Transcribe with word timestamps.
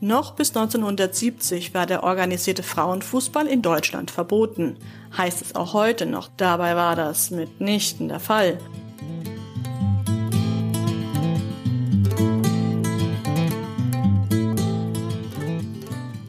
Noch 0.00 0.34
bis 0.34 0.50
1970 0.50 1.74
war 1.74 1.84
der 1.84 2.04
organisierte 2.04 2.62
Frauenfußball 2.62 3.48
in 3.48 3.62
Deutschland 3.62 4.12
verboten. 4.12 4.76
Heißt 5.16 5.42
es 5.42 5.56
auch 5.56 5.72
heute 5.72 6.06
noch, 6.06 6.28
dabei 6.36 6.76
war 6.76 6.94
das 6.94 7.32
mitnichten 7.32 8.06
der 8.06 8.20
Fall. 8.20 8.58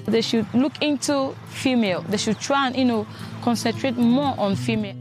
They 0.09 0.23
should 0.23 0.47
look 0.53 0.73
into 0.81 1.35
female. 1.51 2.03
They 2.09 2.17
should 2.17 2.39
try 2.39 2.65
and, 2.65 2.75
you 2.75 2.85
know, 2.85 3.05
concentrate 3.43 3.95
more 3.95 4.33
on 4.39 4.55
female. 4.55 4.98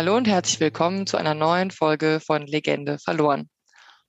Hallo 0.00 0.16
und 0.16 0.26
herzlich 0.26 0.60
willkommen 0.60 1.06
zu 1.06 1.18
einer 1.18 1.34
neuen 1.34 1.70
Folge 1.70 2.20
von 2.24 2.46
Legende 2.46 2.98
verloren. 2.98 3.50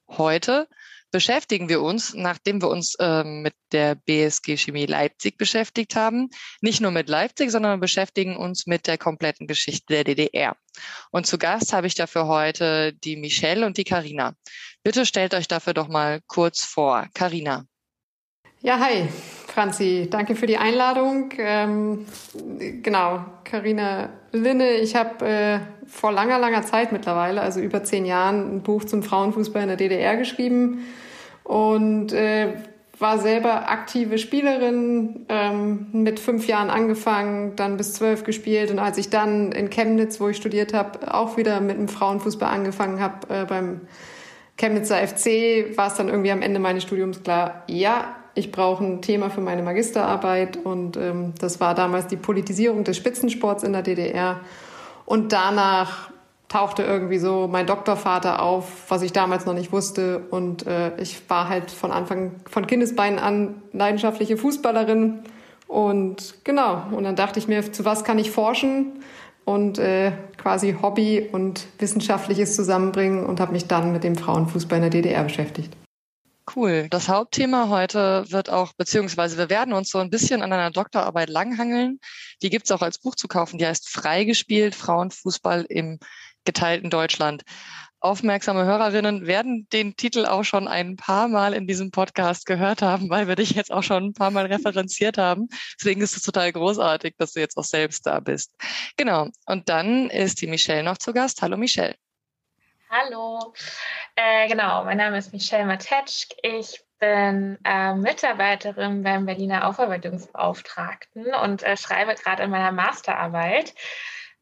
Heute 0.08 0.70
beschäftigen 1.12 1.68
wir 1.68 1.82
uns, 1.82 2.14
nachdem 2.14 2.62
wir 2.62 2.70
uns 2.70 2.96
äh, 2.96 3.26
mit 3.26 3.54
der 3.74 3.96
BSG 3.96 4.56
Chemie 4.56 4.86
Leipzig 4.86 5.38
beschäftigt 5.38 5.98
haben, 5.98 6.30
nicht 6.62 6.80
nur 6.80 6.92
mit 6.92 7.10
Leipzig, 7.10 7.52
sondern 7.52 7.82
beschäftigen 7.82 8.38
uns 8.38 8.68
mit 8.68 8.88
der 8.88 8.98
kompletten 8.98 9.48
Geschichte 9.48 9.88
der 9.90 10.06
DDR. 10.06 10.56
Und 11.12 11.28
zu 11.28 11.38
Gast 11.38 11.74
habe 11.74 11.88
ich 11.88 11.96
dafür 11.96 12.26
heute 12.26 12.94
die 12.94 13.18
Michelle 13.18 13.66
und 13.66 13.76
die 13.76 13.84
Karina. 13.84 14.34
Bitte 14.84 15.06
stellt 15.06 15.34
euch 15.34 15.50
dafür 15.50 15.74
doch 15.74 15.90
mal 15.90 16.22
kurz 16.26 16.64
vor. 16.64 17.10
Karina. 17.14 17.66
Ja, 18.62 18.80
hi, 18.80 19.10
Franzi. 19.52 20.08
Danke 20.10 20.36
für 20.36 20.48
die 20.48 20.58
Einladung. 20.58 21.32
Ähm, 21.38 22.06
genau, 22.82 23.26
Karina 23.44 24.10
Linne. 24.32 24.72
Ich 24.76 24.96
habe 24.96 25.26
äh, 25.26 25.60
vor 25.88 26.12
langer, 26.12 26.40
langer 26.40 26.64
Zeit 26.64 26.92
mittlerweile, 26.92 27.42
also 27.42 27.60
über 27.60 27.84
zehn 27.84 28.06
Jahren, 28.06 28.56
ein 28.56 28.62
Buch 28.62 28.86
zum 28.86 29.04
Frauenfußball 29.04 29.64
in 29.64 29.68
der 29.68 29.78
DDR 29.78 30.16
geschrieben 30.16 30.86
und 31.44 32.14
äh, 32.14 32.54
war 32.98 33.18
selber 33.18 33.70
aktive 33.70 34.20
Spielerin, 34.20 35.26
ähm, 35.28 35.88
mit 35.92 36.20
fünf 36.20 36.48
Jahren 36.48 36.70
angefangen, 36.70 37.56
dann 37.56 37.76
bis 37.76 37.94
zwölf 37.94 38.24
gespielt 38.24 38.72
und 38.72 38.80
als 38.80 38.98
ich 38.98 39.10
dann 39.10 39.52
in 39.52 39.70
Chemnitz, 39.70 40.22
wo 40.22 40.30
ich 40.30 40.38
studiert 40.38 40.74
habe, 40.74 41.14
auch 41.14 41.36
wieder 41.36 41.60
mit 41.60 41.78
dem 41.78 41.88
Frauenfußball 41.88 42.50
angefangen 42.50 43.02
habe 43.02 43.34
äh, 43.34 43.46
beim 43.46 43.82
Chemnitzer 44.58 44.96
FC, 45.06 45.76
war 45.76 45.88
es 45.88 45.96
dann 45.96 46.08
irgendwie 46.08 46.32
am 46.32 46.44
Ende 46.44 46.60
meines 46.60 46.84
Studiums 46.84 47.24
klar, 47.24 47.64
ja, 47.68 48.16
ich 48.34 48.52
brauche 48.52 48.84
ein 48.84 49.02
Thema 49.02 49.30
für 49.30 49.42
meine 49.42 49.62
Magisterarbeit 49.62 50.58
und 50.58 50.98
ähm, 50.98 51.34
das 51.40 51.60
war 51.60 51.76
damals 51.76 52.08
die 52.08 52.18
Politisierung 52.18 52.84
des 52.84 52.98
Spitzensports 52.98 53.64
in 53.64 53.74
der 53.74 53.82
DDR. 53.82 54.40
Und 55.06 55.34
danach 55.34 56.12
tauchte 56.48 56.84
irgendwie 56.84 57.18
so 57.18 57.48
mein 57.50 57.66
Doktorvater 57.66 58.42
auf, 58.42 58.90
was 58.90 59.02
ich 59.02 59.14
damals 59.14 59.46
noch 59.46 59.54
nicht 59.54 59.72
wusste. 59.72 60.20
Und 60.30 60.68
äh, 60.68 60.96
ich 60.98 61.30
war 61.30 61.48
halt 61.50 61.72
von 61.72 61.92
Anfang, 61.92 62.32
von 62.50 62.68
Kindesbeinen 62.68 63.20
an 63.20 63.62
leidenschaftliche 63.74 64.38
Fußballerin. 64.38 65.20
Und 65.68 66.36
genau, 66.44 66.84
und 66.92 67.06
dann 67.06 67.16
dachte 67.16 67.40
ich 67.40 67.48
mir, 67.48 67.72
zu 67.72 67.86
was 67.86 68.04
kann 68.04 68.20
ich 68.20 68.32
forschen? 68.32 69.04
Und 69.44 69.80
äh, 69.80 70.12
quasi 70.38 70.78
Hobby 70.82 71.30
und 71.32 71.66
Wissenschaftliches 71.80 72.56
zusammenbringen 72.56 73.26
und 73.26 73.40
habe 73.40 73.54
mich 73.54 73.68
dann 73.68 73.92
mit 73.92 74.04
dem 74.04 74.16
Frauenfußball 74.16 74.78
in 74.78 74.84
der 74.84 74.92
DDR 74.92 75.24
beschäftigt. 75.24 75.76
Cool. 76.54 76.88
Das 76.90 77.08
Hauptthema 77.08 77.70
heute 77.70 78.26
wird 78.30 78.50
auch, 78.50 78.74
beziehungsweise 78.74 79.38
wir 79.38 79.50
werden 79.50 79.74
uns 79.74 79.90
so 79.90 80.00
ein 80.00 80.10
bisschen 80.10 80.42
an 80.42 80.52
einer 80.52 80.72
Doktorarbeit 80.72 81.30
langhangeln. 81.30 82.00
Die 82.42 82.50
gibt 82.50 82.66
es 82.66 82.72
auch 82.72 82.82
als 82.82 83.00
Buch 83.00 83.16
zu 83.16 83.28
kaufen. 83.30 83.58
Die 83.58 83.66
heißt 83.66 83.88
Freigespielt 83.88 84.76
Frauenfußball 84.76 85.66
im 85.70 86.00
geteilten 86.44 86.90
Deutschland. 86.90 87.44
Aufmerksame 88.02 88.66
Hörerinnen 88.66 89.28
werden 89.28 89.68
den 89.72 89.96
Titel 89.96 90.26
auch 90.26 90.44
schon 90.44 90.68
ein 90.68 90.98
paar 90.98 91.28
Mal 91.28 91.54
in 91.54 91.68
diesem 91.68 91.92
Podcast 91.92 92.46
gehört 92.46 92.82
haben, 92.82 93.10
weil 93.10 93.28
wir 93.28 93.36
dich 93.36 93.52
jetzt 93.52 93.72
auch 93.72 93.84
schon 93.84 94.06
ein 94.06 94.14
paar 94.14 94.32
Mal 94.32 94.48
referenziert 94.48 95.18
haben. 95.18 95.48
Deswegen 95.80 96.02
ist 96.02 96.18
es 96.18 96.24
total 96.24 96.52
großartig, 96.52 97.14
dass 97.18 97.34
du 97.34 97.40
jetzt 97.40 97.58
auch 97.58 97.64
selbst 97.64 98.06
da 98.08 98.20
bist. 98.20 98.56
Genau. 98.98 99.30
Und 99.46 99.70
dann 99.70 100.10
ist 100.10 100.42
die 100.42 100.48
Michelle 100.48 100.84
noch 100.84 100.98
zu 100.98 101.14
Gast. 101.14 101.42
Hallo 101.44 101.58
Michelle. 101.58 101.96
Hallo, 102.94 103.54
äh, 104.18 104.50
genau, 104.50 104.84
mein 104.84 104.98
Name 104.98 105.18
ist 105.18 105.32
Michelle 105.32 105.64
Matetschk. 105.64 106.36
Ich 106.44 106.84
bin 107.00 107.58
äh, 107.64 107.96
Mitarbeiterin 107.96 109.02
beim 109.02 109.26
Berliner 109.26 109.70
Aufarbeitungsbeauftragten 109.70 111.34
und 111.34 111.64
äh, 111.64 111.78
schreibe 111.78 112.16
gerade 112.16 112.44
an 112.44 112.50
meiner 112.50 112.74
Masterarbeit. 112.74 113.74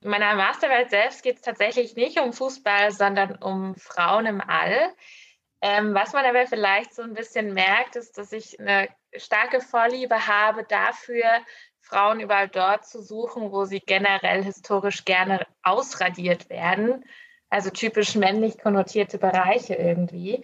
In 0.02 0.10
meiner 0.10 0.34
Masterarbeit 0.34 0.90
selbst 0.90 1.22
geht 1.22 1.36
es 1.36 1.42
tatsächlich 1.44 1.96
nicht 1.96 2.20
um 2.20 2.34
Fußball, 2.34 2.90
sondern 2.90 3.36
um 3.36 3.76
Frauen 3.76 4.26
im 4.26 4.42
All. 4.42 4.96
Ähm, 5.62 5.94
was 5.94 6.14
man 6.14 6.26
aber 6.26 6.48
vielleicht 6.48 6.96
so 6.96 7.04
ein 7.04 7.14
bisschen 7.14 7.54
merkt, 7.54 7.98
ist, 7.98 8.18
dass 8.18 8.32
ich 8.32 8.60
eine 8.60 8.90
starke 9.16 9.62
Vorliebe 9.62 10.26
habe 10.26 10.64
dafür, 10.64 11.24
Frauen 11.82 12.20
überall 12.20 12.50
dort 12.50 12.84
zu 12.88 13.04
suchen, 13.04 13.52
wo 13.52 13.66
sie 13.66 13.80
generell 13.80 14.44
historisch 14.44 15.06
gerne 15.06 15.46
ausradiert 15.62 16.50
werden 16.50 17.06
also 17.50 17.70
typisch 17.70 18.16
männlich 18.16 18.60
konnotierte 18.60 19.18
Bereiche 19.18 19.76
irgendwie. 19.76 20.44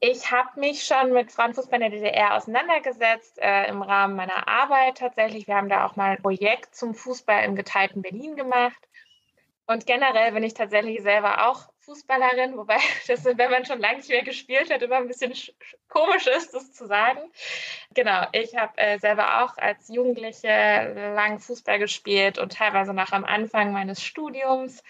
Ich 0.00 0.30
habe 0.30 0.60
mich 0.60 0.84
schon 0.84 1.12
mit 1.12 1.32
Frauenfußball 1.32 1.82
in 1.82 1.90
der 1.90 1.98
DDR 1.98 2.36
auseinandergesetzt 2.36 3.38
äh, 3.40 3.66
im 3.68 3.82
Rahmen 3.82 4.14
meiner 4.14 4.46
Arbeit 4.46 4.98
tatsächlich. 4.98 5.48
Wir 5.48 5.56
haben 5.56 5.68
da 5.68 5.84
auch 5.86 5.96
mal 5.96 6.10
ein 6.10 6.22
Projekt 6.22 6.76
zum 6.76 6.94
Fußball 6.94 7.44
im 7.44 7.56
geteilten 7.56 8.02
Berlin 8.02 8.36
gemacht. 8.36 8.88
Und 9.66 9.86
generell 9.86 10.32
bin 10.32 10.44
ich 10.44 10.54
tatsächlich 10.54 11.02
selber 11.02 11.48
auch 11.48 11.68
Fußballerin, 11.80 12.56
wobei 12.56 12.76
das, 13.08 13.24
wenn 13.24 13.50
man 13.50 13.64
schon 13.64 13.80
lange 13.80 13.96
nicht 13.96 14.08
mehr 14.08 14.22
gespielt 14.22 14.72
hat, 14.72 14.82
immer 14.82 14.96
ein 14.96 15.08
bisschen 15.08 15.34
komisch 15.88 16.26
ist, 16.26 16.54
das 16.54 16.72
zu 16.72 16.86
sagen. 16.86 17.20
Genau, 17.92 18.26
ich 18.32 18.56
habe 18.56 18.78
äh, 18.78 18.98
selber 18.98 19.42
auch 19.42 19.58
als 19.58 19.88
Jugendliche 19.88 21.12
lang 21.16 21.40
Fußball 21.40 21.78
gespielt 21.78 22.38
und 22.38 22.52
teilweise 22.52 22.94
noch 22.94 23.12
am 23.12 23.24
Anfang 23.24 23.72
meines 23.72 24.02
Studiums 24.02 24.82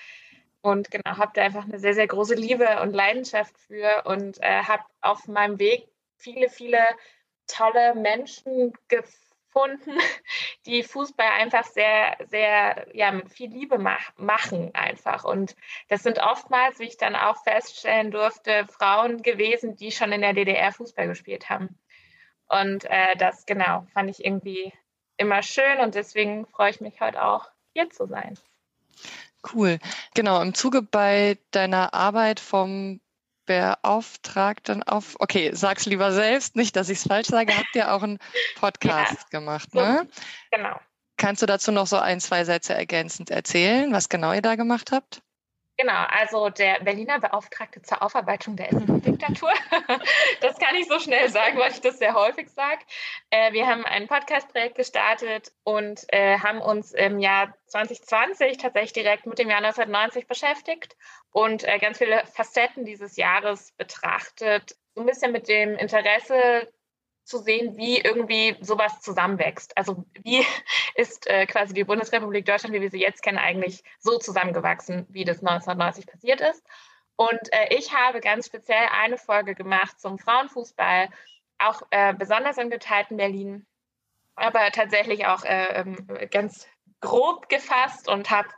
und 0.69 0.91
genau, 0.91 1.17
habe 1.17 1.33
da 1.35 1.43
einfach 1.43 1.65
eine 1.65 1.79
sehr, 1.79 1.95
sehr 1.95 2.07
große 2.07 2.35
Liebe 2.35 2.81
und 2.83 2.93
Leidenschaft 2.93 3.57
für 3.59 4.03
und 4.05 4.43
äh, 4.43 4.63
habe 4.63 4.85
auf 5.01 5.27
meinem 5.27 5.59
Weg 5.59 5.89
viele, 6.17 6.49
viele 6.49 6.81
tolle 7.47 7.95
Menschen 7.95 8.73
gefunden, 8.89 9.99
die 10.67 10.83
Fußball 10.83 11.27
einfach 11.27 11.65
sehr, 11.65 12.17
sehr, 12.29 12.87
ja, 12.93 13.11
mit 13.13 13.33
viel 13.33 13.51
Liebe 13.51 13.79
mach, 13.79 14.13
machen 14.17 14.75
einfach. 14.75 15.25
Und 15.25 15.57
das 15.89 16.03
sind 16.03 16.19
oftmals, 16.19 16.79
wie 16.79 16.85
ich 16.85 16.97
dann 16.97 17.17
auch 17.17 17.43
feststellen 17.43 18.11
durfte, 18.11 18.67
Frauen 18.67 19.23
gewesen, 19.23 19.77
die 19.77 19.91
schon 19.91 20.13
in 20.13 20.21
der 20.21 20.35
DDR 20.35 20.73
Fußball 20.73 21.09
gespielt 21.09 21.49
haben. 21.49 21.79
Und 22.49 22.85
äh, 22.85 23.17
das, 23.17 23.47
genau, 23.47 23.87
fand 23.93 24.11
ich 24.11 24.25
irgendwie 24.25 24.73
immer 25.17 25.43
schön 25.43 25.81
und 25.81 25.95
deswegen 25.95 26.47
freue 26.47 26.71
ich 26.71 26.81
mich 26.81 27.01
heute 27.01 27.23
auch, 27.23 27.51
hier 27.75 27.91
zu 27.91 28.07
sein. 28.07 28.39
Cool. 29.53 29.79
Genau, 30.15 30.43
im 30.43 30.55
Zuge 30.55 30.83
bei 30.83 31.39
deiner 31.51 31.95
Arbeit 31.95 32.41
vom 32.41 33.01
Beauftragten 33.47 34.83
auf, 34.83 35.17
okay, 35.21 35.53
sag's 35.55 35.87
lieber 35.87 36.13
selbst, 36.13 36.55
nicht, 36.55 36.77
dass 36.77 36.91
ich 36.91 36.99
es 36.99 37.07
falsch 37.07 37.29
sage, 37.29 37.57
habt 37.57 37.75
ihr 37.75 37.93
auch 37.93 38.03
einen 38.03 38.19
Podcast 38.57 39.27
ja, 39.33 39.39
gemacht, 39.39 39.75
ne? 39.75 40.07
Genau. 40.51 40.79
Kannst 41.17 41.43
du 41.43 41.47
dazu 41.47 41.73
noch 41.73 41.87
so 41.87 41.97
ein, 41.97 42.21
zwei 42.21 42.45
Sätze 42.45 42.75
ergänzend 42.75 43.31
erzählen, 43.31 43.93
was 43.93 44.09
genau 44.09 44.33
ihr 44.33 44.43
da 44.43 44.55
gemacht 44.55 44.93
habt? 44.93 45.23
Genau, 45.81 46.07
also 46.09 46.49
der 46.51 46.81
Berliner 46.81 47.21
Beauftragte 47.21 47.81
zur 47.83 48.03
Aufarbeitung 48.03 48.57
der 48.57 48.67
diktatur 48.71 49.53
das 50.41 50.59
kann 50.59 50.75
ich 50.75 50.89
so 50.89 50.99
schnell 50.99 51.29
sagen, 51.29 51.57
weil 51.57 51.71
ich 51.71 51.81
das 51.81 51.99
sehr 51.99 52.15
häufig 52.15 52.51
sage. 52.51 52.81
Äh, 53.31 53.53
wir 53.53 53.65
haben 53.69 53.85
ein 53.85 54.09
Podcast-Projekt 54.09 54.75
gestartet 54.75 55.53
und 55.63 56.05
äh, 56.09 56.41
haben 56.41 56.61
uns 56.61 56.91
im 56.93 57.21
Jahr 57.21 57.55
2020 57.67 58.59
tatsächlich 58.59 58.93
direkt 58.93 59.27
mit 59.27 59.39
dem 59.39 59.51
Jahr 59.51 59.59
1990 59.59 60.27
beschäftigt 60.27 60.97
und 61.31 61.63
äh, 61.63 61.79
ganz 61.79 61.99
viele 61.99 62.27
Facetten 62.27 62.85
dieses 62.85 63.17
Jahres 63.17 63.71
betrachtet. 63.77 64.75
So 64.97 65.03
ein 65.03 65.07
bisschen 65.07 65.31
mit 65.31 65.47
dem 65.47 65.77
Interesse 65.77 66.73
zu 67.29 67.39
sehen, 67.39 67.77
wie 67.77 68.01
irgendwie 68.01 68.57
sowas 68.61 69.01
zusammenwächst. 69.01 69.77
Also 69.77 70.05
wie 70.23 70.45
ist 70.95 71.27
äh, 71.29 71.47
quasi 71.47 71.75
die 71.75 71.85
Bundesrepublik 71.85 72.47
Deutschland, 72.47 72.75
wie 72.75 72.81
wir 72.81 72.91
sie 72.91 73.01
jetzt 73.01 73.23
kennen, 73.23 73.39
eigentlich 73.39 73.83
so 74.01 74.19
zusammengewachsen, 74.19 75.07
wie 75.11 75.25
das 75.25 75.41
1990 75.41 76.07
passiert 76.07 76.41
ist. 76.41 76.65
Und 77.17 77.53
äh, 77.53 77.75
ich 77.75 77.95
habe 77.95 78.21
ganz 78.21 78.47
speziell 78.47 78.87
eine 78.93 79.19
Folge 79.19 79.55
gemacht 79.55 80.01
zum 80.01 80.19
Frauenfußball, 80.19 81.09
auch 81.59 81.83
äh, 81.91 82.15
besonders 82.15 82.59
im 82.59 82.71
geteilten 82.71 83.17
Berlin, 83.17 83.67
aber 84.37 84.71
tatsächlich 84.71 85.27
auch 85.27 85.45
äh, 85.45 85.81
ähm, 85.81 85.97
ganz 86.31 86.69
grob 87.01 87.49
gefasst 87.49 88.09
und 88.09 88.31
habe 88.31 88.49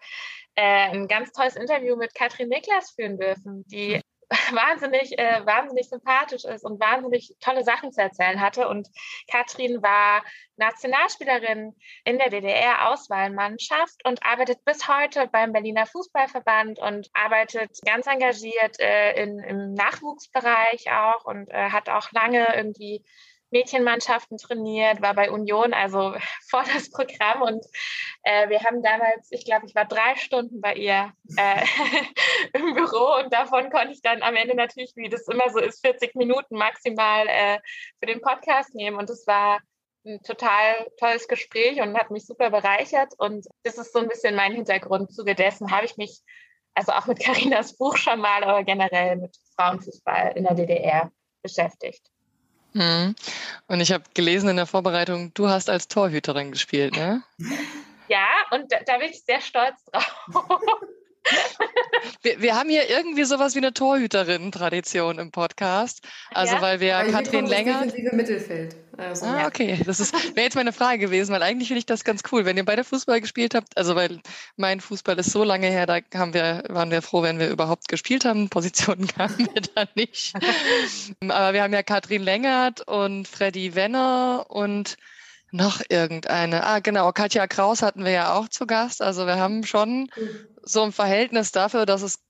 äh, 0.55 0.91
ein 0.91 1.09
ganz 1.09 1.33
tolles 1.33 1.57
Interview 1.57 1.97
mit 1.97 2.15
Katrin 2.15 2.49
Niklas 2.49 2.91
führen 2.91 3.19
dürfen, 3.19 3.65
die 3.69 4.01
wahnsinnig, 4.53 5.19
äh, 5.19 5.45
wahnsinnig 5.45 5.89
sympathisch 5.89 6.45
ist 6.45 6.65
und 6.65 6.81
wahnsinnig 6.81 7.35
tolle 7.41 7.65
Sachen 7.65 7.93
zu 7.93 8.01
erzählen 8.01 8.41
hatte. 8.41 8.69
Und 8.69 8.89
Katrin 9.29 9.83
war 9.83 10.23
Nationalspielerin 10.57 11.75
in 12.05 12.19
der 12.19 12.31
DDR-Auswahlmannschaft 12.31 14.05
und 14.05 14.25
arbeitet 14.25 14.65
bis 14.65 14.87
heute 14.87 15.27
beim 15.27 15.53
Berliner 15.53 15.87
Fußballverband 15.87 16.79
und 16.79 17.11
arbeitet 17.13 17.77
ganz 17.85 18.07
engagiert 18.07 18.79
äh, 18.79 19.21
in, 19.21 19.41
im 19.41 19.75
Nachwuchsbereich 19.75 20.93
auch 20.93 21.25
und 21.25 21.51
äh, 21.51 21.71
hat 21.71 21.89
auch 21.89 22.13
lange 22.13 22.55
irgendwie 22.55 23.05
Mädchenmannschaften 23.51 24.39
trainiert, 24.39 25.03
war 25.03 25.15
bei 25.15 25.31
Union, 25.31 25.73
also 25.73 26.15
vor 26.51 26.65
das 26.73 26.91
Programm. 26.91 27.43
Und 27.43 27.65
äh, 28.23 28.49
wir 28.49 28.61
haben 28.61 28.83
damals, 28.83 29.29
ich 29.31 29.45
glaube, 29.45 29.67
ich 29.67 29.75
war 29.75 29.85
drei 29.85 30.17
Stunden 30.17 30.61
bei 30.61 30.75
ihr 30.75 31.13
äh, 31.37 31.65
im 32.53 32.75
Büro 32.75 33.23
und 33.23 33.33
davon 33.33 33.71
konnte 33.71 33.93
ich 33.93 34.03
dann 34.03 34.23
am 34.23 34.37
Ende 34.37 34.55
natürlich, 34.55 34.93
wie 34.97 35.09
das 35.09 35.29
immer 35.29 35.51
so 35.51 35.59
ist, 35.59 35.85
40 35.85 36.15
Minuten 36.15 36.57
maximal 36.57 37.27
äh, 37.29 37.59
für 37.99 38.07
den 38.07 38.21
Podcast 38.21 38.75
nehmen. 38.75 38.97
Und 38.97 39.11
es 39.11 39.27
war 39.27 39.61
ein 40.05 40.23
total 40.23 40.87
tolles 40.99 41.29
Gespräch 41.29 41.81
und 41.81 41.97
hat 41.97 42.11
mich 42.11 42.27
super 42.27 42.51
bereichert. 42.51 43.13
Und 43.19 43.47
das 43.65 43.79
ist 43.79 43.93
so 43.93 43.99
ein 43.99 44.09
bisschen 44.09 44.35
mein 44.35 44.53
Hintergrund. 44.53 45.13
Zuge 45.13 45.35
dessen 45.35 45.71
habe 45.71 45.85
ich 45.85 45.97
mich 45.97 46.23
also 46.75 46.93
auch 46.93 47.07
mit 47.07 47.21
Karinas 47.25 47.77
Buch 47.77 47.97
schon 47.97 48.21
mal, 48.21 48.43
aber 48.45 48.65
generell 48.65 49.17
mit 49.17 49.37
Frauenfußball 49.57 50.33
in 50.37 50.45
der 50.45 50.55
DDR 50.55 51.13
beschäftigt. 51.43 52.11
Hm. 52.75 53.15
Und 53.67 53.81
ich 53.81 53.93
habe 53.93 54.05
gelesen 54.15 54.49
in 54.49 54.57
der 54.57 54.67
Vorbereitung, 54.67 55.35
du 55.35 55.49
hast 55.49 55.69
als 55.69 55.89
Torhüterin 55.89 56.53
gespielt, 56.53 56.97
ne? 56.97 57.23
Ja, 58.09 58.27
und 58.51 58.73
da, 58.73 58.79
da 58.87 58.99
bin 58.99 59.11
ich 59.11 59.23
sehr 59.23 59.41
stolz 59.41 59.85
drauf. 59.85 60.61
Wir, 62.23 62.41
wir, 62.43 62.55
haben 62.55 62.69
hier 62.69 62.89
irgendwie 62.91 63.25
sowas 63.25 63.55
wie 63.55 63.59
eine 63.59 63.73
Torhüterin-Tradition 63.73 65.19
im 65.19 65.31
Podcast. 65.31 66.07
Also 66.33 66.57
ja. 66.57 66.63
weil 66.63 66.81
wir 66.81 66.95
weil 66.95 67.13
Katrin 67.13 67.47
Länger. 67.47 67.87
Mittelfeld. 68.13 68.77
Also, 68.97 69.27
ah, 69.27 69.47
okay. 69.47 69.81
Das 69.85 70.13
wäre 70.13 70.45
jetzt 70.45 70.55
meine 70.55 70.73
Frage 70.73 70.99
gewesen, 70.99 71.33
weil 71.33 71.43
eigentlich 71.43 71.69
finde 71.69 71.79
ich 71.79 71.87
das 71.87 72.05
ganz 72.05 72.23
cool, 72.31 72.45
wenn 72.45 72.57
ihr 72.57 72.65
beide 72.65 72.85
Fußball 72.85 73.21
gespielt 73.21 73.55
habt. 73.55 73.77
Also 73.77 73.97
weil 73.97 74.21
mein 74.57 74.81
Fußball 74.81 75.19
ist 75.19 75.31
so 75.31 75.45
lange 75.45 75.69
her, 75.69 75.87
da 75.87 76.01
haben 76.15 76.35
wir, 76.35 76.65
waren 76.69 76.91
wir 76.91 77.01
froh, 77.01 77.23
wenn 77.23 77.39
wir 77.39 77.49
überhaupt 77.49 77.89
gespielt 77.89 78.25
haben. 78.25 78.51
Positionen 78.51 79.07
kamen 79.17 79.49
wir 79.53 79.63
da 79.75 79.85
nicht. 79.95 80.35
Aber 81.23 81.55
wir 81.55 81.63
haben 81.63 81.73
ja 81.73 81.83
Katrin 81.83 82.23
Längert 82.23 82.87
und 82.87 83.27
Freddy 83.27 83.75
Wenner 83.75 84.47
und 84.49 84.97
noch 85.53 85.81
irgendeine. 85.89 86.65
Ah, 86.65 86.81
genau. 86.81 87.13
Katja 87.13 87.47
Kraus 87.47 87.83
hatten 87.83 88.05
wir 88.05 88.13
ja 88.13 88.35
auch 88.35 88.49
zu 88.49 88.67
Gast. 88.67 89.03
Also 89.03 89.27
wir 89.27 89.37
haben 89.37 89.65
schon 89.65 90.11
so 90.63 90.83
ein 90.83 90.93
Verhältnis 90.93 91.53
dafür, 91.53 91.87
dass 91.87 92.03
es 92.03 92.21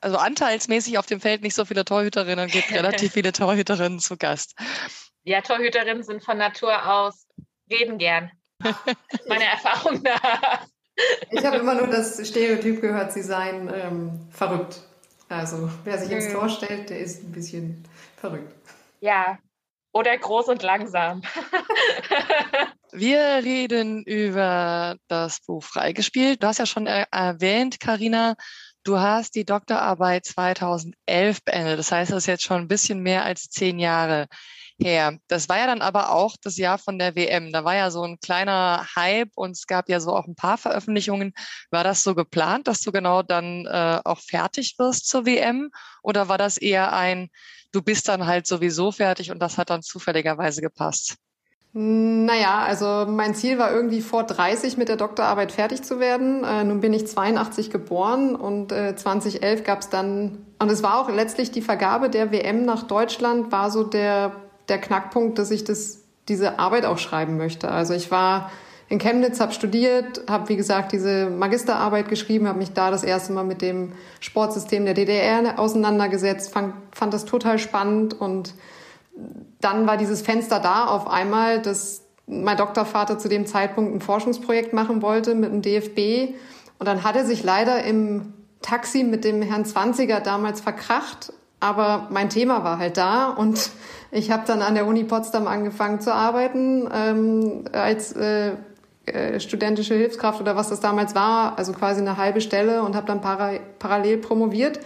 also 0.00 0.16
anteilsmäßig 0.16 0.98
auf 0.98 1.06
dem 1.06 1.20
Feld 1.20 1.42
nicht 1.42 1.54
so 1.54 1.64
viele 1.64 1.84
Torhüterinnen 1.84 2.48
gibt, 2.48 2.70
relativ 2.72 3.12
viele 3.12 3.32
Torhüterinnen 3.32 3.98
zu 3.98 4.16
Gast. 4.16 4.54
Ja, 5.24 5.40
Torhüterinnen 5.40 6.02
sind 6.02 6.24
von 6.24 6.38
Natur 6.38 6.90
aus 6.90 7.26
reden 7.70 7.98
gern. 7.98 8.30
Meine 9.28 9.44
Erfahrung 9.44 10.02
nach. 10.02 10.66
Ich 11.30 11.44
habe 11.44 11.56
immer 11.56 11.74
nur 11.74 11.86
das 11.86 12.26
Stereotyp 12.26 12.80
gehört, 12.80 13.12
sie 13.12 13.22
seien 13.22 13.70
ähm, 13.72 14.28
verrückt. 14.30 14.82
Also 15.28 15.70
wer 15.84 15.98
sich 15.98 16.10
ins. 16.10 16.30
Tor 16.30 16.48
stellt, 16.48 16.90
der 16.90 17.00
ist 17.00 17.22
ein 17.22 17.32
bisschen 17.32 17.88
verrückt. 18.16 18.52
Ja, 19.00 19.38
oder 19.92 20.16
groß 20.16 20.48
und 20.48 20.62
langsam. 20.62 21.22
Wir 22.92 23.20
reden 23.42 24.02
über 24.04 24.96
das 25.08 25.40
Buch 25.40 25.62
Freigespielt. 25.64 26.42
Du 26.42 26.46
hast 26.46 26.58
ja 26.58 26.66
schon 26.66 26.86
erwähnt, 26.86 27.80
Karina, 27.80 28.34
du 28.84 28.98
hast 28.98 29.34
die 29.34 29.46
Doktorarbeit 29.46 30.26
2011 30.26 31.42
beendet. 31.42 31.78
Das 31.78 31.90
heißt, 31.90 32.10
das 32.10 32.18
ist 32.18 32.26
jetzt 32.26 32.44
schon 32.44 32.60
ein 32.62 32.68
bisschen 32.68 33.00
mehr 33.00 33.24
als 33.24 33.48
zehn 33.48 33.78
Jahre 33.78 34.26
her. 34.78 35.16
Das 35.28 35.48
war 35.48 35.58
ja 35.58 35.66
dann 35.66 35.80
aber 35.80 36.12
auch 36.12 36.36
das 36.42 36.56
Jahr 36.58 36.78
von 36.78 36.98
der 36.98 37.14
WM. 37.14 37.52
Da 37.52 37.64
war 37.64 37.76
ja 37.76 37.90
so 37.90 38.02
ein 38.02 38.18
kleiner 38.20 38.86
Hype 38.94 39.30
und 39.36 39.52
es 39.52 39.66
gab 39.66 39.88
ja 39.88 40.00
so 40.00 40.14
auch 40.14 40.26
ein 40.26 40.34
paar 40.34 40.58
Veröffentlichungen. 40.58 41.32
War 41.70 41.84
das 41.84 42.02
so 42.02 42.14
geplant, 42.14 42.68
dass 42.68 42.80
du 42.80 42.92
genau 42.92 43.22
dann 43.22 43.66
äh, 43.66 44.00
auch 44.04 44.20
fertig 44.20 44.74
wirst 44.78 45.08
zur 45.08 45.24
WM? 45.24 45.70
Oder 46.02 46.28
war 46.28 46.38
das 46.38 46.58
eher 46.58 46.92
ein, 46.92 47.30
du 47.72 47.82
bist 47.82 48.08
dann 48.08 48.26
halt 48.26 48.46
sowieso 48.46 48.92
fertig 48.92 49.30
und 49.30 49.40
das 49.40 49.58
hat 49.58 49.70
dann 49.70 49.82
zufälligerweise 49.82 50.60
gepasst? 50.60 51.16
Naja, 51.74 52.58
also 52.58 53.06
mein 53.10 53.34
Ziel 53.34 53.58
war 53.58 53.72
irgendwie 53.72 54.02
vor 54.02 54.24
30 54.24 54.76
mit 54.76 54.88
der 54.88 54.96
Doktorarbeit 54.96 55.52
fertig 55.52 55.82
zu 55.82 55.98
werden. 56.00 56.44
Äh, 56.44 56.64
nun 56.64 56.82
bin 56.82 56.92
ich 56.92 57.06
82 57.06 57.70
geboren 57.70 58.36
und 58.36 58.72
äh, 58.72 58.94
2011 58.94 59.64
gab 59.64 59.80
es 59.80 59.88
dann, 59.88 60.44
und 60.58 60.70
es 60.70 60.82
war 60.82 61.00
auch 61.00 61.08
letztlich 61.08 61.50
die 61.50 61.62
Vergabe 61.62 62.10
der 62.10 62.30
WM 62.30 62.66
nach 62.66 62.82
Deutschland, 62.82 63.52
war 63.52 63.70
so 63.70 63.84
der, 63.84 64.32
der 64.68 64.82
Knackpunkt, 64.82 65.38
dass 65.38 65.50
ich 65.50 65.64
das, 65.64 66.02
diese 66.28 66.58
Arbeit 66.58 66.84
auch 66.84 66.98
schreiben 66.98 67.38
möchte. 67.38 67.70
Also 67.70 67.94
ich 67.94 68.10
war 68.10 68.52
in 68.92 68.98
Chemnitz, 68.98 69.40
habe 69.40 69.52
studiert, 69.52 70.20
habe 70.28 70.50
wie 70.50 70.56
gesagt 70.56 70.92
diese 70.92 71.30
Magisterarbeit 71.30 72.10
geschrieben, 72.10 72.46
habe 72.46 72.58
mich 72.58 72.74
da 72.74 72.90
das 72.90 73.02
erste 73.02 73.32
Mal 73.32 73.42
mit 73.42 73.62
dem 73.62 73.92
Sportsystem 74.20 74.84
der 74.84 74.92
DDR 74.92 75.58
auseinandergesetzt, 75.58 76.52
fand, 76.52 76.74
fand 76.94 77.14
das 77.14 77.24
total 77.24 77.58
spannend 77.58 78.20
und 78.20 78.52
dann 79.62 79.86
war 79.86 79.96
dieses 79.96 80.20
Fenster 80.20 80.60
da 80.60 80.84
auf 80.84 81.08
einmal, 81.08 81.62
dass 81.62 82.02
mein 82.26 82.58
Doktorvater 82.58 83.18
zu 83.18 83.30
dem 83.30 83.46
Zeitpunkt 83.46 83.94
ein 83.94 84.02
Forschungsprojekt 84.02 84.74
machen 84.74 85.00
wollte 85.00 85.34
mit 85.34 85.50
dem 85.50 85.62
DFB 85.62 86.34
und 86.78 86.86
dann 86.86 87.02
hat 87.02 87.16
er 87.16 87.24
sich 87.24 87.42
leider 87.42 87.82
im 87.84 88.34
Taxi 88.60 89.04
mit 89.04 89.24
dem 89.24 89.40
Herrn 89.40 89.64
Zwanziger 89.64 90.20
damals 90.20 90.60
verkracht, 90.60 91.32
aber 91.60 92.08
mein 92.10 92.28
Thema 92.28 92.62
war 92.62 92.76
halt 92.76 92.98
da 92.98 93.30
und 93.30 93.70
ich 94.10 94.30
habe 94.30 94.42
dann 94.46 94.60
an 94.60 94.74
der 94.74 94.86
Uni 94.86 95.04
Potsdam 95.04 95.46
angefangen 95.46 96.02
zu 96.02 96.12
arbeiten 96.12 96.90
ähm, 96.92 97.64
als 97.72 98.12
äh, 98.12 98.52
äh, 99.06 99.40
studentische 99.40 99.94
Hilfskraft 99.94 100.40
oder 100.40 100.56
was 100.56 100.68
das 100.68 100.80
damals 100.80 101.14
war, 101.14 101.58
also 101.58 101.72
quasi 101.72 102.00
eine 102.00 102.16
halbe 102.16 102.40
Stelle 102.40 102.82
und 102.82 102.94
habe 102.94 103.06
dann 103.06 103.20
para 103.20 103.58
parallel 103.78 104.18
promoviert. 104.18 104.78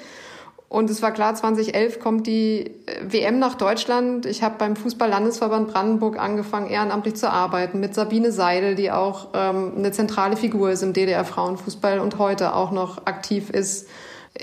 Und 0.68 0.90
es 0.90 1.00
war 1.00 1.12
klar, 1.12 1.34
2011 1.34 2.00
kommt 2.00 2.26
die 2.26 2.72
äh, 2.86 3.02
WM 3.02 3.38
nach 3.38 3.54
Deutschland. 3.54 4.26
Ich 4.26 4.42
habe 4.42 4.56
beim 4.58 4.74
Fußball-Landesverband 4.74 5.72
Brandenburg 5.72 6.18
angefangen, 6.18 6.68
ehrenamtlich 6.68 7.16
zu 7.16 7.30
arbeiten 7.30 7.78
mit 7.78 7.94
Sabine 7.94 8.32
Seidel, 8.32 8.74
die 8.74 8.90
auch 8.90 9.28
ähm, 9.34 9.74
eine 9.76 9.92
zentrale 9.92 10.36
Figur 10.36 10.70
ist 10.70 10.82
im 10.82 10.92
DDR-Frauenfußball 10.92 12.00
und 12.00 12.18
heute 12.18 12.54
auch 12.54 12.72
noch 12.72 13.06
aktiv 13.06 13.50
ist 13.50 13.88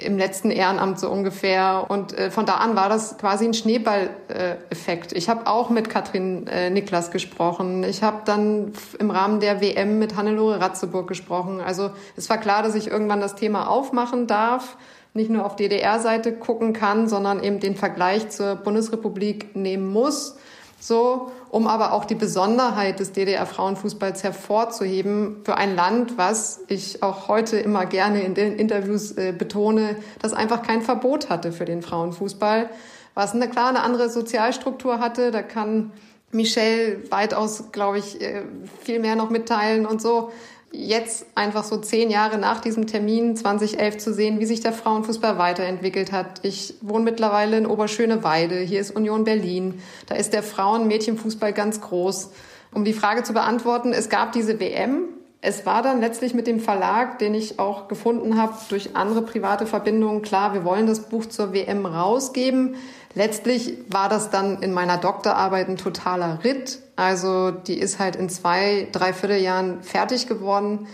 im 0.01 0.17
letzten 0.17 0.51
Ehrenamt 0.51 0.99
so 0.99 1.09
ungefähr. 1.09 1.85
Und 1.87 2.17
äh, 2.17 2.31
von 2.31 2.45
da 2.45 2.55
an 2.55 2.75
war 2.75 2.89
das 2.89 3.17
quasi 3.17 3.45
ein 3.45 3.53
Schneeball-Effekt. 3.53 5.13
ich 5.13 5.29
habe 5.29 5.47
auch 5.47 5.69
mit 5.69 5.89
Katrin 5.89 6.47
äh, 6.47 6.69
Niklas 6.69 7.11
gesprochen. 7.11 7.83
Ich 7.83 8.03
habe 8.03 8.21
dann 8.25 8.73
im 8.99 9.11
Rahmen 9.11 9.39
der 9.39 9.61
WM 9.61 9.99
mit 9.99 10.15
Hannelore 10.15 10.59
Ratzeburg 10.59 11.07
gesprochen. 11.07 11.61
Also 11.61 11.91
es 12.15 12.29
war 12.29 12.37
klar, 12.37 12.63
dass 12.63 12.75
ich 12.75 12.87
irgendwann 12.87 13.21
das 13.21 13.35
Thema 13.35 13.69
aufmachen 13.69 14.27
darf, 14.27 14.77
nicht 15.13 15.29
nur 15.29 15.45
auf 15.45 15.55
DDR-Seite 15.55 16.33
gucken 16.33 16.73
kann, 16.73 17.07
sondern 17.07 17.43
eben 17.43 17.59
den 17.59 17.75
Vergleich 17.75 18.29
zur 18.29 18.55
Bundesrepublik 18.55 19.55
nehmen 19.55 19.91
muss 19.91 20.37
so, 20.83 21.31
um 21.49 21.65
aber 21.67 21.93
auch 21.93 22.03
die 22.03 22.15
Besonderheit 22.15 22.99
des 22.99 23.13
DDR-Frauenfußballs 23.13 24.21
hervorzuheben 24.23 25.37
für 25.45 25.55
ein 25.55 25.77
Land, 25.77 26.17
was 26.17 26.59
ich 26.67 27.01
auch 27.01 27.29
heute 27.29 27.57
immer 27.57 27.85
gerne 27.85 28.21
in 28.21 28.33
den 28.33 28.57
Interviews 28.57 29.13
äh, 29.13 29.31
betone, 29.31 29.95
das 30.21 30.33
einfach 30.33 30.61
kein 30.61 30.81
Verbot 30.81 31.29
hatte 31.29 31.53
für 31.53 31.63
den 31.63 31.81
Frauenfußball, 31.81 32.69
was 33.13 33.33
eine 33.33 33.47
klar 33.49 33.69
eine 33.69 33.81
andere 33.81 34.09
Sozialstruktur 34.09 34.99
hatte. 34.99 35.31
Da 35.31 35.41
kann 35.41 35.93
Michelle 36.33 37.09
weitaus, 37.09 37.71
glaube 37.71 37.99
ich, 37.99 38.19
äh, 38.19 38.41
viel 38.81 38.99
mehr 38.99 39.15
noch 39.15 39.29
mitteilen 39.29 39.85
und 39.85 40.01
so 40.01 40.31
jetzt 40.73 41.27
einfach 41.35 41.63
so 41.63 41.77
zehn 41.77 42.09
Jahre 42.09 42.39
nach 42.39 42.59
diesem 42.59 42.87
Termin 42.87 43.37
2011 43.37 43.99
zu 43.99 44.13
sehen, 44.13 44.39
wie 44.39 44.45
sich 44.45 44.59
der 44.61 44.73
Frauenfußball 44.73 45.37
weiterentwickelt 45.37 46.11
hat. 46.11 46.39
Ich 46.41 46.73
wohne 46.81 47.05
mittlerweile 47.05 47.57
in 47.57 47.67
Oberschöneweide. 47.67 48.59
Hier 48.59 48.81
ist 48.81 48.95
Union 48.95 49.23
Berlin. 49.23 49.81
Da 50.07 50.15
ist 50.15 50.33
der 50.33 50.41
Frauen-Mädchenfußball 50.41 51.53
ganz 51.53 51.79
groß. 51.79 52.31
Um 52.73 52.83
die 52.83 52.93
Frage 52.93 53.21
zu 53.21 53.33
beantworten, 53.33 53.93
es 53.93 54.09
gab 54.09 54.31
diese 54.31 54.59
WM. 54.59 55.09
Es 55.41 55.65
war 55.65 55.83
dann 55.83 55.99
letztlich 55.99 56.33
mit 56.33 56.47
dem 56.47 56.59
Verlag, 56.59 57.19
den 57.19 57.35
ich 57.35 57.59
auch 57.59 57.87
gefunden 57.87 58.41
habe, 58.41 58.53
durch 58.69 58.95
andere 58.95 59.21
private 59.21 59.67
Verbindungen 59.67 60.21
klar, 60.21 60.53
wir 60.53 60.63
wollen 60.63 60.87
das 60.87 61.01
Buch 61.01 61.25
zur 61.25 61.53
WM 61.53 61.85
rausgeben. 61.85 62.77
Letztlich 63.13 63.77
war 63.89 64.09
das 64.09 64.31
dann 64.31 64.63
in 64.63 64.73
meiner 64.73 64.97
Doktorarbeit 64.97 65.67
ein 65.67 65.77
totaler 65.77 66.39
Ritt. 66.43 66.79
Also 66.95 67.51
die 67.51 67.79
ist 67.79 67.99
halt 67.99 68.15
in 68.15 68.29
zwei, 68.29 68.87
drei 68.91 69.13
Vierteljahren 69.13 69.81
fertig 69.81 70.27
geworden. 70.27 70.87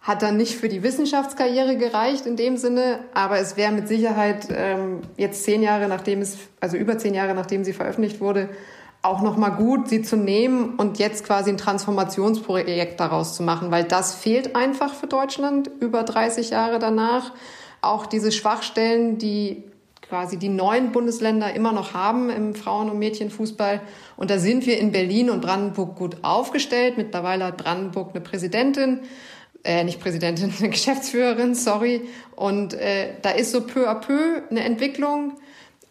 Hat 0.00 0.22
dann 0.22 0.36
nicht 0.36 0.56
für 0.56 0.68
die 0.68 0.82
Wissenschaftskarriere 0.82 1.76
gereicht 1.76 2.26
in 2.26 2.36
dem 2.36 2.56
Sinne, 2.56 3.00
aber 3.14 3.38
es 3.38 3.56
wäre 3.56 3.72
mit 3.72 3.88
Sicherheit 3.88 4.48
ähm, 4.50 5.00
jetzt 5.16 5.44
zehn 5.44 5.62
Jahre 5.62 5.88
nachdem 5.88 6.20
es, 6.20 6.38
also 6.60 6.76
über 6.76 6.98
zehn 6.98 7.14
Jahre 7.14 7.34
nachdem 7.34 7.64
sie 7.64 7.72
veröffentlicht 7.72 8.20
wurde, 8.20 8.48
auch 9.02 9.22
nochmal 9.22 9.52
gut, 9.52 9.88
sie 9.88 10.02
zu 10.02 10.16
nehmen 10.16 10.74
und 10.76 10.98
jetzt 10.98 11.24
quasi 11.24 11.50
ein 11.50 11.56
Transformationsprojekt 11.56 12.98
daraus 12.98 13.34
zu 13.34 13.42
machen, 13.42 13.70
weil 13.70 13.84
das 13.84 14.14
fehlt 14.14 14.56
einfach 14.56 14.94
für 14.94 15.06
Deutschland 15.06 15.70
über 15.80 16.02
30 16.02 16.50
Jahre 16.50 16.78
danach. 16.78 17.32
Auch 17.80 18.06
diese 18.06 18.32
Schwachstellen, 18.32 19.18
die 19.18 19.62
quasi 20.08 20.38
die 20.38 20.48
neuen 20.48 20.92
Bundesländer 20.92 21.54
immer 21.54 21.72
noch 21.72 21.92
haben 21.92 22.30
im 22.30 22.54
Frauen- 22.54 22.90
und 22.90 22.98
Mädchenfußball. 22.98 23.80
Und 24.16 24.30
da 24.30 24.38
sind 24.38 24.66
wir 24.66 24.78
in 24.78 24.92
Berlin 24.92 25.30
und 25.30 25.42
Brandenburg 25.42 25.96
gut 25.96 26.16
aufgestellt. 26.22 26.96
Mittlerweile 26.96 27.44
hat 27.44 27.58
Brandenburg 27.58 28.10
eine 28.14 28.20
Präsidentin, 28.22 29.00
äh, 29.64 29.84
nicht 29.84 30.00
Präsidentin, 30.00 30.52
eine 30.58 30.70
Geschäftsführerin, 30.70 31.54
sorry. 31.54 32.02
Und 32.36 32.74
äh, 32.74 33.14
da 33.22 33.30
ist 33.30 33.52
so 33.52 33.60
peu 33.60 33.88
à 33.88 33.94
peu 33.94 34.42
eine 34.50 34.64
Entwicklung. 34.64 35.34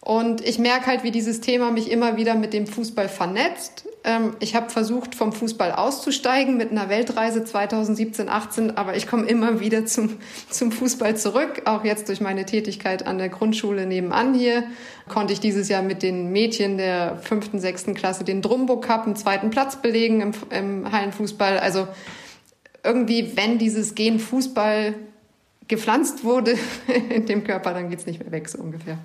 Und 0.08 0.40
ich 0.40 0.58
merke 0.58 0.86
halt, 0.86 1.04
wie 1.04 1.12
dieses 1.12 1.42
Thema 1.42 1.70
mich 1.70 1.92
immer 1.92 2.16
wieder 2.16 2.36
mit 2.36 2.54
dem 2.54 2.66
Fußball 2.66 3.10
vernetzt. 3.10 3.84
Ähm, 4.06 4.38
ich 4.40 4.56
habe 4.56 4.70
versucht, 4.70 5.16
vom 5.16 5.34
Fußball 5.34 5.74
auszusteigen 5.74 6.56
mit 6.56 6.72
einer 6.72 6.88
Weltreise 6.88 7.44
2017, 7.44 8.30
18, 8.30 8.78
aber 8.78 8.96
ich 8.96 9.06
komme 9.06 9.26
immer 9.26 9.60
wieder 9.60 9.86
zum, 9.86 10.18
zum 10.50 10.72
Fußball 10.72 11.18
zurück. 11.18 11.64
Auch 11.66 11.84
jetzt 11.84 12.08
durch 12.08 12.22
meine 12.22 12.46
Tätigkeit 12.46 13.06
an 13.06 13.18
der 13.18 13.28
Grundschule 13.28 13.86
nebenan 13.86 14.34
hier 14.34 14.64
konnte 15.10 15.34
ich 15.34 15.42
dieses 15.42 15.68
Jahr 15.68 15.82
mit 15.82 16.04
den 16.04 16.32
Mädchen 16.32 16.78
der 16.78 17.18
fünften, 17.18 17.60
sechsten 17.60 17.94
Klasse 17.94 18.24
den 18.24 18.42
Drumbo 18.42 18.80
Cup, 18.80 19.08
einen 19.08 19.18
zweiten 19.18 19.50
Platz 19.50 19.76
belegen 19.76 20.22
im, 20.22 20.32
im 20.52 20.90
Hallenfußball. 20.90 21.60
Also 21.60 21.86
irgendwie, 22.82 23.36
wenn 23.36 23.58
dieses 23.58 23.94
Gen 23.94 24.22
Fußball 24.22 24.94
gepflanzt 25.68 26.24
wurde 26.24 26.54
in 27.10 27.26
dem 27.26 27.44
Körper, 27.44 27.74
dann 27.74 27.90
geht's 27.90 28.06
nicht 28.06 28.22
mehr 28.22 28.32
weg, 28.32 28.48
so 28.48 28.60
ungefähr. 28.60 29.00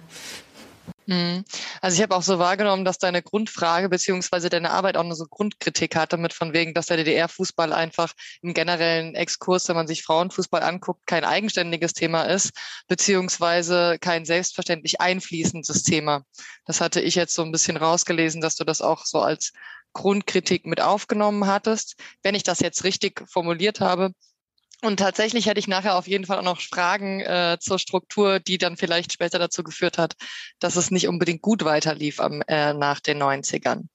Mhm. 1.06 1.44
Also 1.80 1.97
ich 1.97 2.02
habe 2.02 2.14
auch 2.14 2.23
so 2.23 2.38
wahrgenommen, 2.38 2.85
dass 2.85 2.99
deine 2.99 3.23
Grundfrage 3.23 3.88
beziehungsweise 3.88 4.49
deine 4.49 4.71
Arbeit 4.71 4.97
auch 4.97 5.04
eine 5.04 5.14
so 5.14 5.26
Grundkritik 5.26 5.97
hat, 5.97 6.12
damit 6.12 6.32
von 6.32 6.52
wegen, 6.52 6.75
dass 6.75 6.87
der 6.87 6.97
DDR-Fußball 6.97 7.73
einfach 7.73 8.12
im 8.40 8.54
generellen 8.54 9.14
Exkurs, 9.14 9.68
wenn 9.68 9.76
man 9.76 9.88
sich 9.88 10.04
Frauenfußball 10.04 10.62
anguckt, 10.62 11.06
kein 11.06 11.25
eigenständiges 11.25 11.92
Thema 11.92 12.23
ist, 12.25 12.52
beziehungsweise 12.87 13.99
kein 14.00 14.25
selbstverständlich 14.25 15.00
einfließendes 15.00 15.82
Thema. 15.82 16.23
Das 16.66 16.80
hatte 16.80 17.00
ich 17.00 17.16
jetzt 17.16 17.35
so 17.35 17.42
ein 17.42 17.52
bisschen 17.52 17.76
rausgelesen, 17.76 18.40
dass 18.40 18.54
du 18.54 18.64
das 18.64 18.80
auch 18.80 19.04
so 19.04 19.21
als 19.21 19.52
Grundkritik 19.94 20.66
mit 20.66 20.80
aufgenommen 20.80 21.47
hattest. 21.47 21.97
Wenn 22.23 22.35
ich 22.35 22.44
das 22.44 22.61
jetzt 22.61 22.85
richtig 22.85 23.25
formuliert 23.28 23.80
habe, 23.80 24.12
und 24.83 24.99
tatsächlich 24.99 25.47
hätte 25.47 25.61
ich 25.61 25.69
nachher 25.69 25.97
auf 25.97 26.09
jeden 26.09 26.27
Fall 26.27 26.39
auch 26.39 26.43
noch 26.43 26.61
Fragen 26.61 27.21
äh, 27.21 27.57
zur 27.61 27.79
Struktur, 27.79 28.41
die 28.41 28.59
dann 28.59 28.77
vielleicht 28.77 29.12
später 29.12 29.39
dazu 29.39 29.62
geführt 29.62 29.97
hat, 29.97 30.15
dass 30.59 30.77
es 30.77 30.91
nicht 30.91 31.09
unbedingt 31.09 31.41
gut 31.41 31.65
weiterlief 31.65 32.21
am, 32.21 32.43
äh, 32.49 32.75
nach 32.75 33.01
den 33.01 33.23
90ern. 33.23 33.87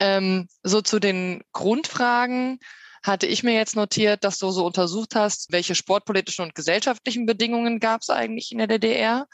Ähm, 0.00 0.48
so 0.62 0.80
zu 0.80 0.98
den 0.98 1.42
Grundfragen 1.52 2.58
hatte 3.02 3.26
ich 3.26 3.42
mir 3.42 3.54
jetzt 3.54 3.76
notiert, 3.76 4.24
dass 4.24 4.38
du 4.38 4.50
so 4.50 4.64
untersucht 4.64 5.14
hast, 5.14 5.50
welche 5.50 5.74
sportpolitischen 5.74 6.44
und 6.44 6.54
gesellschaftlichen 6.54 7.26
Bedingungen 7.26 7.80
gab 7.80 8.02
es 8.02 8.10
eigentlich 8.10 8.52
in 8.52 8.58
der 8.58 8.68
DDR 8.68 9.26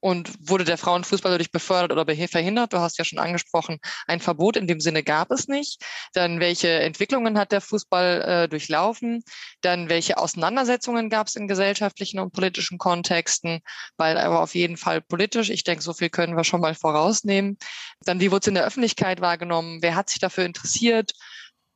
und 0.00 0.30
wurde 0.38 0.64
der 0.64 0.78
Frauenfußball 0.78 1.32
dadurch 1.32 1.50
befördert 1.50 1.92
oder 1.92 2.06
verhindert? 2.28 2.72
Du 2.72 2.78
hast 2.78 2.98
ja 2.98 3.04
schon 3.04 3.18
angesprochen, 3.18 3.78
ein 4.06 4.20
Verbot 4.20 4.56
in 4.56 4.66
dem 4.66 4.80
Sinne 4.80 5.02
gab 5.02 5.30
es 5.30 5.48
nicht. 5.48 5.82
Dann 6.12 6.38
welche 6.38 6.68
Entwicklungen 6.68 7.38
hat 7.38 7.50
der 7.50 7.60
Fußball 7.60 8.22
äh, 8.22 8.48
durchlaufen? 8.48 9.24
Dann 9.62 9.88
welche 9.88 10.18
Auseinandersetzungen 10.18 11.10
gab 11.10 11.26
es 11.26 11.34
in 11.36 11.48
gesellschaftlichen 11.48 12.20
und 12.20 12.32
politischen 12.32 12.78
Kontexten? 12.78 13.60
Weil 13.96 14.18
aber 14.18 14.42
auf 14.42 14.54
jeden 14.54 14.76
Fall 14.76 15.00
politisch. 15.00 15.50
Ich 15.50 15.64
denke, 15.64 15.82
so 15.82 15.92
viel 15.92 16.10
können 16.10 16.36
wir 16.36 16.44
schon 16.44 16.60
mal 16.60 16.74
vorausnehmen. 16.74 17.58
Dann 18.02 18.20
wie 18.20 18.30
wurde 18.30 18.42
es 18.42 18.48
in 18.48 18.54
der 18.54 18.66
Öffentlichkeit 18.66 19.20
wahrgenommen? 19.20 19.82
Wer 19.82 19.96
hat 19.96 20.10
sich 20.10 20.20
dafür 20.20 20.44
interessiert? 20.44 21.12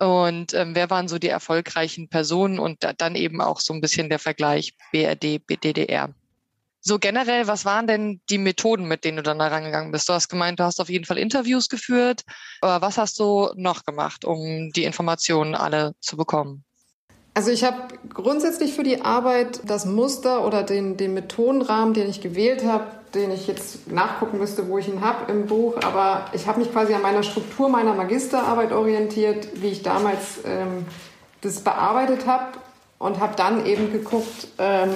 Und 0.00 0.54
ähm, 0.54 0.75
wer 0.75 0.88
waren 0.88 1.09
so 1.09 1.19
die 1.19 1.28
erfolgreichen 1.28 2.09
Personen 2.09 2.59
und 2.59 2.78
dann 2.97 3.14
eben 3.14 3.42
auch 3.42 3.61
so 3.61 3.75
ein 3.75 3.83
bisschen 3.83 4.09
der 4.09 4.19
Vergleich 4.19 4.75
BRD, 4.92 5.47
BDDR. 5.47 6.14
So 6.80 6.99
generell, 6.99 7.47
was 7.47 7.66
waren 7.66 7.87
denn 7.87 8.23
die 8.30 8.38
Methoden, 8.38 8.88
mit 8.88 9.04
denen 9.04 9.19
du 9.19 9.23
dann 9.23 9.38
da 9.38 9.49
rangegangen 9.49 9.92
bist? 9.92 10.09
Du 10.09 10.14
hast 10.14 10.30
gemeint, 10.30 10.59
du 10.59 10.64
hast 10.64 10.80
auf 10.80 10.88
jeden 10.88 11.04
Fall 11.04 11.19
Interviews 11.19 11.69
geführt. 11.69 12.23
Aber 12.62 12.80
was 12.87 12.97
hast 12.97 13.19
du 13.19 13.50
noch 13.57 13.85
gemacht, 13.85 14.25
um 14.25 14.71
die 14.73 14.85
Informationen 14.85 15.54
alle 15.54 15.92
zu 16.00 16.16
bekommen? 16.16 16.64
Also 17.35 17.50
ich 17.50 17.62
habe 17.62 17.95
grundsätzlich 18.09 18.73
für 18.73 18.83
die 18.83 19.02
Arbeit 19.02 19.61
das 19.66 19.85
Muster 19.85 20.47
oder 20.47 20.62
den, 20.62 20.97
den 20.97 21.12
Methodenrahmen, 21.12 21.92
den 21.92 22.09
ich 22.09 22.23
gewählt 22.23 22.64
habe, 22.64 22.87
den 23.14 23.31
ich 23.31 23.47
jetzt 23.47 23.90
nachgucken 23.90 24.38
müsste, 24.38 24.69
wo 24.69 24.79
ich 24.79 24.88
ihn 24.88 25.00
habe 25.00 25.31
im 25.31 25.47
Buch. 25.47 25.76
Aber 25.83 26.26
ich 26.33 26.47
habe 26.47 26.61
mich 26.61 26.73
quasi 26.73 26.95
an 26.95 27.02
meiner 27.02 27.23
Struktur 27.23 27.69
meiner 27.69 27.95
Magisterarbeit 27.95 28.73
orientiert, 28.73 29.49
wie 29.61 29.69
ich 29.69 29.83
damals 29.83 30.40
ähm, 30.45 30.87
das 31.40 31.61
bearbeitet 31.61 32.26
habe 32.26 32.59
und 32.99 33.19
habe 33.19 33.35
dann 33.37 33.67
eben 33.67 33.93
geguckt, 33.93 34.49
ähm, 34.59 34.90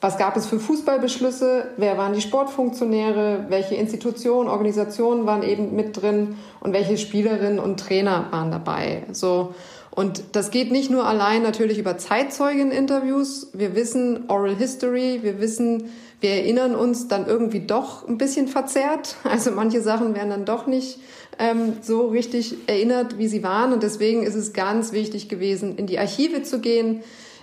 was 0.00 0.16
gab 0.16 0.34
es 0.36 0.46
für 0.46 0.58
Fußballbeschlüsse, 0.58 1.72
wer 1.76 1.98
waren 1.98 2.14
die 2.14 2.22
Sportfunktionäre, 2.22 3.46
welche 3.50 3.74
Institutionen, 3.74 4.48
Organisationen 4.48 5.26
waren 5.26 5.42
eben 5.42 5.76
mit 5.76 6.00
drin 6.00 6.38
und 6.60 6.72
welche 6.72 6.96
Spielerinnen 6.96 7.58
und 7.58 7.78
Trainer 7.78 8.28
waren 8.30 8.50
dabei. 8.50 9.04
So. 9.12 9.54
Und 9.90 10.22
das 10.32 10.50
geht 10.50 10.72
nicht 10.72 10.90
nur 10.90 11.04
allein 11.06 11.42
natürlich 11.42 11.78
über 11.78 11.98
Zeitzeugen-Interviews. 11.98 13.50
Wir 13.52 13.74
wissen 13.74 14.24
Oral 14.28 14.56
History, 14.56 15.18
wir 15.22 15.38
wissen, 15.38 15.90
wir 16.20 16.30
erinnern 16.30 16.74
uns 16.74 17.08
dann 17.08 17.26
irgendwie 17.26 17.60
doch 17.60 18.06
ein 18.06 18.18
bisschen 18.18 18.48
verzerrt. 18.48 19.16
Also 19.24 19.50
manche 19.52 19.80
Sachen 19.80 20.14
werden 20.14 20.30
dann 20.30 20.44
doch 20.44 20.66
nicht 20.66 20.98
ähm, 21.38 21.78
so 21.80 22.08
richtig 22.08 22.56
erinnert, 22.66 23.18
wie 23.18 23.28
sie 23.28 23.42
waren. 23.42 23.72
Und 23.72 23.82
deswegen 23.82 24.22
ist 24.22 24.34
es 24.34 24.52
ganz 24.52 24.92
wichtig 24.92 25.28
gewesen, 25.28 25.76
in 25.76 25.86
die 25.86 25.98
Archive 25.98 26.42
zu 26.42 26.60
gehen. 26.60 27.02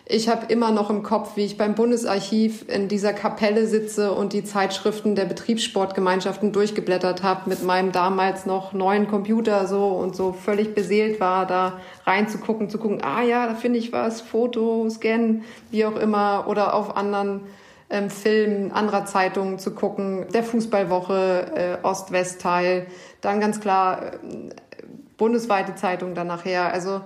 Ich 0.10 0.30
habe 0.30 0.46
immer 0.48 0.72
noch 0.72 0.90
im 0.90 1.04
Kopf, 1.04 1.36
wie 1.36 1.44
ich 1.44 1.58
beim 1.58 1.76
Bundesarchiv 1.76 2.64
in 2.70 2.88
dieser 2.88 3.12
Kapelle 3.12 3.68
sitze 3.68 4.14
und 4.14 4.32
die 4.32 4.46
Zeitschriften 4.46 5.16
der 5.16 5.26
Betriebssportgemeinschaften 5.26 6.54
durchgeblättert 6.54 7.24
habe 7.24 7.50
mit 7.50 7.62
meinem 7.64 7.92
damals 7.92 8.46
noch 8.46 8.72
neuen 8.72 9.10
Computer 9.10 9.68
so 9.68 9.88
und 9.88 10.16
so 10.16 10.32
völlig 10.32 10.74
beseelt 10.74 11.20
war, 11.20 11.46
da 11.46 11.82
reinzugucken, 12.06 12.70
zu 12.70 12.78
gucken, 12.78 13.02
ah 13.04 13.22
ja, 13.22 13.48
da 13.48 13.56
finde 13.56 13.80
ich 13.80 13.92
was, 13.92 14.22
Foto, 14.22 14.90
Scan, 14.90 15.44
wie 15.72 15.86
auch 15.86 15.98
immer, 15.98 16.46
oder 16.48 16.74
auf 16.74 16.96
anderen 16.96 17.42
ähm, 17.90 18.10
Filmen 18.10 18.72
anderer 18.72 19.06
Zeitungen 19.06 19.60
zu 19.60 19.74
gucken, 19.74 20.28
der 20.34 20.44
Fußballwoche, 20.44 21.80
äh, 21.82 21.86
Ost-West-Teil, 21.86 22.88
dann 23.22 23.40
ganz 23.40 23.60
klar 23.60 24.14
äh, 24.14 24.18
bundesweite 25.18 25.76
Zeitung 25.76 26.14
dann 26.14 26.28
nachher. 26.28 26.74
Also 26.74 27.02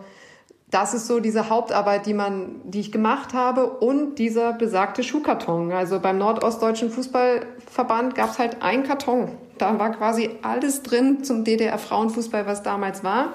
das 0.72 0.94
ist 0.94 1.08
so 1.08 1.20
diese 1.20 1.50
Hauptarbeit, 1.50 2.06
die 2.06 2.14
man, 2.14 2.62
die 2.64 2.80
ich 2.80 2.92
gemacht 2.92 3.34
habe 3.34 3.68
und 3.68 4.16
dieser 4.16 4.54
besagte 4.54 5.04
Schuhkarton. 5.04 5.72
Also 5.74 6.00
beim 6.00 6.18
Nordostdeutschen 6.18 6.90
Fußballverband 6.90 8.16
gab 8.16 8.32
es 8.32 8.40
halt 8.40 8.64
einen 8.64 8.84
Karton. 8.84 9.38
Da 9.58 9.78
war 9.78 9.92
quasi 9.92 10.32
alles 10.42 10.82
drin 10.82 11.24
zum 11.24 11.44
DDR-Frauenfußball, 11.44 12.48
was 12.48 12.64
damals 12.64 13.04
war. 13.04 13.34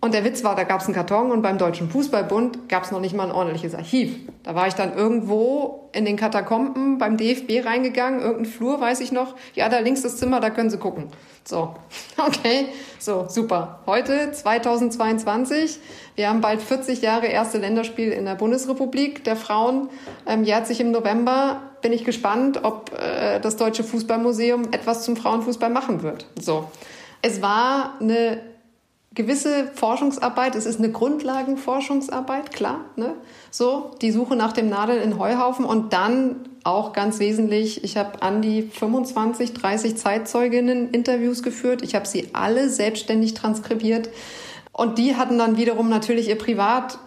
Und 0.00 0.14
der 0.14 0.24
Witz 0.24 0.44
war, 0.44 0.54
da 0.54 0.62
gab 0.62 0.80
es 0.80 0.86
einen 0.86 0.94
Karton 0.94 1.32
und 1.32 1.42
beim 1.42 1.58
Deutschen 1.58 1.90
Fußballbund 1.90 2.68
gab 2.68 2.84
es 2.84 2.92
noch 2.92 3.00
nicht 3.00 3.16
mal 3.16 3.24
ein 3.24 3.32
ordentliches 3.32 3.74
Archiv. 3.74 4.14
Da 4.44 4.54
war 4.54 4.68
ich 4.68 4.74
dann 4.74 4.96
irgendwo 4.96 5.90
in 5.92 6.04
den 6.04 6.16
Katakomben 6.16 6.98
beim 6.98 7.16
DFB 7.16 7.66
reingegangen, 7.66 8.20
irgendein 8.20 8.46
Flur, 8.46 8.80
weiß 8.80 9.00
ich 9.00 9.10
noch. 9.10 9.34
Ja, 9.54 9.68
da 9.68 9.80
links 9.80 10.02
das 10.02 10.16
Zimmer, 10.16 10.38
da 10.38 10.50
können 10.50 10.70
Sie 10.70 10.78
gucken. 10.78 11.08
So, 11.44 11.74
okay, 12.16 12.66
so, 13.00 13.26
super. 13.28 13.80
Heute, 13.86 14.30
2022, 14.30 15.80
wir 16.14 16.28
haben 16.28 16.42
bald 16.42 16.62
40 16.62 17.02
Jahre 17.02 17.26
erste 17.26 17.58
Länderspiel 17.58 18.12
in 18.12 18.24
der 18.24 18.36
Bundesrepublik 18.36 19.24
der 19.24 19.34
Frauen. 19.34 19.88
Ähm, 20.26 20.44
jährt 20.44 20.68
sich 20.68 20.80
im 20.80 20.92
November. 20.92 21.60
Bin 21.82 21.92
ich 21.92 22.04
gespannt, 22.04 22.60
ob 22.62 22.92
äh, 22.92 23.40
das 23.40 23.56
Deutsche 23.56 23.82
Fußballmuseum 23.82 24.68
etwas 24.70 25.02
zum 25.02 25.16
Frauenfußball 25.16 25.70
machen 25.70 26.04
wird. 26.04 26.26
So. 26.40 26.68
Es 27.20 27.42
war 27.42 27.94
eine 28.00 28.40
gewisse 29.18 29.66
Forschungsarbeit, 29.74 30.54
es 30.54 30.64
ist 30.64 30.78
eine 30.78 30.92
Grundlagenforschungsarbeit, 30.92 32.52
klar, 32.52 32.84
ne? 32.94 33.14
So, 33.50 33.90
die 34.00 34.12
Suche 34.12 34.36
nach 34.36 34.52
dem 34.52 34.70
Nadeln 34.70 35.02
in 35.02 35.18
Heuhaufen 35.18 35.64
und 35.64 35.92
dann 35.92 36.36
auch 36.62 36.92
ganz 36.92 37.18
wesentlich, 37.18 37.82
ich 37.82 37.96
habe 37.96 38.22
an 38.22 38.42
die 38.42 38.62
25, 38.62 39.54
30 39.54 39.96
Zeitzeuginnen 39.96 40.90
Interviews 40.90 41.42
geführt. 41.42 41.82
Ich 41.82 41.96
habe 41.96 42.06
sie 42.06 42.28
alle 42.32 42.68
selbstständig 42.68 43.34
transkribiert 43.34 44.08
und 44.72 44.98
die 44.98 45.16
hatten 45.16 45.36
dann 45.36 45.56
wiederum 45.56 45.88
natürlich 45.88 46.28
ihr 46.28 46.38
Privat 46.38 46.98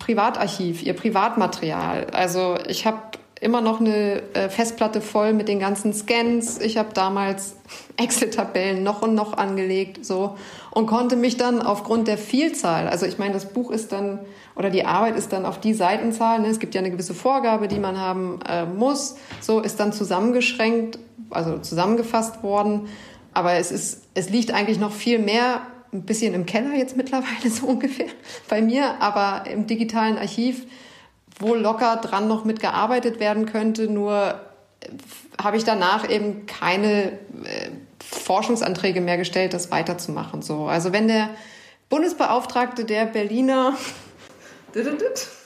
Privatarchiv, 0.00 0.82
ihr 0.82 0.94
Privatmaterial. 0.94 2.08
Also 2.12 2.56
ich 2.66 2.86
habe 2.86 2.98
immer 3.40 3.62
noch 3.62 3.80
eine 3.80 4.22
äh, 4.34 4.48
Festplatte 4.50 5.00
voll 5.00 5.32
mit 5.32 5.48
den 5.48 5.58
ganzen 5.58 5.94
Scans. 5.94 6.60
Ich 6.60 6.76
habe 6.76 6.90
damals 6.92 7.56
Excel-Tabellen 7.96 8.82
noch 8.82 9.02
und 9.02 9.14
noch 9.14 9.32
angelegt, 9.36 10.04
so 10.04 10.36
und 10.70 10.86
konnte 10.86 11.16
mich 11.16 11.36
dann 11.36 11.62
aufgrund 11.62 12.06
der 12.06 12.18
Vielzahl, 12.18 12.86
also 12.88 13.06
ich 13.06 13.18
meine, 13.18 13.32
das 13.32 13.52
Buch 13.52 13.70
ist 13.70 13.92
dann 13.92 14.20
oder 14.54 14.70
die 14.70 14.84
Arbeit 14.84 15.16
ist 15.16 15.32
dann 15.32 15.46
auf 15.46 15.58
die 15.58 15.72
Seitenzahl. 15.72 16.40
Ne? 16.40 16.48
Es 16.48 16.58
gibt 16.58 16.74
ja 16.74 16.80
eine 16.80 16.90
gewisse 16.90 17.14
Vorgabe, 17.14 17.66
die 17.66 17.78
man 17.78 17.98
haben 17.98 18.40
äh, 18.46 18.66
muss. 18.66 19.16
So 19.40 19.60
ist 19.60 19.80
dann 19.80 19.92
zusammengeschränkt, 19.92 20.98
also 21.30 21.58
zusammengefasst 21.58 22.42
worden. 22.42 22.88
Aber 23.32 23.54
es 23.54 23.72
ist, 23.72 24.02
es 24.14 24.28
liegt 24.28 24.52
eigentlich 24.52 24.78
noch 24.78 24.92
viel 24.92 25.18
mehr 25.18 25.62
ein 25.92 26.02
bisschen 26.02 26.34
im 26.34 26.46
Keller 26.46 26.74
jetzt 26.74 26.96
mittlerweile 26.96 27.48
so 27.50 27.66
ungefähr 27.66 28.08
bei 28.48 28.60
mir, 28.60 29.00
aber 29.00 29.48
im 29.50 29.66
digitalen 29.66 30.18
Archiv 30.18 30.66
wo 31.40 31.54
locker 31.54 31.96
dran 31.96 32.28
noch 32.28 32.44
mitgearbeitet 32.44 33.18
werden 33.18 33.46
könnte. 33.46 33.88
Nur 33.88 34.40
habe 35.42 35.56
ich 35.56 35.64
danach 35.64 36.08
eben 36.08 36.46
keine 36.46 37.12
äh, 37.12 37.70
Forschungsanträge 38.04 39.00
mehr 39.00 39.16
gestellt, 39.16 39.54
das 39.54 39.70
weiterzumachen. 39.70 40.42
So, 40.42 40.66
also 40.66 40.92
wenn 40.92 41.08
der 41.08 41.30
Bundesbeauftragte 41.88 42.84
der 42.84 43.06
Berliner 43.06 43.76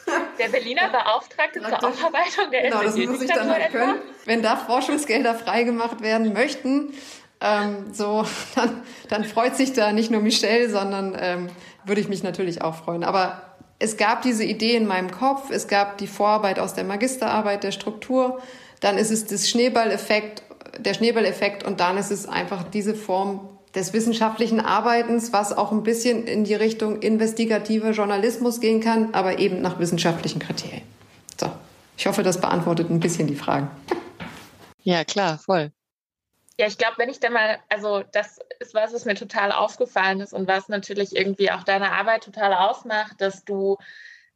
der 0.39 0.49
Berliner 0.49 0.91
Beauftragte 0.91 1.61
zur 1.61 1.85
Aufarbeitung 1.85 2.51
der 2.51 2.63
Genau, 2.63 2.83
das 2.83 2.97
muss 2.97 3.23
ich 3.23 3.31
dann 3.31 3.49
halt 3.49 3.71
können. 3.71 3.97
Wenn 4.27 4.43
da 4.43 4.57
Forschungsgelder 4.57 5.35
freigemacht 5.35 6.03
werden 6.03 6.33
möchten, 6.33 6.93
ähm, 7.41 7.93
so, 7.93 8.27
dann, 8.55 8.83
dann 9.09 9.25
freut 9.25 9.57
sich 9.57 9.73
da 9.73 9.93
nicht 9.93 10.11
nur 10.11 10.21
Michelle, 10.21 10.69
sondern 10.69 11.17
ähm, 11.19 11.49
würde 11.85 12.01
ich 12.01 12.09
mich 12.09 12.23
natürlich 12.23 12.63
auch 12.63 12.75
freuen. 12.75 13.05
Aber 13.05 13.54
es 13.79 13.97
gab 13.97 14.23
diese 14.23 14.45
Idee 14.45 14.77
in 14.77 14.87
meinem 14.87 15.11
Kopf, 15.11 15.51
es 15.51 15.69
gab 15.69 15.99
die 15.99 16.07
Vorarbeit 16.07 16.59
aus 16.59 16.75
der 16.75 16.85
Magisterarbeit 16.85 17.65
der 17.65 17.73
Struktur, 17.73 18.41
dann 18.81 18.99
ist 18.99 19.11
es 19.11 19.27
das 19.27 19.49
Schneeballeffekt, 19.49 20.43
der 20.79 20.95
Schneeballeffekt 20.95 21.65
und 21.65 21.81
dann 21.81 21.97
ist 21.97 22.11
es 22.11 22.27
einfach 22.27 22.65
diese 22.65 22.95
Form 22.95 23.49
des 23.75 23.93
wissenschaftlichen 23.93 24.61
Arbeitens, 24.61 25.33
was 25.33 25.53
auch 25.57 25.73
ein 25.73 25.83
bisschen 25.83 26.27
in 26.27 26.45
die 26.45 26.55
Richtung 26.55 27.01
investigativer 27.01 27.91
Journalismus 27.91 28.61
gehen 28.61 28.81
kann, 28.81 29.13
aber 29.13 29.39
eben 29.39 29.61
nach 29.61 29.79
wissenschaftlichen 29.79 30.39
Kriterien. 30.39 30.83
So, 31.39 31.51
ich 31.97 32.07
hoffe, 32.07 32.23
das 32.23 32.41
beantwortet 32.41 32.91
ein 32.91 33.01
bisschen 33.01 33.27
die 33.27 33.35
Fragen. 33.35 33.69
Ja, 34.83 35.05
klar, 35.05 35.39
voll. 35.39 35.73
Ja, 36.59 36.67
ich 36.69 36.79
glaube, 36.79 36.99
wenn 36.99 37.09
ich 37.09 37.19
da 37.19 37.31
mal, 37.31 37.59
also 37.69 38.05
das 38.13 38.39
ist 38.61 38.75
was, 38.75 38.93
was 38.93 39.05
mir 39.05 39.17
total 39.17 39.51
aufgefallen 39.51 40.21
ist 40.21 40.33
und 40.33 40.47
was 40.47 40.69
natürlich 40.69 41.17
irgendwie 41.17 41.51
auch 41.51 41.65
deine 41.65 41.93
Arbeit 41.93 42.25
total 42.25 42.55
ausmacht, 42.55 43.21
dass 43.21 43.45
du 43.45 43.77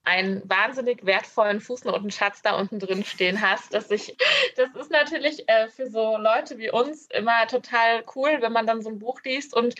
einen 0.03 0.43
wahnsinnig 0.49 1.05
wertvollen 1.05 1.61
Fußnotenschatz 1.61 2.43
da 2.43 2.57
unten 2.57 2.79
drin 2.79 3.05
stehen 3.05 3.43
hast. 3.43 3.75
Dass 3.75 3.91
ich, 3.91 4.17
das 4.57 4.75
ist 4.75 4.91
natürlich 4.91 5.49
äh, 5.49 5.69
für 5.69 5.89
so 5.91 6.17
Leute 6.17 6.59
wie 6.59 6.71
uns 6.71 7.07
immer 7.11 7.47
total 7.47 8.05
cool, 8.17 8.39
wenn 8.41 8.53
man 8.53 8.67
dann 8.67 8.83
so 8.83 8.89
ein 8.89 8.99
Buch 8.99 9.21
liest 9.25 9.55
und 9.55 9.75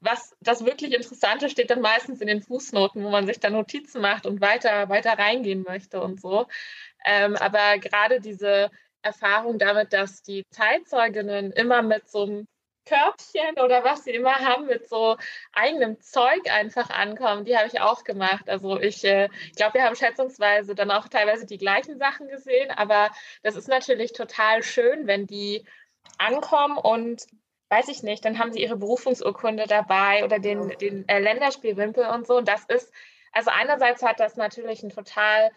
was 0.00 0.34
das 0.40 0.64
wirklich 0.64 0.94
Interessante 0.94 1.48
steht 1.48 1.70
dann 1.70 1.80
meistens 1.80 2.20
in 2.20 2.26
den 2.26 2.42
Fußnoten, 2.42 3.04
wo 3.04 3.10
man 3.10 3.26
sich 3.26 3.40
da 3.40 3.50
Notizen 3.50 4.00
macht 4.00 4.26
und 4.26 4.40
weiter, 4.40 4.88
weiter 4.88 5.18
reingehen 5.18 5.62
möchte 5.62 6.00
und 6.00 6.20
so. 6.20 6.46
Ähm, 7.04 7.36
aber 7.36 7.78
gerade 7.78 8.20
diese 8.20 8.70
Erfahrung 9.04 9.58
damit, 9.58 9.92
dass 9.92 10.22
die 10.22 10.44
Zeitzeuginnen 10.50 11.52
immer 11.52 11.82
mit 11.82 12.08
so 12.08 12.22
einem 12.22 12.46
Körbchen 12.86 13.58
oder 13.62 13.82
was 13.82 14.04
sie 14.04 14.10
immer 14.10 14.34
haben 14.34 14.66
mit 14.66 14.88
so 14.88 15.16
eigenem 15.52 16.00
Zeug 16.00 16.50
einfach 16.50 16.90
ankommen. 16.90 17.44
Die 17.44 17.56
habe 17.56 17.68
ich 17.68 17.80
auch 17.80 18.04
gemacht. 18.04 18.48
Also 18.48 18.78
ich 18.78 19.04
äh, 19.04 19.28
glaube, 19.56 19.74
wir 19.74 19.84
haben 19.84 19.96
schätzungsweise 19.96 20.74
dann 20.74 20.90
auch 20.90 21.08
teilweise 21.08 21.46
die 21.46 21.58
gleichen 21.58 21.98
Sachen 21.98 22.28
gesehen, 22.28 22.70
aber 22.70 23.10
das 23.42 23.56
ist 23.56 23.68
natürlich 23.68 24.12
total 24.12 24.62
schön, 24.62 25.06
wenn 25.06 25.26
die 25.26 25.64
ankommen 26.18 26.76
und 26.76 27.22
weiß 27.70 27.88
ich 27.88 28.02
nicht, 28.02 28.24
dann 28.24 28.38
haben 28.38 28.52
sie 28.52 28.60
ihre 28.60 28.76
Berufungsurkunde 28.76 29.64
dabei 29.66 30.24
oder 30.24 30.38
den, 30.38 30.68
den 30.78 31.08
äh, 31.08 31.18
Länderspielwimpel 31.18 32.06
und 32.06 32.26
so. 32.26 32.36
Und 32.36 32.48
das 32.48 32.64
ist, 32.66 32.92
also 33.32 33.50
einerseits 33.52 34.02
hat 34.02 34.20
das 34.20 34.36
natürlich 34.36 34.82
einen 34.82 34.92
total 34.92 35.50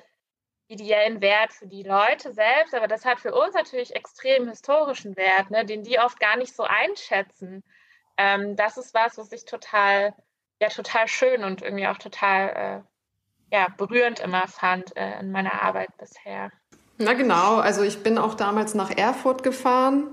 ideellen 0.67 1.21
Wert 1.21 1.53
für 1.53 1.67
die 1.67 1.83
Leute 1.83 2.33
selbst, 2.33 2.73
aber 2.73 2.87
das 2.87 3.05
hat 3.05 3.19
für 3.19 3.33
uns 3.33 3.53
natürlich 3.55 3.95
extrem 3.95 4.49
historischen 4.49 5.15
Wert, 5.15 5.49
ne, 5.49 5.65
den 5.65 5.83
die 5.83 5.99
oft 5.99 6.19
gar 6.19 6.37
nicht 6.37 6.55
so 6.55 6.63
einschätzen. 6.63 7.63
Ähm, 8.17 8.55
das 8.55 8.77
ist 8.77 8.93
was, 8.93 9.17
was 9.17 9.31
ich 9.31 9.45
total, 9.45 10.13
ja, 10.61 10.67
total 10.69 11.07
schön 11.07 11.43
und 11.43 11.61
irgendwie 11.61 11.87
auch 11.87 11.97
total 11.97 12.83
äh, 13.51 13.55
ja, 13.55 13.67
berührend 13.77 14.19
immer 14.19 14.47
fand 14.47 14.95
äh, 14.97 15.19
in 15.19 15.31
meiner 15.31 15.61
Arbeit 15.61 15.89
bisher. 15.97 16.51
Na 16.97 17.13
genau, 17.13 17.57
also 17.57 17.83
ich 17.83 18.03
bin 18.03 18.17
auch 18.17 18.33
damals 18.33 18.73
nach 18.73 18.89
Erfurt 18.89 19.43
gefahren 19.43 20.07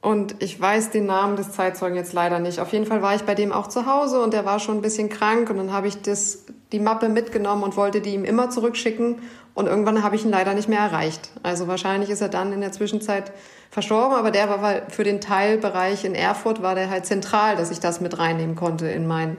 und 0.00 0.42
ich 0.42 0.60
weiß 0.60 0.90
den 0.90 1.06
Namen 1.06 1.36
des 1.36 1.52
Zeitzeugen 1.52 1.96
jetzt 1.96 2.14
leider 2.14 2.40
nicht. 2.40 2.58
Auf 2.58 2.72
jeden 2.72 2.86
Fall 2.86 3.02
war 3.02 3.14
ich 3.14 3.22
bei 3.22 3.34
dem 3.34 3.52
auch 3.52 3.68
zu 3.68 3.86
Hause 3.86 4.22
und 4.22 4.32
der 4.32 4.44
war 4.44 4.58
schon 4.58 4.78
ein 4.78 4.82
bisschen 4.82 5.08
krank 5.08 5.50
und 5.50 5.58
dann 5.58 5.72
habe 5.72 5.86
ich 5.86 6.02
das, 6.02 6.46
die 6.72 6.80
Mappe 6.80 7.08
mitgenommen 7.08 7.62
und 7.62 7.76
wollte 7.76 8.00
die 8.00 8.14
ihm 8.14 8.24
immer 8.24 8.50
zurückschicken 8.50 9.22
und 9.54 9.66
irgendwann 9.66 10.02
habe 10.02 10.16
ich 10.16 10.24
ihn 10.24 10.30
leider 10.30 10.54
nicht 10.54 10.68
mehr 10.68 10.80
erreicht. 10.80 11.30
Also 11.42 11.68
wahrscheinlich 11.68 12.10
ist 12.10 12.20
er 12.20 12.28
dann 12.28 12.52
in 12.52 12.60
der 12.60 12.72
Zwischenzeit 12.72 13.32
verstorben, 13.70 14.16
aber 14.16 14.30
der 14.30 14.48
war 14.48 14.82
für 14.90 15.04
den 15.04 15.20
Teilbereich 15.20 16.04
in 16.04 16.14
Erfurt 16.14 16.62
war 16.62 16.74
der 16.74 16.90
halt 16.90 17.06
zentral, 17.06 17.56
dass 17.56 17.70
ich 17.70 17.80
das 17.80 18.00
mit 18.00 18.18
reinnehmen 18.18 18.56
konnte 18.56 18.88
in 18.88 19.06
mein 19.06 19.36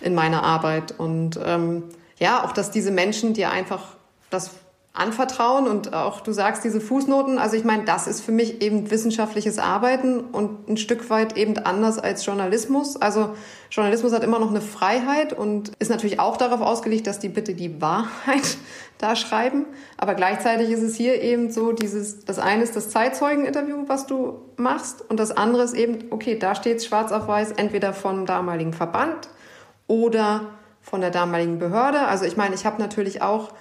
in 0.00 0.14
meine 0.14 0.42
Arbeit 0.42 0.98
und 0.98 1.38
ähm, 1.44 1.84
ja 2.18 2.44
auch, 2.44 2.52
dass 2.52 2.70
diese 2.70 2.90
Menschen 2.90 3.34
dir 3.34 3.50
einfach 3.50 3.96
das 4.30 4.50
anvertrauen 4.94 5.68
und 5.68 5.94
auch 5.94 6.20
du 6.20 6.32
sagst 6.32 6.64
diese 6.64 6.78
Fußnoten, 6.78 7.38
also 7.38 7.56
ich 7.56 7.64
meine, 7.64 7.84
das 7.84 8.06
ist 8.06 8.20
für 8.20 8.32
mich 8.32 8.60
eben 8.60 8.90
wissenschaftliches 8.90 9.58
Arbeiten 9.58 10.20
und 10.20 10.68
ein 10.68 10.76
Stück 10.76 11.08
weit 11.08 11.38
eben 11.38 11.56
anders 11.56 11.98
als 11.98 12.26
Journalismus. 12.26 13.00
Also 13.00 13.30
Journalismus 13.70 14.12
hat 14.12 14.22
immer 14.22 14.38
noch 14.38 14.50
eine 14.50 14.60
Freiheit 14.60 15.32
und 15.32 15.72
ist 15.78 15.88
natürlich 15.88 16.20
auch 16.20 16.36
darauf 16.36 16.60
ausgelegt, 16.60 17.06
dass 17.06 17.18
die 17.18 17.30
bitte 17.30 17.54
die 17.54 17.80
Wahrheit 17.80 18.58
da 18.98 19.16
schreiben, 19.16 19.64
aber 19.96 20.14
gleichzeitig 20.14 20.70
ist 20.70 20.82
es 20.82 20.94
hier 20.94 21.22
eben 21.22 21.50
so 21.50 21.72
dieses 21.72 22.24
das 22.26 22.38
eine 22.38 22.62
ist 22.62 22.76
das 22.76 22.90
Zeitzeugeninterview, 22.90 23.88
was 23.88 24.06
du 24.06 24.42
machst 24.58 25.02
und 25.08 25.18
das 25.18 25.34
andere 25.34 25.62
ist 25.62 25.74
eben 25.74 26.04
okay, 26.10 26.38
da 26.38 26.54
steht 26.54 26.84
schwarz 26.84 27.12
auf 27.12 27.26
weiß 27.26 27.52
entweder 27.52 27.94
vom 27.94 28.26
damaligen 28.26 28.74
Verband 28.74 29.30
oder 29.86 30.50
von 30.82 31.00
der 31.00 31.10
damaligen 31.10 31.58
Behörde. 31.58 32.00
Also 32.00 32.26
ich 32.26 32.36
meine, 32.36 32.54
ich 32.54 32.66
habe 32.66 32.80
natürlich 32.80 33.22
auch 33.22 33.52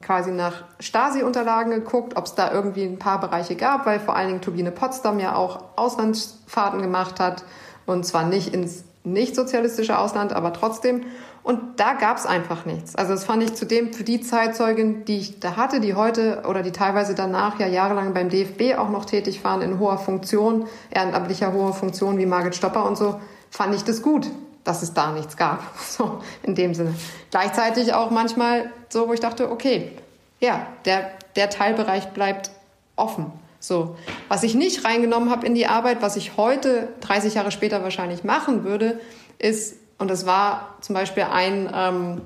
quasi 0.00 0.30
nach 0.30 0.64
Stasi-Unterlagen 0.78 1.72
geguckt, 1.72 2.16
ob 2.16 2.26
es 2.26 2.34
da 2.34 2.52
irgendwie 2.52 2.84
ein 2.84 2.98
paar 2.98 3.20
Bereiche 3.20 3.56
gab, 3.56 3.86
weil 3.86 3.98
vor 3.98 4.16
allen 4.16 4.28
Dingen 4.28 4.40
Turbine 4.40 4.70
Potsdam 4.70 5.18
ja 5.18 5.34
auch 5.34 5.64
Auslandsfahrten 5.76 6.80
gemacht 6.80 7.18
hat 7.20 7.44
und 7.86 8.04
zwar 8.06 8.24
nicht 8.24 8.54
ins 8.54 8.84
nicht 9.04 9.34
sozialistische 9.34 9.98
Ausland, 9.98 10.32
aber 10.32 10.52
trotzdem. 10.52 11.02
Und 11.42 11.80
da 11.80 11.94
gab 11.94 12.18
es 12.18 12.26
einfach 12.26 12.66
nichts. 12.66 12.94
Also 12.94 13.12
das 13.12 13.24
fand 13.24 13.42
ich 13.42 13.54
zudem 13.54 13.94
für 13.94 14.04
die 14.04 14.20
Zeitzeugin, 14.20 15.06
die 15.06 15.18
ich 15.18 15.40
da 15.40 15.56
hatte, 15.56 15.80
die 15.80 15.94
heute 15.94 16.42
oder 16.46 16.62
die 16.62 16.72
teilweise 16.72 17.14
danach 17.14 17.58
ja 17.58 17.66
jahrelang 17.66 18.12
beim 18.12 18.28
DFB 18.28 18.76
auch 18.76 18.90
noch 18.90 19.06
tätig 19.06 19.42
waren 19.44 19.62
in 19.62 19.78
hoher 19.78 19.96
Funktion, 19.96 20.66
ehrenamtlicher 20.90 21.54
hoher 21.54 21.72
Funktion 21.72 22.18
wie 22.18 22.26
Margit 22.26 22.54
Stopper 22.54 22.84
und 22.84 22.98
so, 22.98 23.18
fand 23.50 23.74
ich 23.74 23.84
das 23.84 24.02
gut 24.02 24.28
dass 24.68 24.82
es 24.82 24.92
da 24.92 25.12
nichts 25.12 25.36
gab. 25.36 25.62
So, 25.88 26.20
in 26.42 26.54
dem 26.54 26.74
Sinne. 26.74 26.94
Gleichzeitig 27.30 27.94
auch 27.94 28.10
manchmal 28.10 28.70
so, 28.88 29.08
wo 29.08 29.12
ich 29.14 29.20
dachte, 29.20 29.50
okay, 29.50 29.92
ja, 30.38 30.66
der, 30.84 31.10
der 31.34 31.50
Teilbereich 31.50 32.08
bleibt 32.08 32.50
offen. 32.94 33.32
So. 33.58 33.96
Was 34.28 34.42
ich 34.44 34.54
nicht 34.54 34.84
reingenommen 34.84 35.30
habe 35.30 35.46
in 35.46 35.54
die 35.54 35.66
Arbeit, 35.66 36.02
was 36.02 36.16
ich 36.16 36.36
heute, 36.36 36.88
30 37.00 37.34
Jahre 37.34 37.50
später 37.50 37.82
wahrscheinlich 37.82 38.22
machen 38.22 38.64
würde, 38.64 39.00
ist, 39.38 39.76
und 39.98 40.08
das 40.08 40.26
war 40.26 40.76
zum 40.80 40.94
Beispiel 40.94 41.24
ein, 41.24 41.68
ähm, 41.74 42.20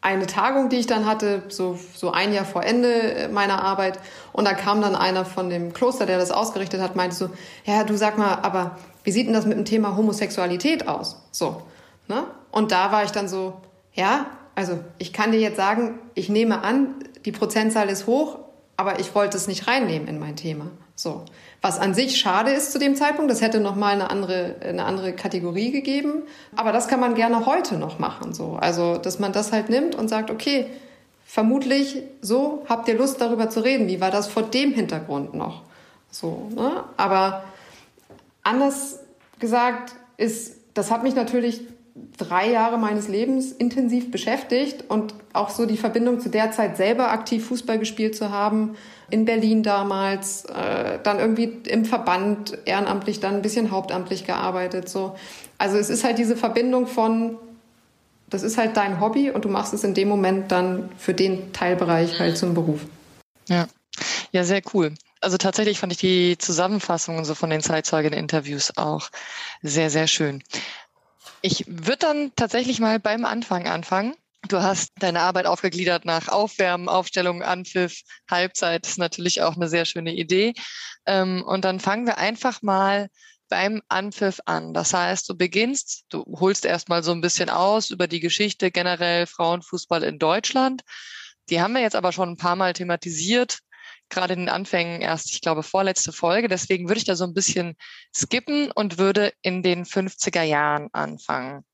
eine 0.00 0.26
Tagung, 0.26 0.68
die 0.68 0.76
ich 0.76 0.86
dann 0.86 1.04
hatte, 1.04 1.42
so, 1.48 1.78
so 1.94 2.12
ein 2.12 2.32
Jahr 2.32 2.44
vor 2.44 2.62
Ende 2.62 3.28
meiner 3.32 3.62
Arbeit. 3.62 3.98
Und 4.32 4.44
da 4.44 4.54
kam 4.54 4.80
dann 4.80 4.94
einer 4.94 5.24
von 5.24 5.50
dem 5.50 5.74
Kloster, 5.74 6.06
der 6.06 6.18
das 6.18 6.30
ausgerichtet 6.30 6.80
hat, 6.80 6.96
meinte 6.96 7.16
so, 7.16 7.30
ja, 7.64 7.82
du 7.84 7.96
sag 7.96 8.16
mal, 8.16 8.38
aber 8.42 8.78
wie 9.06 9.12
sieht 9.12 9.28
denn 9.28 9.34
das 9.34 9.46
mit 9.46 9.56
dem 9.56 9.64
Thema 9.64 9.96
Homosexualität 9.96 10.88
aus? 10.88 11.22
So, 11.30 11.62
ne? 12.08 12.24
Und 12.50 12.72
da 12.72 12.90
war 12.90 13.04
ich 13.04 13.12
dann 13.12 13.28
so, 13.28 13.54
ja, 13.94 14.26
also 14.56 14.80
ich 14.98 15.12
kann 15.12 15.30
dir 15.30 15.38
jetzt 15.38 15.56
sagen, 15.56 16.00
ich 16.14 16.28
nehme 16.28 16.62
an, 16.62 16.96
die 17.24 17.30
Prozentzahl 17.30 17.88
ist 17.88 18.08
hoch, 18.08 18.40
aber 18.76 18.98
ich 18.98 19.14
wollte 19.14 19.36
es 19.36 19.46
nicht 19.46 19.68
reinnehmen 19.68 20.08
in 20.08 20.18
mein 20.18 20.34
Thema. 20.34 20.66
So, 20.96 21.24
was 21.62 21.78
an 21.78 21.94
sich 21.94 22.18
schade 22.18 22.50
ist 22.50 22.72
zu 22.72 22.80
dem 22.80 22.96
Zeitpunkt, 22.96 23.30
das 23.30 23.42
hätte 23.42 23.60
noch 23.60 23.76
mal 23.76 23.92
eine 23.92 24.10
andere 24.10 24.56
eine 24.60 24.84
andere 24.84 25.12
Kategorie 25.12 25.70
gegeben, 25.70 26.22
aber 26.56 26.72
das 26.72 26.88
kann 26.88 26.98
man 26.98 27.14
gerne 27.14 27.46
heute 27.46 27.76
noch 27.76 28.00
machen. 28.00 28.34
So, 28.34 28.56
also 28.60 28.98
dass 28.98 29.20
man 29.20 29.32
das 29.32 29.52
halt 29.52 29.68
nimmt 29.68 29.94
und 29.94 30.08
sagt, 30.08 30.32
okay, 30.32 30.66
vermutlich 31.24 32.02
so 32.22 32.64
habt 32.68 32.88
ihr 32.88 32.96
Lust 32.96 33.20
darüber 33.20 33.50
zu 33.50 33.60
reden. 33.60 33.86
Wie 33.86 34.00
war 34.00 34.10
das 34.10 34.26
vor 34.26 34.42
dem 34.42 34.72
Hintergrund 34.72 35.32
noch? 35.32 35.62
So, 36.10 36.48
ne? 36.56 36.82
Aber 36.96 37.44
Anders 38.46 39.00
gesagt 39.40 39.96
ist, 40.18 40.58
das 40.72 40.92
hat 40.92 41.02
mich 41.02 41.16
natürlich 41.16 41.62
drei 42.16 42.48
Jahre 42.48 42.78
meines 42.78 43.08
Lebens 43.08 43.50
intensiv 43.50 44.12
beschäftigt 44.12 44.84
und 44.86 45.14
auch 45.32 45.50
so 45.50 45.66
die 45.66 45.76
Verbindung 45.76 46.20
zu 46.20 46.28
der 46.28 46.52
Zeit 46.52 46.76
selber 46.76 47.10
aktiv 47.10 47.44
Fußball 47.44 47.80
gespielt 47.80 48.14
zu 48.14 48.30
haben, 48.30 48.76
in 49.10 49.24
Berlin 49.24 49.64
damals, 49.64 50.44
äh, 50.44 51.00
dann 51.02 51.18
irgendwie 51.18 51.58
im 51.66 51.84
Verband 51.84 52.56
ehrenamtlich, 52.66 53.18
dann 53.18 53.34
ein 53.34 53.42
bisschen 53.42 53.72
hauptamtlich 53.72 54.24
gearbeitet. 54.24 54.88
So. 54.88 55.16
Also 55.58 55.76
es 55.76 55.90
ist 55.90 56.04
halt 56.04 56.18
diese 56.18 56.36
Verbindung 56.36 56.86
von, 56.86 57.38
das 58.30 58.44
ist 58.44 58.58
halt 58.58 58.76
dein 58.76 59.00
Hobby 59.00 59.32
und 59.32 59.44
du 59.44 59.48
machst 59.48 59.74
es 59.74 59.82
in 59.82 59.94
dem 59.94 60.06
Moment 60.06 60.52
dann 60.52 60.88
für 60.98 61.14
den 61.14 61.52
Teilbereich 61.52 62.20
halt 62.20 62.38
zum 62.38 62.54
Beruf. 62.54 62.82
Ja, 63.48 63.66
ja, 64.30 64.44
sehr 64.44 64.62
cool 64.72 64.92
also 65.26 65.38
tatsächlich 65.38 65.80
fand 65.80 65.92
ich 65.92 65.98
die 65.98 66.38
Zusammenfassungen 66.38 67.24
so 67.24 67.34
von 67.34 67.50
den 67.50 67.60
Zeitzeugen-Interviews 67.60 68.76
auch 68.76 69.10
sehr, 69.60 69.90
sehr 69.90 70.06
schön. 70.06 70.44
Ich 71.42 71.64
würde 71.66 71.98
dann 71.98 72.32
tatsächlich 72.36 72.78
mal 72.78 73.00
beim 73.00 73.24
Anfang 73.24 73.66
anfangen. 73.66 74.14
Du 74.46 74.62
hast 74.62 74.92
deine 75.00 75.22
Arbeit 75.22 75.46
aufgegliedert 75.46 76.04
nach 76.04 76.28
Aufwärmen, 76.28 76.88
Aufstellung, 76.88 77.42
Anpfiff, 77.42 78.02
Halbzeit. 78.30 78.84
Das 78.84 78.92
ist 78.92 78.98
natürlich 78.98 79.42
auch 79.42 79.56
eine 79.56 79.66
sehr 79.66 79.84
schöne 79.84 80.14
Idee. 80.14 80.54
Ähm, 81.06 81.42
und 81.44 81.64
dann 81.64 81.80
fangen 81.80 82.06
wir 82.06 82.18
einfach 82.18 82.62
mal 82.62 83.08
beim 83.48 83.82
Anpfiff 83.88 84.38
an. 84.44 84.74
Das 84.74 84.94
heißt, 84.94 85.28
du 85.28 85.36
beginnst, 85.36 86.04
du 86.08 86.24
holst 86.38 86.64
erstmal 86.64 87.02
so 87.02 87.10
ein 87.10 87.20
bisschen 87.20 87.50
aus 87.50 87.90
über 87.90 88.06
die 88.06 88.20
Geschichte 88.20 88.70
generell 88.70 89.26
Frauenfußball 89.26 90.04
in 90.04 90.20
Deutschland. 90.20 90.82
Die 91.48 91.60
haben 91.60 91.74
wir 91.74 91.80
jetzt 91.80 91.96
aber 91.96 92.12
schon 92.12 92.28
ein 92.28 92.36
paar 92.36 92.54
Mal 92.54 92.74
thematisiert, 92.74 93.58
gerade 94.08 94.34
in 94.34 94.40
den 94.40 94.48
Anfängen 94.48 95.00
erst, 95.00 95.32
ich 95.32 95.40
glaube, 95.40 95.62
vorletzte 95.62 96.12
Folge. 96.12 96.48
Deswegen 96.48 96.88
würde 96.88 96.98
ich 96.98 97.04
da 97.04 97.16
so 97.16 97.24
ein 97.24 97.34
bisschen 97.34 97.76
skippen 98.14 98.70
und 98.72 98.98
würde 98.98 99.32
in 99.42 99.62
den 99.62 99.84
50er 99.84 100.42
Jahren 100.42 100.88
anfangen 100.92 101.64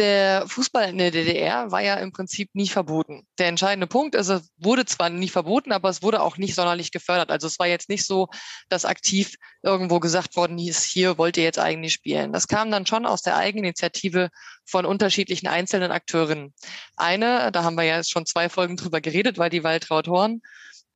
der 0.00 0.46
Fußball 0.48 0.88
in 0.88 0.96
der 0.96 1.10
DDR 1.10 1.70
war 1.70 1.82
ja 1.82 1.96
im 1.96 2.10
Prinzip 2.10 2.48
nie 2.54 2.68
verboten. 2.68 3.26
Der 3.38 3.48
entscheidende 3.48 3.86
Punkt 3.86 4.14
ist, 4.14 4.28
es 4.28 4.48
wurde 4.56 4.86
zwar 4.86 5.10
nie 5.10 5.28
verboten, 5.28 5.72
aber 5.72 5.90
es 5.90 6.02
wurde 6.02 6.22
auch 6.22 6.38
nicht 6.38 6.54
sonderlich 6.54 6.90
gefördert. 6.90 7.30
Also 7.30 7.46
es 7.46 7.58
war 7.58 7.66
jetzt 7.66 7.90
nicht 7.90 8.06
so, 8.06 8.28
dass 8.70 8.86
aktiv 8.86 9.34
irgendwo 9.62 10.00
gesagt 10.00 10.36
worden 10.36 10.58
ist, 10.58 10.84
hier 10.84 11.18
wollt 11.18 11.36
ihr 11.36 11.44
jetzt 11.44 11.58
eigentlich 11.58 11.92
spielen. 11.92 12.32
Das 12.32 12.48
kam 12.48 12.70
dann 12.70 12.86
schon 12.86 13.04
aus 13.04 13.20
der 13.20 13.36
Eigeninitiative 13.36 14.30
von 14.64 14.86
unterschiedlichen 14.86 15.48
einzelnen 15.48 15.92
Akteurinnen. 15.92 16.54
Eine, 16.96 17.52
da 17.52 17.62
haben 17.62 17.76
wir 17.76 17.84
ja 17.84 18.02
schon 18.02 18.24
zwei 18.24 18.48
Folgen 18.48 18.78
drüber 18.78 19.02
geredet, 19.02 19.36
war 19.36 19.50
die 19.50 19.64
Waltraud 19.64 20.08
Horn 20.08 20.40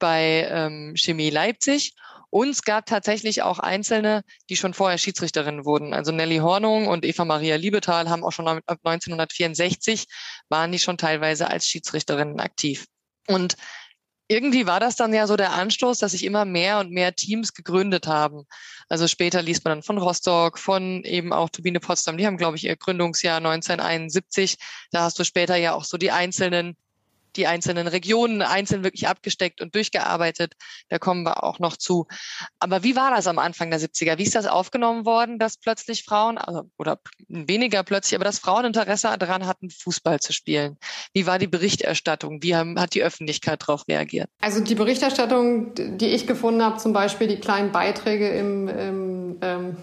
bei 0.04 0.46
ähm, 0.50 0.92
Chemie 0.96 1.30
Leipzig. 1.30 1.94
Und 2.28 2.50
es 2.50 2.62
gab 2.62 2.84
tatsächlich 2.84 3.40
auch 3.40 3.58
Einzelne, 3.58 4.22
die 4.50 4.56
schon 4.56 4.74
vorher 4.74 4.98
Schiedsrichterinnen 4.98 5.64
wurden. 5.64 5.94
Also 5.94 6.12
Nelly 6.12 6.38
Hornung 6.38 6.88
und 6.88 7.06
Eva 7.06 7.24
Maria 7.24 7.56
Liebetal 7.56 8.10
haben 8.10 8.22
auch 8.22 8.32
schon 8.32 8.46
ab 8.46 8.60
1964 8.66 10.04
waren 10.50 10.72
die 10.72 10.78
schon 10.78 10.98
teilweise 10.98 11.48
als 11.48 11.66
Schiedsrichterinnen 11.66 12.38
aktiv. 12.38 12.84
Und 13.28 13.56
irgendwie 14.28 14.66
war 14.66 14.78
das 14.78 14.96
dann 14.96 15.14
ja 15.14 15.26
so 15.26 15.36
der 15.36 15.54
Anstoß, 15.54 16.00
dass 16.00 16.12
sich 16.12 16.24
immer 16.24 16.44
mehr 16.44 16.80
und 16.80 16.90
mehr 16.90 17.14
Teams 17.14 17.54
gegründet 17.54 18.06
haben. 18.06 18.44
Also 18.90 19.08
später 19.08 19.40
liest 19.40 19.64
man 19.64 19.78
dann 19.78 19.82
von 19.82 19.96
Rostock, 19.96 20.58
von 20.58 21.02
eben 21.04 21.32
auch 21.32 21.48
Turbine 21.48 21.80
Potsdam. 21.80 22.18
Die 22.18 22.26
haben, 22.26 22.36
glaube 22.36 22.58
ich, 22.58 22.64
ihr 22.64 22.76
Gründungsjahr 22.76 23.38
1971. 23.38 24.56
Da 24.90 25.04
hast 25.04 25.18
du 25.18 25.24
später 25.24 25.56
ja 25.56 25.72
auch 25.72 25.84
so 25.84 25.96
die 25.96 26.10
einzelnen 26.10 26.76
die 27.36 27.46
einzelnen 27.46 27.86
Regionen 27.86 28.42
einzeln 28.42 28.84
wirklich 28.84 29.08
abgesteckt 29.08 29.60
und 29.60 29.74
durchgearbeitet. 29.74 30.54
Da 30.88 30.98
kommen 30.98 31.24
wir 31.24 31.44
auch 31.44 31.58
noch 31.58 31.76
zu. 31.76 32.06
Aber 32.58 32.82
wie 32.82 32.96
war 32.96 33.10
das 33.10 33.26
am 33.26 33.38
Anfang 33.38 33.70
der 33.70 33.80
70er? 33.80 34.18
Wie 34.18 34.22
ist 34.22 34.34
das 34.34 34.46
aufgenommen 34.46 35.04
worden, 35.04 35.38
dass 35.38 35.56
plötzlich 35.56 36.04
Frauen, 36.04 36.38
also, 36.38 36.70
oder 36.78 37.00
weniger 37.28 37.82
plötzlich, 37.82 38.16
aber 38.16 38.24
dass 38.24 38.38
Frauen 38.38 38.64
Interesse 38.64 39.14
daran 39.18 39.46
hatten, 39.46 39.70
Fußball 39.70 40.20
zu 40.20 40.32
spielen? 40.32 40.76
Wie 41.12 41.26
war 41.26 41.38
die 41.38 41.46
Berichterstattung? 41.46 42.42
Wie 42.42 42.54
haben, 42.54 42.80
hat 42.80 42.94
die 42.94 43.02
Öffentlichkeit 43.02 43.62
darauf 43.62 43.86
reagiert? 43.88 44.28
Also 44.40 44.60
die 44.60 44.74
Berichterstattung, 44.74 45.74
die 45.74 46.08
ich 46.08 46.26
gefunden 46.26 46.62
habe, 46.62 46.78
zum 46.78 46.92
Beispiel 46.92 47.28
die 47.28 47.40
kleinen 47.40 47.72
Beiträge 47.72 48.28
im, 48.30 48.68
im 48.68 49.38
ähm, 49.40 49.76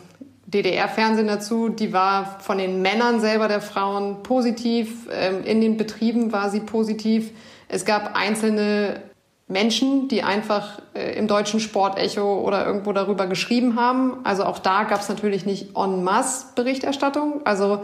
DDR-Fernsehen 0.53 1.27
dazu, 1.27 1.69
die 1.69 1.93
war 1.93 2.39
von 2.41 2.57
den 2.57 2.81
Männern 2.81 3.19
selber 3.19 3.47
der 3.47 3.61
Frauen 3.61 4.23
positiv, 4.23 5.07
ähm, 5.11 5.43
in 5.43 5.61
den 5.61 5.77
Betrieben 5.77 6.31
war 6.31 6.49
sie 6.49 6.59
positiv. 6.59 7.31
Es 7.67 7.85
gab 7.85 8.15
einzelne 8.15 9.01
Menschen, 9.47 10.07
die 10.07 10.23
einfach 10.23 10.81
äh, 10.93 11.17
im 11.17 11.27
deutschen 11.27 11.59
Sportecho 11.59 12.41
oder 12.41 12.65
irgendwo 12.65 12.93
darüber 12.93 13.27
geschrieben 13.27 13.75
haben. 13.79 14.17
Also 14.23 14.43
auch 14.43 14.59
da 14.59 14.83
gab 14.83 15.01
es 15.01 15.09
natürlich 15.09 15.45
nicht 15.45 15.75
en 15.75 16.03
masse 16.03 16.47
Berichterstattung. 16.55 17.41
Also 17.45 17.81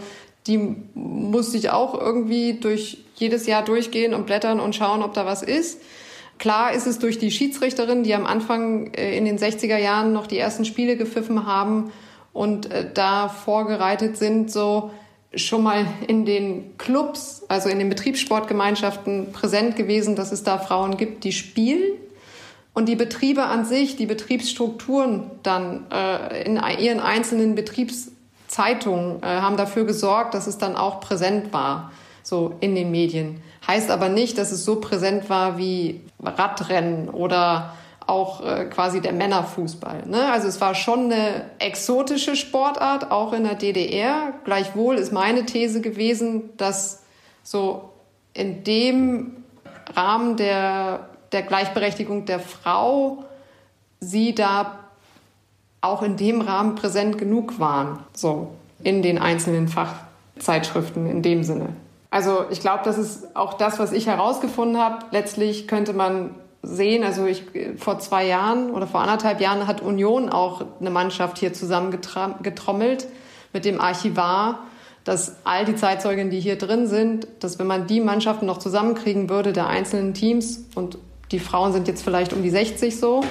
die 0.47 0.75
musste 0.93 1.57
ich 1.57 1.69
auch 1.69 1.99
irgendwie 1.99 2.53
durch 2.53 3.03
jedes 3.15 3.47
Jahr 3.47 3.63
durchgehen 3.63 4.13
und 4.13 4.25
blättern 4.25 4.59
und 4.59 4.75
schauen, 4.75 5.03
ob 5.03 5.13
da 5.13 5.25
was 5.25 5.43
ist. 5.43 5.81
Klar 6.39 6.71
ist 6.73 6.87
es 6.87 6.99
durch 6.99 7.17
die 7.17 7.31
Schiedsrichterin, 7.31 8.03
die 8.03 8.13
am 8.13 8.25
Anfang 8.25 8.93
äh, 8.93 9.17
in 9.17 9.25
den 9.25 9.37
60er 9.37 9.77
Jahren 9.77 10.13
noch 10.13 10.27
die 10.27 10.37
ersten 10.37 10.65
Spiele 10.65 10.95
gepfiffen 10.95 11.45
haben, 11.45 11.91
und 12.37 12.71
äh, 12.71 12.85
da 12.93 13.29
vorgereitet 13.29 14.15
sind, 14.15 14.51
so 14.51 14.91
schon 15.33 15.63
mal 15.63 15.85
in 16.07 16.23
den 16.23 16.77
Clubs, 16.77 17.43
also 17.47 17.67
in 17.67 17.79
den 17.79 17.89
Betriebssportgemeinschaften 17.89 19.31
präsent 19.33 19.75
gewesen, 19.75 20.15
dass 20.15 20.31
es 20.31 20.43
da 20.43 20.59
Frauen 20.59 20.97
gibt, 20.97 21.23
die 21.23 21.31
spielen. 21.31 21.97
Und 22.73 22.87
die 22.87 22.95
Betriebe 22.95 23.45
an 23.45 23.65
sich, 23.65 23.95
die 23.95 24.05
Betriebsstrukturen 24.05 25.31
dann 25.41 25.85
äh, 25.91 26.43
in 26.43 26.61
ihren 26.79 26.99
einzelnen 26.99 27.55
Betriebszeitungen 27.55 29.23
äh, 29.23 29.25
haben 29.25 29.57
dafür 29.57 29.85
gesorgt, 29.85 30.35
dass 30.35 30.45
es 30.45 30.59
dann 30.59 30.75
auch 30.75 30.99
präsent 30.99 31.51
war, 31.53 31.91
so 32.21 32.53
in 32.59 32.75
den 32.75 32.91
Medien. 32.91 33.41
Heißt 33.65 33.89
aber 33.89 34.09
nicht, 34.09 34.37
dass 34.37 34.51
es 34.51 34.63
so 34.63 34.75
präsent 34.75 35.27
war 35.31 35.57
wie 35.57 36.01
Radrennen 36.23 37.09
oder 37.09 37.73
auch 38.07 38.43
äh, 38.43 38.65
quasi 38.65 39.01
der 39.01 39.13
Männerfußball. 39.13 40.07
Ne? 40.07 40.31
Also 40.31 40.47
es 40.47 40.59
war 40.61 40.73
schon 40.73 41.11
eine 41.11 41.45
exotische 41.59 42.35
Sportart, 42.35 43.11
auch 43.11 43.33
in 43.33 43.43
der 43.43 43.55
DDR. 43.55 44.33
Gleichwohl 44.45 44.95
ist 44.95 45.11
meine 45.11 45.45
These 45.45 45.81
gewesen, 45.81 46.49
dass 46.57 47.03
so 47.43 47.89
in 48.33 48.63
dem 48.63 49.43
Rahmen 49.93 50.37
der, 50.37 51.09
der 51.33 51.43
Gleichberechtigung 51.43 52.25
der 52.25 52.39
Frau 52.39 53.25
sie 53.99 54.33
da 54.33 54.79
auch 55.81 56.01
in 56.01 56.17
dem 56.17 56.41
Rahmen 56.41 56.75
präsent 56.75 57.17
genug 57.17 57.59
waren, 57.59 57.99
so 58.13 58.51
in 58.83 59.01
den 59.01 59.17
einzelnen 59.17 59.67
Fachzeitschriften 59.67 61.09
in 61.09 61.21
dem 61.21 61.43
Sinne. 61.43 61.69
Also 62.09 62.45
ich 62.49 62.61
glaube, 62.61 62.81
das 62.85 62.97
ist 62.97 63.35
auch 63.35 63.53
das, 63.53 63.79
was 63.79 63.91
ich 63.91 64.07
herausgefunden 64.07 64.77
habe. 64.77 65.05
Letztlich 65.11 65.67
könnte 65.67 65.93
man 65.93 66.35
sehen. 66.67 67.03
Also 67.03 67.25
ich, 67.25 67.43
vor 67.77 67.99
zwei 67.99 68.25
Jahren 68.25 68.71
oder 68.71 68.87
vor 68.87 69.01
anderthalb 69.01 69.41
Jahren 69.41 69.67
hat 69.67 69.81
Union 69.81 70.29
auch 70.29 70.63
eine 70.79 70.89
Mannschaft 70.89 71.37
hier 71.37 71.53
zusammengetrommelt 71.53 73.07
mit 73.53 73.65
dem 73.65 73.79
Archivar, 73.79 74.59
dass 75.03 75.37
all 75.45 75.65
die 75.65 75.75
Zeitzeugen, 75.75 76.29
die 76.29 76.39
hier 76.39 76.57
drin 76.57 76.87
sind, 76.87 77.27
dass 77.39 77.59
wenn 77.59 77.67
man 77.67 77.87
die 77.87 78.01
Mannschaften 78.01 78.45
noch 78.45 78.57
zusammenkriegen 78.57 79.29
würde, 79.29 79.53
der 79.53 79.67
einzelnen 79.67 80.13
Teams, 80.13 80.65
und 80.75 80.97
die 81.31 81.39
Frauen 81.39 81.73
sind 81.73 81.87
jetzt 81.87 82.03
vielleicht 82.03 82.33
um 82.33 82.43
die 82.43 82.49
60 82.49 82.99
so 82.99 83.23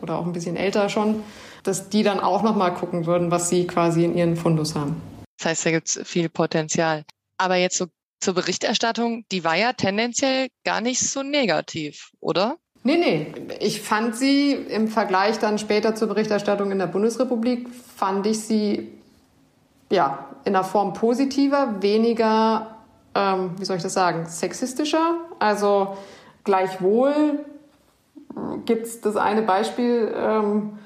oder 0.00 0.18
auch 0.18 0.26
ein 0.26 0.32
bisschen 0.32 0.56
älter 0.56 0.88
schon, 0.88 1.22
dass 1.62 1.88
die 1.88 2.02
dann 2.02 2.20
auch 2.20 2.42
noch 2.42 2.56
mal 2.56 2.70
gucken 2.70 3.06
würden, 3.06 3.30
was 3.30 3.48
sie 3.48 3.66
quasi 3.66 4.04
in 4.04 4.16
ihren 4.16 4.36
Fundus 4.36 4.74
haben. 4.74 5.00
Das 5.38 5.50
heißt, 5.50 5.66
da 5.66 5.70
gibt 5.70 5.88
es 5.88 6.00
viel 6.04 6.28
Potenzial. 6.28 7.04
Aber 7.38 7.56
jetzt 7.56 7.78
so 7.78 7.86
zur 8.20 8.34
Berichterstattung, 8.34 9.24
die 9.30 9.44
war 9.44 9.56
ja 9.56 9.72
tendenziell 9.72 10.48
gar 10.64 10.80
nicht 10.80 11.00
so 11.00 11.22
negativ, 11.22 12.10
oder? 12.20 12.56
Nee, 12.84 12.96
nee. 12.96 13.32
Ich 13.60 13.82
fand 13.82 14.16
sie 14.16 14.52
im 14.52 14.88
Vergleich 14.88 15.38
dann 15.38 15.58
später 15.58 15.94
zur 15.94 16.08
Berichterstattung 16.08 16.70
in 16.70 16.78
der 16.78 16.86
Bundesrepublik, 16.86 17.68
fand 17.96 18.26
ich 18.26 18.40
sie 18.40 18.92
ja 19.90 20.26
in 20.44 20.52
der 20.52 20.64
Form 20.64 20.92
positiver, 20.92 21.82
weniger, 21.82 22.78
ähm, 23.14 23.52
wie 23.58 23.64
soll 23.64 23.76
ich 23.76 23.82
das 23.82 23.94
sagen, 23.94 24.26
sexistischer. 24.26 25.16
Also 25.38 25.96
gleichwohl 26.44 27.44
gibt 28.64 28.86
es 28.86 29.00
das 29.00 29.16
eine 29.16 29.42
Beispiel, 29.42 30.14
ähm, 30.16 30.78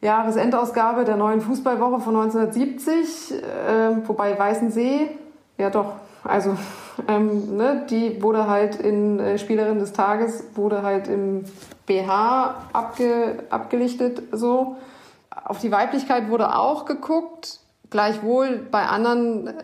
Jahresendausgabe 0.00 1.04
der 1.04 1.16
neuen 1.16 1.40
Fußballwoche 1.40 2.00
von 2.00 2.14
1970, 2.14 3.32
äh, 3.34 4.06
wobei 4.06 4.38
Weißensee 4.38 5.10
ja, 5.58 5.70
doch. 5.70 5.94
Also, 6.24 6.56
ähm, 7.08 7.56
ne, 7.56 7.86
die 7.90 8.22
wurde 8.22 8.48
halt 8.48 8.76
in 8.76 9.18
äh, 9.18 9.38
Spielerin 9.38 9.78
des 9.78 9.92
Tages, 9.92 10.44
wurde 10.54 10.82
halt 10.82 11.08
im 11.08 11.44
BH 11.86 12.54
abge, 12.72 13.44
abgelichtet, 13.50 14.22
so. 14.32 14.76
Auf 15.44 15.60
die 15.60 15.70
Weiblichkeit 15.70 16.28
wurde 16.28 16.56
auch 16.56 16.84
geguckt. 16.84 17.60
Gleichwohl 17.90 18.56
bei 18.70 18.84
anderen 18.86 19.54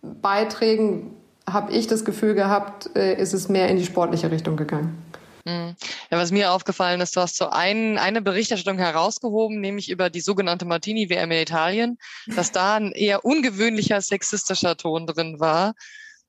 Beiträgen 0.00 1.14
habe 1.50 1.72
ich 1.72 1.86
das 1.86 2.04
Gefühl 2.04 2.34
gehabt, 2.34 2.96
äh, 2.96 3.14
ist 3.20 3.34
es 3.34 3.48
mehr 3.48 3.68
in 3.68 3.76
die 3.76 3.84
sportliche 3.84 4.30
Richtung 4.30 4.56
gegangen. 4.56 5.03
Hm. 5.46 5.76
Ja, 6.10 6.18
was 6.18 6.30
mir 6.30 6.52
aufgefallen 6.52 7.02
ist, 7.02 7.16
du 7.16 7.20
hast 7.20 7.36
so 7.36 7.48
ein, 7.50 7.98
eine 7.98 8.22
Berichterstattung 8.22 8.78
herausgehoben, 8.78 9.60
nämlich 9.60 9.90
über 9.90 10.08
die 10.08 10.22
sogenannte 10.22 10.64
Martini-WM 10.64 11.30
in 11.30 11.42
Italien, 11.42 11.98
dass 12.26 12.50
da 12.50 12.76
ein 12.76 12.92
eher 12.92 13.24
ungewöhnlicher 13.24 14.00
sexistischer 14.00 14.76
Ton 14.76 15.06
drin 15.06 15.40
war. 15.40 15.74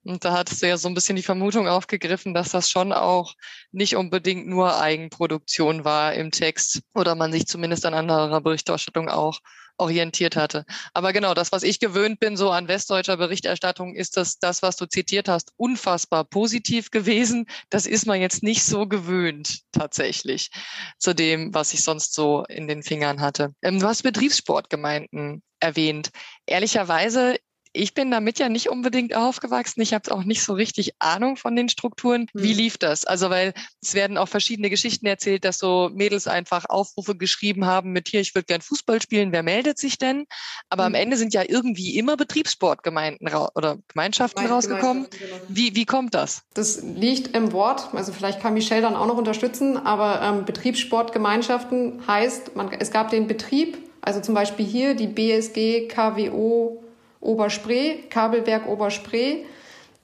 Und 0.04 0.23
da 0.23 0.34
hattest 0.34 0.62
du 0.62 0.67
ja 0.67 0.78
so 0.78 0.88
ein 0.88 0.93
bisschen 0.93 1.15
die 1.15 1.23
Vermutung 1.23 1.67
aufgegriffen, 1.67 2.34
dass 2.34 2.49
das 2.49 2.69
schon 2.69 2.93
auch 2.93 3.34
nicht 3.71 3.95
unbedingt 3.95 4.47
nur 4.47 4.80
Eigenproduktion 4.80 5.84
war 5.84 6.13
im 6.13 6.30
Text 6.30 6.82
oder 6.93 7.15
man 7.15 7.32
sich 7.32 7.47
zumindest 7.47 7.86
an 7.86 7.95
anderer 7.95 8.41
Berichterstattung 8.41 9.10
auch 9.10 9.39
orientiert 9.77 10.35
hatte. 10.35 10.65
Aber 10.93 11.13
genau, 11.13 11.33
das, 11.33 11.51
was 11.51 11.63
ich 11.63 11.79
gewöhnt 11.79 12.19
bin, 12.19 12.38
so 12.38 12.51
an 12.51 12.67
westdeutscher 12.67 13.17
Berichterstattung, 13.17 13.95
ist 13.95 14.17
das, 14.17 14.39
das, 14.39 14.61
was 14.61 14.75
du 14.77 14.85
zitiert 14.85 15.27
hast, 15.27 15.51
unfassbar 15.57 16.23
positiv 16.23 16.91
gewesen. 16.91 17.45
Das 17.69 17.85
ist 17.85 18.05
man 18.05 18.21
jetzt 18.21 18.43
nicht 18.43 18.63
so 18.63 18.88
gewöhnt, 18.88 19.61
tatsächlich, 19.71 20.49
zu 20.97 21.13
dem, 21.13 21.53
was 21.53 21.73
ich 21.73 21.83
sonst 21.83 22.13
so 22.13 22.43
in 22.47 22.67
den 22.67 22.83
Fingern 22.83 23.21
hatte. 23.21 23.53
Ähm, 23.61 23.79
du 23.79 23.88
hast 23.88 24.03
Betriebssportgemeinden 24.03 25.43
erwähnt. 25.59 26.11
Ehrlicherweise 26.45 27.38
Ich 27.75 27.93
bin 27.93 28.09
damit 28.09 28.39
ja 28.39 28.47
nicht 28.47 28.69
unbedingt 28.69 29.15
aufgewachsen. 29.15 29.81
Ich 29.81 29.93
habe 29.93 30.09
auch 30.13 30.23
nicht 30.23 30.41
so 30.41 30.53
richtig 30.53 30.93
Ahnung 30.99 31.35
von 31.35 31.57
den 31.57 31.67
Strukturen. 31.67 32.27
Wie 32.33 32.51
hm. 32.51 32.57
lief 32.57 32.77
das? 32.77 33.03
Also, 33.03 33.29
weil 33.29 33.53
es 33.81 33.93
werden 33.93 34.17
auch 34.17 34.29
verschiedene 34.29 34.69
Geschichten 34.69 35.05
erzählt, 35.05 35.43
dass 35.43 35.57
so 35.57 35.89
Mädels 35.93 36.27
einfach 36.27 36.65
Aufrufe 36.69 37.17
geschrieben 37.17 37.65
haben 37.65 37.91
mit 37.91 38.07
hier, 38.07 38.21
ich 38.21 38.33
würde 38.33 38.45
gern 38.45 38.61
Fußball 38.61 39.01
spielen, 39.01 39.33
wer 39.33 39.43
meldet 39.43 39.77
sich 39.77 39.97
denn? 39.97 40.25
Aber 40.69 40.83
mhm. 40.83 40.88
am 40.88 40.93
hm. 40.93 41.01
Ende 41.01 41.17
sind 41.17 41.33
ja 41.33 41.43
irgendwie 41.45 41.97
immer 41.97 42.15
Betriebssportgemeinden 42.15 43.27
oder 43.55 43.77
Gemeinschaften 43.89 44.41
Gemein 44.41 44.53
rausgekommen. 44.53 45.07
Genau. 45.09 45.35
Wie, 45.49 45.75
wie 45.75 45.85
kommt 45.85 46.15
das? 46.15 46.43
Das 46.53 46.81
liegt 46.81 47.35
im 47.35 47.51
Wort, 47.51 47.89
also 47.93 48.13
vielleicht 48.13 48.39
kann 48.39 48.53
Michelle 48.53 48.81
dann 48.81 48.95
auch 48.95 49.07
noch 49.07 49.17
unterstützen, 49.17 49.77
aber 49.77 50.21
ähm, 50.21 50.45
Betriebssportgemeinschaften 50.45 52.07
heißt, 52.07 52.55
man, 52.55 52.71
es 52.71 52.91
gab 52.91 53.09
den 53.09 53.27
Betrieb, 53.27 53.77
also 53.99 54.21
zum 54.21 54.33
Beispiel 54.33 54.65
hier 54.65 54.95
die 54.95 55.07
BSG 55.07 55.89
KWO 55.89 56.85
Oberspree, 57.25 58.03
Kabelwerk 58.09 58.67
Oberspree. 58.67 59.45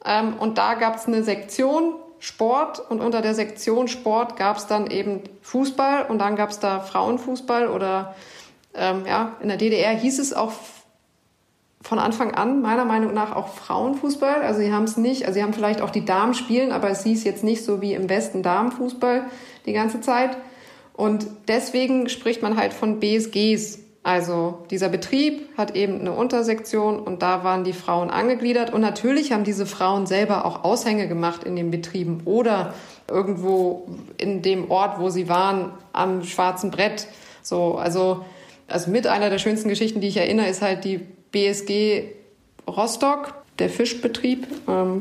Ähm, 0.06 0.34
und 0.40 0.58
da 0.58 0.74
gab 0.74 0.96
es 0.96 1.06
eine 1.08 1.24
Sektion 1.24 1.94
Sport 2.20 2.80
und 2.92 3.02
unter 3.02 3.22
der 3.22 3.34
Sektion 3.34 3.88
Sport 3.88 4.36
gab 4.38 4.58
es 4.58 4.68
dann 4.68 4.88
eben 4.92 5.22
Fußball 5.42 6.06
und 6.08 6.20
dann 6.20 6.36
gab 6.36 6.52
es 6.52 6.60
da 6.60 6.80
Frauenfußball 6.80 7.68
oder 7.68 8.16
ähm, 8.76 9.06
ja, 9.08 9.36
in 9.42 9.48
der 9.48 9.58
DDR 9.58 9.92
hieß 9.92 10.20
es 10.20 10.32
auch 10.32 10.54
von 11.82 11.98
Anfang 11.98 12.36
an 12.36 12.62
meiner 12.62 12.86
Meinung 12.86 13.14
nach 13.14 13.36
auch 13.36 13.48
Frauenfußball. 13.48 14.44
Also 14.44 14.60
sie 14.62 14.72
haben 14.72 14.84
es 14.84 14.98
nicht, 14.98 15.24
also 15.24 15.34
sie 15.34 15.44
haben 15.44 15.54
vielleicht 15.54 15.82
auch 15.82 15.90
die 15.90 16.06
Damen 16.06 16.36
spielen, 16.36 16.72
aber 16.72 16.90
es 16.90 17.04
hieß 17.04 17.24
jetzt 17.24 17.44
nicht 17.44 17.66
so 17.66 17.82
wie 17.82 17.96
im 17.96 18.08
Westen 18.08 18.44
Damenfußball 18.44 19.26
die 19.66 19.74
ganze 19.74 20.00
Zeit. 20.00 20.38
Und 20.94 21.26
deswegen 21.48 22.08
spricht 22.08 22.44
man 22.44 22.56
halt 22.56 22.74
von 22.74 23.00
BSGs. 23.00 23.80
Also 24.04 24.66
dieser 24.72 24.90
Betrieb 24.90 25.56
hat 25.58 25.76
eben 25.76 26.00
eine 26.00 26.14
Untersektion 26.14 27.00
und 27.00 27.22
da 27.22 27.44
waren 27.44 27.64
die 27.64 27.74
Frauen 27.74 28.10
angegliedert. 28.10 28.74
Und 28.74 28.82
natürlich 28.82 29.32
haben 29.32 29.44
diese 29.44 29.68
Frauen 29.68 30.08
selber 30.08 30.46
auch 30.46 30.64
Aushänge 30.64 31.08
gemacht 31.08 31.44
in 31.44 31.56
den 31.56 31.70
Betrieben 31.70 32.22
oder 32.26 32.74
irgendwo 33.08 33.88
in 34.18 34.42
dem 34.42 34.72
Ort, 34.72 35.00
wo 35.00 35.10
sie 35.10 35.30
waren, 35.30 35.72
am 35.94 36.24
schwarzen 36.24 36.72
Brett. 36.72 37.08
So, 37.44 37.76
also, 37.76 38.26
also 38.68 38.90
mit 38.90 39.06
einer 39.06 39.30
der 39.30 39.38
schönsten 39.38 39.70
Geschichten, 39.70 40.02
die 40.02 40.08
ich 40.08 40.18
erinnere, 40.18 40.48
ist 40.48 40.64
halt 40.64 40.84
die 40.84 40.98
BSG 41.32 42.06
Rostock 42.68 43.41
der 43.62 43.70
Fischbetrieb 43.70 44.48
ähm, 44.68 45.00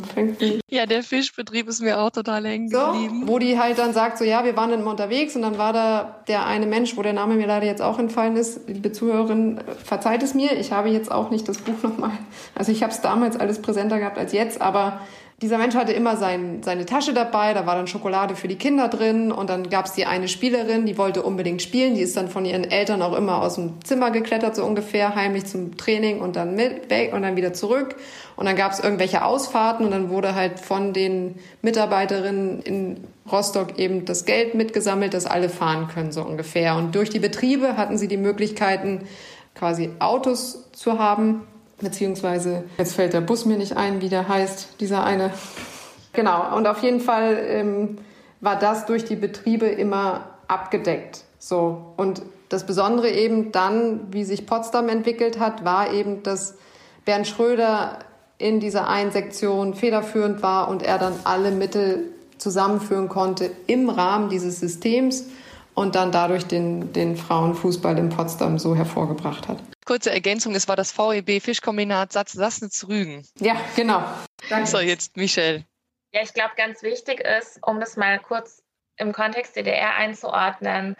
Ja, 0.69 0.85
der 0.85 1.03
Fischbetrieb 1.03 1.67
ist 1.67 1.81
mir 1.81 1.99
auch 1.99 2.11
total 2.11 2.45
hängen 2.45 2.69
geblieben. 2.69 3.23
So, 3.23 3.33
wo 3.33 3.39
die 3.39 3.59
halt 3.59 3.79
dann 3.79 3.95
sagt, 3.95 4.19
so 4.19 4.25
ja, 4.25 4.45
wir 4.45 4.55
waren 4.55 4.69
dann 4.69 4.81
immer 4.81 4.91
unterwegs 4.91 5.35
und 5.35 5.41
dann 5.41 5.57
war 5.57 5.73
da 5.73 6.17
der 6.29 6.45
eine 6.45 6.67
Mensch, 6.67 6.95
wo 6.95 7.03
der 7.03 7.15
Name 7.15 7.37
mir 7.37 7.47
leider 7.47 7.65
jetzt 7.65 7.81
auch 7.81 7.99
entfallen 7.99 8.37
ist. 8.37 8.69
Liebe 8.69 8.93
Zuhörerin, 8.93 9.61
verzeiht 9.83 10.23
es 10.23 10.35
mir, 10.35 10.53
ich 10.59 10.73
habe 10.73 10.91
jetzt 10.91 11.11
auch 11.11 11.31
nicht 11.31 11.49
das 11.49 11.57
Buch 11.57 11.83
nochmal. 11.83 12.13
Also 12.55 12.71
ich 12.71 12.83
habe 12.83 12.93
es 12.93 13.01
damals 13.01 13.41
alles 13.41 13.63
präsenter 13.63 13.99
gehabt 13.99 14.19
als 14.19 14.35
jetzt, 14.35 14.61
aber 14.61 15.01
dieser 15.43 15.57
Mensch 15.57 15.75
hatte 15.75 15.93
immer 15.93 16.19
sein, 16.19 16.63
seine 16.63 16.85
Tasche 16.85 17.15
dabei, 17.15 17.55
da 17.55 17.65
war 17.65 17.75
dann 17.75 17.87
Schokolade 17.87 18.37
für 18.37 18.47
die 18.47 18.57
Kinder 18.57 18.89
drin 18.89 19.33
und 19.33 19.49
dann 19.49 19.71
gab 19.71 19.87
es 19.87 19.93
die 19.93 20.05
eine 20.05 20.29
Spielerin, 20.29 20.85
die 20.85 20.99
wollte 20.99 21.23
unbedingt 21.23 21.63
spielen, 21.63 21.95
die 21.95 22.03
ist 22.03 22.15
dann 22.19 22.29
von 22.29 22.45
ihren 22.45 22.65
Eltern 22.65 23.01
auch 23.01 23.17
immer 23.17 23.41
aus 23.41 23.55
dem 23.55 23.83
Zimmer 23.83 24.11
geklettert, 24.11 24.55
so 24.55 24.67
ungefähr, 24.67 25.15
heimlich 25.15 25.47
zum 25.47 25.79
Training 25.79 26.21
und 26.21 26.37
dann 26.37 26.57
mit 26.57 26.91
weg 26.91 27.15
und 27.15 27.23
dann 27.23 27.37
wieder 27.37 27.55
zurück. 27.55 27.97
Und 28.37 28.47
dann 28.47 28.57
gab 28.57 28.73
es 28.73 28.81
irgendwelche 28.81 29.25
Ausfahrten 29.25 29.87
und 29.87 29.93
dann 29.93 30.11
wurde 30.11 30.35
halt 30.35 30.61
von 30.61 30.93
den 30.93 31.37
Mitarbeiterinnen 31.63 32.61
in 32.61 33.05
Rostock 33.31 33.79
eben 33.79 34.05
das 34.05 34.27
Geld 34.27 34.55
mitgesammelt, 34.55 35.15
dass 35.15 35.25
alle 35.25 35.49
fahren 35.49 35.89
können, 35.89 36.13
so 36.13 36.23
ungefähr. 36.23 36.77
Und 36.77 36.95
durch 36.95 37.09
die 37.09 37.19
Betriebe 37.19 37.79
hatten 37.79 37.97
sie 37.97 38.09
die 38.09 38.17
Möglichkeiten, 38.19 39.07
quasi 39.55 39.91
Autos 40.01 40.71
zu 40.73 40.99
haben, 40.99 41.47
beziehungsweise 41.81 42.65
jetzt 42.79 42.95
fällt 42.95 43.13
der 43.13 43.21
Bus 43.21 43.45
mir 43.45 43.57
nicht 43.57 43.77
ein, 43.77 44.01
wie 44.01 44.09
der 44.09 44.29
heißt, 44.29 44.81
dieser 44.81 45.05
eine. 45.05 45.33
Genau, 46.13 46.57
und 46.57 46.67
auf 46.67 46.83
jeden 46.83 47.01
Fall 47.01 47.39
ähm, 47.47 47.99
war 48.41 48.59
das 48.59 48.87
durch 48.87 49.05
die 49.05 49.17
Betriebe 49.17 49.67
immer 49.67 50.31
abgedeckt. 50.49 51.25
So, 51.39 51.93
und 51.97 52.23
das 52.49 52.67
Besondere 52.67 53.11
eben 53.11 53.53
dann, 53.53 54.13
wie 54.13 54.25
sich 54.25 54.47
Potsdam 54.47 54.89
entwickelt 54.89 55.39
hat, 55.39 55.65
war 55.65 55.93
eben, 55.93 56.23
dass 56.23 56.57
Bernd 57.05 57.27
Schröder 57.27 57.99
in 58.39 58.59
dieser 58.59 58.89
einen 58.89 59.13
Sektion 59.13 59.75
federführend 59.75 60.43
war 60.43 60.69
und 60.69 60.83
er 60.83 60.99
dann 60.99 61.15
alle 61.25 61.51
Mittel 61.51 62.11
zusammenführen 62.39 63.09
konnte 63.09 63.51
im 63.67 63.89
Rahmen 63.89 64.31
dieses 64.31 64.59
Systems 64.61 65.27
und 65.75 65.95
dann 65.95 66.13
dadurch 66.13 66.47
den, 66.47 66.93
den 66.93 67.17
Frauenfußball 67.17 67.99
in 67.99 68.09
Potsdam 68.09 68.59
so 68.59 68.75
hervorgebracht 68.75 69.49
hat 69.49 69.59
kurze 69.91 70.13
Ergänzung, 70.13 70.55
es 70.55 70.69
war 70.69 70.77
das 70.77 70.97
VEB 70.97 71.43
Fischkombinat 71.43 72.13
Satz 72.13 72.31
Sassnitz-Rügen. 72.31 73.27
Ja, 73.41 73.57
genau. 73.75 74.05
Danke. 74.49 74.69
So, 74.69 74.79
jetzt 74.79 75.17
Michelle. 75.17 75.65
Ja, 76.13 76.23
ich 76.23 76.33
glaube, 76.33 76.53
ganz 76.57 76.85
wichtig 76.85 77.19
ist, 77.19 77.59
um 77.67 77.81
das 77.81 77.97
mal 77.97 78.21
kurz 78.21 78.63
im 78.99 79.13
Kontext 79.13 79.57
DDR 79.57 79.97
einzuordnen, 79.97 80.95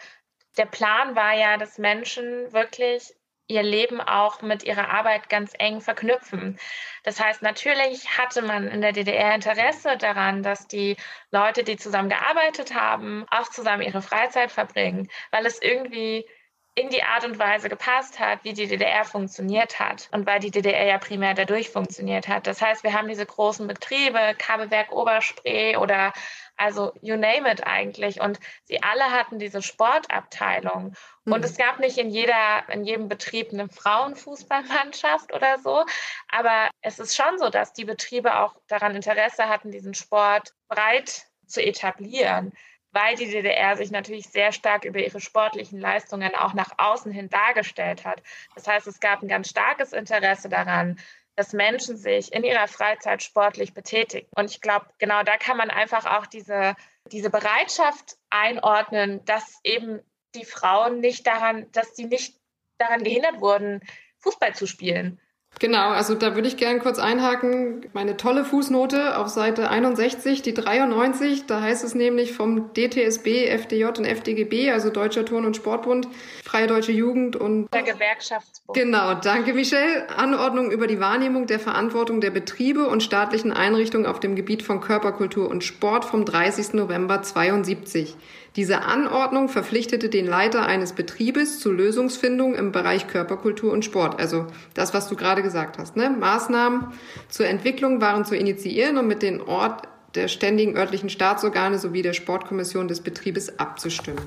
der 0.57 0.65
Plan 0.65 1.15
war 1.15 1.33
ja, 1.33 1.55
dass 1.55 1.77
Menschen 1.77 2.51
wirklich 2.51 3.13
ihr 3.51 3.63
Leben 3.63 4.01
auch 4.01 4.41
mit 4.41 4.63
ihrer 4.63 4.89
Arbeit 4.89 5.29
ganz 5.29 5.53
eng 5.59 5.81
verknüpfen. 5.81 6.57
Das 7.03 7.19
heißt, 7.19 7.41
natürlich 7.41 8.17
hatte 8.17 8.41
man 8.41 8.67
in 8.67 8.81
der 8.81 8.93
DDR 8.93 9.35
Interesse 9.35 9.97
daran, 9.97 10.41
dass 10.43 10.67
die 10.67 10.95
Leute, 11.31 11.63
die 11.63 11.77
zusammen 11.77 12.09
gearbeitet 12.09 12.73
haben, 12.73 13.25
auch 13.29 13.49
zusammen 13.49 13.83
ihre 13.83 14.01
Freizeit 14.01 14.51
verbringen, 14.51 15.09
weil 15.31 15.45
es 15.45 15.61
irgendwie 15.61 16.25
in 16.73 16.89
die 16.89 17.03
Art 17.03 17.25
und 17.25 17.37
Weise 17.37 17.67
gepasst 17.67 18.19
hat, 18.19 18.45
wie 18.45 18.53
die 18.53 18.67
DDR 18.67 19.03
funktioniert 19.03 19.79
hat 19.79 20.07
und 20.13 20.25
weil 20.25 20.39
die 20.39 20.51
DDR 20.51 20.85
ja 20.85 20.97
primär 20.97 21.33
dadurch 21.33 21.69
funktioniert 21.69 22.29
hat. 22.29 22.47
Das 22.47 22.61
heißt, 22.61 22.83
wir 22.83 22.93
haben 22.93 23.09
diese 23.09 23.25
großen 23.25 23.67
Betriebe, 23.67 24.35
Kabelwerk 24.37 24.91
Oberspree 24.93 25.75
oder 25.75 26.13
also 26.61 26.93
you 27.01 27.17
name 27.17 27.49
it 27.51 27.65
eigentlich. 27.65 28.21
Und 28.21 28.39
sie 28.65 28.81
alle 28.83 29.11
hatten 29.11 29.39
diese 29.39 29.61
Sportabteilung. 29.61 30.93
Mhm. 31.25 31.33
Und 31.33 31.43
es 31.43 31.57
gab 31.57 31.79
nicht 31.79 31.97
in 31.97 32.09
jeder, 32.09 32.63
in 32.69 32.83
jedem 32.83 33.09
Betrieb 33.09 33.51
eine 33.51 33.67
Frauenfußballmannschaft 33.67 35.33
oder 35.33 35.57
so. 35.59 35.83
Aber 36.29 36.69
es 36.81 36.99
ist 36.99 37.15
schon 37.15 37.39
so, 37.39 37.49
dass 37.49 37.73
die 37.73 37.85
Betriebe 37.85 38.37
auch 38.37 38.55
daran 38.67 38.95
Interesse 38.95 39.49
hatten, 39.49 39.71
diesen 39.71 39.95
Sport 39.95 40.53
breit 40.69 41.25
zu 41.47 41.61
etablieren 41.61 42.53
weil 42.93 43.15
die 43.15 43.29
DDR 43.29 43.77
sich 43.77 43.91
natürlich 43.91 44.27
sehr 44.27 44.51
stark 44.51 44.83
über 44.83 44.99
ihre 44.99 45.21
sportlichen 45.21 45.79
Leistungen 45.79 46.35
auch 46.35 46.53
nach 46.53 46.71
außen 46.77 47.11
hin 47.11 47.29
dargestellt 47.29 48.05
hat. 48.05 48.21
Das 48.53 48.67
heißt, 48.67 48.87
es 48.87 48.99
gab 48.99 49.21
ein 49.21 49.29
ganz 49.29 49.49
starkes 49.49 49.93
Interesse 49.93 50.49
daran, 50.49 50.99
dass 51.35 51.53
Menschen 51.53 51.97
sich 51.97 52.33
in 52.33 52.43
ihrer 52.43 52.67
Freizeit 52.67 53.23
sportlich 53.23 53.73
betätigen. 53.73 54.27
Und 54.35 54.51
ich 54.51 54.61
glaube, 54.61 54.87
genau 54.99 55.23
da 55.23 55.37
kann 55.37 55.57
man 55.57 55.69
einfach 55.69 56.05
auch 56.05 56.27
diese, 56.27 56.75
diese 57.11 57.29
Bereitschaft 57.29 58.17
einordnen, 58.29 59.23
dass 59.25 59.59
eben 59.63 60.01
die 60.35 60.45
Frauen 60.45 60.99
nicht 60.99 61.25
daran, 61.27 61.71
dass 61.71 61.95
sie 61.95 62.05
nicht 62.05 62.39
daran 62.77 63.03
gehindert 63.03 63.41
wurden, 63.41 63.81
Fußball 64.19 64.55
zu 64.55 64.67
spielen. 64.67 65.19
Genau, 65.59 65.89
also 65.89 66.15
da 66.15 66.33
würde 66.33 66.47
ich 66.47 66.57
gerne 66.57 66.79
kurz 66.79 66.97
einhaken. 66.97 67.85
Meine 67.93 68.17
tolle 68.17 68.45
Fußnote 68.45 69.17
auf 69.17 69.27
Seite 69.27 69.69
61, 69.69 70.41
die 70.41 70.55
93, 70.55 71.45
da 71.45 71.61
heißt 71.61 71.83
es 71.83 71.93
nämlich 71.93 72.33
vom 72.33 72.73
DTSB, 72.73 73.45
FDJ 73.47 73.85
und 73.85 74.05
FDGB, 74.05 74.71
also 74.71 74.89
Deutscher 74.89 75.23
Turn- 75.23 75.45
und 75.45 75.55
Sportbund, 75.55 76.07
Freie 76.43 76.65
Deutsche 76.65 76.91
Jugend 76.91 77.35
und... 77.35 77.71
Der 77.73 77.83
Gewerkschaftsbund. 77.83 78.75
Genau, 78.75 79.13
danke 79.13 79.53
Michelle. 79.53 80.09
Anordnung 80.17 80.71
über 80.71 80.87
die 80.87 80.99
Wahrnehmung 80.99 81.45
der 81.45 81.59
Verantwortung 81.59 82.21
der 82.21 82.31
Betriebe 82.31 82.87
und 82.87 83.03
staatlichen 83.03 83.51
Einrichtungen 83.51 84.07
auf 84.07 84.19
dem 84.19 84.35
Gebiet 84.35 84.63
von 84.63 84.81
Körperkultur 84.81 85.47
und 85.47 85.63
Sport 85.63 86.05
vom 86.05 86.25
30. 86.25 86.73
November 86.73 87.21
72. 87.21 88.15
Diese 88.57 88.81
Anordnung 88.81 89.47
verpflichtete 89.47 90.09
den 90.09 90.27
Leiter 90.27 90.65
eines 90.65 90.91
Betriebes 90.91 91.59
zur 91.59 91.73
Lösungsfindung 91.73 92.55
im 92.55 92.73
Bereich 92.73 93.07
Körperkultur 93.07 93.71
und 93.71 93.85
Sport. 93.85 94.19
Also 94.19 94.47
das, 94.73 94.93
was 94.93 95.07
du 95.07 95.15
gerade 95.15 95.41
gesagt 95.41 95.77
hast. 95.77 95.95
Ne? 95.95 96.09
Maßnahmen 96.09 96.87
zur 97.29 97.47
Entwicklung 97.47 98.01
waren 98.01 98.25
zu 98.25 98.35
initiieren 98.35 98.97
und 98.97 99.07
mit 99.07 99.21
den 99.21 99.39
Ort 99.39 99.87
der 100.15 100.27
ständigen 100.27 100.75
örtlichen 100.75 101.09
Staatsorgane 101.09 101.79
sowie 101.79 102.01
der 102.01 102.11
Sportkommission 102.11 102.87
des 102.87 103.01
Betriebes 103.01 103.59
abzustimmen. 103.59 104.21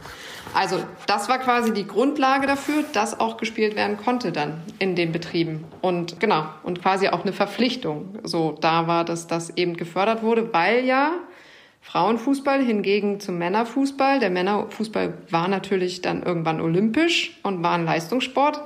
Also 0.55 0.83
das 1.07 1.29
war 1.29 1.39
quasi 1.39 1.75
die 1.75 1.87
Grundlage 1.87 2.47
dafür, 2.47 2.85
dass 2.95 3.21
auch 3.21 3.37
gespielt 3.37 3.77
werden 3.77 3.99
konnte 3.99 4.33
dann 4.33 4.63
in 4.79 4.97
den 4.97 5.13
Betrieben. 5.13 5.65
Und 5.83 6.21
genau, 6.21 6.47
und 6.63 6.81
quasi 6.81 7.09
auch 7.09 7.23
eine 7.23 7.35
Verpflichtung. 7.35 8.19
So 8.23 8.57
da 8.59 8.87
war, 8.87 9.05
dass 9.05 9.27
das 9.27 9.51
eben 9.57 9.77
gefördert 9.77 10.23
wurde, 10.23 10.53
weil 10.55 10.87
ja 10.87 11.13
Frauenfußball 11.85 12.65
hingegen 12.65 13.21
zum 13.21 13.39
Männerfußball. 13.39 14.19
Der 14.19 14.31
Männerfußball 14.31 15.13
war 15.31 15.49
natürlich 15.49 16.01
dann 16.01 16.23
irgendwann 16.23 16.61
olympisch 16.61 17.39
und 17.43 17.63
war 17.63 17.73
ein 17.73 17.85
Leistungssport. 17.85 18.63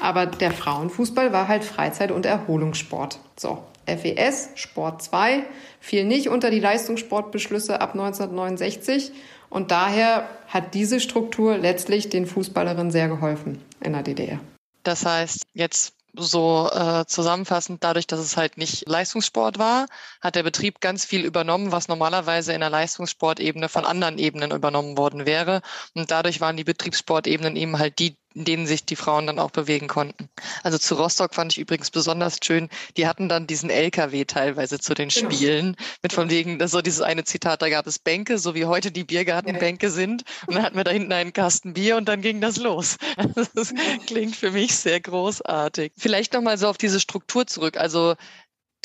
Aber 0.00 0.26
der 0.26 0.50
Frauenfußball 0.50 1.32
war 1.32 1.46
halt 1.46 1.62
Freizeit- 1.62 2.10
und 2.10 2.26
Erholungssport. 2.26 3.20
So, 3.36 3.62
FES, 3.86 4.50
Sport 4.54 5.02
2, 5.02 5.44
fiel 5.78 6.04
nicht 6.04 6.28
unter 6.28 6.50
die 6.50 6.58
Leistungssportbeschlüsse 6.58 7.80
ab 7.80 7.92
1969. 7.92 9.12
Und 9.50 9.70
daher 9.70 10.26
hat 10.48 10.74
diese 10.74 11.00
Struktur 11.00 11.58
letztlich 11.58 12.08
den 12.08 12.26
Fußballerinnen 12.26 12.90
sehr 12.90 13.08
geholfen 13.08 13.62
in 13.84 13.92
der 13.92 14.02
DDR. 14.02 14.40
Das 14.82 15.04
heißt, 15.06 15.44
jetzt 15.52 15.94
so 16.16 16.70
äh, 16.72 17.04
zusammenfassend, 17.06 17.82
dadurch, 17.82 18.06
dass 18.06 18.20
es 18.20 18.36
halt 18.36 18.56
nicht 18.56 18.88
Leistungssport 18.88 19.58
war, 19.58 19.86
hat 20.20 20.36
der 20.36 20.42
Betrieb 20.42 20.80
ganz 20.80 21.04
viel 21.04 21.24
übernommen, 21.24 21.72
was 21.72 21.88
normalerweise 21.88 22.52
in 22.52 22.60
der 22.60 22.70
Leistungssportebene 22.70 23.68
von 23.68 23.84
anderen 23.84 24.18
Ebenen 24.18 24.50
übernommen 24.52 24.96
worden 24.96 25.26
wäre. 25.26 25.62
Und 25.94 26.10
dadurch 26.10 26.40
waren 26.40 26.56
die 26.56 26.64
Betriebssportebenen 26.64 27.56
eben 27.56 27.78
halt 27.78 27.98
die, 27.98 28.16
in 28.34 28.44
denen 28.44 28.66
sich 28.66 28.84
die 28.84 28.96
Frauen 28.96 29.26
dann 29.26 29.38
auch 29.38 29.50
bewegen 29.50 29.86
konnten. 29.86 30.28
Also 30.62 30.76
zu 30.78 30.96
Rostock 30.96 31.34
fand 31.34 31.52
ich 31.52 31.58
übrigens 31.58 31.90
besonders 31.90 32.38
schön, 32.42 32.68
die 32.96 33.06
hatten 33.06 33.28
dann 33.28 33.46
diesen 33.46 33.70
LKW 33.70 34.24
teilweise 34.24 34.80
zu 34.80 34.94
den 34.94 35.08
genau. 35.08 35.30
Spielen, 35.30 35.76
mit 36.02 36.12
von 36.12 36.30
wegen, 36.30 36.66
so 36.66 36.82
dieses 36.82 37.00
eine 37.00 37.24
Zitat, 37.24 37.62
da 37.62 37.68
gab 37.68 37.86
es 37.86 37.98
Bänke, 37.98 38.38
so 38.38 38.54
wie 38.54 38.64
heute 38.64 38.90
die 38.90 39.04
Biergartenbänke 39.04 39.90
sind. 39.90 40.24
Und 40.46 40.56
dann 40.56 40.64
hatten 40.64 40.76
wir 40.76 40.84
da 40.84 40.90
hinten 40.90 41.12
einen 41.12 41.32
Kasten 41.32 41.74
Bier 41.74 41.96
und 41.96 42.08
dann 42.08 42.20
ging 42.20 42.40
das 42.40 42.56
los. 42.56 42.96
Das 43.54 43.72
klingt 44.06 44.36
für 44.36 44.50
mich 44.50 44.74
sehr 44.74 45.00
großartig. 45.00 45.92
Vielleicht 45.96 46.32
nochmal 46.32 46.58
so 46.58 46.68
auf 46.68 46.78
diese 46.78 46.98
Struktur 46.98 47.46
zurück. 47.46 47.76
Also 47.76 48.14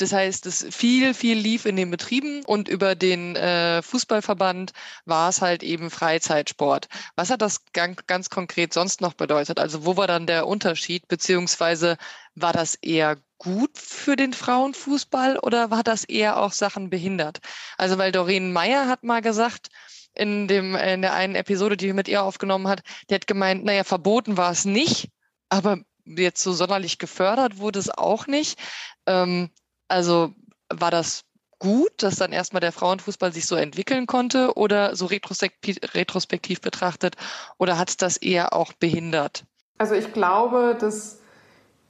das 0.00 0.12
heißt, 0.12 0.46
es 0.46 0.66
viel, 0.70 1.14
viel 1.14 1.38
lief 1.38 1.64
in 1.66 1.76
den 1.76 1.90
Betrieben 1.90 2.44
und 2.44 2.68
über 2.68 2.94
den 2.94 3.36
äh, 3.36 3.82
Fußballverband 3.82 4.72
war 5.04 5.28
es 5.28 5.40
halt 5.42 5.62
eben 5.62 5.90
Freizeitsport. 5.90 6.88
Was 7.16 7.30
hat 7.30 7.42
das 7.42 7.64
ganz, 7.72 8.06
ganz 8.06 8.30
konkret 8.30 8.72
sonst 8.72 9.00
noch 9.00 9.14
bedeutet? 9.14 9.58
Also 9.58 9.84
wo 9.84 9.96
war 9.96 10.06
dann 10.06 10.26
der 10.26 10.46
Unterschied, 10.46 11.08
beziehungsweise 11.08 11.96
war 12.34 12.52
das 12.52 12.74
eher 12.76 13.16
gut 13.38 13.76
für 13.76 14.16
den 14.16 14.32
Frauenfußball 14.32 15.38
oder 15.38 15.70
war 15.70 15.82
das 15.82 16.04
eher 16.04 16.40
auch 16.40 16.52
Sachen 16.52 16.90
behindert? 16.90 17.40
Also 17.76 17.98
weil 17.98 18.12
Doreen 18.12 18.52
Meyer 18.52 18.86
hat 18.88 19.02
mal 19.02 19.22
gesagt, 19.22 19.68
in 20.14 20.48
dem 20.48 20.74
in 20.74 21.02
der 21.02 21.14
einen 21.14 21.34
Episode, 21.34 21.76
die 21.76 21.92
mit 21.92 22.08
ihr 22.08 22.22
aufgenommen 22.22 22.68
hat, 22.68 22.82
die 23.08 23.14
hat 23.14 23.26
gemeint, 23.26 23.64
naja, 23.64 23.84
verboten 23.84 24.36
war 24.36 24.50
es 24.50 24.64
nicht, 24.64 25.08
aber 25.48 25.78
jetzt 26.04 26.42
so 26.42 26.52
sonderlich 26.52 26.98
gefördert 26.98 27.58
wurde 27.58 27.78
es 27.78 27.90
auch 27.90 28.26
nicht. 28.26 28.58
Ähm, 29.06 29.50
also 29.90 30.32
war 30.72 30.90
das 30.90 31.24
gut, 31.58 31.90
dass 31.98 32.16
dann 32.16 32.32
erstmal 32.32 32.60
der 32.60 32.72
Frauenfußball 32.72 33.32
sich 33.32 33.46
so 33.46 33.54
entwickeln 33.54 34.06
konnte 34.06 34.54
oder 34.56 34.96
so 34.96 35.06
retrospektiv, 35.06 36.60
betrachtet 36.60 37.16
oder 37.58 37.78
hat 37.78 37.90
es 37.90 37.96
das 37.96 38.16
eher 38.16 38.54
auch 38.54 38.72
behindert? 38.72 39.44
Also 39.78 39.94
ich 39.94 40.12
glaube, 40.12 40.76
dass 40.78 41.18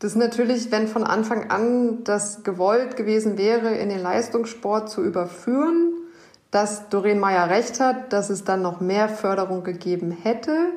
das 0.00 0.16
natürlich, 0.16 0.70
wenn 0.70 0.88
von 0.88 1.04
Anfang 1.04 1.50
an 1.50 2.04
das 2.04 2.42
gewollt 2.42 2.96
gewesen 2.96 3.38
wäre, 3.38 3.74
in 3.74 3.90
den 3.90 4.00
Leistungssport 4.00 4.90
zu 4.90 5.02
überführen, 5.02 5.92
dass 6.50 6.88
Doreen 6.88 7.20
Meyer 7.20 7.48
recht 7.48 7.78
hat, 7.78 8.12
dass 8.12 8.28
es 8.28 8.42
dann 8.44 8.62
noch 8.62 8.80
mehr 8.80 9.08
Förderung 9.08 9.62
gegeben 9.62 10.10
hätte 10.10 10.70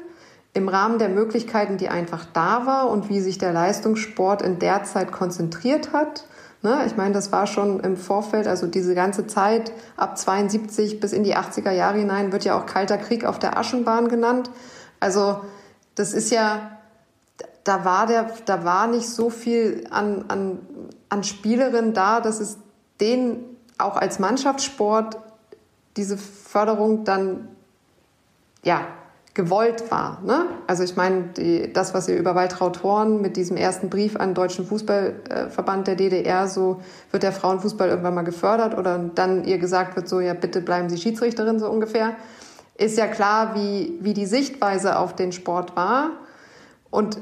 im 0.54 0.70
Rahmen 0.70 1.00
der 1.00 1.10
Möglichkeiten, 1.10 1.78
die 1.78 1.90
einfach 1.90 2.26
da 2.32 2.68
war 2.68 2.90
und 2.90 3.10
wie 3.10 3.22
sich 3.22 3.40
der 3.40 3.54
Leistungssport 3.54 4.44
in 4.44 4.60
der 4.60 4.84
Zeit 4.84 5.12
konzentriert 5.12 5.94
hat 5.94 6.26
Ne? 6.64 6.84
Ich 6.88 6.96
meine, 6.96 7.14
das 7.14 7.32
war 7.34 7.46
schon 7.46 7.82
im 7.82 7.98
Vorfeld, 7.98 8.48
also 8.48 8.68
diese 8.68 8.96
ganze 8.96 9.28
Zeit 9.28 9.74
ab 9.98 10.18
72 10.18 11.02
bis 11.02 11.12
in 11.12 11.24
die 11.24 11.36
80er 11.36 11.72
Jahre 11.72 11.98
hinein 12.00 12.32
wird 12.32 12.46
ja 12.46 12.58
auch 12.58 12.66
Kalter 12.66 12.98
Krieg 12.98 13.26
auf 13.26 13.38
der 13.38 13.58
Aschenbahn 13.58 14.08
genannt. 14.08 14.50
Also 15.02 15.42
das 15.96 16.14
ist 16.14 16.32
ja, 16.32 16.78
da 17.66 17.84
war, 17.84 18.08
der, 18.08 18.32
da 18.46 18.64
war 18.64 18.88
nicht 18.88 19.10
so 19.10 19.30
viel 19.30 19.86
an, 19.92 20.26
an, 20.30 20.60
an 21.10 21.24
Spielerinnen 21.26 21.94
da, 21.94 22.22
dass 22.22 22.40
es 22.40 22.58
denen 23.02 23.44
auch 23.78 23.98
als 23.98 24.20
Mannschaftssport 24.20 25.18
diese 25.98 26.18
Förderung 26.18 27.04
dann 27.04 27.50
ja, 28.64 28.88
gewollt 29.34 29.90
war. 29.90 30.22
Ne? 30.24 30.46
Also 30.68 30.84
ich 30.84 30.96
meine, 30.96 31.24
die, 31.36 31.74
das, 31.74 31.94
was 31.94 32.08
ihr 32.08 32.18
über 32.18 32.36
Waltraud 32.36 32.84
Horn 32.84 33.20
mit 33.20 33.36
diesem 33.36 33.58
ersten 33.58 33.90
Brief 33.90 34.16
an 34.16 34.30
den 34.30 34.36
Deutschen 34.36 34.66
Fußballverband 34.66 35.88
der 35.88 35.96
DDR, 35.96 36.48
so 36.48 36.82
wird 37.10 37.24
der 37.24 37.32
Frauenfußball 37.32 37.90
irgendwann 37.90 38.14
mal 38.14 38.24
gefördert 38.24 38.78
oder 38.78 39.00
dann 39.16 39.44
ihr 39.46 39.58
gesagt 39.58 39.96
wird, 39.96 40.08
so 40.08 40.20
ja 40.20 40.36
bitte 40.36 40.62
bleiben 40.62 40.88
Sie 40.90 40.98
Schiedsrichterin 40.98 41.60
so 41.60 41.68
ungefähr, 41.68 42.16
ist 42.78 42.98
ja 42.98 43.08
klar, 43.08 43.56
wie, 43.56 43.98
wie 44.02 44.14
die 44.14 44.28
Sichtweise 44.28 44.98
auf 44.98 45.16
den 45.16 45.32
Sport 45.32 45.76
war. 45.76 46.12
Und 46.92 47.18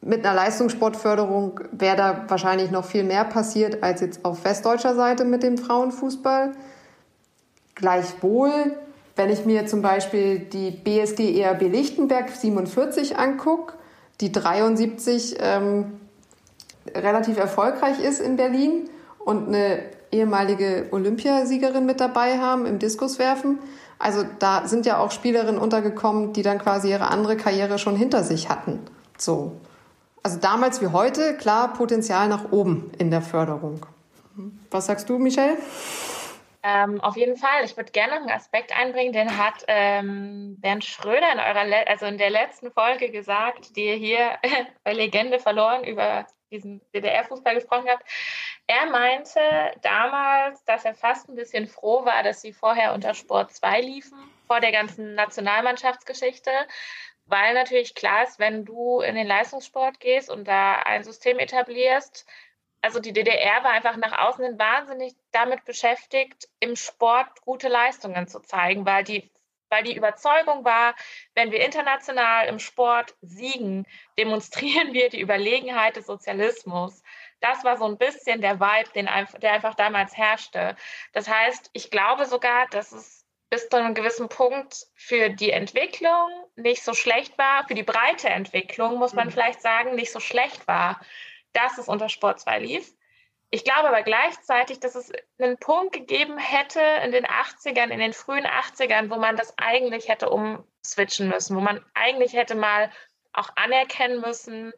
mit 0.00 0.24
einer 0.24 0.34
Leistungssportförderung 0.34 1.60
wäre 1.70 1.96
da 1.96 2.24
wahrscheinlich 2.28 2.70
noch 2.70 2.84
viel 2.84 3.04
mehr 3.04 3.24
passiert 3.24 3.82
als 3.82 4.00
jetzt 4.00 4.24
auf 4.24 4.44
westdeutscher 4.44 4.94
Seite 4.94 5.24
mit 5.24 5.42
dem 5.42 5.58
Frauenfußball. 5.58 6.52
Gleichwohl 7.74 8.76
wenn 9.16 9.30
ich 9.30 9.44
mir 9.44 9.66
zum 9.66 9.82
Beispiel 9.82 10.38
die 10.40 10.70
BSG 10.70 11.40
ERB 11.40 11.62
Lichtenberg 11.62 12.30
47 12.30 13.16
angucke, 13.16 13.74
die 14.20 14.32
73 14.32 15.36
ähm, 15.40 16.00
relativ 16.94 17.38
erfolgreich 17.38 18.00
ist 18.00 18.20
in 18.20 18.36
Berlin 18.36 18.88
und 19.18 19.48
eine 19.48 19.80
ehemalige 20.10 20.88
Olympiasiegerin 20.90 21.86
mit 21.86 22.00
dabei 22.00 22.38
haben 22.38 22.66
im 22.66 22.78
Diskuswerfen. 22.78 23.58
Also 23.98 24.24
da 24.38 24.66
sind 24.66 24.86
ja 24.86 24.98
auch 24.98 25.10
Spielerinnen 25.10 25.60
untergekommen, 25.60 26.32
die 26.32 26.42
dann 26.42 26.58
quasi 26.58 26.90
ihre 26.90 27.08
andere 27.08 27.36
Karriere 27.36 27.78
schon 27.78 27.96
hinter 27.96 28.22
sich 28.22 28.48
hatten. 28.48 28.80
So. 29.18 29.52
Also 30.22 30.38
damals 30.38 30.80
wie 30.80 30.88
heute, 30.88 31.34
klar, 31.34 31.72
Potenzial 31.72 32.28
nach 32.28 32.50
oben 32.50 32.90
in 32.98 33.10
der 33.10 33.22
Förderung. 33.22 33.86
Was 34.70 34.86
sagst 34.86 35.08
du, 35.08 35.18
Michelle? 35.18 35.56
Ähm, 36.66 36.98
auf 37.02 37.14
jeden 37.18 37.36
Fall. 37.36 37.62
Ich 37.64 37.76
würde 37.76 37.92
gerne 37.92 38.14
noch 38.14 38.22
einen 38.22 38.30
Aspekt 38.30 38.74
einbringen, 38.74 39.12
den 39.12 39.36
hat 39.36 39.64
ähm, 39.68 40.56
Bernd 40.60 40.82
Schröder 40.82 41.30
in 41.34 41.38
eurer, 41.38 41.64
Le 41.64 41.86
also 41.86 42.06
in 42.06 42.16
der 42.16 42.30
letzten 42.30 42.70
Folge 42.72 43.10
gesagt, 43.10 43.76
die 43.76 43.84
ihr 43.84 43.96
hier 43.96 44.38
bei 44.82 44.94
Legende 44.94 45.38
verloren 45.38 45.84
über 45.84 46.26
diesen 46.50 46.80
DDR-Fußball 46.94 47.54
gesprochen 47.54 47.90
habt. 47.90 48.04
Er 48.66 48.86
meinte 48.86 49.40
damals, 49.82 50.64
dass 50.64 50.86
er 50.86 50.94
fast 50.94 51.28
ein 51.28 51.34
bisschen 51.34 51.66
froh 51.66 52.06
war, 52.06 52.22
dass 52.22 52.40
sie 52.40 52.54
vorher 52.54 52.94
unter 52.94 53.12
Sport 53.12 53.52
2 53.52 53.82
liefen, 53.82 54.18
vor 54.46 54.60
der 54.60 54.72
ganzen 54.72 55.14
Nationalmannschaftsgeschichte, 55.14 56.50
weil 57.26 57.52
natürlich 57.52 57.94
klar 57.94 58.22
ist, 58.22 58.38
wenn 58.38 58.64
du 58.64 59.00
in 59.00 59.16
den 59.16 59.26
Leistungssport 59.26 60.00
gehst 60.00 60.30
und 60.30 60.48
da 60.48 60.76
ein 60.76 61.04
System 61.04 61.38
etablierst, 61.38 62.26
also 62.84 63.00
die 63.00 63.14
DDR 63.14 63.64
war 63.64 63.70
einfach 63.70 63.96
nach 63.96 64.18
außen 64.18 64.44
hin 64.44 64.58
wahnsinnig 64.58 65.14
damit 65.32 65.64
beschäftigt, 65.64 66.48
im 66.60 66.76
Sport 66.76 67.40
gute 67.40 67.68
Leistungen 67.68 68.28
zu 68.28 68.40
zeigen, 68.40 68.84
weil 68.84 69.02
die, 69.04 69.32
weil 69.70 69.84
die 69.84 69.96
Überzeugung 69.96 70.66
war, 70.66 70.94
wenn 71.34 71.50
wir 71.50 71.64
international 71.64 72.46
im 72.46 72.58
Sport 72.58 73.14
siegen, 73.22 73.86
demonstrieren 74.18 74.92
wir 74.92 75.08
die 75.08 75.22
Überlegenheit 75.22 75.96
des 75.96 76.04
Sozialismus. 76.04 77.02
Das 77.40 77.64
war 77.64 77.78
so 77.78 77.86
ein 77.86 77.96
bisschen 77.96 78.42
der 78.42 78.60
Vibe, 78.60 78.90
den, 78.94 79.08
der 79.40 79.52
einfach 79.54 79.74
damals 79.76 80.14
herrschte. 80.14 80.76
Das 81.14 81.26
heißt, 81.26 81.70
ich 81.72 81.90
glaube 81.90 82.26
sogar, 82.26 82.66
dass 82.68 82.92
es 82.92 83.24
bis 83.48 83.70
zu 83.70 83.78
einem 83.78 83.94
gewissen 83.94 84.28
Punkt 84.28 84.88
für 84.94 85.30
die 85.30 85.52
Entwicklung 85.52 86.28
nicht 86.56 86.82
so 86.82 86.92
schlecht 86.92 87.38
war, 87.38 87.66
für 87.66 87.74
die 87.74 87.82
breite 87.82 88.28
Entwicklung, 88.28 88.98
muss 88.98 89.14
man 89.14 89.28
mhm. 89.28 89.32
vielleicht 89.32 89.62
sagen, 89.62 89.94
nicht 89.94 90.12
so 90.12 90.20
schlecht 90.20 90.68
war 90.68 91.00
dass 91.54 91.78
es 91.78 91.88
unter 91.88 92.08
Sport 92.08 92.40
2 92.40 92.58
lief. 92.60 92.94
Ich 93.50 93.64
glaube 93.64 93.88
aber 93.88 94.02
gleichzeitig, 94.02 94.80
dass 94.80 94.96
es 94.96 95.12
einen 95.38 95.56
Punkt 95.58 95.92
gegeben 95.92 96.38
hätte 96.38 96.80
in 97.04 97.12
den 97.12 97.24
80ern, 97.24 97.90
in 97.90 98.00
den 98.00 98.12
frühen 98.12 98.46
80ern, 98.46 99.10
wo 99.10 99.16
man 99.16 99.36
das 99.36 99.54
eigentlich 99.58 100.08
hätte 100.08 100.28
umswitchen 100.28 101.28
müssen, 101.28 101.56
wo 101.56 101.60
man 101.60 101.80
eigentlich 101.94 102.32
hätte 102.32 102.56
mal 102.56 102.90
auch 103.32 103.50
anerkennen 103.54 104.20
müssen, 104.20 104.72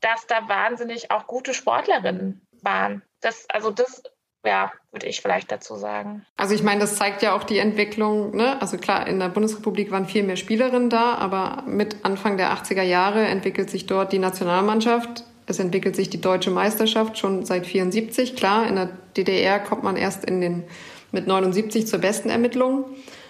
dass 0.00 0.26
da 0.28 0.48
wahnsinnig 0.48 1.10
auch 1.10 1.26
gute 1.26 1.52
Sportlerinnen 1.52 2.46
waren. 2.62 3.02
Das, 3.20 3.46
also 3.50 3.72
das, 3.72 4.04
ja, 4.44 4.72
würde 4.90 5.06
ich 5.06 5.20
vielleicht 5.20 5.50
dazu 5.50 5.74
sagen. 5.74 6.24
Also 6.36 6.54
ich 6.54 6.62
meine, 6.62 6.80
das 6.80 6.96
zeigt 6.96 7.22
ja 7.22 7.34
auch 7.34 7.44
die 7.44 7.58
Entwicklung, 7.58 8.36
ne? 8.36 8.60
Also 8.60 8.78
klar, 8.78 9.06
in 9.06 9.18
der 9.18 9.30
Bundesrepublik 9.30 9.90
waren 9.90 10.06
viel 10.06 10.22
mehr 10.22 10.36
Spielerinnen 10.36 10.90
da, 10.90 11.14
aber 11.14 11.62
mit 11.66 12.04
Anfang 12.04 12.36
der 12.36 12.52
80er 12.52 12.82
Jahre 12.82 13.24
entwickelt 13.24 13.70
sich 13.70 13.86
dort 13.86 14.12
die 14.12 14.18
Nationalmannschaft 14.18 15.24
es 15.52 15.60
entwickelt 15.60 15.94
sich 15.94 16.10
die 16.10 16.20
deutsche 16.20 16.50
Meisterschaft 16.50 17.18
schon 17.18 17.44
seit 17.44 17.66
74. 17.66 18.34
Klar, 18.34 18.66
in 18.66 18.74
der 18.74 18.90
DDR 19.16 19.60
kommt 19.60 19.84
man 19.84 19.96
erst 19.96 20.24
in 20.24 20.40
den, 20.40 20.64
mit 21.12 21.26
79 21.26 21.86
zur 21.86 22.00
besten 22.00 22.30
Ermittlung. 22.30 22.84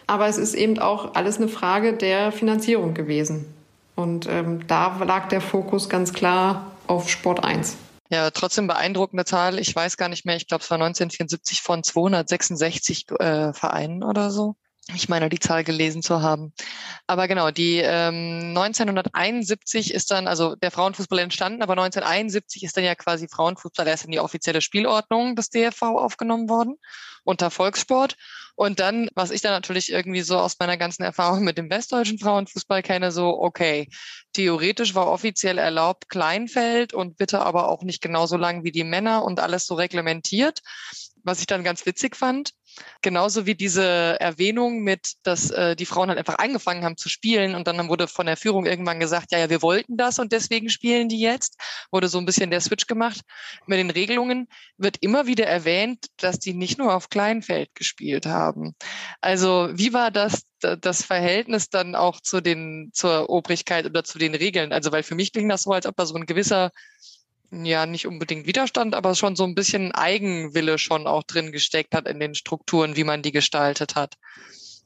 Aber 0.06 0.26
es 0.26 0.38
ist 0.38 0.54
eben 0.54 0.78
auch 0.78 1.14
alles 1.14 1.36
eine 1.36 1.48
Frage 1.48 1.92
der 1.92 2.32
Finanzierung 2.32 2.94
gewesen. 2.94 3.46
Und 3.94 4.26
ähm, 4.28 4.66
da 4.66 5.02
lag 5.04 5.28
der 5.28 5.40
Fokus 5.40 5.88
ganz 5.88 6.12
klar 6.12 6.72
auf 6.86 7.08
Sport 7.08 7.44
1. 7.44 7.76
Ja, 8.10 8.30
trotzdem 8.30 8.66
beeindruckende 8.66 9.24
Zahl. 9.24 9.58
Ich 9.58 9.74
weiß 9.74 9.96
gar 9.96 10.08
nicht 10.08 10.26
mehr. 10.26 10.36
Ich 10.36 10.46
glaube, 10.46 10.62
es 10.62 10.70
war 10.70 10.76
1974 10.76 11.62
von 11.62 11.82
266 11.82 13.06
äh, 13.18 13.52
Vereinen 13.52 14.02
oder 14.02 14.30
so. 14.30 14.56
Ich 14.94 15.08
meine, 15.08 15.28
die 15.28 15.38
Zahl 15.38 15.62
gelesen 15.62 16.02
zu 16.02 16.22
haben. 16.22 16.52
Aber 17.06 17.28
genau, 17.28 17.52
die 17.52 17.78
ähm, 17.78 18.54
1971 18.56 19.94
ist 19.94 20.10
dann, 20.10 20.26
also 20.26 20.56
der 20.56 20.72
Frauenfußball 20.72 21.20
entstanden, 21.20 21.62
aber 21.62 21.74
1971 21.74 22.64
ist 22.64 22.76
dann 22.76 22.84
ja 22.84 22.96
quasi 22.96 23.28
Frauenfußball 23.28 23.86
erst 23.86 24.06
in 24.06 24.10
die 24.10 24.18
offizielle 24.18 24.60
Spielordnung 24.60 25.36
des 25.36 25.50
DFV 25.50 25.82
aufgenommen 25.82 26.48
worden 26.48 26.78
unter 27.24 27.50
Volkssport. 27.50 28.16
Und 28.54 28.80
dann, 28.80 29.08
was 29.14 29.30
ich 29.30 29.40
dann 29.40 29.52
natürlich 29.52 29.90
irgendwie 29.90 30.20
so 30.22 30.38
aus 30.38 30.58
meiner 30.58 30.76
ganzen 30.76 31.02
Erfahrung 31.04 31.42
mit 31.42 31.56
dem 31.56 31.70
westdeutschen 31.70 32.18
Frauenfußball 32.18 32.82
kenne, 32.82 33.10
so, 33.10 33.40
okay, 33.40 33.88
theoretisch 34.32 34.94
war 34.94 35.06
offiziell 35.06 35.58
erlaubt 35.58 36.08
Kleinfeld 36.08 36.92
und 36.92 37.16
bitte 37.16 37.40
aber 37.40 37.68
auch 37.68 37.82
nicht 37.82 38.02
genauso 38.02 38.36
lang 38.36 38.62
wie 38.64 38.72
die 38.72 38.84
Männer 38.84 39.24
und 39.24 39.40
alles 39.40 39.66
so 39.66 39.74
reglementiert 39.74 40.60
was 41.24 41.40
ich 41.40 41.46
dann 41.46 41.64
ganz 41.64 41.86
witzig 41.86 42.16
fand. 42.16 42.52
Genauso 43.02 43.46
wie 43.46 43.54
diese 43.54 44.18
Erwähnung 44.18 44.80
mit, 44.80 45.14
dass 45.22 45.50
äh, 45.50 45.76
die 45.76 45.86
Frauen 45.86 46.08
halt 46.08 46.18
einfach 46.18 46.38
angefangen 46.38 46.84
haben 46.84 46.96
zu 46.96 47.08
spielen 47.08 47.54
und 47.54 47.66
dann 47.66 47.88
wurde 47.88 48.08
von 48.08 48.26
der 48.26 48.36
Führung 48.36 48.66
irgendwann 48.66 49.00
gesagt, 49.00 49.30
ja, 49.30 49.38
ja, 49.38 49.50
wir 49.50 49.62
wollten 49.62 49.96
das 49.96 50.18
und 50.18 50.32
deswegen 50.32 50.70
spielen 50.70 51.08
die 51.08 51.20
jetzt. 51.20 51.58
Wurde 51.90 52.08
so 52.08 52.18
ein 52.18 52.24
bisschen 52.24 52.50
der 52.50 52.60
Switch 52.60 52.86
gemacht. 52.86 53.20
Mit 53.66 53.78
den 53.78 53.90
Regelungen 53.90 54.48
wird 54.78 54.96
immer 55.00 55.26
wieder 55.26 55.46
erwähnt, 55.46 56.06
dass 56.16 56.38
die 56.38 56.54
nicht 56.54 56.78
nur 56.78 56.94
auf 56.94 57.10
Kleinfeld 57.10 57.74
gespielt 57.74 58.26
haben. 58.26 58.74
Also 59.20 59.68
wie 59.72 59.92
war 59.92 60.10
das, 60.10 60.42
das 60.60 61.04
Verhältnis 61.04 61.68
dann 61.68 61.94
auch 61.94 62.20
zu 62.20 62.40
den, 62.40 62.90
zur 62.94 63.28
Obrigkeit 63.28 63.86
oder 63.86 64.02
zu 64.04 64.18
den 64.18 64.34
Regeln? 64.34 64.72
Also 64.72 64.92
weil 64.92 65.02
für 65.02 65.14
mich 65.14 65.32
klingt 65.32 65.52
das 65.52 65.62
so, 65.62 65.72
als 65.72 65.86
ob 65.86 65.96
da 65.96 66.06
so 66.06 66.14
ein 66.14 66.26
gewisser 66.26 66.70
ja 67.52 67.86
nicht 67.86 68.06
unbedingt 68.06 68.46
Widerstand, 68.46 68.94
aber 68.94 69.14
schon 69.14 69.36
so 69.36 69.44
ein 69.44 69.54
bisschen 69.54 69.92
Eigenwille 69.92 70.78
schon 70.78 71.06
auch 71.06 71.22
drin 71.22 71.52
gesteckt 71.52 71.94
hat 71.94 72.08
in 72.08 72.18
den 72.18 72.34
Strukturen, 72.34 72.96
wie 72.96 73.04
man 73.04 73.22
die 73.22 73.32
gestaltet 73.32 73.94
hat. 73.94 74.16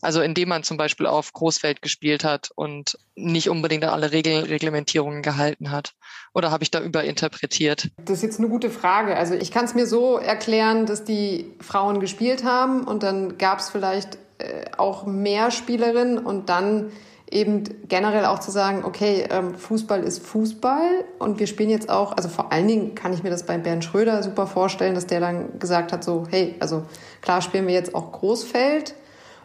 Also 0.03 0.21
indem 0.21 0.51
man 0.51 0.63
zum 0.63 0.77
Beispiel 0.77 1.07
auf 1.07 1.33
Großfeld 1.33 1.81
gespielt 1.81 2.23
hat 2.23 2.51
und 2.55 2.99
nicht 3.15 3.49
unbedingt 3.49 3.83
an 3.85 3.91
alle 3.91 4.13
Regel 4.13 4.45
Reglementierungen 4.45 5.23
gehalten 5.23 5.71
hat. 5.71 5.95
Oder 6.35 6.51
habe 6.51 6.65
ich 6.65 6.71
da 6.71 6.81
überinterpretiert? 6.81 7.91
Das 8.05 8.19
ist 8.19 8.23
jetzt 8.23 8.39
eine 8.39 8.49
gute 8.49 8.69
Frage. 8.69 9.17
Also 9.17 9.35
ich 9.35 9.51
kann 9.51 9.65
es 9.65 9.75
mir 9.75 9.87
so 9.87 10.19
erklären, 10.19 10.85
dass 10.85 11.05
die 11.05 11.51
Frauen 11.61 11.99
gespielt 11.99 12.45
haben 12.45 12.85
und 12.85 13.03
dann 13.03 13.39
gab 13.39 13.61
es 13.61 13.71
vielleicht 13.71 14.19
äh, 14.39 14.67
auch 14.77 15.07
mehr 15.07 15.51
Spielerinnen 15.51 16.19
und 16.19 16.51
dann 16.51 16.93
eben 17.31 17.65
generell 17.89 18.25
auch 18.25 18.39
zu 18.39 18.51
sagen, 18.51 18.85
okay, 18.85 19.27
ähm, 19.31 19.55
Fußball 19.55 20.03
ist 20.03 20.25
Fußball 20.25 21.05
und 21.19 21.41
wir 21.41 21.47
spielen 21.47 21.71
jetzt 21.71 21.91
auch, 21.91 22.13
also 22.17 22.29
vor 22.29 22.53
allen 22.53 22.69
Dingen 22.69 22.95
kann 22.95 23.13
ich 23.13 23.23
mir 23.23 23.31
das 23.31 23.45
bei 23.45 23.59
Bernd 23.59 23.85
Schröder 23.85 24.23
super 24.23 24.47
vorstellen, 24.47 24.95
dass 24.95 25.07
der 25.07 25.21
dann 25.21 25.59
gesagt 25.59 25.93
hat, 25.93 26.05
so, 26.05 26.27
hey, 26.31 26.55
also 26.61 26.85
klar 27.23 27.43
spielen 27.43 27.67
wir 27.67 27.75
jetzt 27.75 27.95
auch 27.95 28.13
Großfeld 28.13 28.95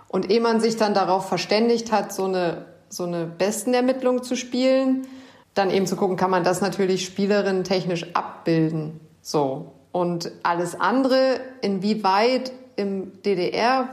und 0.07 0.29
ehe 0.29 0.41
man 0.41 0.59
sich 0.59 0.77
dann 0.77 0.93
darauf 0.93 1.27
verständigt 1.27 1.91
hat, 1.91 2.13
so 2.13 2.25
eine, 2.25 2.65
so 2.89 3.05
eine 3.05 3.25
Bestenermittlung 3.25 4.21
zu 4.21 4.35
spielen, 4.35 5.07
dann 5.55 5.71
eben 5.71 5.87
zu 5.87 5.95
gucken, 5.95 6.17
kann 6.17 6.31
man 6.31 6.43
das 6.43 6.61
natürlich 6.61 7.05
spielerinnen 7.05 7.63
technisch 7.63 8.15
abbilden, 8.15 8.99
so. 9.21 9.73
Und 9.91 10.31
alles 10.43 10.79
andere, 10.79 11.41
inwieweit 11.61 12.53
im 12.77 13.21
DDR 13.23 13.89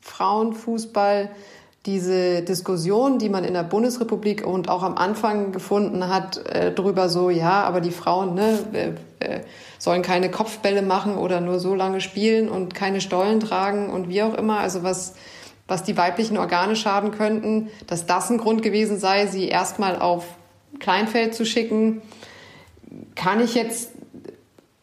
Frauenfußball 0.00 1.30
diese 1.86 2.42
Diskussion, 2.42 3.18
die 3.18 3.30
man 3.30 3.44
in 3.44 3.54
der 3.54 3.62
Bundesrepublik 3.62 4.46
und 4.46 4.68
auch 4.68 4.82
am 4.82 4.96
Anfang 4.96 5.50
gefunden 5.50 6.08
hat, 6.08 6.46
äh, 6.46 6.74
darüber 6.74 7.08
so, 7.08 7.30
ja, 7.30 7.62
aber 7.62 7.80
die 7.80 7.90
Frauen 7.90 8.34
ne, 8.34 8.58
äh, 9.20 9.40
sollen 9.78 10.02
keine 10.02 10.30
Kopfbälle 10.30 10.82
machen 10.82 11.16
oder 11.16 11.40
nur 11.40 11.58
so 11.58 11.74
lange 11.74 12.02
spielen 12.02 12.50
und 12.50 12.74
keine 12.74 13.00
Stollen 13.00 13.40
tragen 13.40 13.88
und 13.88 14.10
wie 14.10 14.22
auch 14.22 14.34
immer, 14.34 14.58
also 14.58 14.82
was, 14.82 15.14
was 15.68 15.82
die 15.82 15.96
weiblichen 15.96 16.36
Organe 16.36 16.76
schaden 16.76 17.12
könnten, 17.12 17.70
dass 17.86 18.04
das 18.04 18.28
ein 18.28 18.36
Grund 18.36 18.62
gewesen 18.62 18.98
sei, 18.98 19.26
sie 19.26 19.48
erstmal 19.48 19.98
auf 19.98 20.26
Kleinfeld 20.80 21.34
zu 21.34 21.46
schicken, 21.46 22.02
kann 23.14 23.40
ich 23.40 23.54
jetzt 23.54 23.92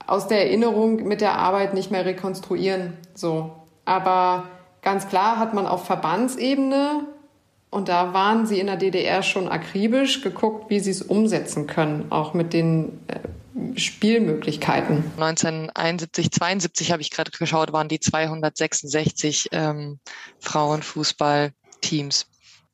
aus 0.07 0.27
der 0.27 0.45
Erinnerung 0.45 1.07
mit 1.07 1.21
der 1.21 1.33
Arbeit 1.33 1.75
nicht 1.75 1.91
mehr 1.91 2.05
rekonstruieren. 2.05 2.93
So. 3.13 3.51
Aber 3.85 4.45
Ganz 4.87 5.09
klar 5.09 5.37
hat 5.37 5.53
man 5.53 5.67
auf 5.67 5.85
Verbandsebene, 5.85 7.05
und 7.69 7.89
da 7.89 8.13
waren 8.13 8.45
sie 8.45 8.57
in 8.57 8.67
der 8.67 8.77
DDR 8.77 9.21
schon 9.21 9.49
akribisch, 9.49 10.21
geguckt, 10.21 10.69
wie 10.69 10.79
sie 10.79 10.91
es 10.91 11.01
umsetzen 11.01 11.67
können, 11.67 12.09
auch 12.09 12.33
mit 12.33 12.53
den 12.53 12.97
äh, 13.07 13.77
Spielmöglichkeiten. 13.77 15.03
1971, 15.17 16.31
72 16.31 16.93
habe 16.93 17.01
ich 17.01 17.11
gerade 17.11 17.31
geschaut, 17.31 17.73
waren 17.73 17.89
die 17.89 17.99
266 17.99 19.49
ähm, 19.51 19.99
Frauenfußballteams 20.39 22.27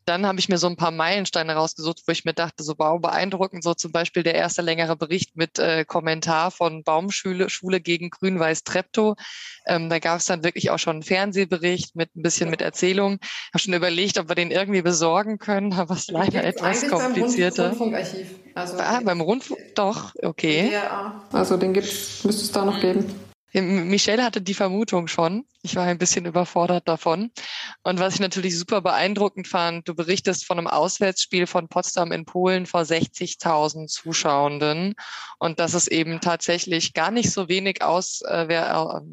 dann 0.05 0.25
habe 0.25 0.39
ich 0.39 0.49
mir 0.49 0.57
so 0.57 0.67
ein 0.67 0.75
paar 0.75 0.91
Meilensteine 0.91 1.53
rausgesucht, 1.53 2.01
wo 2.05 2.11
ich 2.11 2.25
mir 2.25 2.33
dachte, 2.33 2.63
so 2.63 2.75
wow, 2.77 2.99
beeindruckend, 2.99 3.63
so 3.63 3.73
zum 3.73 3.91
Beispiel 3.91 4.23
der 4.23 4.35
erste 4.35 4.61
längere 4.61 4.95
Bericht 4.95 5.35
mit 5.35 5.59
äh, 5.59 5.85
Kommentar 5.85 6.51
von 6.51 6.83
Baumschule 6.83 7.49
Schule 7.49 7.81
gegen 7.81 8.09
Grün-Weiß 8.09 8.63
Treptow. 8.63 9.15
Ähm, 9.65 9.89
da 9.89 9.99
gab 9.99 10.19
es 10.19 10.25
dann 10.25 10.43
wirklich 10.43 10.69
auch 10.71 10.79
schon 10.79 10.97
einen 10.97 11.03
Fernsehbericht 11.03 11.95
mit 11.95 12.15
ein 12.15 12.21
bisschen 12.21 12.49
mit 12.49 12.61
Erzählung. 12.61 13.19
Ich 13.21 13.49
habe 13.53 13.59
schon 13.59 13.73
überlegt, 13.73 14.17
ob 14.17 14.29
wir 14.29 14.35
den 14.35 14.51
irgendwie 14.51 14.81
besorgen 14.81 15.39
können, 15.39 15.73
aber 15.79 15.95
es 15.95 16.07
leider 16.07 16.43
etwas 16.43 16.87
komplizierter. 16.87 17.69
Beim 17.69 17.77
Rundfunkarchiv. 17.77 18.27
Also 18.55 18.77
ah, 18.77 19.01
beim 19.03 19.21
Rundfunk, 19.21 19.59
doch, 19.75 20.13
okay. 20.21 20.69
Ja, 20.71 21.23
also 21.31 21.57
den 21.57 21.73
gibt, 21.73 21.87
müsste 22.23 22.43
es 22.43 22.51
da 22.51 22.65
noch 22.65 22.79
geben. 22.79 23.32
Michelle 23.61 24.23
hatte 24.23 24.41
die 24.41 24.55
Vermutung 24.55 25.07
schon. 25.07 25.45
Ich 25.61 25.75
war 25.75 25.85
ein 25.85 25.99
bisschen 25.99 26.25
überfordert 26.25 26.87
davon. 26.87 27.31
Und 27.83 27.99
was 27.99 28.15
ich 28.15 28.19
natürlich 28.19 28.57
super 28.57 28.81
beeindruckend 28.81 29.47
fand, 29.47 29.87
du 29.87 29.93
berichtest 29.93 30.45
von 30.45 30.57
einem 30.57 30.67
Auswärtsspiel 30.67 31.45
von 31.45 31.67
Potsdam 31.67 32.11
in 32.11 32.25
Polen 32.25 32.65
vor 32.65 32.81
60.000 32.81 33.87
Zuschauenden. 33.87 34.95
Und 35.37 35.59
dass 35.59 35.75
es 35.75 35.87
eben 35.87 36.19
tatsächlich 36.19 36.93
gar 36.93 37.11
nicht 37.11 37.31
so 37.31 37.47
wenig 37.47 37.83
aus, 37.83 38.21
äh, 38.25 38.47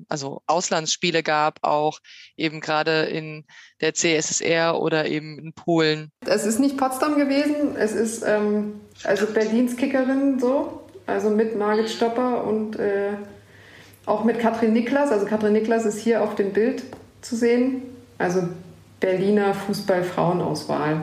also 0.09 0.43
Auslandsspiele 0.47 1.23
gab, 1.23 1.59
auch 1.63 2.01
eben 2.37 2.61
gerade 2.61 3.03
in 3.03 3.45
der 3.83 3.93
CSSR 3.93 4.81
oder 4.81 5.07
eben 5.07 5.39
in 5.39 5.53
Polen. 5.53 6.13
Es 6.27 6.47
ist 6.47 6.61
nicht 6.61 6.79
Potsdam 6.79 7.17
gewesen. 7.17 7.77
Es 7.77 7.93
ist 7.93 8.23
ähm, 8.23 8.81
also 9.05 9.27
Berlins 9.27 9.77
Kickerin 9.77 10.39
so. 10.41 10.89
Also 11.07 11.29
mit 11.29 11.57
Margit 11.57 11.91
Stopper 11.91 12.45
und 12.45 12.77
äh 12.79 13.15
auch 14.07 14.25
mit 14.25 14.39
Katrin 14.39 14.73
Niklas. 14.73 15.11
Also 15.11 15.27
Katrin 15.27 15.53
Niklas 15.53 15.85
ist 15.85 15.99
hier 15.99 16.23
auf 16.23 16.35
dem 16.35 16.53
Bild 16.53 16.83
zu 17.21 17.37
sehen. 17.37 17.83
Also 18.19 18.43
Berliner 19.01 19.55
Fußball-Frauenauswahl. 19.55 21.03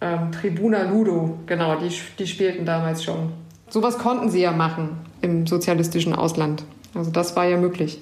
Ähm, 0.00 0.32
Tribuna 0.32 0.82
Ludo, 0.82 1.38
genau, 1.46 1.76
die, 1.76 1.92
die 2.18 2.26
spielten 2.26 2.64
damals 2.64 3.02
schon. 3.02 3.32
Sowas 3.68 3.98
konnten 3.98 4.30
sie 4.30 4.40
ja 4.40 4.52
machen 4.52 4.98
im 5.20 5.46
sozialistischen 5.46 6.14
Ausland. 6.14 6.64
Also 6.94 7.10
das 7.10 7.36
war 7.36 7.44
ja 7.44 7.56
möglich. 7.56 8.00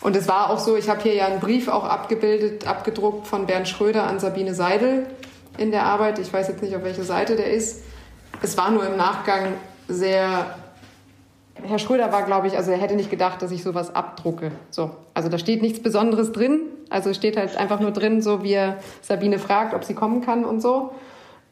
Und 0.00 0.14
es 0.14 0.28
war 0.28 0.50
auch 0.50 0.58
so, 0.58 0.76
ich 0.76 0.88
habe 0.88 1.02
hier 1.02 1.14
ja 1.14 1.26
einen 1.26 1.40
Brief 1.40 1.68
auch 1.68 1.84
abgebildet, 1.84 2.66
abgedruckt 2.66 3.26
von 3.26 3.46
Bernd 3.46 3.68
Schröder 3.68 4.06
an 4.06 4.20
Sabine 4.20 4.54
Seidel 4.54 5.06
in 5.56 5.70
der 5.70 5.84
Arbeit. 5.84 6.18
Ich 6.18 6.32
weiß 6.32 6.48
jetzt 6.48 6.62
nicht, 6.62 6.76
auf 6.76 6.84
welche 6.84 7.02
Seite 7.02 7.34
der 7.34 7.50
ist. 7.50 7.82
Es 8.42 8.56
war 8.56 8.70
nur 8.70 8.86
im 8.86 8.96
Nachgang 8.96 9.54
sehr 9.88 10.54
Herr 11.64 11.78
Schröder 11.78 12.12
war, 12.12 12.24
glaube 12.24 12.46
ich, 12.46 12.56
also 12.56 12.70
er 12.70 12.78
hätte 12.78 12.94
nicht 12.94 13.10
gedacht, 13.10 13.42
dass 13.42 13.50
ich 13.50 13.62
sowas 13.62 13.94
abdrucke. 13.94 14.52
So, 14.70 14.90
also 15.14 15.28
da 15.28 15.38
steht 15.38 15.62
nichts 15.62 15.82
Besonderes 15.82 16.32
drin. 16.32 16.60
Also 16.90 17.12
steht 17.12 17.36
halt 17.36 17.56
einfach 17.56 17.80
nur 17.80 17.90
drin, 17.90 18.22
so 18.22 18.42
wie 18.42 18.52
er 18.52 18.78
Sabine 19.02 19.38
fragt, 19.38 19.74
ob 19.74 19.84
sie 19.84 19.94
kommen 19.94 20.22
kann 20.22 20.44
und 20.44 20.60
so, 20.60 20.92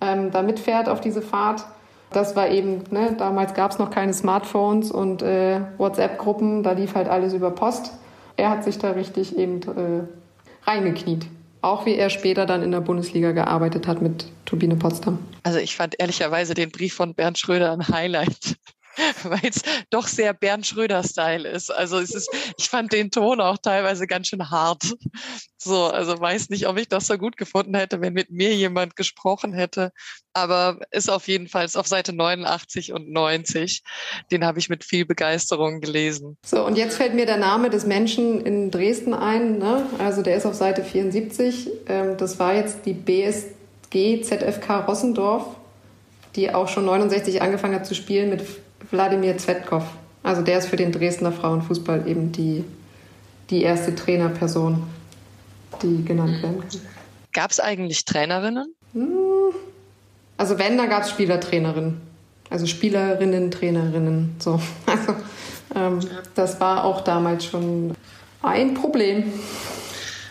ähm, 0.00 0.30
da 0.30 0.42
mitfährt 0.42 0.88
auf 0.88 1.00
diese 1.00 1.22
Fahrt. 1.22 1.64
Das 2.10 2.36
war 2.36 2.48
eben, 2.48 2.84
ne, 2.90 3.14
damals 3.18 3.52
gab 3.54 3.72
es 3.72 3.78
noch 3.78 3.90
keine 3.90 4.14
Smartphones 4.14 4.90
und 4.90 5.22
äh, 5.22 5.60
WhatsApp-Gruppen, 5.76 6.62
da 6.62 6.72
lief 6.72 6.94
halt 6.94 7.08
alles 7.08 7.34
über 7.34 7.50
Post. 7.50 7.92
Er 8.36 8.50
hat 8.50 8.64
sich 8.64 8.78
da 8.78 8.92
richtig 8.92 9.36
eben 9.36 9.60
äh, 9.62 10.68
reingekniet. 10.68 11.26
Auch 11.62 11.84
wie 11.84 11.96
er 11.96 12.10
später 12.10 12.46
dann 12.46 12.62
in 12.62 12.70
der 12.70 12.80
Bundesliga 12.80 13.32
gearbeitet 13.32 13.86
hat 13.86 14.00
mit 14.00 14.26
Turbine 14.44 14.76
Potsdam. 14.76 15.18
Also 15.42 15.58
ich 15.58 15.74
fand 15.74 15.98
ehrlicherweise 15.98 16.54
den 16.54 16.70
Brief 16.70 16.94
von 16.94 17.14
Bernd 17.14 17.38
Schröder 17.38 17.72
ein 17.72 17.88
Highlight. 17.88 18.56
weil 19.24 19.40
es 19.42 19.62
doch 19.90 20.06
sehr 20.06 20.32
Bernd 20.32 20.66
Schröder-Style 20.66 21.48
ist. 21.48 21.70
Also 21.70 21.98
es 21.98 22.14
ist, 22.14 22.30
ich 22.58 22.68
fand 22.68 22.92
den 22.92 23.10
Ton 23.10 23.40
auch 23.40 23.58
teilweise 23.58 24.06
ganz 24.06 24.28
schön 24.28 24.50
hart. 24.50 24.94
So, 25.58 25.84
also 25.84 26.18
weiß 26.18 26.50
nicht, 26.50 26.68
ob 26.68 26.78
ich 26.78 26.88
das 26.88 27.06
so 27.06 27.18
gut 27.18 27.36
gefunden 27.36 27.74
hätte, 27.74 28.00
wenn 28.00 28.12
mit 28.12 28.30
mir 28.30 28.54
jemand 28.54 28.96
gesprochen 28.96 29.52
hätte. 29.52 29.92
Aber 30.32 30.78
ist 30.90 31.10
auf 31.10 31.28
jeden 31.28 31.48
Fall 31.48 31.64
ist 31.64 31.76
auf 31.76 31.86
Seite 31.86 32.12
89 32.12 32.92
und 32.92 33.10
90. 33.10 33.82
Den 34.30 34.44
habe 34.44 34.58
ich 34.58 34.68
mit 34.68 34.84
viel 34.84 35.06
Begeisterung 35.06 35.80
gelesen. 35.80 36.36
So, 36.44 36.64
und 36.64 36.76
jetzt 36.76 36.96
fällt 36.96 37.14
mir 37.14 37.26
der 37.26 37.38
Name 37.38 37.70
des 37.70 37.86
Menschen 37.86 38.44
in 38.44 38.70
Dresden 38.70 39.14
ein. 39.14 39.58
Ne? 39.58 39.86
Also 39.98 40.22
der 40.22 40.36
ist 40.36 40.46
auf 40.46 40.54
Seite 40.54 40.84
74. 40.84 41.70
Ähm, 41.88 42.16
das 42.16 42.38
war 42.38 42.54
jetzt 42.54 42.84
die 42.84 42.92
BSG 42.92 44.22
ZFK 44.22 44.86
Rossendorf 44.86 45.56
die 46.36 46.54
auch 46.54 46.68
schon 46.68 46.84
69 46.84 47.42
angefangen 47.42 47.74
hat 47.74 47.86
zu 47.86 47.94
spielen 47.94 48.30
mit 48.30 48.42
Wladimir 48.90 49.36
Zvetkov. 49.38 49.84
Also 50.22 50.42
der 50.42 50.58
ist 50.58 50.68
für 50.68 50.76
den 50.76 50.92
Dresdner 50.92 51.32
Frauenfußball 51.32 52.08
eben 52.08 52.32
die, 52.32 52.64
die 53.50 53.62
erste 53.62 53.94
Trainerperson. 53.94 54.82
die 55.82 56.04
genannt 56.04 56.42
werden 56.42 56.60
können. 56.60 56.86
Gab 57.32 57.50
es 57.50 57.60
eigentlich 57.60 58.04
Trainerinnen? 58.04 58.74
Hm. 58.92 59.54
Also 60.36 60.58
wenn, 60.58 60.76
dann 60.78 60.88
gab 60.88 61.02
es 61.02 61.10
Spielertrainerinnen. 61.10 62.00
Also 62.50 62.66
Spielerinnen, 62.66 63.50
Trainerinnen. 63.50 64.36
So. 64.38 64.60
Also 64.86 65.14
ähm, 65.74 66.00
das 66.34 66.60
war 66.60 66.84
auch 66.84 67.02
damals 67.02 67.44
schon 67.44 67.94
ein 68.42 68.74
Problem 68.74 69.24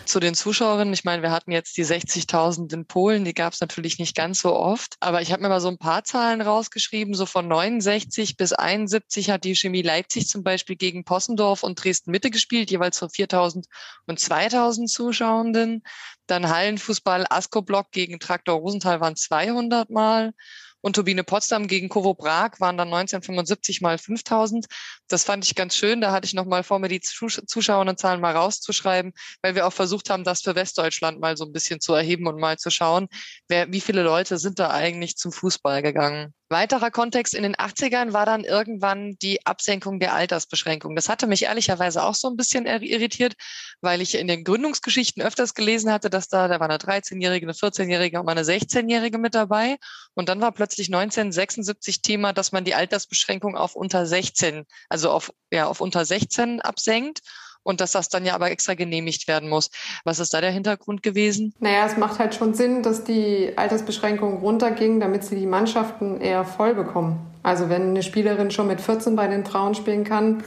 zu 0.06 0.20
den 0.20 0.34
Zuschauerinnen. 0.34 0.94
Ich 0.94 1.04
meine, 1.04 1.22
wir 1.22 1.30
hatten 1.30 1.52
jetzt 1.52 1.76
die 1.76 1.84
60.000 1.84 2.72
in 2.72 2.86
Polen, 2.86 3.24
die 3.24 3.34
gab 3.34 3.52
es 3.52 3.60
natürlich 3.60 3.98
nicht 3.98 4.16
ganz 4.16 4.40
so 4.40 4.54
oft. 4.54 4.96
Aber 5.00 5.22
ich 5.22 5.32
habe 5.32 5.42
mir 5.42 5.48
mal 5.48 5.60
so 5.60 5.68
ein 5.68 5.78
paar 5.78 6.04
Zahlen 6.04 6.40
rausgeschrieben. 6.40 7.14
So 7.14 7.26
von 7.26 7.48
69 7.48 8.36
bis 8.36 8.52
71 8.52 9.30
hat 9.30 9.44
die 9.44 9.54
Chemie 9.54 9.82
Leipzig 9.82 10.28
zum 10.28 10.42
Beispiel 10.42 10.76
gegen 10.76 11.04
Possendorf 11.04 11.62
und 11.62 11.82
Dresden 11.82 12.10
Mitte 12.10 12.30
gespielt, 12.30 12.70
jeweils 12.70 12.98
vor 12.98 13.08
4.000 13.08 13.64
und 14.06 14.18
2.000 14.18 14.86
Zuschauenden. 14.86 15.82
Dann 16.26 16.48
Hallenfußball, 16.48 17.26
Asko-Block 17.28 17.90
gegen 17.92 18.18
Traktor 18.18 18.58
Rosenthal 18.58 19.00
waren 19.00 19.16
200 19.16 19.90
Mal 19.90 20.32
und 20.80 20.94
Turbine 20.94 21.24
Potsdam 21.24 21.66
gegen 21.66 21.88
Kovo 21.88 22.14
Prag 22.14 22.60
waren 22.60 22.76
dann 22.76 22.88
1975 22.88 23.80
mal 23.80 23.98
5000. 23.98 24.66
Das 25.08 25.24
fand 25.24 25.44
ich 25.44 25.54
ganz 25.54 25.76
schön. 25.76 26.00
Da 26.00 26.12
hatte 26.12 26.26
ich 26.26 26.34
noch 26.34 26.44
mal 26.44 26.62
vor, 26.62 26.78
mir 26.78 26.88
die 26.88 27.00
Zuschauerzahlen 27.00 28.20
mal 28.20 28.36
rauszuschreiben, 28.36 29.12
weil 29.42 29.54
wir 29.54 29.66
auch 29.66 29.72
versucht 29.72 30.10
haben, 30.10 30.24
das 30.24 30.42
für 30.42 30.54
Westdeutschland 30.54 31.20
mal 31.20 31.36
so 31.36 31.44
ein 31.44 31.52
bisschen 31.52 31.80
zu 31.80 31.94
erheben 31.94 32.26
und 32.26 32.38
mal 32.38 32.58
zu 32.58 32.70
schauen, 32.70 33.08
wer, 33.48 33.72
wie 33.72 33.80
viele 33.80 34.02
Leute 34.02 34.38
sind 34.38 34.58
da 34.58 34.70
eigentlich 34.70 35.16
zum 35.16 35.32
Fußball 35.32 35.82
gegangen. 35.82 36.34
Weiterer 36.48 36.92
Kontext 36.92 37.34
in 37.34 37.42
den 37.42 37.56
80ern 37.56 38.12
war 38.12 38.24
dann 38.24 38.44
irgendwann 38.44 39.16
die 39.18 39.44
Absenkung 39.44 39.98
der 39.98 40.14
Altersbeschränkung. 40.14 40.94
Das 40.94 41.08
hatte 41.08 41.26
mich 41.26 41.42
ehrlicherweise 41.42 42.04
auch 42.04 42.14
so 42.14 42.28
ein 42.28 42.36
bisschen 42.36 42.66
irritiert, 42.66 43.34
weil 43.80 44.00
ich 44.00 44.14
in 44.14 44.28
den 44.28 44.44
Gründungsgeschichten 44.44 45.22
öfters 45.22 45.54
gelesen 45.54 45.90
hatte, 45.90 46.08
dass 46.08 46.28
da, 46.28 46.46
da 46.46 46.60
war 46.60 46.68
eine 46.68 46.78
13-Jährige, 46.78 47.46
eine 47.46 47.52
14-Jährige 47.52 48.20
und 48.20 48.28
eine 48.28 48.42
16-Jährige 48.42 49.18
mit 49.18 49.34
dabei. 49.34 49.76
Und 50.14 50.28
dann 50.28 50.40
war 50.40 50.52
plötzlich 50.52 50.86
1976 50.86 52.00
Thema, 52.00 52.32
dass 52.32 52.52
man 52.52 52.64
die 52.64 52.74
Altersbeschränkung 52.74 53.56
auf 53.56 53.74
unter 53.74 54.06
16, 54.06 54.66
also 54.88 55.10
auf, 55.10 55.32
ja, 55.50 55.66
auf 55.66 55.80
unter 55.80 56.04
16 56.04 56.60
absenkt 56.60 57.22
und 57.66 57.80
dass 57.80 57.92
das 57.92 58.08
dann 58.08 58.24
ja 58.24 58.34
aber 58.34 58.50
extra 58.50 58.74
genehmigt 58.74 59.26
werden 59.28 59.48
muss. 59.48 59.70
Was 60.04 60.20
ist 60.20 60.32
da 60.32 60.40
der 60.40 60.52
Hintergrund 60.52 61.02
gewesen? 61.02 61.52
Naja, 61.58 61.84
es 61.86 61.96
macht 61.96 62.18
halt 62.18 62.34
schon 62.34 62.54
Sinn, 62.54 62.82
dass 62.82 63.04
die 63.04 63.52
Altersbeschränkung 63.56 64.38
runterging, 64.38 65.00
damit 65.00 65.24
sie 65.24 65.36
die 65.36 65.46
Mannschaften 65.46 66.20
eher 66.20 66.44
voll 66.44 66.74
bekommen. 66.74 67.18
Also 67.42 67.68
wenn 67.68 67.90
eine 67.90 68.02
Spielerin 68.02 68.50
schon 68.50 68.68
mit 68.68 68.80
14 68.80 69.16
bei 69.16 69.26
den 69.26 69.44
Frauen 69.44 69.74
spielen 69.74 70.04
kann, 70.04 70.44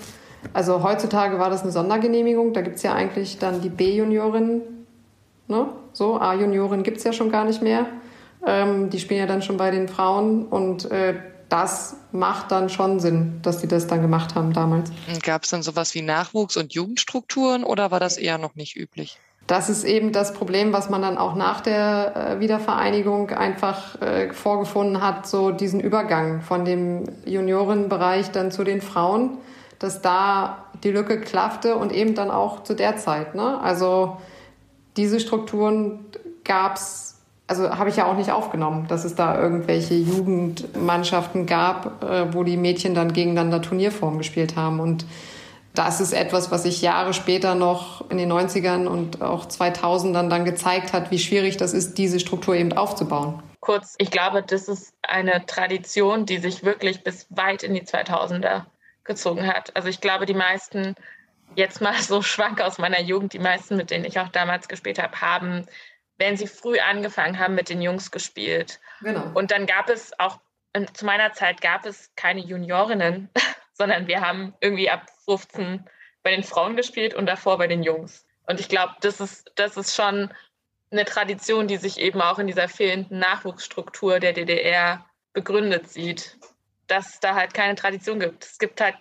also 0.54 0.82
heutzutage 0.84 1.38
war 1.40 1.50
das 1.50 1.64
eine 1.64 1.72
Sondergenehmigung, 1.72 2.54
da 2.54 2.62
gibt 2.62 2.78
es 2.78 2.84
ja 2.84 2.94
eigentlich 2.94 3.38
dann 3.38 3.62
die 3.62 3.70
B-Juniorinnen, 3.70 4.62
ne? 5.48 5.70
so, 5.92 6.20
A-Juniorin 6.20 6.84
gibt 6.84 6.98
es 6.98 7.04
ja 7.04 7.12
schon 7.12 7.30
gar 7.30 7.44
nicht 7.44 7.62
mehr. 7.62 7.86
Ähm, 8.46 8.90
die 8.90 9.00
spielen 9.00 9.20
ja 9.20 9.26
dann 9.26 9.42
schon 9.42 9.58
bei 9.58 9.70
den 9.70 9.90
Frauen 9.90 10.46
und 10.46 10.90
äh, 10.92 11.16
das 11.50 11.96
macht 12.12 12.52
dann 12.52 12.70
schon 12.70 13.00
Sinn, 13.00 13.40
dass 13.42 13.58
die 13.58 13.68
das 13.68 13.88
dann 13.88 14.02
gemacht 14.02 14.36
haben 14.36 14.54
damals. 14.54 14.92
Gab 15.24 15.44
es 15.44 15.50
dann 15.50 15.64
sowas 15.64 15.94
wie 15.96 16.02
Nachwuchs- 16.02 16.58
und 16.58 16.74
Jugendstrukturen 16.74 17.64
oder 17.64 17.92
war 17.92 18.00
das 18.00 18.18
eher 18.18 18.38
noch 18.38 18.56
nicht 18.56 18.76
üblich? 18.76 19.20
Das 19.48 19.68
ist 19.68 19.84
eben 19.84 20.12
das 20.12 20.34
Problem, 20.36 20.74
was 20.74 20.92
man 20.92 21.02
dann 21.02 21.18
auch 21.18 21.34
nach 21.34 21.62
der 21.62 22.16
äh, 22.16 22.40
Wiedervereinigung 22.40 23.32
einfach 23.32 24.00
äh, 24.00 24.32
vorgefunden 24.32 25.02
hat, 25.02 25.26
so 25.26 25.50
diesen 25.50 25.80
Übergang 25.80 26.42
von 26.42 26.66
dem 26.66 27.06
Juniorenbereich 27.26 28.30
dann 28.30 28.52
zu 28.52 28.64
den 28.64 28.80
Frauen, 28.80 29.40
dass 29.80 30.04
da 30.04 30.66
die 30.84 30.92
Lücke 30.92 31.20
klaffte 31.20 31.78
und 31.78 31.92
eben 31.92 32.14
dann 32.14 32.30
auch 32.30 32.62
zu 32.62 32.76
der 32.76 32.98
Zeit. 32.98 33.34
Ne? 33.34 33.60
Also 33.60 34.18
diese 34.98 35.20
Strukturen 35.20 36.06
gab 36.44 36.76
es 36.76 37.09
also 37.50 37.78
habe 37.78 37.90
ich 37.90 37.96
ja 37.96 38.06
auch 38.06 38.16
nicht 38.16 38.32
aufgenommen, 38.32 38.88
dass 38.88 39.06
es 39.06 39.16
da 39.16 39.42
irgendwelche 39.42 39.96
Jugendmannschaften 39.96 41.48
gab, 41.48 42.04
äh, 42.04 42.32
wo 42.34 42.44
die 42.44 42.58
Mädchen 42.58 42.94
dann 42.94 43.12
gegeneinander 43.12 43.62
Turnierform 43.62 44.20
gespielt 44.20 44.56
haben. 44.56 44.80
Und 44.80 45.06
das 45.74 46.00
ist 46.00 46.14
etwas, 46.14 46.52
was 46.52 46.64
sich 46.64 46.84
Jahre 46.84 47.14
später 47.14 47.56
noch 47.56 48.08
in 48.12 48.18
den 48.18 48.32
90ern 48.32 48.86
und 48.86 49.24
auch 49.24 49.48
2000ern 49.48 50.30
dann 50.30 50.46
gezeigt 50.46 50.94
hat, 50.94 51.10
wie 51.10 51.18
schwierig 51.18 51.58
das 51.58 51.74
ist, 51.74 51.98
diese 51.98 52.20
Struktur 52.20 52.56
eben 52.56 52.74
aufzubauen. 52.74 53.42
Kurz, 53.62 53.96
ich 53.98 54.12
glaube, 54.12 54.44
das 54.44 54.68
ist 54.68 54.94
eine 55.02 55.46
Tradition, 55.48 56.28
die 56.28 56.38
sich 56.38 56.64
wirklich 56.64 57.04
bis 57.04 57.26
weit 57.30 57.64
in 57.64 57.74
die 57.74 57.82
2000er 57.82 58.66
gezogen 59.04 59.48
hat. 59.48 59.76
Also 59.76 59.90
ich 59.90 60.02
glaube, 60.02 60.28
die 60.28 60.36
meisten, 60.36 60.94
jetzt 61.56 61.82
mal 61.82 61.96
so 62.00 62.22
schwank 62.24 62.62
aus 62.62 62.78
meiner 62.78 63.02
Jugend, 63.02 63.34
die 63.34 63.40
meisten, 63.40 63.76
mit 63.76 63.90
denen 63.90 64.06
ich 64.06 64.20
auch 64.20 64.30
damals 64.30 64.68
gespielt 64.68 65.02
habe, 65.02 65.20
haben 65.20 65.66
wenn 66.20 66.38
sie 66.38 66.48
früh 66.48 66.78
angefangen 66.80 67.40
haben, 67.40 67.56
mit 67.56 67.70
den 67.70 67.82
Jungs 67.82 68.12
gespielt. 68.12 68.80
Genau. 69.02 69.32
Und 69.34 69.52
dann 69.52 69.66
gab 69.66 69.90
es 69.90 70.12
auch, 70.20 70.40
zu 70.94 71.06
meiner 71.06 71.34
Zeit 71.34 71.62
gab 71.62 71.86
es 71.86 72.14
keine 72.16 72.42
Juniorinnen, 72.42 73.30
sondern 73.74 74.08
wir 74.08 74.22
haben 74.22 74.54
irgendwie 74.60 74.90
ab 74.90 75.06
15 75.26 75.90
bei 76.22 76.32
den 76.32 76.44
Frauen 76.44 76.76
gespielt 76.76 77.16
und 77.16 77.26
davor 77.26 77.58
bei 77.58 77.68
den 77.68 77.82
Jungs. 77.82 78.26
Und 78.46 78.60
ich 78.60 78.68
glaube, 78.68 78.94
das 79.02 79.22
ist, 79.22 79.52
das 79.56 79.78
ist 79.78 79.96
schon 79.96 80.32
eine 80.92 81.06
Tradition, 81.06 81.68
die 81.68 81.78
sich 81.78 82.00
eben 82.00 82.22
auch 82.22 82.40
in 82.40 82.48
dieser 82.48 82.68
fehlenden 82.68 83.20
Nachwuchsstruktur 83.20 84.20
der 84.20 84.34
DDR 84.34 85.06
begründet 85.34 85.90
sieht, 85.90 86.38
dass 86.88 87.14
es 87.14 87.20
da 87.20 87.36
halt 87.36 87.54
keine 87.54 87.76
Tradition 87.76 88.20
gibt. 88.20 88.44
Es 88.44 88.58
gibt 88.58 88.82
halt 88.82 88.96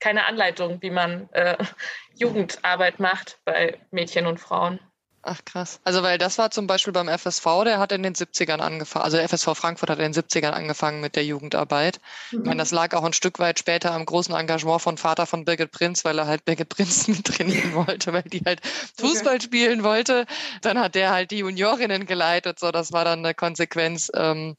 keine 0.00 0.26
Anleitung, 0.26 0.82
wie 0.82 0.90
man 0.90 1.28
äh, 1.32 1.56
Jugendarbeit 2.14 2.98
macht 2.98 3.38
bei 3.44 3.78
Mädchen 3.90 4.26
und 4.26 4.40
Frauen. 4.40 4.80
Ach 5.26 5.40
krass. 5.46 5.80
Also 5.84 6.02
weil 6.02 6.18
das 6.18 6.36
war 6.36 6.50
zum 6.50 6.66
Beispiel 6.66 6.92
beim 6.92 7.08
FSV, 7.08 7.64
der 7.64 7.78
hat 7.78 7.92
in 7.92 8.02
den 8.02 8.14
70ern 8.14 8.58
angefangen, 8.58 9.04
also 9.04 9.16
der 9.16 9.26
FSV 9.26 9.56
Frankfurt 9.56 9.88
hat 9.88 9.98
in 9.98 10.12
den 10.12 10.22
70ern 10.22 10.50
angefangen 10.50 11.00
mit 11.00 11.16
der 11.16 11.24
Jugendarbeit. 11.24 11.98
Mhm. 12.30 12.40
Ich 12.40 12.46
meine, 12.46 12.58
das 12.58 12.72
lag 12.72 12.94
auch 12.94 13.04
ein 13.04 13.14
Stück 13.14 13.38
weit 13.38 13.58
später 13.58 13.92
am 13.92 14.04
großen 14.04 14.34
Engagement 14.34 14.82
von 14.82 14.98
Vater 14.98 15.24
von 15.24 15.46
Birgit 15.46 15.72
Prinz, 15.72 16.04
weil 16.04 16.18
er 16.18 16.26
halt 16.26 16.44
Birgit 16.44 16.68
Prinz 16.68 17.08
mit 17.08 17.24
trainieren 17.24 17.74
wollte, 17.74 18.12
weil 18.12 18.22
die 18.22 18.42
halt 18.44 18.60
Fußball 18.98 19.36
okay. 19.36 19.44
spielen 19.44 19.82
wollte. 19.82 20.26
Dann 20.60 20.78
hat 20.78 20.94
der 20.94 21.10
halt 21.10 21.30
die 21.30 21.38
Juniorinnen 21.38 22.04
geleitet, 22.04 22.58
so 22.58 22.70
das 22.70 22.92
war 22.92 23.04
dann 23.06 23.20
eine 23.20 23.34
Konsequenz. 23.34 24.10
Ähm, 24.14 24.56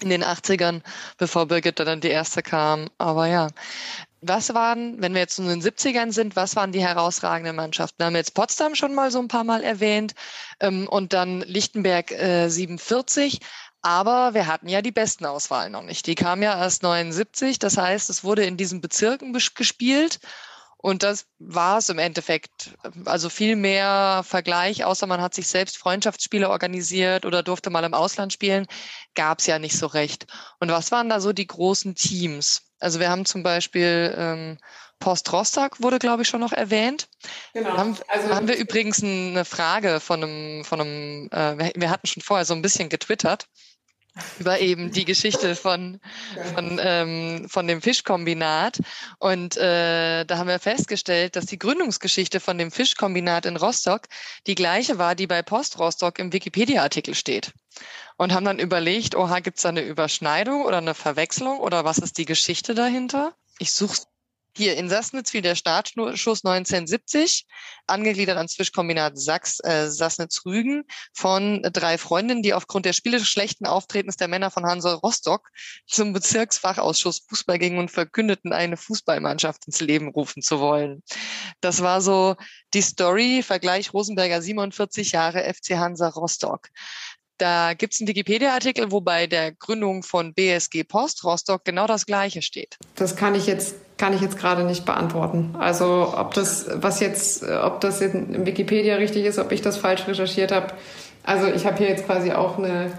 in 0.00 0.10
den 0.10 0.22
80ern, 0.22 0.82
bevor 1.16 1.46
Birgit 1.46 1.80
dann 1.80 2.00
die 2.00 2.08
erste 2.08 2.40
kam. 2.40 2.88
Aber 2.98 3.26
ja, 3.26 3.48
was 4.20 4.52
waren, 4.54 5.00
wenn 5.00 5.14
wir 5.14 5.20
jetzt 5.20 5.38
in 5.38 5.48
den 5.48 5.62
70ern 5.62 6.12
sind, 6.12 6.36
was 6.36 6.56
waren 6.56 6.72
die 6.72 6.82
herausragenden 6.82 7.56
Mannschaften? 7.56 7.98
Wir 7.98 8.06
haben 8.06 8.16
jetzt 8.16 8.34
Potsdam 8.34 8.74
schon 8.74 8.94
mal 8.94 9.10
so 9.10 9.18
ein 9.18 9.28
paar 9.28 9.44
Mal 9.44 9.62
erwähnt 9.62 10.14
ähm, 10.60 10.88
und 10.88 11.12
dann 11.12 11.40
Lichtenberg 11.42 12.10
äh, 12.12 12.48
47. 12.48 13.40
Aber 13.80 14.34
wir 14.34 14.46
hatten 14.46 14.68
ja 14.68 14.82
die 14.82 14.90
besten 14.90 15.24
Auswahlen 15.24 15.72
noch 15.72 15.84
nicht. 15.84 16.06
Die 16.06 16.16
kam 16.16 16.42
ja 16.42 16.58
erst 16.58 16.82
79. 16.82 17.58
Das 17.58 17.76
heißt, 17.76 18.10
es 18.10 18.24
wurde 18.24 18.44
in 18.44 18.56
diesen 18.56 18.80
Bezirken 18.80 19.32
gespielt. 19.32 20.18
Und 20.80 21.02
das 21.02 21.26
war 21.38 21.78
es 21.78 21.88
im 21.88 21.98
Endeffekt. 21.98 22.76
Also 23.04 23.28
viel 23.28 23.56
mehr 23.56 24.22
Vergleich, 24.24 24.84
außer 24.84 25.06
man 25.06 25.20
hat 25.20 25.34
sich 25.34 25.48
selbst 25.48 25.76
Freundschaftsspiele 25.76 26.48
organisiert 26.48 27.24
oder 27.24 27.42
durfte 27.42 27.70
mal 27.70 27.84
im 27.84 27.94
Ausland 27.94 28.32
spielen, 28.32 28.66
gab 29.14 29.40
es 29.40 29.46
ja 29.46 29.58
nicht 29.58 29.76
so 29.76 29.86
recht. 29.86 30.26
Und 30.60 30.70
was 30.70 30.92
waren 30.92 31.08
da 31.08 31.20
so 31.20 31.32
die 31.32 31.48
großen 31.48 31.96
Teams? 31.96 32.67
Also 32.80 33.00
wir 33.00 33.10
haben 33.10 33.24
zum 33.24 33.42
Beispiel 33.42 34.14
ähm, 34.16 34.58
Post 34.98 35.32
Rostock 35.32 35.80
wurde, 35.80 35.98
glaube 35.98 36.22
ich, 36.22 36.28
schon 36.28 36.40
noch 36.40 36.52
erwähnt. 36.52 37.08
Genau. 37.54 37.76
Haben, 37.76 37.96
also, 38.08 38.34
haben 38.34 38.48
wir 38.48 38.56
übrigens 38.56 39.02
eine 39.02 39.44
Frage 39.44 40.00
von 40.00 40.22
einem, 40.22 40.64
von 40.64 40.80
einem, 40.80 41.28
äh, 41.30 41.72
wir 41.76 41.90
hatten 41.90 42.06
schon 42.06 42.22
vorher 42.22 42.44
so 42.44 42.54
ein 42.54 42.62
bisschen 42.62 42.88
getwittert 42.88 43.48
über 44.38 44.60
eben 44.60 44.90
die 44.90 45.04
Geschichte 45.04 45.54
von, 45.56 46.00
von, 46.54 46.80
ähm, 46.82 47.48
von 47.48 47.66
dem 47.66 47.82
Fischkombinat. 47.82 48.78
Und 49.18 49.56
äh, 49.56 50.24
da 50.24 50.38
haben 50.38 50.48
wir 50.48 50.58
festgestellt, 50.58 51.36
dass 51.36 51.46
die 51.46 51.58
Gründungsgeschichte 51.58 52.40
von 52.40 52.58
dem 52.58 52.70
Fischkombinat 52.70 53.46
in 53.46 53.56
Rostock 53.56 54.02
die 54.46 54.54
gleiche 54.54 54.98
war, 54.98 55.14
die 55.14 55.26
bei 55.26 55.42
Post 55.42 55.78
Rostock 55.78 56.18
im 56.18 56.32
Wikipedia-Artikel 56.32 57.14
steht 57.14 57.52
und 58.16 58.32
haben 58.32 58.44
dann 58.44 58.58
überlegt, 58.58 59.14
oha, 59.14 59.40
gibt 59.40 59.58
es 59.58 59.62
da 59.62 59.70
eine 59.70 59.82
Überschneidung 59.82 60.64
oder 60.64 60.78
eine 60.78 60.94
Verwechslung 60.94 61.58
oder 61.60 61.84
was 61.84 61.98
ist 61.98 62.18
die 62.18 62.24
Geschichte 62.24 62.74
dahinter? 62.74 63.32
Ich 63.58 63.72
suche 63.72 64.02
hier 64.56 64.76
in 64.76 64.88
Sassnitz 64.88 65.30
fiel 65.30 65.42
der 65.42 65.54
Startschuss 65.54 66.44
1970, 66.44 67.46
angegliedert 67.86 68.36
ans 68.36 68.54
Fischkombinat 68.54 69.18
Sachs, 69.18 69.60
äh, 69.60 69.88
Sassnitz-Rügen 69.88 70.84
von 71.12 71.62
drei 71.72 71.98
Freundinnen, 71.98 72.42
die 72.42 72.54
aufgrund 72.54 72.86
der 72.86 72.92
spielerisch 72.92 73.30
schlechten 73.30 73.66
Auftretens 73.66 74.16
der 74.16 74.28
Männer 74.28 74.50
von 74.50 74.66
Hansa 74.66 74.94
Rostock 74.94 75.48
zum 75.86 76.12
Bezirksfachausschuss 76.12 77.24
Fußball 77.28 77.58
gingen 77.58 77.78
und 77.78 77.90
verkündeten, 77.90 78.52
eine 78.52 78.76
Fußballmannschaft 78.76 79.66
ins 79.66 79.80
Leben 79.80 80.08
rufen 80.08 80.42
zu 80.42 80.60
wollen. 80.60 81.02
Das 81.60 81.82
war 81.82 82.00
so 82.00 82.36
die 82.74 82.82
Story, 82.82 83.42
Vergleich 83.42 83.92
Rosenberger 83.92 84.42
47 84.42 85.12
Jahre 85.12 85.42
FC 85.52 85.76
Hansa 85.76 86.08
Rostock. 86.08 86.68
Da 87.38 87.74
gibt 87.74 87.94
es 87.94 88.00
einen 88.00 88.08
Wikipedia-Artikel, 88.08 88.90
wo 88.90 89.00
bei 89.00 89.26
der 89.26 89.52
Gründung 89.52 90.02
von 90.02 90.34
BSG 90.34 90.84
Post 90.84 91.24
Rostock 91.24 91.64
genau 91.64 91.86
das 91.86 92.04
Gleiche 92.04 92.42
steht. 92.42 92.76
Das 92.96 93.16
kann 93.16 93.34
ich 93.34 93.46
jetzt 93.46 93.74
kann 93.96 94.14
ich 94.14 94.20
jetzt 94.20 94.38
gerade 94.38 94.62
nicht 94.62 94.84
beantworten. 94.84 95.56
Also 95.58 96.14
ob 96.16 96.32
das 96.34 96.66
was 96.74 97.00
jetzt, 97.00 97.42
ob 97.42 97.80
das 97.80 98.00
in 98.00 98.46
Wikipedia 98.46 98.94
richtig 98.96 99.24
ist, 99.24 99.38
ob 99.38 99.50
ich 99.50 99.60
das 99.60 99.76
falsch 99.76 100.06
recherchiert 100.06 100.52
habe. 100.52 100.68
Also 101.24 101.48
ich 101.48 101.66
habe 101.66 101.78
hier 101.78 101.88
jetzt 101.88 102.06
quasi 102.06 102.32
auch 102.32 102.58
eine 102.58 102.92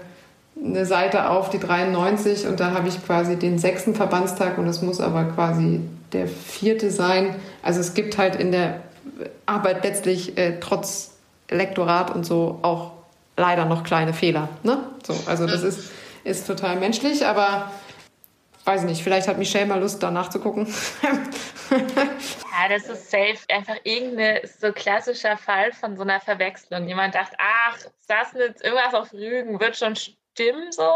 eine 0.62 0.84
Seite 0.84 1.30
auf, 1.30 1.50
die 1.50 1.58
93, 1.58 2.46
und 2.46 2.60
da 2.60 2.72
habe 2.72 2.88
ich 2.88 3.04
quasi 3.04 3.36
den 3.36 3.58
sechsten 3.58 3.94
Verbandstag 3.94 4.58
und 4.58 4.66
es 4.66 4.82
muss 4.82 5.00
aber 5.00 5.24
quasi 5.24 5.80
der 6.12 6.26
vierte 6.26 6.90
sein. 6.90 7.34
Also 7.62 7.80
es 7.80 7.94
gibt 7.94 8.18
halt 8.18 8.36
in 8.36 8.52
der 8.52 8.82
Arbeit 9.46 9.84
letztlich 9.84 10.36
äh, 10.36 10.58
trotz 10.60 11.12
Lektorat 11.48 12.14
und 12.14 12.24
so 12.24 12.58
auch 12.62 12.92
leider 13.40 13.64
noch 13.64 13.82
kleine 13.82 14.12
Fehler. 14.12 14.48
Ne? 14.62 14.84
So, 15.02 15.14
also 15.26 15.46
das 15.46 15.62
ist, 15.62 15.90
ist 16.22 16.46
total 16.46 16.76
menschlich, 16.76 17.26
aber 17.26 17.72
weiß 18.64 18.82
ich 18.82 18.88
nicht, 18.88 19.02
vielleicht 19.02 19.26
hat 19.26 19.38
Michelle 19.38 19.66
mal 19.66 19.80
Lust, 19.80 20.02
da 20.02 20.10
nachzugucken. 20.10 20.66
ja, 21.70 22.68
das 22.68 22.88
ist 22.88 23.10
safe 23.10 23.38
einfach 23.48 23.76
irgendein 23.84 24.40
so 24.60 24.72
klassischer 24.72 25.36
Fall 25.36 25.72
von 25.72 25.96
so 25.96 26.02
einer 26.02 26.20
Verwechslung. 26.20 26.86
Jemand 26.86 27.14
dachte, 27.14 27.36
ach, 27.38 27.78
jetzt 28.34 28.64
irgendwas 28.64 28.94
auf 28.94 29.12
Rügen, 29.12 29.58
wird 29.58 29.76
schon 29.76 29.96
stimmen 29.96 30.70
so. 30.70 30.90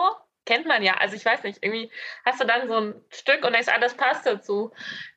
Kennt 0.47 0.67
man 0.67 0.83
ja. 0.83 0.95
Also 0.99 1.17
ich 1.17 1.25
weiß 1.25 1.43
nicht, 1.45 1.61
irgendwie 1.63 1.91
hast 2.27 2.39
du 2.39 2.45
dann 2.45 2.69
so 2.69 2.75
ein 2.75 2.95
Stück 3.09 3.45
und 3.47 3.55
denkst, 3.55 3.69
ah, 3.75 3.81
das 3.81 3.95
passt 3.95 4.27
dazu. 4.27 4.73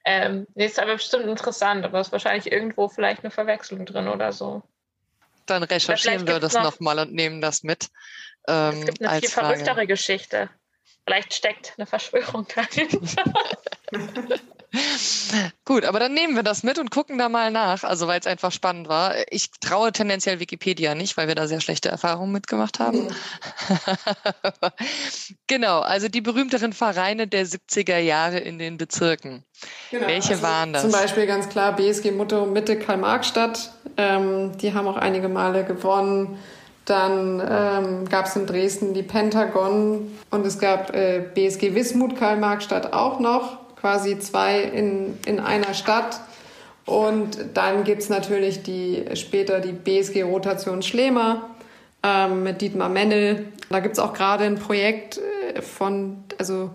Ähm, 0.05 0.47
nee, 0.55 0.67
ist 0.67 0.79
aber 0.79 0.93
bestimmt 0.93 1.25
interessant, 1.25 1.83
aber 1.83 1.99
es 1.99 2.07
ist 2.07 2.13
wahrscheinlich 2.13 2.49
irgendwo 2.49 2.87
vielleicht 2.87 3.25
eine 3.25 3.31
Verwechslung 3.31 3.85
drin 3.85 4.07
oder 4.07 4.31
so. 4.31 4.63
Dann 5.47 5.63
recherchieren 5.63 6.27
wir 6.27 6.39
das 6.39 6.53
nochmal 6.53 6.99
und 6.99 7.13
nehmen 7.13 7.41
das 7.41 7.63
mit. 7.63 7.89
Ähm, 8.47 8.79
es 8.79 8.85
gibt 8.85 9.01
eine 9.05 9.19
viel 9.19 9.29
Frage. 9.29 9.47
verrücktere 9.47 9.87
Geschichte. 9.87 10.49
Vielleicht 11.05 11.33
steckt 11.33 11.73
eine 11.77 11.87
Verschwörung 11.87 12.47
dahinter. 12.53 13.23
Gut, 15.65 15.85
aber 15.85 15.99
dann 15.99 16.13
nehmen 16.13 16.35
wir 16.35 16.43
das 16.43 16.63
mit 16.63 16.77
und 16.77 16.91
gucken 16.91 17.17
da 17.17 17.29
mal 17.29 17.51
nach, 17.51 17.83
also 17.83 18.07
weil 18.07 18.19
es 18.19 18.27
einfach 18.27 18.51
spannend 18.51 18.87
war. 18.89 19.15
Ich 19.29 19.49
traue 19.61 19.91
tendenziell 19.91 20.39
Wikipedia 20.39 20.93
nicht, 20.93 21.15
weil 21.17 21.27
wir 21.27 21.35
da 21.35 21.47
sehr 21.47 21.61
schlechte 21.61 21.89
Erfahrungen 21.89 22.31
mitgemacht 22.31 22.79
haben. 22.79 23.07
genau, 25.47 25.79
also 25.79 26.09
die 26.09 26.21
berühmteren 26.21 26.73
Vereine 26.73 27.27
der 27.27 27.45
70er 27.45 27.97
Jahre 27.97 28.39
in 28.39 28.59
den 28.59 28.77
Bezirken. 28.77 29.43
Genau, 29.91 30.07
Welche 30.07 30.31
also 30.31 30.43
waren 30.43 30.73
das? 30.73 30.81
Zum 30.83 30.91
Beispiel 30.91 31.27
ganz 31.27 31.49
klar 31.49 31.75
BSG 31.75 32.11
Mutto 32.11 32.45
Mitte 32.45 32.77
Karl-Marx-Stadt. 32.77 33.71
Ähm, 33.95 34.57
die 34.57 34.73
haben 34.73 34.87
auch 34.87 34.97
einige 34.97 35.29
Male 35.29 35.63
gewonnen. 35.63 36.37
Dann 36.85 37.41
ähm, 37.41 38.09
gab 38.09 38.27
es 38.27 38.35
in 38.35 38.45
Dresden 38.45 38.93
die 38.93 39.03
Pentagon 39.03 40.17
und 40.29 40.45
es 40.45 40.59
gab 40.59 40.93
äh, 40.93 41.19
BSG 41.33 41.75
Wismut 41.75 42.17
Karl-Marx-Stadt 42.17 42.93
auch 42.93 43.19
noch 43.19 43.66
quasi 43.79 44.19
zwei 44.19 44.61
in, 44.61 45.17
in 45.25 45.39
einer 45.39 45.73
Stadt. 45.73 46.19
Und 46.85 47.37
dann 47.53 47.83
gibt 47.83 48.01
es 48.01 48.09
natürlich 48.09 48.63
die, 48.63 49.03
später 49.15 49.59
die 49.59 49.73
BSG 49.73 50.23
Rotation 50.23 50.81
Schlemer 50.81 51.49
ähm, 52.03 52.43
mit 52.43 52.61
Dietmar 52.61 52.89
Mennel. 52.89 53.47
Da 53.69 53.79
gibt 53.81 53.93
es 53.93 53.99
auch 53.99 54.13
gerade 54.13 54.45
ein 54.45 54.55
Projekt 54.55 55.19
äh, 55.53 55.61
von, 55.61 56.23
also 56.37 56.71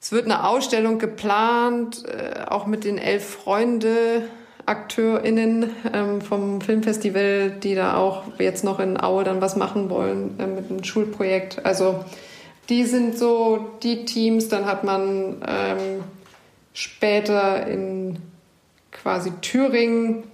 es 0.00 0.12
wird 0.12 0.26
eine 0.26 0.46
Ausstellung 0.46 0.98
geplant, 0.98 2.04
äh, 2.06 2.44
auch 2.46 2.66
mit 2.66 2.84
den 2.84 2.98
elf 2.98 3.24
Freunde 3.24 4.22
AkteurInnen 4.66 5.70
ähm, 5.92 6.20
vom 6.20 6.60
Filmfestival, 6.60 7.50
die 7.50 7.74
da 7.74 7.96
auch 7.96 8.24
jetzt 8.38 8.64
noch 8.64 8.78
in 8.78 9.02
Aue 9.02 9.24
dann 9.24 9.40
was 9.40 9.56
machen 9.56 9.90
wollen 9.90 10.38
äh, 10.38 10.46
mit 10.46 10.70
einem 10.70 10.84
Schulprojekt. 10.84 11.64
Also 11.64 12.04
die 12.70 12.84
sind 12.84 13.18
so 13.18 13.72
die 13.82 14.04
Teams. 14.04 14.48
Dann 14.48 14.64
hat 14.64 14.84
man 14.84 15.42
ähm, 15.46 16.04
später 16.72 17.66
in 17.66 18.18
quasi 18.92 19.32
Thüringen 19.42 20.24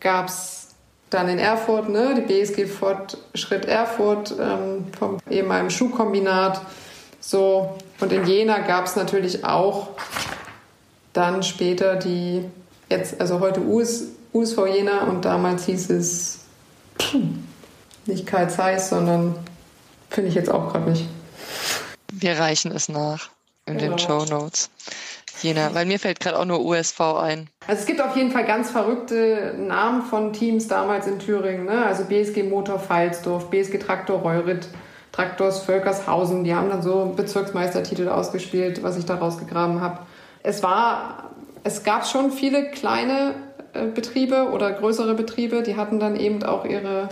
gab 0.00 0.28
es 0.28 0.74
dann 1.10 1.28
in 1.28 1.38
Erfurt, 1.38 1.88
ne, 1.88 2.14
die 2.14 2.22
BSG 2.22 2.66
Fortschritt 2.66 3.66
Erfurt 3.66 4.34
ähm, 4.40 4.86
vom 4.98 5.18
ehemaligen 5.28 5.70
Schuhkombinat. 5.70 6.62
So. 7.20 7.76
Und 8.00 8.12
in 8.12 8.26
Jena 8.26 8.58
gab 8.58 8.86
es 8.86 8.96
natürlich 8.96 9.44
auch 9.44 9.90
dann 11.12 11.42
später 11.42 11.96
die, 11.96 12.44
jetzt, 12.88 13.20
also 13.20 13.40
heute 13.40 13.60
US, 13.60 14.06
USV 14.32 14.66
Jena 14.66 15.04
und 15.04 15.24
damals 15.24 15.66
hieß 15.66 15.90
es 15.90 16.40
nicht 18.06 18.26
Karl 18.26 18.50
Zeiss, 18.50 18.88
sondern 18.88 19.36
finde 20.10 20.30
ich 20.30 20.34
jetzt 20.34 20.50
auch 20.50 20.72
gerade 20.72 20.90
nicht. 20.90 21.06
Wir 22.22 22.38
reichen 22.38 22.70
es 22.72 22.88
nach 22.88 23.30
in 23.66 23.78
genau. 23.78 23.96
den 23.96 23.98
Show 23.98 24.24
Notes. 24.24 24.70
Jena, 25.40 25.74
weil 25.74 25.86
mir 25.86 25.98
fällt 25.98 26.20
gerade 26.20 26.38
auch 26.38 26.44
nur 26.44 26.64
USV 26.64 27.00
ein. 27.00 27.48
Also 27.66 27.80
es 27.80 27.86
gibt 27.86 28.00
auf 28.00 28.16
jeden 28.16 28.30
Fall 28.30 28.44
ganz 28.44 28.70
verrückte 28.70 29.54
Namen 29.58 30.02
von 30.02 30.32
Teams 30.32 30.68
damals 30.68 31.06
in 31.06 31.18
Thüringen. 31.18 31.64
Ne? 31.64 31.84
Also 31.84 32.04
BSG 32.04 32.44
Motor 32.44 32.78
Pfalzdorf, 32.78 33.50
BSG 33.50 33.78
Traktor 33.78 34.20
Reuritt, 34.20 34.68
Traktors 35.10 35.64
Völkershausen. 35.64 36.44
Die 36.44 36.54
haben 36.54 36.68
dann 36.68 36.82
so 36.82 37.12
Bezirksmeistertitel 37.16 38.08
ausgespielt, 38.08 38.82
was 38.82 38.96
ich 38.96 39.04
da 39.04 39.16
rausgegraben 39.16 39.80
habe. 39.80 40.00
Es 40.42 40.62
war, 40.62 41.30
es 41.64 41.82
gab 41.82 42.06
schon 42.06 42.30
viele 42.30 42.70
kleine 42.70 43.34
äh, 43.72 43.86
Betriebe 43.86 44.50
oder 44.50 44.70
größere 44.70 45.14
Betriebe, 45.14 45.62
die 45.62 45.76
hatten 45.76 45.98
dann 45.98 46.16
eben 46.16 46.42
auch 46.44 46.64
ihre 46.64 47.08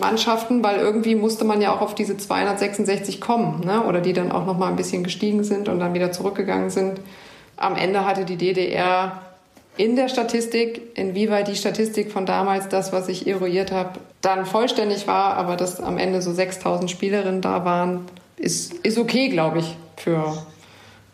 Mannschaften, 0.00 0.62
weil 0.62 0.78
irgendwie 0.78 1.14
musste 1.14 1.44
man 1.44 1.60
ja 1.60 1.74
auch 1.74 1.80
auf 1.80 1.94
diese 1.94 2.16
266 2.16 3.20
kommen, 3.20 3.60
ne? 3.64 3.84
oder 3.84 4.00
die 4.00 4.12
dann 4.12 4.32
auch 4.32 4.46
noch 4.46 4.58
mal 4.58 4.68
ein 4.68 4.76
bisschen 4.76 5.02
gestiegen 5.04 5.44
sind 5.44 5.68
und 5.68 5.80
dann 5.80 5.94
wieder 5.94 6.12
zurückgegangen 6.12 6.70
sind. 6.70 7.00
Am 7.56 7.76
Ende 7.76 8.04
hatte 8.04 8.24
die 8.24 8.36
DDR 8.36 9.20
in 9.76 9.96
der 9.96 10.08
Statistik, 10.08 10.98
inwieweit 10.98 11.48
die 11.48 11.56
Statistik 11.56 12.12
von 12.12 12.26
damals, 12.26 12.68
das, 12.68 12.92
was 12.92 13.08
ich 13.08 13.26
eruiert 13.26 13.72
habe, 13.72 13.98
dann 14.20 14.44
vollständig 14.44 15.06
war, 15.06 15.34
aber 15.34 15.56
dass 15.56 15.80
am 15.80 15.96
Ende 15.96 16.20
so 16.20 16.32
6000 16.32 16.90
Spielerinnen 16.90 17.40
da 17.40 17.64
waren, 17.64 18.06
ist, 18.36 18.74
ist 18.74 18.98
okay, 18.98 19.28
glaube 19.28 19.60
ich, 19.60 19.76
für 19.96 20.36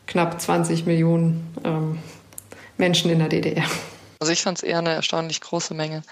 knapp 0.07 0.41
20 0.41 0.87
Millionen 0.87 1.53
ähm, 1.65 1.99
Menschen 2.79 3.11
in 3.11 3.19
der 3.19 3.29
DDR. 3.29 3.65
Also 4.19 4.33
ich 4.33 4.43
fand 4.43 4.59
es 4.59 4.65
eher 4.65 4.79
eine 4.79 4.95
erstaunlich 4.95 5.41
große 5.41 5.75
Menge. 5.75 6.03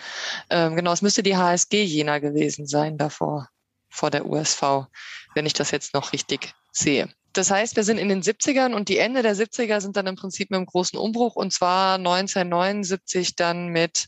Ähm, 0.50 0.76
genau, 0.76 0.92
es 0.92 1.02
müsste 1.02 1.22
die 1.22 1.36
HSG 1.36 1.84
Jena 1.84 2.18
gewesen 2.18 2.66
sein 2.66 2.98
davor, 2.98 3.48
vor 3.88 4.10
der 4.10 4.26
USV, 4.26 4.86
wenn 5.34 5.46
ich 5.46 5.54
das 5.54 5.70
jetzt 5.70 5.94
noch 5.94 6.12
richtig 6.12 6.54
sehe. 6.72 7.08
Das 7.32 7.50
heißt, 7.50 7.74
wir 7.74 7.82
sind 7.82 7.98
in 7.98 8.08
den 8.08 8.22
70ern 8.22 8.74
und 8.74 8.88
die 8.88 8.98
Ende 8.98 9.22
der 9.22 9.34
70er 9.34 9.80
sind 9.80 9.96
dann 9.96 10.06
im 10.06 10.16
Prinzip 10.16 10.50
mit 10.50 10.58
einem 10.58 10.66
großen 10.66 10.98
Umbruch 10.98 11.34
und 11.34 11.52
zwar 11.52 11.96
1979 11.96 13.34
dann 13.34 13.68
mit 13.68 14.06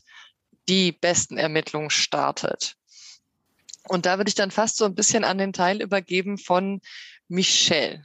die 0.69 0.91
besten 0.93 1.37
Ermittlungen 1.37 1.89
startet. 1.89 2.75
Und 3.87 4.05
da 4.05 4.17
würde 4.17 4.29
ich 4.29 4.35
dann 4.35 4.51
fast 4.51 4.77
so 4.77 4.85
ein 4.85 4.95
bisschen 4.95 5.23
an 5.23 5.37
den 5.37 5.53
Teil 5.53 5.81
übergeben 5.81 6.37
von 6.37 6.81
Michelle. 7.27 8.03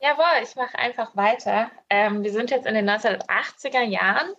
Jawohl, 0.00 0.42
ich 0.42 0.54
mache 0.56 0.78
einfach 0.78 1.16
weiter. 1.16 1.70
Ähm, 1.88 2.22
wir 2.22 2.32
sind 2.32 2.50
jetzt 2.50 2.66
in 2.66 2.74
den 2.74 2.88
1980er 2.88 3.82
Jahren 3.82 4.32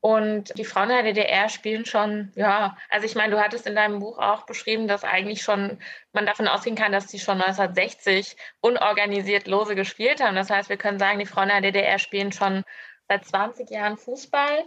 und 0.00 0.56
die 0.56 0.64
Frauen 0.64 0.90
der 0.90 1.02
DDR 1.02 1.48
spielen 1.48 1.84
schon, 1.84 2.30
ja, 2.36 2.76
also 2.88 3.04
ich 3.04 3.16
meine, 3.16 3.32
du 3.32 3.42
hattest 3.42 3.66
in 3.66 3.74
deinem 3.74 3.98
Buch 3.98 4.18
auch 4.18 4.46
beschrieben, 4.46 4.86
dass 4.86 5.02
eigentlich 5.02 5.42
schon 5.42 5.80
man 6.12 6.24
davon 6.24 6.46
ausgehen 6.46 6.76
kann, 6.76 6.92
dass 6.92 7.08
sie 7.08 7.18
schon 7.18 7.40
1960 7.42 8.36
unorganisiert 8.60 9.48
lose 9.48 9.74
gespielt 9.74 10.22
haben. 10.22 10.36
Das 10.36 10.50
heißt, 10.50 10.68
wir 10.68 10.76
können 10.76 11.00
sagen, 11.00 11.18
die 11.18 11.26
Frauen 11.26 11.48
der 11.48 11.62
DDR 11.62 11.98
spielen 11.98 12.30
schon 12.30 12.64
seit 13.08 13.24
20 13.24 13.70
Jahren 13.70 13.96
Fußball. 13.96 14.64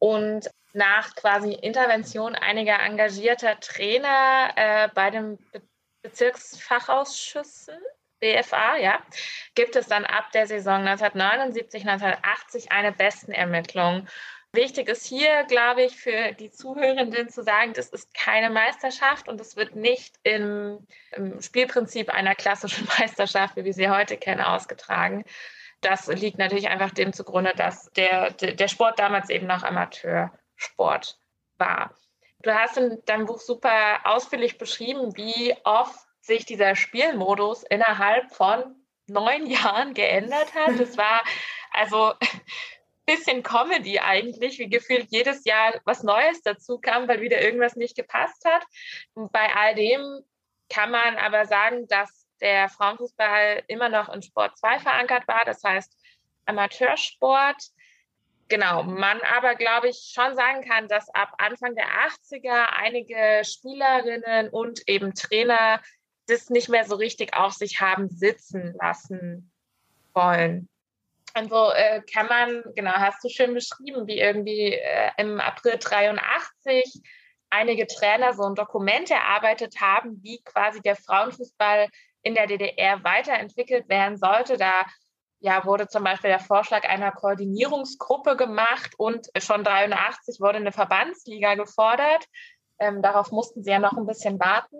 Und 0.00 0.50
nach 0.72 1.14
quasi 1.14 1.52
Intervention 1.52 2.34
einiger 2.34 2.80
engagierter 2.80 3.60
Trainer 3.60 4.50
äh, 4.56 4.88
bei 4.94 5.10
den 5.10 5.38
Be 5.52 5.62
Bezirksfachausschüssen, 6.02 7.78
BFA, 8.20 8.76
ja, 8.76 8.98
gibt 9.54 9.74
es 9.74 9.86
dann 9.86 10.04
ab 10.04 10.32
der 10.32 10.46
Saison 10.46 10.86
1979, 10.86 11.88
1980 11.88 12.70
eine 12.70 12.92
Bestenermittlung. 12.92 14.06
Wichtig 14.54 14.88
ist 14.88 15.04
hier, 15.04 15.42
glaube 15.44 15.82
ich, 15.82 15.96
für 15.96 16.32
die 16.32 16.50
Zuhörenden 16.50 17.28
zu 17.28 17.42
sagen, 17.42 17.72
das 17.72 17.88
ist 17.88 18.14
keine 18.14 18.50
Meisterschaft 18.50 19.28
und 19.28 19.40
es 19.40 19.56
wird 19.56 19.74
nicht 19.74 20.14
im, 20.22 20.86
im, 21.10 21.42
Spielprinzip 21.42 22.08
einer 22.08 22.36
klassischen 22.36 22.86
Meisterschaft, 22.98 23.56
wie 23.56 23.64
wir 23.64 23.74
sie 23.74 23.90
heute 23.90 24.16
kennen, 24.16 24.40
ausgetragen. 24.40 25.24
Das 25.80 26.06
liegt 26.06 26.38
natürlich 26.38 26.68
einfach 26.68 26.92
dem 26.92 27.12
zugrunde, 27.12 27.52
dass 27.56 27.90
der, 27.96 28.30
der 28.30 28.68
Sport 28.68 29.00
damals 29.00 29.28
eben 29.28 29.48
noch 29.48 29.64
Amateursport 29.64 31.18
war. 31.58 31.92
Du 32.42 32.54
hast 32.54 32.76
in 32.76 33.02
deinem 33.06 33.26
Buch 33.26 33.40
super 33.40 34.00
ausführlich 34.04 34.56
beschrieben, 34.56 35.16
wie 35.16 35.54
oft 35.64 35.98
sich 36.20 36.46
dieser 36.46 36.76
Spielmodus 36.76 37.64
innerhalb 37.64 38.32
von 38.32 38.76
neun 39.08 39.46
Jahren 39.46 39.94
geändert 39.94 40.54
hat. 40.54 40.78
Das 40.78 40.96
war 40.96 41.22
also 41.72 42.12
bisschen 43.06 43.42
Comedy 43.42 43.98
eigentlich, 43.98 44.58
wie 44.58 44.68
gefühlt 44.68 45.08
jedes 45.10 45.44
Jahr 45.44 45.80
was 45.84 46.02
Neues 46.02 46.42
dazu 46.42 46.78
kam, 46.78 47.06
weil 47.08 47.20
wieder 47.20 47.42
irgendwas 47.42 47.76
nicht 47.76 47.96
gepasst 47.96 48.44
hat. 48.44 48.64
Und 49.14 49.32
bei 49.32 49.54
all 49.54 49.74
dem 49.74 50.20
kann 50.68 50.90
man 50.90 51.16
aber 51.16 51.46
sagen, 51.46 51.86
dass 51.88 52.26
der 52.40 52.68
Frauenfußball 52.68 53.62
immer 53.68 53.88
noch 53.88 54.12
in 54.12 54.22
Sport 54.22 54.58
2 54.58 54.78
verankert 54.80 55.28
war, 55.28 55.42
das 55.44 55.62
heißt 55.62 55.96
Amateursport. 56.46 57.62
Genau, 58.48 58.82
man 58.82 59.20
aber, 59.34 59.54
glaube 59.54 59.88
ich, 59.88 60.12
schon 60.12 60.36
sagen 60.36 60.62
kann, 60.62 60.88
dass 60.88 61.08
ab 61.14 61.32
Anfang 61.38 61.74
der 61.74 61.86
80er 61.86 62.66
einige 62.76 63.42
Spielerinnen 63.44 64.50
und 64.50 64.86
eben 64.86 65.14
Trainer 65.14 65.80
das 66.26 66.50
nicht 66.50 66.68
mehr 66.68 66.84
so 66.84 66.96
richtig 66.96 67.34
auf 67.34 67.52
sich 67.52 67.80
haben 67.80 68.08
sitzen 68.08 68.74
lassen 68.78 69.50
wollen. 70.12 70.68
Und 71.36 71.50
so 71.50 71.70
äh, 71.72 72.00
kann 72.12 72.26
man, 72.26 72.62
genau, 72.76 72.92
hast 72.92 73.22
du 73.24 73.28
schön 73.28 73.54
beschrieben, 73.54 74.06
wie 74.06 74.20
irgendwie 74.20 74.72
äh, 74.72 75.10
im 75.16 75.40
April 75.40 75.78
83 75.78 77.02
einige 77.50 77.86
Trainer 77.86 78.34
so 78.34 78.44
ein 78.44 78.54
Dokument 78.54 79.10
erarbeitet 79.10 79.80
haben, 79.80 80.22
wie 80.22 80.42
quasi 80.44 80.80
der 80.80 80.96
Frauenfußball 80.96 81.88
in 82.22 82.34
der 82.34 82.46
DDR 82.46 83.02
weiterentwickelt 83.02 83.88
werden 83.88 84.16
sollte. 84.16 84.56
Da 84.56 84.84
ja, 85.40 85.64
wurde 85.64 85.88
zum 85.88 86.04
Beispiel 86.04 86.30
der 86.30 86.40
Vorschlag 86.40 86.84
einer 86.84 87.12
Koordinierungsgruppe 87.12 88.36
gemacht 88.36 88.92
und 88.96 89.28
schon 89.38 89.62
83 89.62 90.40
wurde 90.40 90.56
eine 90.56 90.72
Verbandsliga 90.72 91.54
gefordert. 91.54 92.24
Ähm, 92.78 93.02
darauf 93.02 93.30
mussten 93.30 93.62
sie 93.62 93.70
ja 93.70 93.78
noch 93.78 93.96
ein 93.96 94.06
bisschen 94.06 94.40
warten. 94.40 94.76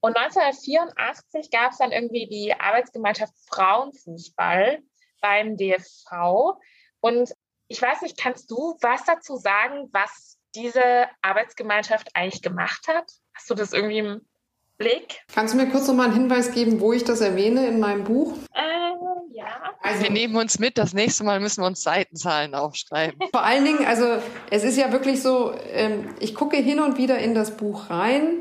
Und 0.00 0.16
1984 0.16 1.50
gab 1.50 1.72
es 1.72 1.78
dann 1.78 1.92
irgendwie 1.92 2.26
die 2.28 2.54
Arbeitsgemeinschaft 2.58 3.34
Frauenfußball 3.52 4.78
beim 5.20 5.56
DFV. 5.56 6.58
Und 7.00 7.32
ich 7.68 7.80
weiß 7.80 8.02
nicht, 8.02 8.18
kannst 8.18 8.50
du 8.50 8.76
was 8.80 9.04
dazu 9.04 9.36
sagen, 9.36 9.88
was 9.92 10.38
diese 10.54 10.82
Arbeitsgemeinschaft 11.22 12.08
eigentlich 12.14 12.42
gemacht 12.42 12.86
hat? 12.88 13.04
Hast 13.34 13.48
du 13.48 13.54
das 13.54 13.72
irgendwie 13.72 13.98
im 13.98 14.20
Blick? 14.76 15.20
Kannst 15.32 15.54
du 15.54 15.58
mir 15.58 15.70
kurz 15.70 15.86
noch 15.86 15.94
mal 15.94 16.04
einen 16.04 16.14
Hinweis 16.14 16.52
geben, 16.52 16.80
wo 16.80 16.92
ich 16.92 17.04
das 17.04 17.20
erwähne 17.20 17.66
in 17.68 17.78
meinem 17.78 18.04
Buch? 18.04 18.36
Äh, 18.54 18.60
ja. 19.32 19.46
Also, 19.82 20.02
wir 20.02 20.10
nehmen 20.10 20.36
uns 20.36 20.58
mit, 20.58 20.78
das 20.78 20.94
nächste 20.94 21.22
Mal 21.22 21.38
müssen 21.38 21.62
wir 21.62 21.66
uns 21.66 21.82
Seitenzahlen 21.82 22.54
aufschreiben. 22.54 23.20
Vor 23.30 23.42
allen 23.42 23.64
Dingen, 23.64 23.86
also 23.86 24.06
es 24.50 24.64
ist 24.64 24.76
ja 24.76 24.90
wirklich 24.90 25.22
so, 25.22 25.54
ähm, 25.72 26.14
ich 26.18 26.34
gucke 26.34 26.56
hin 26.56 26.80
und 26.80 26.98
wieder 26.98 27.18
in 27.18 27.34
das 27.34 27.56
Buch 27.56 27.90
rein. 27.90 28.38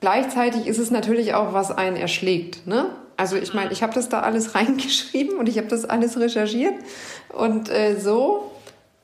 Gleichzeitig 0.00 0.66
ist 0.66 0.78
es 0.78 0.90
natürlich 0.90 1.34
auch, 1.34 1.54
was 1.54 1.70
einen 1.70 1.96
erschlägt. 1.96 2.66
Ne? 2.66 2.94
Also 3.16 3.36
ich 3.36 3.54
meine, 3.54 3.72
ich 3.72 3.82
habe 3.82 3.94
das 3.94 4.08
da 4.08 4.20
alles 4.20 4.54
reingeschrieben 4.54 5.38
und 5.38 5.48
ich 5.48 5.58
habe 5.58 5.68
das 5.68 5.84
alles 5.84 6.18
recherchiert 6.18 6.74
und 7.30 7.70
äh, 7.70 7.98
so. 7.98 8.52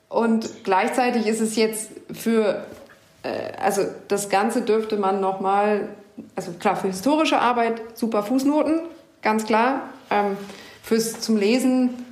Und 0.09 0.63
gleichzeitig 0.63 1.25
ist 1.25 1.41
es 1.41 1.55
jetzt 1.55 1.89
für, 2.11 2.63
äh, 3.23 3.57
also 3.59 3.83
das 4.07 4.29
Ganze 4.29 4.61
dürfte 4.61 4.97
man 4.97 5.19
nochmal, 5.19 5.89
also 6.35 6.51
klar, 6.51 6.75
für 6.75 6.87
historische 6.87 7.39
Arbeit 7.39 7.81
super 7.95 8.21
Fußnoten, 8.21 8.81
ganz 9.23 9.45
klar. 9.45 9.81
Ähm, 10.11 10.37
fürs 10.83 11.19
zum 11.19 11.37
Lesen 11.37 12.05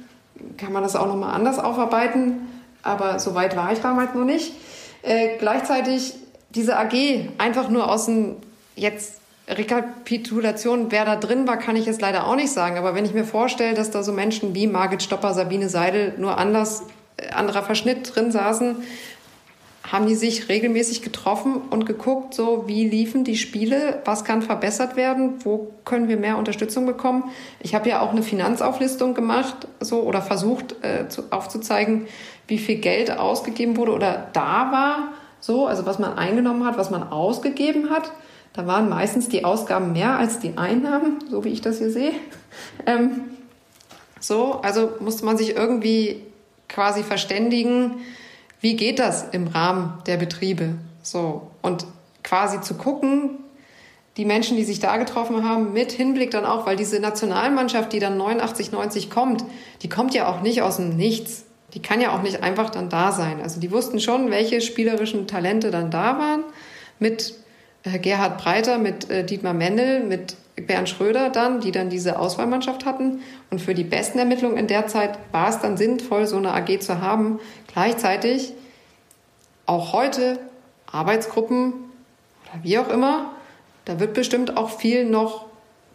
kann 0.57 0.73
man 0.73 0.81
das 0.81 0.95
auch 0.95 1.05
nochmal 1.05 1.35
anders 1.35 1.59
aufarbeiten, 1.59 2.47
aber 2.81 3.19
so 3.19 3.35
weit 3.35 3.55
war 3.55 3.71
ich 3.71 3.79
damals 3.79 4.15
noch 4.15 4.25
nicht. 4.25 4.53
Äh, 5.03 5.37
gleichzeitig 5.37 6.15
diese 6.49 6.77
AG 6.77 6.93
einfach 7.37 7.69
nur 7.69 7.91
aus 7.91 8.05
dem 8.05 8.37
jetzt 8.75 9.20
Rekapitulation, 9.51 10.87
wer 10.91 11.05
da 11.05 11.15
drin 11.15 11.47
war, 11.47 11.57
kann 11.57 11.75
ich 11.75 11.85
jetzt 11.85 12.01
leider 12.01 12.27
auch 12.27 12.35
nicht 12.35 12.51
sagen. 12.51 12.77
Aber 12.77 12.95
wenn 12.95 13.05
ich 13.05 13.13
mir 13.13 13.25
vorstelle, 13.25 13.73
dass 13.73 13.91
da 13.91 14.01
so 14.03 14.13
Menschen 14.13 14.55
wie 14.55 14.67
Margit 14.67 15.03
Stopper, 15.03 15.33
Sabine 15.33 15.69
Seidel, 15.69 16.13
nur 16.17 16.37
anders, 16.37 16.83
äh, 17.17 17.29
anderer 17.31 17.63
Verschnitt 17.63 18.15
drin 18.15 18.31
saßen, 18.31 18.77
haben 19.91 20.07
die 20.07 20.15
sich 20.15 20.47
regelmäßig 20.47 21.01
getroffen 21.01 21.61
und 21.69 21.85
geguckt, 21.85 22.33
so 22.33 22.63
wie 22.67 22.87
liefen 22.87 23.23
die 23.23 23.35
Spiele, 23.35 24.01
was 24.05 24.23
kann 24.23 24.41
verbessert 24.41 24.95
werden, 24.95 25.43
wo 25.43 25.71
können 25.83 26.07
wir 26.07 26.17
mehr 26.17 26.37
Unterstützung 26.37 26.85
bekommen. 26.85 27.25
Ich 27.59 27.75
habe 27.75 27.89
ja 27.89 28.01
auch 28.01 28.11
eine 28.11 28.23
Finanzauflistung 28.23 29.13
gemacht, 29.15 29.67
so 29.79 30.01
oder 30.03 30.21
versucht 30.21 30.75
äh, 30.83 31.09
zu, 31.09 31.23
aufzuzeigen, 31.31 32.07
wie 32.47 32.57
viel 32.57 32.75
Geld 32.75 33.11
ausgegeben 33.11 33.75
wurde 33.75 33.93
oder 33.93 34.27
da 34.33 34.71
war, 34.71 35.07
so 35.39 35.65
also 35.65 35.85
was 35.85 35.99
man 35.99 36.17
eingenommen 36.17 36.65
hat, 36.65 36.77
was 36.77 36.89
man 36.89 37.03
ausgegeben 37.03 37.89
hat. 37.89 38.11
Da 38.53 38.67
waren 38.67 38.89
meistens 38.89 39.29
die 39.29 39.45
Ausgaben 39.45 39.93
mehr 39.93 40.17
als 40.17 40.39
die 40.39 40.57
Einnahmen, 40.57 41.23
so 41.29 41.43
wie 41.45 41.49
ich 41.49 41.61
das 41.61 41.77
hier 41.77 41.91
sehe. 41.91 42.13
Ähm, 42.85 43.21
so, 44.19 44.61
also 44.61 44.91
musste 44.99 45.25
man 45.25 45.37
sich 45.37 45.55
irgendwie 45.55 46.21
quasi 46.67 47.03
verständigen, 47.03 48.01
wie 48.59 48.75
geht 48.75 48.99
das 48.99 49.25
im 49.31 49.47
Rahmen 49.47 50.01
der 50.05 50.17
Betriebe? 50.17 50.75
So, 51.01 51.49
und 51.61 51.85
quasi 52.23 52.61
zu 52.61 52.75
gucken, 52.75 53.37
die 54.17 54.25
Menschen, 54.25 54.57
die 54.57 54.63
sich 54.63 54.79
da 54.79 54.97
getroffen 54.97 55.47
haben, 55.47 55.73
mit 55.73 55.91
Hinblick 55.91 56.31
dann 56.31 56.45
auch, 56.45 56.65
weil 56.65 56.75
diese 56.75 56.99
Nationalmannschaft, 56.99 57.93
die 57.93 57.99
dann 57.99 58.17
89, 58.17 58.71
90 58.71 59.09
kommt, 59.09 59.43
die 59.81 59.89
kommt 59.89 60.13
ja 60.13 60.27
auch 60.27 60.41
nicht 60.41 60.61
aus 60.61 60.75
dem 60.77 60.95
Nichts. 60.95 61.45
Die 61.73 61.81
kann 61.81 62.01
ja 62.01 62.13
auch 62.13 62.21
nicht 62.21 62.43
einfach 62.43 62.69
dann 62.69 62.89
da 62.89 63.13
sein. 63.13 63.41
Also 63.41 63.61
die 63.61 63.71
wussten 63.71 63.99
schon, 63.99 64.29
welche 64.29 64.59
spielerischen 64.59 65.27
Talente 65.27 65.71
dann 65.71 65.89
da 65.89 66.19
waren 66.19 66.43
mit 66.99 67.35
Gerhard 67.83 68.37
Breiter, 68.37 68.77
mit 68.77 69.09
äh, 69.09 69.23
Dietmar 69.23 69.53
Mendel, 69.53 70.03
mit 70.03 70.35
Bernd 70.55 70.89
Schröder 70.89 71.29
dann, 71.29 71.61
die 71.61 71.71
dann 71.71 71.89
diese 71.89 72.19
Auswahlmannschaft 72.19 72.85
hatten. 72.85 73.21
Und 73.49 73.59
für 73.59 73.73
die 73.73 73.83
besten 73.83 74.19
Ermittlungen 74.19 74.57
in 74.57 74.67
der 74.67 74.87
Zeit 74.87 75.17
war 75.31 75.49
es 75.49 75.59
dann 75.59 75.77
sinnvoll, 75.77 76.27
so 76.27 76.37
eine 76.37 76.53
AG 76.53 76.79
zu 76.79 77.01
haben. 77.01 77.39
Gleichzeitig 77.67 78.53
auch 79.65 79.93
heute 79.93 80.39
Arbeitsgruppen 80.91 81.73
oder 82.43 82.63
wie 82.63 82.77
auch 82.77 82.89
immer, 82.89 83.31
da 83.85 83.99
wird 83.99 84.13
bestimmt 84.13 84.57
auch 84.57 84.69
viel 84.69 85.05
noch 85.05 85.45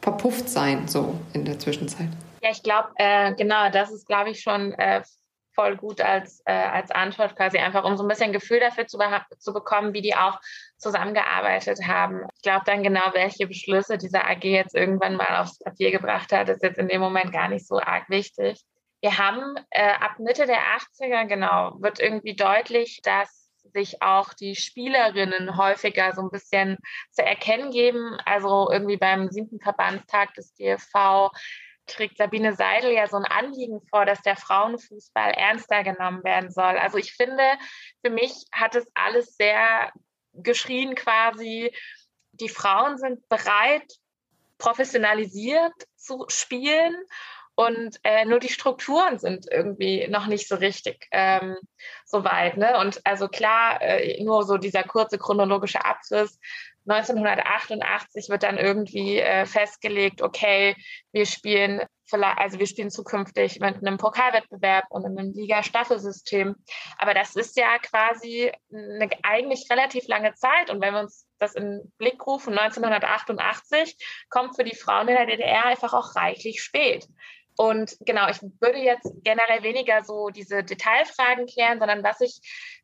verpufft 0.01 0.49
sein, 0.49 0.89
so 0.89 1.15
in 1.33 1.45
der 1.45 1.59
Zwischenzeit. 1.59 2.09
Ja, 2.43 2.51
ich 2.51 2.63
glaube, 2.63 2.89
äh, 2.97 3.35
genau, 3.35 3.71
das 3.71 3.93
ist, 3.93 4.07
glaube 4.07 4.31
ich, 4.31 4.41
schon 4.41 4.73
äh, 4.75 5.03
voll 5.55 5.77
gut 5.77 6.01
als, 6.01 6.43
äh, 6.45 6.53
als 6.53 6.91
Antwort 6.91 7.35
quasi 7.35 7.59
einfach, 7.59 7.85
um 7.85 7.97
so 7.97 8.05
ein 8.05 8.09
bisschen 8.09 8.33
Gefühl 8.33 8.61
dafür 8.61 8.87
zu, 8.87 8.99
zu 9.39 9.53
bekommen, 9.53 9.95
wie 9.95 10.03
die 10.03 10.15
auch 10.15 10.39
zusammengearbeitet 10.79 11.81
haben. 11.87 12.27
Ich 12.35 12.43
glaube 12.43 12.65
dann 12.67 12.83
genau, 12.83 13.03
welche 13.13 13.47
Beschlüsse 13.47 13.99
diese 13.99 14.25
AG 14.25 14.45
jetzt 14.45 14.75
irgendwann 14.75 15.17
mal 15.17 15.41
aufs 15.41 15.59
Papier 15.59 15.91
gebracht 15.91 16.33
hat, 16.33 16.49
ist 16.49 16.63
jetzt 16.63 16.79
in 16.79 16.89
dem 16.89 17.01
Moment 17.01 17.33
gar 17.33 17.49
nicht 17.49 17.67
so 17.67 17.79
arg 17.79 18.09
wichtig. 18.11 18.61
Wir 19.01 19.19
haben 19.19 19.55
äh, 19.71 19.93
ab 19.93 20.19
Mitte 20.19 20.47
der 20.47 20.61
80er, 20.79 21.27
genau, 21.27 21.77
wird 21.81 22.01
irgendwie 22.01 22.35
deutlich, 22.35 23.01
dass 23.03 23.47
sich 23.73 24.03
auch 24.03 24.33
die 24.33 24.55
Spielerinnen 24.55 25.57
häufiger 25.57 26.13
so 26.15 26.23
ein 26.23 26.31
bisschen 26.31 26.79
zu 27.11 27.23
erkennen 27.23 27.71
geben. 27.71 28.17
Also 28.25 28.71
irgendwie 28.71 28.97
beim 28.97 29.31
siebten 29.31 29.61
Verbandstag 29.61 30.35
des 30.35 30.55
DFV 30.55 31.31
trägt 31.87 32.19
Sabine 32.19 32.55
Seidel 32.55 32.93
ja 32.93 33.07
so 33.07 33.17
ein 33.17 33.25
Anliegen 33.25 33.81
vor, 33.91 34.07
dass 34.07 34.23
der 34.23 34.37
Frauenfußball 34.37 35.31
ernster 35.31 35.85
genommen 35.85 36.25
werden 36.25 36.51
soll. 36.51 36.77
Also 36.79 36.99
ich 36.99 37.13
finde, 37.13 37.45
für 38.05 38.11
mich 38.11 38.33
hat 38.53 38.75
es 38.75 38.87
alles 38.95 39.37
sehr 39.37 39.93
geschrien 40.43 40.95
quasi, 40.95 41.73
die 42.33 42.49
Frauen 42.49 42.99
sind 42.99 43.29
bereit, 43.29 43.93
professionalisiert 44.59 45.75
zu 45.97 46.25
spielen 46.29 46.95
und 47.55 47.99
äh, 48.05 48.27
nur 48.27 48.39
die 48.39 48.51
Strukturen 48.51 49.19
sind 49.19 49.47
irgendwie 49.51 50.07
noch 50.09 50.27
nicht 50.27 50.47
so 50.47 50.57
richtig 50.57 51.07
ähm, 51.11 51.57
so 52.05 52.23
weit. 52.23 52.59
Ne? 52.59 52.79
Und 52.79 53.01
also 53.05 53.29
klar, 53.29 53.81
äh, 53.81 54.23
nur 54.23 54.45
so 54.45 54.59
dieser 54.59 54.83
kurze 54.83 55.19
chronologische 55.19 55.83
Abriss. 55.83 56.39
1988 56.89 58.29
wird 58.29 58.43
dann 58.43 58.59
irgendwie 58.59 59.19
äh, 59.19 59.47
festgelegt, 59.47 60.23
okay, 60.23 60.77
wir 61.13 61.27
spielen 61.27 61.81
also 62.13 62.59
wir 62.59 62.67
spielen 62.67 62.91
zukünftig 62.91 63.59
mit 63.61 63.77
einem 63.77 63.99
Pokalwettbewerb 63.99 64.85
und 64.91 65.05
einem 65.05 65.33
Liga-Staffelsystem. 65.33 66.55
Aber 66.99 67.15
das 67.15 67.37
ist 67.37 67.57
ja 67.57 67.79
quasi 67.79 68.53
eine 68.73 69.11
eigentlich 69.23 69.67
relativ 69.71 70.07
lange 70.07 70.35
Zeit. 70.35 70.71
Und 70.71 70.81
wenn 70.81 70.95
wir 70.95 71.01
uns 71.01 71.27
das 71.39 71.55
in 71.55 71.93
Blick 71.99 72.25
rufen, 72.27 72.57
1988 72.57 73.97
kommt 74.31 74.57
für 74.57 74.65
die 74.65 74.77
Frauen 74.77 75.09
in 75.09 75.17
der 75.17 75.27
DDR 75.27 75.67
einfach 75.67 75.95
auch 75.95 76.15
reichlich 76.15 76.63
spät. 76.63 77.07
Und 77.59 77.97
genau, 78.01 78.29
ich 78.29 78.41
würde 78.61 78.79
jetzt 78.79 79.11
generell 79.25 79.63
weniger 79.63 80.05
so 80.05 80.29
diese 80.29 80.63
Detailfragen 80.63 81.47
klären, 81.47 81.79
sondern 81.79 82.05
was 82.05 82.21
ich 82.21 82.39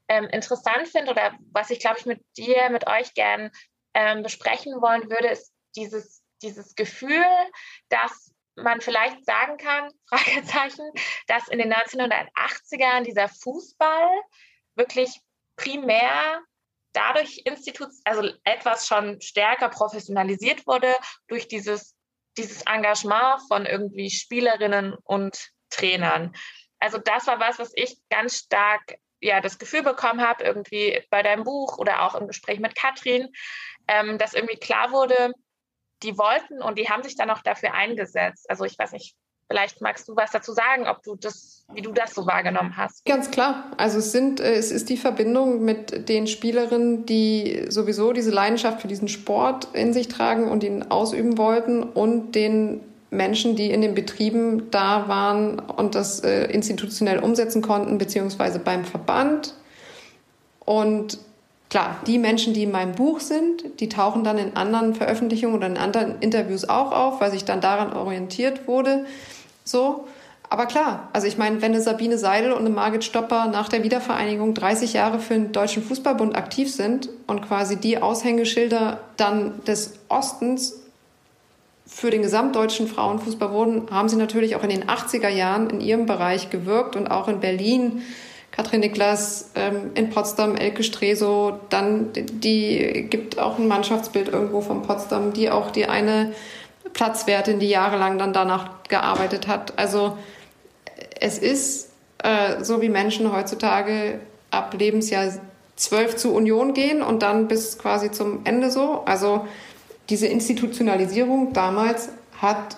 ähm, 0.09 0.24
interessant 0.24 0.88
finde 0.88 1.11
oder 1.11 1.32
was 1.53 1.70
ich, 1.70 1.78
glaube 1.78 1.98
ich, 1.98 2.07
mit 2.07 2.22
dir, 2.36 2.70
mit 2.70 2.86
euch 2.88 3.12
gern 3.14 3.50
ähm, 3.95 4.22
besprechen 4.22 4.80
wollen 4.80 5.11
würde, 5.11 5.28
ist 5.28 5.53
dieses, 5.76 6.22
dieses 6.43 6.74
Gefühl, 6.74 7.24
dass 7.88 8.32
man 8.55 8.80
vielleicht 8.80 9.24
sagen 9.24 9.57
kann, 9.57 9.90
Fragezeichen, 10.09 10.90
dass 11.26 11.49
in 11.49 11.59
den 11.59 11.72
1980ern 11.72 13.05
dieser 13.05 13.28
Fußball 13.28 14.11
wirklich 14.74 15.20
primär 15.57 16.40
dadurch 16.93 17.43
Institut, 17.45 17.88
also 18.05 18.28
etwas 18.45 18.86
schon 18.86 19.20
stärker 19.20 19.70
professionalisiert 19.70 20.66
wurde 20.66 20.95
durch 21.28 21.49
dieses 21.49 21.97
dieses 22.36 22.62
Engagement 22.62 23.43
von 23.49 23.66
irgendwie 23.66 24.11
Spielerinnen 24.11 24.95
und 25.05 25.51
Trainern. 25.70 26.34
Also 26.78 26.99
das 26.99 27.26
war 27.26 27.40
was, 27.40 27.59
was 27.59 27.72
ich 27.74 27.97
ganz 28.11 28.38
stark 28.38 28.97
ja 29.20 29.40
das 29.40 29.59
Gefühl 29.59 29.82
bekommen 29.82 30.20
habe, 30.20 30.43
irgendwie 30.43 31.01
bei 31.11 31.22
deinem 31.22 31.45
Buch 31.45 31.78
oder 31.78 32.03
auch 32.03 32.14
im 32.14 32.26
Gespräch 32.26 32.59
mit 32.59 32.74
Katrin, 32.74 33.28
ähm, 33.89 34.18
dass 34.18 34.35
irgendwie 34.35 34.57
klar 34.57 34.93
wurde, 34.93 35.33
die 36.03 36.18
wollten 36.18 36.62
und 36.62 36.78
die 36.78 36.89
haben 36.89 37.03
sich 37.03 37.16
dann 37.16 37.30
auch 37.30 37.43
dafür 37.43 37.74
eingesetzt. 37.74 38.49
Also 38.51 38.64
ich 38.64 38.78
weiß 38.78 38.93
nicht, 38.93 39.14
vielleicht 39.49 39.80
magst 39.80 40.09
du 40.09 40.16
was 40.16 40.30
dazu 40.30 40.53
sagen, 40.53 40.87
ob 40.87 41.03
du 41.03 41.14
das, 41.14 41.64
wie 41.72 41.83
du 41.83 41.93
das 41.93 42.14
so 42.14 42.26
wahrgenommen 42.26 42.76
hast. 42.76 43.05
Ganz 43.05 43.30
klar. 43.30 43.70
Also 43.76 43.99
es 43.99 44.12
sind, 44.12 44.41
äh, 44.41 44.55
es 44.55 44.70
ist 44.70 44.89
die 44.89 44.97
Verbindung 44.97 45.64
mit 45.64 46.09
den 46.09 46.26
Spielerinnen, 46.26 47.07
die 47.07 47.66
sowieso 47.68 48.12
diese 48.12 48.30
Leidenschaft 48.30 48.80
für 48.80 48.89
diesen 48.89 49.09
Sport 49.09 49.68
in 49.74 49.93
sich 49.93 50.09
tragen 50.09 50.49
und 50.51 50.64
ihn 50.64 50.91
ausüben 50.91 51.39
wollten 51.39 51.83
und 51.83 52.33
den 52.33 52.80
Menschen, 53.11 53.57
die 53.57 53.70
in 53.70 53.83
den 53.83 53.95
Betrieben 53.95 54.70
da 54.70 55.07
waren 55.07 55.59
und 55.59 55.95
das 55.95 56.20
äh, 56.20 56.45
institutionell 56.47 57.18
umsetzen 57.18 57.61
konnten, 57.61 57.99
beziehungsweise 57.99 58.59
beim 58.59 58.87
Verband. 58.87 59.55
Und 60.64 61.18
Klar, 61.73 61.97
die 62.07 62.18
Menschen, 62.18 62.53
die 62.53 62.64
in 62.64 62.70
meinem 62.70 62.93
Buch 62.93 63.20
sind, 63.20 63.81
die 63.81 63.89
tauchen 63.89 64.25
dann 64.25 64.37
in 64.37 64.59
anderen 64.59 64.95
Veröffentlichungen 64.95 65.57
oder 65.57 65.68
in 65.68 65.79
anderen 65.79 66.20
Interviews 66.20 66.68
auch 66.68 66.93
auf, 66.93 67.23
weil 67.23 67.31
sich 67.31 67.47
dann 67.47 67.62
daran 67.62 67.95
orientiert 67.95 68.68
wurde. 68.68 69.07
So. 69.64 70.07
Aber 70.51 70.66
klar, 70.66 71.09
also 71.14 71.27
ich 71.27 71.39
meine, 71.39 71.62
wenn 71.62 71.73
eine 71.73 71.81
Sabine 71.81 72.18
Seidel 72.18 72.53
und 72.53 72.59
eine 72.59 72.68
Margit 72.68 73.05
Stopper 73.05 73.47
nach 73.47 73.70
der 73.70 73.85
Wiedervereinigung 73.85 74.53
30 74.53 74.93
Jahre 74.93 75.18
für 75.18 75.33
den 75.33 75.53
Deutschen 75.53 75.83
Fußballbund 75.83 76.37
aktiv 76.37 76.70
sind 76.70 77.09
und 77.27 77.41
quasi 77.41 77.77
die 77.77 78.03
Aushängeschilder 78.03 79.01
dann 79.16 79.64
des 79.64 79.95
Ostens 80.11 80.83
für 81.87 82.11
den 82.11 82.20
gesamtdeutschen 82.20 82.87
Frauenfußball 82.87 83.51
wurden, 83.51 83.91
haben 83.91 84.11
sie 84.11 84.16
natürlich 84.16 84.57
auch 84.57 84.62
in 84.62 84.68
den 84.68 84.85
80er 84.85 85.31
Jahren 85.31 85.70
in 85.70 85.81
ihrem 85.81 86.05
Bereich 86.05 86.51
gewirkt 86.51 86.97
und 86.97 87.07
auch 87.11 87.29
in 87.29 87.41
Berlin 87.41 88.03
Katrin 88.53 88.80
Niklas 88.80 89.50
ähm, 89.55 89.90
in 89.94 90.11
Potsdam, 90.11 90.57
Elke 90.57 90.84
Streso, 90.84 91.59
dann 91.70 92.12
die 92.12 93.07
gibt 93.09 93.38
auch 93.38 93.59
ein 93.59 93.66
Mannschaftsbild 93.66 94.28
irgendwo 94.28 94.61
von 94.61 94.82
Potsdam, 94.82 95.32
die 95.32 95.50
auch 95.50 95.70
die 95.70 95.86
eine 95.86 96.32
Platzwertin, 96.92 97.59
die 97.59 97.68
jahrelang 97.68 98.18
dann 98.18 98.32
danach 98.32 98.82
gearbeitet 98.88 99.48
hat. 99.48 99.78
Also 99.78 100.18
es 101.18 101.38
ist 101.38 101.90
äh, 102.18 102.62
so 102.62 102.82
wie 102.82 102.90
Menschen 102.90 103.32
heutzutage 103.32 104.20
ab 104.50 104.74
Lebensjahr 104.78 105.32
zwölf 105.76 106.16
zur 106.16 106.34
Union 106.34 106.74
gehen 106.74 107.03
und 107.03 107.22
dann 107.22 107.48
bis 107.48 107.78
quasi 107.78 108.11
zum 108.11 108.40
Ende 108.44 108.70
so. 108.70 109.03
Also 109.07 109.46
diese 110.11 110.26
Institutionalisierung 110.26 111.55
damals 111.55 112.11
hat 112.40 112.76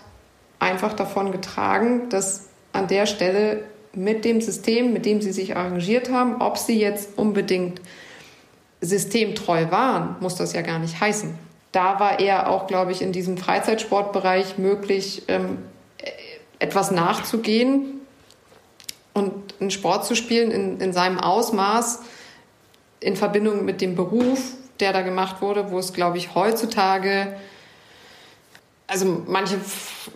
einfach 0.60 0.92
davon 0.92 1.32
getragen, 1.32 2.08
dass 2.10 2.48
an 2.72 2.86
der 2.86 3.06
Stelle 3.06 3.64
mit 3.96 4.24
dem 4.24 4.40
System, 4.40 4.92
mit 4.92 5.06
dem 5.06 5.20
sie 5.20 5.32
sich 5.32 5.56
arrangiert 5.56 6.10
haben. 6.10 6.40
Ob 6.40 6.58
sie 6.58 6.78
jetzt 6.78 7.16
unbedingt 7.16 7.80
systemtreu 8.80 9.70
waren, 9.70 10.16
muss 10.20 10.36
das 10.36 10.52
ja 10.52 10.62
gar 10.62 10.78
nicht 10.78 11.00
heißen. 11.00 11.34
Da 11.72 11.98
war 11.98 12.20
er 12.20 12.48
auch, 12.48 12.66
glaube 12.66 12.92
ich, 12.92 13.02
in 13.02 13.12
diesem 13.12 13.36
Freizeitsportbereich 13.36 14.58
möglich, 14.58 15.22
ähm, 15.28 15.58
etwas 16.58 16.90
nachzugehen 16.90 18.00
und 19.12 19.32
einen 19.60 19.70
Sport 19.70 20.06
zu 20.06 20.14
spielen 20.14 20.50
in, 20.50 20.80
in 20.80 20.92
seinem 20.92 21.18
Ausmaß 21.18 22.02
in 23.00 23.16
Verbindung 23.16 23.64
mit 23.64 23.80
dem 23.80 23.96
Beruf, 23.96 24.54
der 24.80 24.92
da 24.92 25.02
gemacht 25.02 25.42
wurde, 25.42 25.70
wo 25.70 25.78
es, 25.78 25.92
glaube 25.92 26.18
ich, 26.18 26.34
heutzutage 26.34 27.36
also 28.86 29.22
manche 29.26 29.56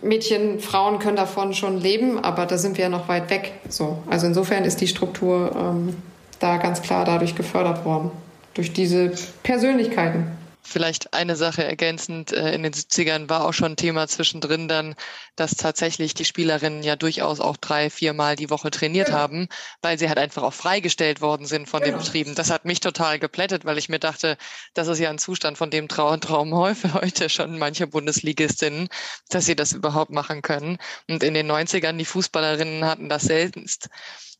Mädchen, 0.01 0.59
Frauen 0.59 0.99
können 0.99 1.15
davon 1.15 1.53
schon 1.53 1.79
leben, 1.79 2.19
aber 2.19 2.45
da 2.45 2.57
sind 2.57 2.77
wir 2.77 2.85
ja 2.85 2.89
noch 2.89 3.07
weit 3.07 3.29
weg. 3.29 3.53
So, 3.67 3.97
also 4.09 4.27
insofern 4.27 4.63
ist 4.63 4.79
die 4.81 4.87
Struktur 4.87 5.51
ähm, 5.55 5.95
da 6.39 6.57
ganz 6.57 6.81
klar 6.81 7.05
dadurch 7.05 7.35
gefördert 7.35 7.85
worden 7.85 8.11
durch 8.53 8.73
diese 8.73 9.11
Persönlichkeiten. 9.43 10.38
Vielleicht 10.61 11.13
eine 11.13 11.35
Sache 11.35 11.63
ergänzend, 11.63 12.33
äh, 12.33 12.53
in 12.53 12.63
den 12.63 12.73
70ern 12.73 13.29
war 13.29 13.45
auch 13.45 13.53
schon 13.53 13.75
Thema 13.75 14.07
zwischendrin 14.07 14.67
dann, 14.67 14.95
dass 15.35 15.55
tatsächlich 15.55 16.13
die 16.13 16.25
Spielerinnen 16.25 16.83
ja 16.83 16.95
durchaus 16.95 17.39
auch 17.39 17.55
drei, 17.57 17.89
viermal 17.89 18.35
die 18.35 18.49
Woche 18.49 18.69
trainiert 18.69 19.07
genau. 19.07 19.19
haben, 19.19 19.47
weil 19.81 19.97
sie 19.97 20.09
halt 20.09 20.17
einfach 20.17 20.43
auch 20.43 20.53
freigestellt 20.53 21.21
worden 21.21 21.45
sind 21.45 21.69
von 21.69 21.81
genau. 21.81 21.97
den 21.97 22.03
Betrieben. 22.03 22.35
Das 22.35 22.51
hat 22.51 22.65
mich 22.65 22.81
total 22.81 23.19
geplättet, 23.19 23.63
weil 23.63 23.77
ich 23.77 23.89
mir 23.89 23.99
dachte, 23.99 24.37
das 24.73 24.87
ist 24.89 24.99
ja 24.99 25.09
ein 25.09 25.17
Zustand, 25.17 25.57
von 25.57 25.71
dem 25.71 25.87
Traum 25.87 26.53
häufig 26.53 26.93
heute 26.93 27.29
schon 27.29 27.57
manche 27.57 27.87
Bundesligistinnen, 27.87 28.89
dass 29.29 29.45
sie 29.45 29.55
das 29.55 29.71
überhaupt 29.71 30.11
machen 30.11 30.41
können. 30.41 30.77
Und 31.07 31.23
in 31.23 31.33
den 31.33 31.49
90ern, 31.49 31.97
die 31.97 32.05
Fußballerinnen 32.05 32.85
hatten 32.85 33.09
das 33.09 33.23
seltenst. 33.23 33.89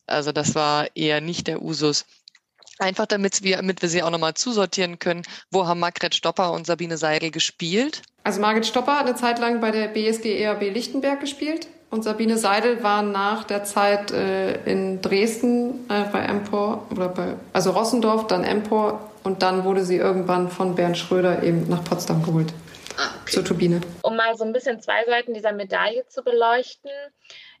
Also 0.06 0.32
das 0.32 0.54
war 0.54 0.88
eher 0.96 1.20
nicht 1.20 1.46
der 1.46 1.62
Usus. 1.62 2.04
Einfach 2.80 3.06
damit 3.06 3.42
wir, 3.42 3.56
damit 3.56 3.82
wir 3.82 3.90
sie 3.90 4.02
auch 4.02 4.10
nochmal 4.10 4.34
zusortieren 4.34 4.98
können. 4.98 5.22
Wo 5.50 5.66
haben 5.66 5.80
Margret 5.80 6.14
Stopper 6.14 6.52
und 6.52 6.66
Sabine 6.66 6.96
Seidel 6.96 7.30
gespielt? 7.30 8.00
Also 8.24 8.40
Margret 8.40 8.66
Stopper 8.66 8.98
hat 8.98 9.06
eine 9.06 9.16
Zeit 9.16 9.38
lang 9.38 9.60
bei 9.60 9.70
der 9.70 9.88
BSG 9.88 10.42
ERB 10.42 10.72
Lichtenberg 10.72 11.20
gespielt 11.20 11.68
und 11.90 12.04
Sabine 12.04 12.38
Seidel 12.38 12.82
war 12.82 13.02
nach 13.02 13.44
der 13.44 13.64
Zeit 13.64 14.12
äh, 14.12 14.62
in 14.64 15.02
Dresden 15.02 15.90
äh, 15.90 16.04
bei 16.10 16.20
Empor 16.20 16.86
oder 16.90 17.08
bei 17.08 17.34
also 17.52 17.72
Rossendorf, 17.72 18.26
dann 18.28 18.44
Empor 18.44 19.10
und 19.24 19.42
dann 19.42 19.64
wurde 19.64 19.84
sie 19.84 19.96
irgendwann 19.96 20.48
von 20.48 20.74
Bernd 20.74 20.96
Schröder 20.96 21.42
eben 21.42 21.68
nach 21.68 21.84
Potsdam 21.84 22.22
geholt. 22.22 22.52
Ah, 22.96 23.08
okay. 23.22 23.32
Zur 23.32 23.44
Turbine. 23.44 23.80
Um 24.02 24.16
mal 24.16 24.34
so 24.36 24.44
ein 24.44 24.52
bisschen 24.52 24.80
zwei 24.80 25.04
Seiten 25.04 25.34
dieser 25.34 25.52
Medaille 25.52 26.06
zu 26.08 26.22
beleuchten. 26.22 26.90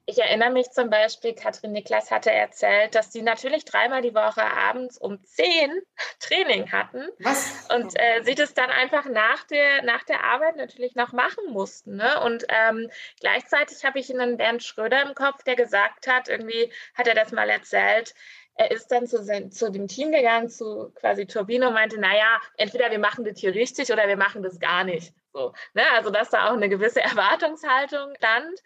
Ich 0.06 0.18
erinnere 0.18 0.50
mich 0.50 0.70
zum 0.70 0.90
Beispiel, 0.90 1.34
Katrin 1.34 1.72
Niklas 1.72 2.10
hatte 2.10 2.30
erzählt, 2.30 2.94
dass 2.94 3.12
sie 3.12 3.22
natürlich 3.22 3.64
dreimal 3.64 4.02
die 4.02 4.14
Woche 4.14 4.42
abends 4.42 4.98
um 4.98 5.22
zehn 5.24 5.70
Training 6.20 6.72
hatten. 6.72 7.08
Was? 7.20 7.68
Und 7.72 7.98
äh, 7.98 8.22
sie 8.22 8.34
das 8.34 8.54
dann 8.54 8.70
einfach 8.70 9.04
nach 9.06 9.44
der, 9.44 9.82
nach 9.82 10.02
der 10.04 10.24
Arbeit 10.24 10.56
natürlich 10.56 10.94
noch 10.94 11.12
machen 11.12 11.44
mussten. 11.50 11.96
Ne? 11.96 12.20
Und 12.22 12.44
ähm, 12.48 12.90
gleichzeitig 13.20 13.84
habe 13.84 13.98
ich 13.98 14.12
einen 14.12 14.36
Bernd 14.36 14.62
Schröder 14.62 15.02
im 15.02 15.14
Kopf, 15.14 15.42
der 15.44 15.56
gesagt 15.56 16.06
hat, 16.06 16.28
irgendwie 16.28 16.72
hat 16.94 17.06
er 17.06 17.14
das 17.14 17.32
mal 17.32 17.48
erzählt, 17.48 18.14
er 18.60 18.70
ist 18.70 18.88
dann 18.88 19.06
zu, 19.06 19.22
sein, 19.22 19.50
zu, 19.50 19.70
dem 19.70 19.88
Team 19.88 20.12
gegangen, 20.12 20.50
zu 20.50 20.92
quasi 20.96 21.26
Turbine 21.26 21.68
und 21.68 21.72
meinte, 21.72 21.98
naja, 21.98 22.38
entweder 22.58 22.90
wir 22.90 22.98
machen 22.98 23.24
das 23.24 23.38
hier 23.38 23.54
richtig 23.54 23.90
oder 23.90 24.06
wir 24.06 24.18
machen 24.18 24.42
das 24.42 24.60
gar 24.60 24.84
nicht. 24.84 25.14
So, 25.32 25.54
ne? 25.72 25.82
Also 25.92 26.10
dass 26.10 26.28
da 26.28 26.48
auch 26.48 26.54
eine 26.54 26.68
gewisse 26.68 27.00
Erwartungshaltung 27.00 28.14
stand. 28.16 28.60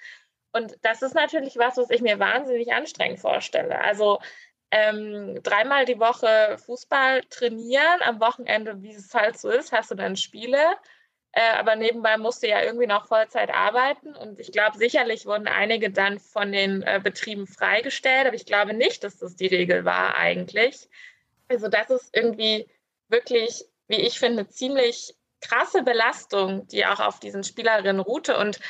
Und 0.54 0.76
das 0.82 1.02
ist 1.02 1.14
natürlich 1.14 1.56
was, 1.56 1.76
was 1.76 1.90
ich 1.90 2.00
mir 2.00 2.20
wahnsinnig 2.20 2.72
anstrengend 2.72 3.18
vorstelle. 3.18 3.80
Also 3.80 4.20
ähm, 4.70 5.40
dreimal 5.42 5.84
die 5.84 5.98
Woche 5.98 6.56
Fußball 6.64 7.22
trainieren, 7.28 8.00
am 8.02 8.20
Wochenende, 8.20 8.80
wie 8.80 8.94
es 8.94 9.12
halt 9.12 9.36
so 9.36 9.50
ist, 9.50 9.72
hast 9.72 9.90
du 9.90 9.96
dann 9.96 10.16
Spiele. 10.16 10.76
Äh, 11.32 11.58
aber 11.58 11.74
nebenbei 11.74 12.16
musst 12.18 12.44
du 12.44 12.48
ja 12.48 12.62
irgendwie 12.62 12.86
noch 12.86 13.08
Vollzeit 13.08 13.50
arbeiten. 13.52 14.14
Und 14.14 14.38
ich 14.38 14.52
glaube, 14.52 14.78
sicherlich 14.78 15.26
wurden 15.26 15.48
einige 15.48 15.90
dann 15.90 16.20
von 16.20 16.52
den 16.52 16.82
äh, 16.82 17.00
Betrieben 17.02 17.48
freigestellt, 17.48 18.28
aber 18.28 18.36
ich 18.36 18.46
glaube 18.46 18.74
nicht, 18.74 19.02
dass 19.02 19.18
das 19.18 19.34
die 19.34 19.48
Regel 19.48 19.84
war 19.84 20.14
eigentlich. 20.16 20.88
Also 21.48 21.66
das 21.66 21.90
ist 21.90 22.16
irgendwie 22.16 22.68
wirklich, 23.08 23.64
wie 23.88 24.00
ich 24.00 24.20
finde, 24.20 24.46
ziemlich 24.48 25.16
krasse 25.40 25.82
Belastung, 25.82 26.68
die 26.68 26.86
auch 26.86 27.00
auf 27.00 27.18
diesen 27.18 27.42
Spielerinnen 27.42 28.00
ruhte. 28.00 28.38
Und 28.38 28.60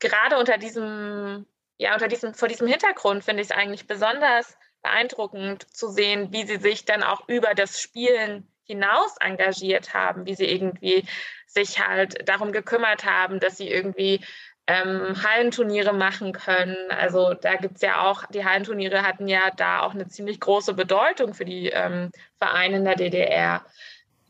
gerade 0.00 0.38
unter 0.38 0.58
diesem, 0.58 1.46
ja, 1.78 1.94
unter 1.94 2.08
diesem, 2.08 2.34
vor 2.34 2.48
diesem 2.48 2.66
Hintergrund 2.66 3.24
finde 3.24 3.42
ich 3.42 3.50
es 3.50 3.56
eigentlich 3.56 3.86
besonders 3.86 4.56
beeindruckend 4.82 5.66
zu 5.74 5.88
sehen, 5.88 6.32
wie 6.32 6.46
sie 6.46 6.58
sich 6.58 6.84
dann 6.84 7.02
auch 7.02 7.28
über 7.28 7.54
das 7.54 7.80
Spielen 7.80 8.48
hinaus 8.64 9.16
engagiert 9.20 9.94
haben, 9.94 10.26
wie 10.26 10.34
sie 10.34 10.46
irgendwie 10.46 11.06
sich 11.46 11.84
halt 11.86 12.28
darum 12.28 12.52
gekümmert 12.52 13.04
haben, 13.04 13.40
dass 13.40 13.56
sie 13.56 13.68
irgendwie 13.68 14.20
ähm, 14.66 15.22
Hallenturniere 15.22 15.92
machen 15.92 16.32
können. 16.32 16.76
Also 16.90 17.34
da 17.34 17.54
gibt 17.54 17.76
es 17.76 17.82
ja 17.82 18.02
auch, 18.02 18.26
die 18.26 18.44
Hallenturniere 18.44 19.02
hatten 19.02 19.28
ja 19.28 19.50
da 19.56 19.80
auch 19.82 19.94
eine 19.94 20.08
ziemlich 20.08 20.40
große 20.40 20.74
Bedeutung 20.74 21.34
für 21.34 21.44
die 21.44 21.68
ähm, 21.68 22.10
Vereine 22.38 22.78
in 22.78 22.84
der 22.84 22.96
DDR. 22.96 23.64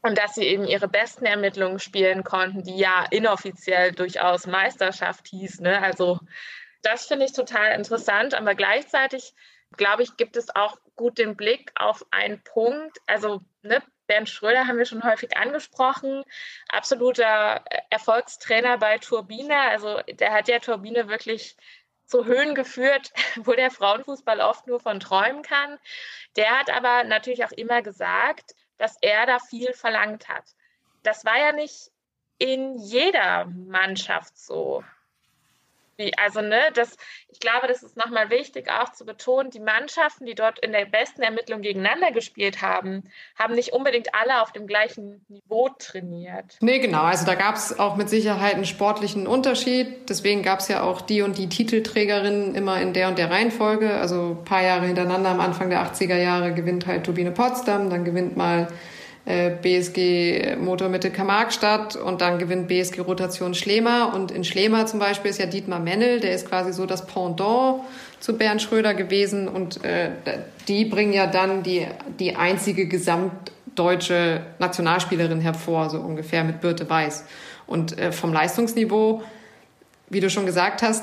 Und 0.02 0.18
dass 0.18 0.34
sie 0.34 0.44
eben 0.44 0.64
ihre 0.64 0.88
besten 0.88 1.26
Ermittlungen 1.26 1.78
spielen 1.78 2.22
konnten, 2.22 2.62
die 2.62 2.76
ja 2.76 3.06
inoffiziell 3.10 3.92
durchaus 3.92 4.46
Meisterschaft 4.46 5.26
hieß. 5.28 5.60
Ne? 5.60 5.82
Also 5.82 6.20
das 6.82 7.06
finde 7.06 7.24
ich 7.26 7.32
total 7.32 7.72
interessant. 7.72 8.34
Aber 8.34 8.54
gleichzeitig, 8.54 9.34
glaube 9.76 10.02
ich, 10.02 10.16
gibt 10.16 10.36
es 10.36 10.54
auch 10.54 10.78
gut 10.94 11.18
den 11.18 11.36
Blick 11.36 11.72
auf 11.74 12.04
einen 12.10 12.42
Punkt. 12.44 12.98
Also 13.06 13.40
ne, 13.62 13.82
Bernd 14.06 14.28
Schröder 14.28 14.66
haben 14.66 14.78
wir 14.78 14.84
schon 14.84 15.04
häufig 15.04 15.36
angesprochen, 15.36 16.22
absoluter 16.68 17.64
Erfolgstrainer 17.90 18.78
bei 18.78 18.98
Turbine. 18.98 19.58
Also 19.70 20.00
der 20.08 20.32
hat 20.32 20.48
ja 20.48 20.58
Turbine 20.58 21.08
wirklich 21.08 21.56
zu 22.06 22.24
Höhen 22.24 22.54
geführt, 22.54 23.12
wo 23.36 23.52
der 23.52 23.70
Frauenfußball 23.70 24.40
oft 24.40 24.66
nur 24.66 24.80
von 24.80 25.00
träumen 25.00 25.42
kann. 25.42 25.78
Der 26.36 26.58
hat 26.58 26.70
aber 26.70 27.04
natürlich 27.04 27.44
auch 27.44 27.52
immer 27.52 27.82
gesagt, 27.82 28.54
dass 28.78 28.96
er 29.00 29.26
da 29.26 29.38
viel 29.38 29.72
verlangt 29.72 30.28
hat. 30.28 30.54
Das 31.02 31.24
war 31.24 31.38
ja 31.38 31.52
nicht 31.52 31.90
in 32.38 32.78
jeder 32.78 33.46
Mannschaft 33.46 34.36
so. 34.38 34.84
Wie, 35.96 36.16
also, 36.18 36.40
ne, 36.40 36.60
das, 36.74 36.96
ich 37.28 37.40
glaube, 37.40 37.68
das 37.68 37.82
ist 37.82 37.96
nochmal 37.96 38.30
wichtig 38.30 38.70
auch 38.70 38.92
zu 38.92 39.06
betonen, 39.06 39.50
die 39.50 39.60
Mannschaften, 39.60 40.26
die 40.26 40.34
dort 40.34 40.58
in 40.58 40.72
der 40.72 40.84
besten 40.84 41.22
Ermittlung 41.22 41.62
gegeneinander 41.62 42.12
gespielt 42.12 42.60
haben, 42.62 43.04
haben 43.38 43.54
nicht 43.54 43.72
unbedingt 43.72 44.14
alle 44.14 44.42
auf 44.42 44.52
dem 44.52 44.66
gleichen 44.66 45.24
Niveau 45.28 45.68
trainiert. 45.78 46.56
Nee, 46.60 46.78
genau. 46.78 47.02
Also 47.02 47.24
da 47.24 47.34
gab 47.34 47.56
es 47.56 47.78
auch 47.78 47.96
mit 47.96 48.10
Sicherheit 48.10 48.54
einen 48.54 48.66
sportlichen 48.66 49.26
Unterschied. 49.26 50.08
Deswegen 50.08 50.42
gab 50.42 50.60
es 50.60 50.68
ja 50.68 50.82
auch 50.82 51.00
die 51.00 51.22
und 51.22 51.38
die 51.38 51.48
Titelträgerinnen 51.48 52.54
immer 52.54 52.80
in 52.80 52.92
der 52.92 53.08
und 53.08 53.18
der 53.18 53.30
Reihenfolge. 53.30 53.94
Also 53.94 54.36
ein 54.38 54.44
paar 54.44 54.62
Jahre 54.62 54.86
hintereinander 54.86 55.30
am 55.30 55.40
Anfang 55.40 55.70
der 55.70 55.84
80er 55.84 56.16
Jahre 56.16 56.52
gewinnt 56.52 56.86
halt 56.86 57.04
Turbine 57.04 57.32
Potsdam, 57.32 57.90
dann 57.90 58.04
gewinnt 58.04 58.36
mal 58.36 58.68
äh, 59.26 59.50
BSG 59.50 60.56
Motormittel 60.56 61.10
Karl-Marx-Stadt 61.10 61.96
und 61.96 62.20
dann 62.20 62.38
gewinnt 62.38 62.68
BSG 62.68 63.00
Rotation 63.00 63.54
Schlema. 63.54 64.04
Und 64.04 64.30
in 64.30 64.44
Schlema 64.44 64.86
zum 64.86 65.00
Beispiel 65.00 65.32
ist 65.32 65.38
ja 65.38 65.46
Dietmar 65.46 65.80
Mennel, 65.80 66.20
der 66.20 66.32
ist 66.32 66.48
quasi 66.48 66.72
so 66.72 66.86
das 66.86 67.06
Pendant 67.06 67.82
zu 68.20 68.38
Bernd 68.38 68.62
Schröder 68.62 68.94
gewesen. 68.94 69.48
Und 69.48 69.84
äh, 69.84 70.10
die 70.68 70.84
bringen 70.84 71.12
ja 71.12 71.26
dann 71.26 71.64
die, 71.64 71.88
die 72.20 72.36
einzige 72.36 72.86
gesamtdeutsche 72.86 74.42
Nationalspielerin 74.60 75.40
hervor, 75.40 75.90
so 75.90 75.98
ungefähr 75.98 76.44
mit 76.44 76.60
Birte 76.60 76.88
Weiß. 76.88 77.24
Und 77.66 77.98
äh, 77.98 78.12
vom 78.12 78.32
Leistungsniveau, 78.32 79.24
wie 80.08 80.20
du 80.20 80.30
schon 80.30 80.46
gesagt 80.46 80.82
hast, 80.82 81.02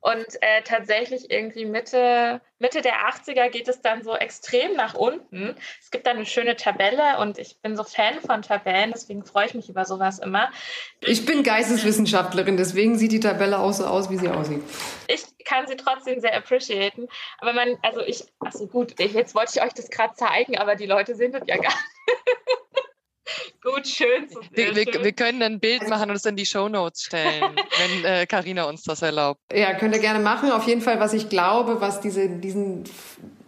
Und 0.00 0.26
äh, 0.40 0.62
tatsächlich 0.64 1.30
irgendwie 1.30 1.66
Mitte, 1.66 2.40
Mitte 2.58 2.80
der 2.80 3.08
80er 3.10 3.50
geht 3.50 3.68
es 3.68 3.82
dann 3.82 4.02
so 4.02 4.14
extrem 4.16 4.74
nach 4.74 4.94
unten. 4.94 5.54
Es 5.78 5.90
gibt 5.90 6.06
dann 6.06 6.16
eine 6.16 6.24
schöne 6.24 6.56
Tabelle 6.56 7.18
und 7.18 7.38
ich 7.38 7.58
bin 7.60 7.76
so 7.76 7.84
Fan 7.84 8.18
von 8.20 8.40
Tabellen, 8.40 8.92
deswegen 8.92 9.24
freue 9.26 9.46
ich 9.46 9.54
mich 9.54 9.68
über 9.68 9.84
sowas 9.84 10.18
immer. 10.18 10.50
Ich 11.02 11.26
bin 11.26 11.42
Geisteswissenschaftlerin, 11.42 12.56
deswegen 12.56 12.98
sieht 12.98 13.12
die 13.12 13.20
Tabelle 13.20 13.58
auch 13.58 13.72
so 13.72 13.84
aus, 13.84 14.08
wie 14.08 14.16
sie 14.16 14.28
aussieht. 14.28 14.62
Ich 15.06 15.22
kann 15.44 15.66
sie 15.66 15.76
trotzdem 15.76 16.20
sehr 16.20 16.34
appreciaten. 16.34 17.06
Aber 17.38 17.52
man, 17.52 17.76
also 17.82 18.00
ich, 18.00 18.24
also 18.40 18.66
gut, 18.66 18.98
jetzt 18.98 19.34
wollte 19.34 19.52
ich 19.56 19.62
euch 19.62 19.74
das 19.74 19.90
gerade 19.90 20.14
zeigen, 20.14 20.56
aber 20.56 20.76
die 20.76 20.86
Leute 20.86 21.14
sehen 21.14 21.32
das 21.32 21.42
ja 21.46 21.56
gar 21.56 21.68
nicht. 21.68 21.74
Gut, 23.62 23.86
schön 23.86 24.28
zu 24.28 24.40
sehen. 24.40 24.50
Wir, 24.52 24.76
wir, 24.76 25.04
wir, 25.04 25.12
können 25.12 25.42
ein 25.42 25.60
Bild 25.60 25.88
machen 25.88 26.10
und 26.10 26.16
es 26.16 26.24
in 26.24 26.36
die 26.36 26.46
Show 26.46 26.68
Notes 26.68 27.02
stellen, 27.02 27.44
wenn 28.02 28.26
Karina 28.26 28.64
äh, 28.64 28.68
uns 28.68 28.82
das 28.82 29.02
erlaubt. 29.02 29.40
Ja, 29.52 29.74
könnt 29.74 29.94
ihr 29.94 30.00
gerne 30.00 30.20
machen. 30.20 30.50
Auf 30.50 30.66
jeden 30.66 30.80
Fall, 30.80 31.00
was 31.00 31.12
ich 31.12 31.28
glaube, 31.28 31.80
was 31.80 32.00
diese, 32.00 32.28
diesen, 32.28 32.84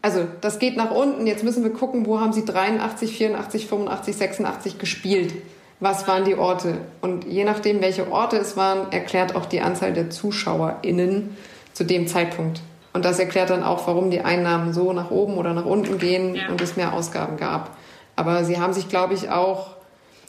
also 0.01 0.26
das 0.41 0.59
geht 0.59 0.76
nach 0.76 0.91
unten. 0.91 1.26
Jetzt 1.26 1.45
müssen 1.45 1.62
wir 1.62 1.72
gucken, 1.72 2.07
wo 2.07 2.20
haben 2.20 2.33
sie 2.33 2.45
83, 2.45 3.16
84, 3.16 3.66
85, 3.66 4.16
86 4.16 4.78
gespielt. 4.78 5.35
Was 5.80 6.07
waren 6.07 6.24
die 6.24 6.37
Orte? 6.37 6.78
Und 7.01 7.24
je 7.24 7.45
nachdem, 7.45 7.80
welche 7.80 8.11
Orte 8.12 8.37
es 8.37 8.57
waren, 8.57 8.93
erklärt 8.93 9.35
auch 9.35 9.47
die 9.47 9.61
Anzahl 9.61 9.93
der 9.93 10.11
ZuschauerInnen 10.11 11.37
zu 11.72 11.85
dem 11.85 12.07
Zeitpunkt. 12.07 12.61
Und 12.93 13.05
das 13.05 13.18
erklärt 13.18 13.51
dann 13.51 13.62
auch, 13.62 13.87
warum 13.87 14.11
die 14.11 14.20
Einnahmen 14.20 14.72
so 14.74 14.93
nach 14.93 15.11
oben 15.11 15.39
oder 15.39 15.55
nach 15.55 15.64
unten 15.64 15.99
gehen 15.99 16.35
ja. 16.35 16.49
und 16.51 16.61
es 16.61 16.76
mehr 16.76 16.93
Ausgaben 16.93 17.37
gab. 17.37 17.76
Aber 18.23 18.45
sie 18.45 18.61
haben 18.61 18.73
sich, 18.73 18.89
glaube 18.89 19.14
ich, 19.14 19.31
auch, 19.31 19.75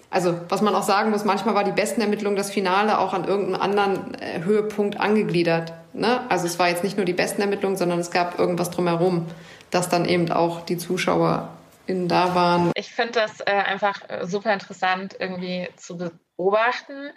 also 0.09 0.35
was 0.49 0.63
man 0.63 0.73
auch 0.73 0.81
sagen 0.81 1.11
muss, 1.11 1.25
manchmal 1.25 1.53
war 1.53 1.63
die 1.63 1.71
besten 1.71 2.01
Ermittlung 2.01 2.35
das 2.35 2.49
Finale 2.49 2.97
auch 2.97 3.13
an 3.13 3.25
irgendeinem 3.25 3.61
anderen 3.61 4.15
äh, 4.15 4.43
Höhepunkt 4.43 4.99
angegliedert. 4.99 5.73
Ne? 5.93 6.21
Also 6.27 6.47
es 6.47 6.57
war 6.57 6.69
jetzt 6.69 6.83
nicht 6.83 6.97
nur 6.97 7.05
die 7.05 7.13
besten 7.13 7.41
Ermittlungen, 7.41 7.77
sondern 7.77 7.99
es 7.99 8.09
gab 8.09 8.39
irgendwas 8.39 8.71
drumherum, 8.71 9.27
dass 9.69 9.89
dann 9.89 10.05
eben 10.05 10.31
auch 10.31 10.61
die 10.61 10.79
Zuschauer 10.79 11.49
in 11.85 12.07
da 12.07 12.33
waren. 12.33 12.71
Ich 12.73 12.91
finde 12.95 13.11
das 13.11 13.41
äh, 13.41 13.51
einfach 13.51 14.01
äh, 14.09 14.25
super 14.25 14.51
interessant 14.51 15.15
irgendwie 15.19 15.69
zu 15.75 15.99
beobachten 16.35 17.11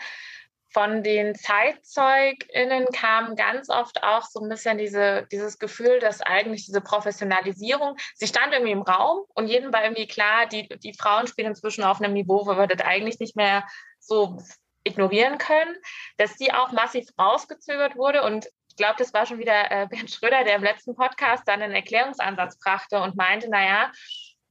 von 0.76 1.02
den 1.02 1.34
ZeitzeugInnen 1.34 2.84
kam 2.92 3.34
ganz 3.34 3.70
oft 3.70 4.02
auch 4.02 4.24
so 4.24 4.40
ein 4.40 4.50
bisschen 4.50 4.76
diese, 4.76 5.26
dieses 5.32 5.58
Gefühl, 5.58 6.00
dass 6.00 6.20
eigentlich 6.20 6.66
diese 6.66 6.82
Professionalisierung, 6.82 7.96
sie 8.14 8.26
stand 8.26 8.52
irgendwie 8.52 8.72
im 8.72 8.82
Raum 8.82 9.24
und 9.32 9.46
jedem 9.46 9.72
war 9.72 9.84
irgendwie 9.84 10.06
klar, 10.06 10.44
die, 10.44 10.68
die 10.68 10.92
Frauen 10.92 11.28
spielen 11.28 11.48
inzwischen 11.48 11.82
auf 11.82 12.02
einem 12.02 12.12
Niveau, 12.12 12.44
wo 12.44 12.58
wir 12.58 12.66
das 12.66 12.86
eigentlich 12.86 13.18
nicht 13.20 13.36
mehr 13.36 13.64
so 14.00 14.36
ignorieren 14.84 15.38
können, 15.38 15.74
dass 16.18 16.36
die 16.36 16.52
auch 16.52 16.72
massiv 16.72 17.08
rausgezögert 17.18 17.96
wurde. 17.96 18.22
Und 18.22 18.46
ich 18.68 18.76
glaube, 18.76 18.96
das 18.98 19.14
war 19.14 19.24
schon 19.24 19.38
wieder 19.38 19.70
äh, 19.70 19.86
Bernd 19.86 20.10
Schröder, 20.10 20.44
der 20.44 20.56
im 20.56 20.62
letzten 20.62 20.94
Podcast 20.94 21.44
dann 21.48 21.62
einen 21.62 21.74
Erklärungsansatz 21.74 22.58
brachte 22.58 23.00
und 23.00 23.16
meinte, 23.16 23.48
naja, 23.48 23.90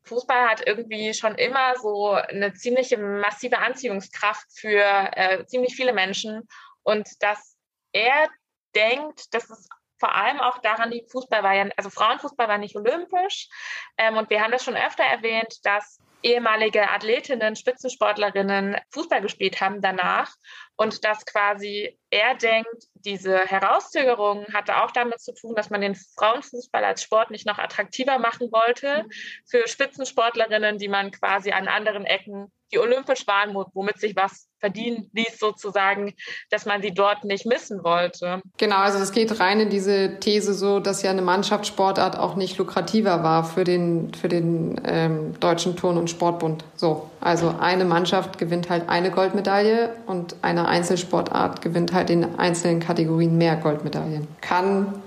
Fußball 0.05 0.49
hat 0.49 0.65
irgendwie 0.65 1.13
schon 1.13 1.35
immer 1.35 1.75
so 1.77 2.11
eine 2.11 2.53
ziemliche 2.53 2.97
massive 2.97 3.57
Anziehungskraft 3.57 4.45
für 4.53 4.83
äh, 5.15 5.45
ziemlich 5.45 5.75
viele 5.75 5.93
Menschen. 5.93 6.47
Und 6.83 7.09
dass 7.21 7.57
er 7.91 8.29
denkt, 8.75 9.33
dass 9.33 9.49
es 9.49 9.67
vor 9.99 10.13
allem 10.13 10.39
auch 10.39 10.59
daran 10.59 10.91
liegt, 10.91 11.11
Fußball 11.11 11.41
war 11.41 11.53
ja, 11.53 11.69
also 11.77 11.89
Frauenfußball 11.89 12.47
war 12.47 12.57
nicht 12.57 12.75
olympisch. 12.75 13.49
Ähm, 13.97 14.17
und 14.17 14.29
wir 14.29 14.41
haben 14.41 14.51
das 14.51 14.63
schon 14.63 14.75
öfter 14.75 15.03
erwähnt, 15.03 15.59
dass 15.63 15.99
ehemalige 16.21 16.89
Athletinnen, 16.89 17.55
Spitzensportlerinnen 17.55 18.77
Fußball 18.91 19.21
gespielt 19.21 19.61
haben 19.61 19.81
danach. 19.81 20.33
Und 20.75 21.03
dass 21.05 21.25
quasi 21.25 21.97
er 22.09 22.35
denkt, 22.35 22.85
diese 22.93 23.39
Herauszögerung 23.39 24.45
hatte 24.53 24.77
auch 24.77 24.91
damit 24.91 25.21
zu 25.21 25.33
tun, 25.33 25.55
dass 25.55 25.69
man 25.69 25.81
den 25.81 25.95
Frauenfußball 25.95 26.83
als 26.83 27.03
Sport 27.03 27.31
nicht 27.31 27.45
noch 27.45 27.57
attraktiver 27.57 28.19
machen 28.19 28.51
wollte 28.51 29.03
mhm. 29.03 29.11
für 29.49 29.67
Spitzensportlerinnen, 29.67 30.77
die 30.77 30.87
man 30.87 31.11
quasi 31.11 31.51
an 31.51 31.67
anderen 31.67 32.05
Ecken, 32.05 32.51
die 32.71 32.79
olympisch 32.79 33.27
waren, 33.27 33.53
womit 33.73 33.99
sich 33.99 34.15
was 34.15 34.47
verdienen 34.59 35.09
ließ 35.13 35.37
sozusagen, 35.39 36.13
dass 36.49 36.65
man 36.65 36.81
sie 36.81 36.91
dort 36.91 37.23
nicht 37.23 37.45
missen 37.45 37.83
wollte. 37.83 38.41
Genau, 38.57 38.77
also 38.77 38.97
es 38.97 39.11
geht 39.11 39.39
rein 39.39 39.59
in 39.59 39.69
diese 39.69 40.19
These 40.19 40.53
so, 40.53 40.79
dass 40.79 41.03
ja 41.03 41.11
eine 41.11 41.21
Mannschaftssportart 41.21 42.17
auch 42.17 42.35
nicht 42.35 42.57
lukrativer 42.57 43.21
war 43.23 43.43
für 43.43 43.63
den, 43.63 44.13
für 44.13 44.27
den 44.27 44.81
ähm, 44.85 45.39
Deutschen 45.39 45.75
Turn- 45.75 45.97
und 45.97 46.09
Sportbund. 46.09 46.63
So, 46.75 47.09
also 47.21 47.53
eine 47.59 47.85
Mannschaft 47.85 48.37
gewinnt 48.39 48.69
halt 48.69 48.89
eine 48.89 49.11
Goldmedaille 49.11 49.95
und 50.07 50.35
eine 50.41 50.67
Einzelsportart 50.67 51.61
gewinnt 51.61 51.93
halt 51.95 52.11
in 52.11 52.37
einzelnen 52.37 52.79
Kategorien 52.79 53.37
mehr 53.37 53.55
Goldmedaillen. 53.55 54.27
Kann 54.41 55.01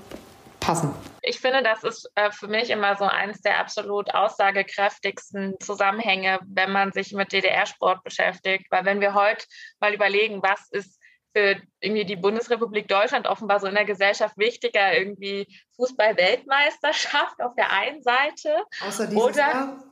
passen. 0.61 0.93
Ich 1.23 1.41
finde, 1.41 1.63
das 1.63 1.85
ist 1.85 2.11
äh, 2.15 2.31
für 2.31 2.49
mich 2.49 2.71
immer 2.71 2.97
so 2.97 3.05
eins 3.05 3.41
der 3.41 3.59
absolut 3.59 4.15
aussagekräftigsten 4.15 5.55
Zusammenhänge, 5.61 6.41
wenn 6.47 6.73
man 6.73 6.93
sich 6.93 7.13
mit 7.13 7.33
DDR-Sport 7.33 8.03
beschäftigt. 8.03 8.67
Weil 8.71 8.85
wenn 8.85 9.01
wir 9.01 9.15
heute 9.15 9.45
mal 9.81 9.95
überlegen, 9.95 10.43
was 10.43 10.69
ist 10.71 10.98
für 11.39 11.63
irgendwie 11.81 12.05
die 12.05 12.17
Bundesrepublik 12.17 12.89
Deutschland 12.89 13.29
offenbar 13.29 13.61
so 13.61 13.69
in 13.69 13.77
der 13.77 13.85
Gesellschaft 13.85 14.37
wichtiger, 14.37 14.99
irgendwie 14.99 15.47
Fußball-Weltmeisterschaft 15.77 17.41
auf 17.41 17.55
der 17.55 17.71
einen 17.71 18.03
Seite. 18.03 18.65
Außer 18.81 19.07
dieses 19.07 19.23
oder, 19.23 19.37
Jahr? 19.37 19.85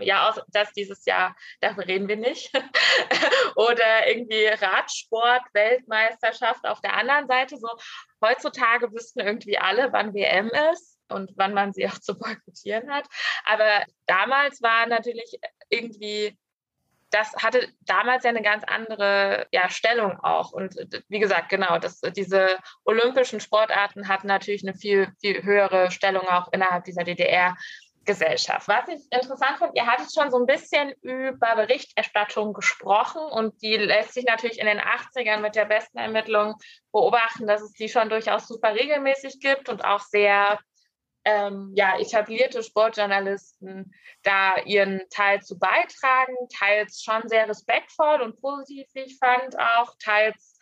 ja, 0.00 0.32
das 0.52 0.70
dieses 0.72 1.04
Jahr, 1.04 1.34
darüber 1.60 1.88
reden 1.88 2.06
wir 2.06 2.14
nicht. 2.16 2.52
oder 3.56 4.06
irgendwie 4.06 4.46
Radsport-Weltmeisterschaft 4.46 6.64
auf 6.64 6.80
der 6.80 6.96
anderen 6.96 7.26
Seite. 7.26 7.56
So 7.56 7.66
heutzutage 8.24 8.92
wüssten 8.92 9.18
irgendwie 9.18 9.58
alle, 9.58 9.92
wann 9.92 10.14
WM 10.14 10.48
ist 10.72 10.96
und 11.08 11.32
wann 11.34 11.54
man 11.54 11.72
sie 11.72 11.88
auch 11.88 11.98
zu 11.98 12.16
boykottieren 12.16 12.88
hat. 12.92 13.08
Aber 13.44 13.82
damals 14.06 14.62
war 14.62 14.86
natürlich 14.86 15.40
irgendwie 15.70 16.38
das 17.14 17.32
hatte 17.36 17.68
damals 17.82 18.24
ja 18.24 18.30
eine 18.30 18.42
ganz 18.42 18.64
andere 18.66 19.46
ja, 19.52 19.68
Stellung 19.68 20.18
auch. 20.20 20.52
Und 20.52 20.74
wie 21.08 21.20
gesagt, 21.20 21.48
genau, 21.48 21.78
das, 21.78 22.00
diese 22.00 22.48
olympischen 22.84 23.38
Sportarten 23.38 24.08
hatten 24.08 24.26
natürlich 24.26 24.66
eine 24.66 24.74
viel, 24.74 25.12
viel 25.20 25.42
höhere 25.44 25.92
Stellung 25.92 26.26
auch 26.28 26.52
innerhalb 26.52 26.84
dieser 26.84 27.04
DDR. 27.04 27.54
Gesellschaft. 28.06 28.68
Was 28.68 28.86
ich 28.88 29.00
interessant 29.10 29.56
fand, 29.58 29.74
ihr 29.74 29.86
hattet 29.86 30.12
schon 30.12 30.30
so 30.30 30.38
ein 30.38 30.44
bisschen 30.44 30.92
über 31.00 31.56
Berichterstattung 31.56 32.52
gesprochen 32.52 33.22
und 33.22 33.62
die 33.62 33.78
lässt 33.78 34.12
sich 34.12 34.26
natürlich 34.26 34.58
in 34.58 34.66
den 34.66 34.78
80ern 34.78 35.38
mit 35.38 35.54
der 35.54 35.64
besten 35.64 35.96
Ermittlung 35.96 36.54
beobachten, 36.92 37.46
dass 37.46 37.62
es 37.62 37.72
die 37.72 37.88
schon 37.88 38.10
durchaus 38.10 38.46
super 38.46 38.74
regelmäßig 38.74 39.40
gibt 39.40 39.70
und 39.70 39.86
auch 39.86 40.00
sehr 40.00 40.58
ähm, 41.24 41.72
ja, 41.74 41.98
etablierte 41.98 42.62
Sportjournalisten 42.62 43.94
da 44.22 44.56
ihren 44.64 45.02
Teil 45.10 45.42
zu 45.42 45.58
beitragen, 45.58 46.34
teils 46.56 47.02
schon 47.02 47.28
sehr 47.28 47.48
respektvoll 47.48 48.20
und 48.22 48.40
positiv, 48.40 48.86
ich 48.94 49.16
fand, 49.18 49.58
auch 49.58 49.94
teils 49.98 50.58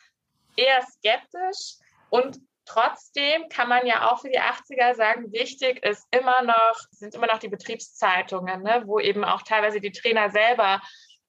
eher 0.56 0.82
skeptisch 0.82 1.78
und 2.10 2.38
Trotzdem 2.64 3.48
kann 3.48 3.68
man 3.68 3.86
ja 3.86 4.10
auch 4.10 4.20
für 4.20 4.28
die 4.28 4.40
80er 4.40 4.94
sagen, 4.94 5.32
wichtig 5.32 5.82
ist 5.84 6.06
immer 6.12 6.42
noch, 6.42 6.76
sind 6.90 7.14
immer 7.14 7.26
noch 7.26 7.38
die 7.40 7.48
Betriebszeitungen, 7.48 8.62
ne, 8.62 8.84
wo 8.86 9.00
eben 9.00 9.24
auch 9.24 9.42
teilweise 9.42 9.80
die 9.80 9.90
Trainer 9.90 10.30
selber 10.30 10.80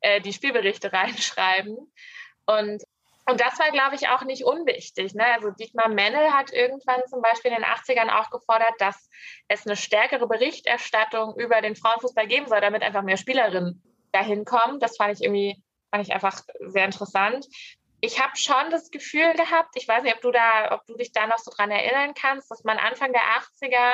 äh, 0.01 0.21
die 0.21 0.34
Spielberichte 0.34 0.93
reinschreiben. 0.93 1.91
Und, 2.45 2.84
und 3.26 3.39
das 3.39 3.57
war, 3.59 3.71
glaube 3.71 3.95
ich, 3.95 4.09
auch 4.09 4.24
nicht 4.24 4.43
unwichtig. 4.43 5.13
Ne? 5.13 5.26
Also 5.26 5.51
Dietmar 5.51 5.89
Mennel 5.89 6.32
hat 6.32 6.51
irgendwann 6.51 7.01
zum 7.07 7.21
Beispiel 7.21 7.51
in 7.51 7.57
den 7.57 7.65
80ern 7.65 8.09
auch 8.09 8.30
gefordert, 8.30 8.74
dass 8.80 9.09
es 9.47 9.65
eine 9.65 9.76
stärkere 9.76 10.28
Berichterstattung 10.28 11.36
über 11.38 11.61
den 11.61 11.76
Frauenfußball 11.76 12.28
geben 12.28 12.47
soll, 12.47 12.61
damit 12.61 12.84
einfach 12.84 13.03
mehr 13.03 13.17
Spielerinnen 13.17 13.82
dahin 14.11 14.45
kommen. 14.45 14.80
Das 14.80 14.97
fand 14.97 15.13
ich 15.17 15.24
irgendwie 15.24 15.63
fand 15.91 16.07
ich 16.07 16.13
einfach 16.13 16.41
sehr 16.59 16.86
interessant 16.86 17.45
ich 18.05 18.21
habe 18.21 18.36
schon 18.36 18.69
das 18.69 18.91
Gefühl 18.91 19.32
gehabt, 19.34 19.76
ich 19.76 19.88
weiß 19.88 20.03
nicht, 20.03 20.13
ob 20.13 20.21
du 20.21 20.32
da, 20.32 20.74
ob 20.74 20.86
du 20.86 20.95
dich 20.97 21.13
da 21.13 21.26
noch 21.26 21.38
so 21.38 21.51
dran 21.55 21.71
erinnern 21.71 22.13
kannst, 22.13 22.51
dass 22.51 22.65
man 22.65 22.78
Anfang 22.78 23.13
der 23.13 23.21
80er, 23.21 23.93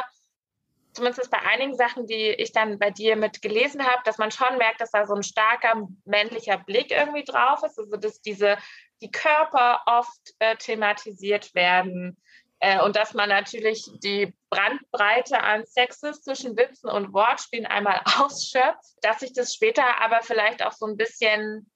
zumindest 0.93 1.29
bei 1.29 1.37
einigen 1.37 1.75
Sachen, 1.75 2.07
die 2.07 2.29
ich 2.29 2.51
dann 2.51 2.79
bei 2.79 2.89
dir 2.89 3.15
mit 3.15 3.43
gelesen 3.43 3.85
habe, 3.85 4.01
dass 4.05 4.17
man 4.17 4.31
schon 4.31 4.57
merkt, 4.57 4.81
dass 4.81 4.89
da 4.89 5.05
so 5.05 5.13
ein 5.13 5.21
starker 5.21 5.87
männlicher 6.05 6.57
Blick 6.57 6.89
irgendwie 6.89 7.23
drauf 7.23 7.61
ist, 7.63 7.77
also 7.77 7.97
dass 7.97 8.19
diese 8.19 8.57
die 9.01 9.11
Körper 9.11 9.81
oft 9.85 10.33
äh, 10.39 10.55
thematisiert 10.55 11.53
werden 11.55 12.17
äh, 12.59 12.81
und 12.81 12.95
dass 12.95 13.13
man 13.13 13.29
natürlich 13.29 13.85
die 14.03 14.33
Brandbreite 14.49 15.41
an 15.41 15.65
sexistischen 15.65 16.57
Witzen 16.57 16.89
und 16.89 17.13
Wortspielen 17.13 17.65
einmal 17.65 18.01
ausschöpft, 18.19 18.97
dass 19.01 19.19
sich 19.19 19.33
das 19.33 19.53
später 19.53 20.01
aber 20.01 20.21
vielleicht 20.21 20.63
auch 20.65 20.73
so 20.73 20.85
ein 20.85 20.97
bisschen 20.97 21.69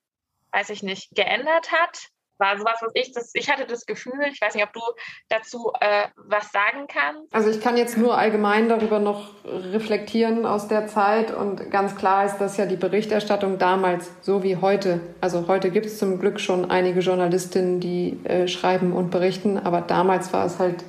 weiß 0.54 0.70
ich 0.70 0.84
nicht, 0.84 1.10
geändert 1.16 1.72
hat 1.72 2.08
war 2.38 2.58
sowas, 2.58 2.80
was 2.82 2.92
ich, 2.96 3.12
das, 3.12 3.32
ich 3.34 3.50
hatte 3.50 3.66
das 3.66 3.86
Gefühl, 3.86 4.14
ich 4.32 4.42
weiß 4.42 4.56
nicht, 4.56 4.64
ob 4.64 4.74
du 4.74 4.82
dazu 5.30 5.72
äh, 5.80 6.08
was 6.16 6.52
sagen 6.52 6.88
kannst. 6.88 7.34
Also 7.34 7.50
ich 7.50 7.62
kann 7.62 7.78
jetzt 7.78 7.98
nur 7.98 8.18
allgemein 8.18 8.70
darüber 8.70 9.00
noch 9.00 9.30
reflektieren 9.46 10.46
aus 10.46 10.68
der 10.68 10.88
Zeit 10.88 11.34
und 11.34 11.72
ganz 11.72 11.96
klar 11.96 12.26
ist, 12.26 12.38
dass 12.38 12.58
ja 12.58 12.66
die 12.66 12.76
Berichterstattung 12.76 13.58
damals 13.58 14.10
so 14.22 14.44
wie 14.44 14.58
heute, 14.58 15.00
also 15.22 15.48
heute 15.48 15.70
gibt 15.72 15.86
es 15.86 15.98
zum 15.98 16.20
Glück 16.20 16.40
schon 16.40 16.70
einige 16.70 17.00
Journalistinnen, 17.02 17.80
die 17.80 18.20
äh, 18.24 18.48
schreiben 18.48 18.94
und 18.94 19.12
berichten, 19.12 19.58
aber 19.58 19.82
damals 19.82 20.34
war 20.34 20.46
es 20.46 20.60
halt 20.60 20.84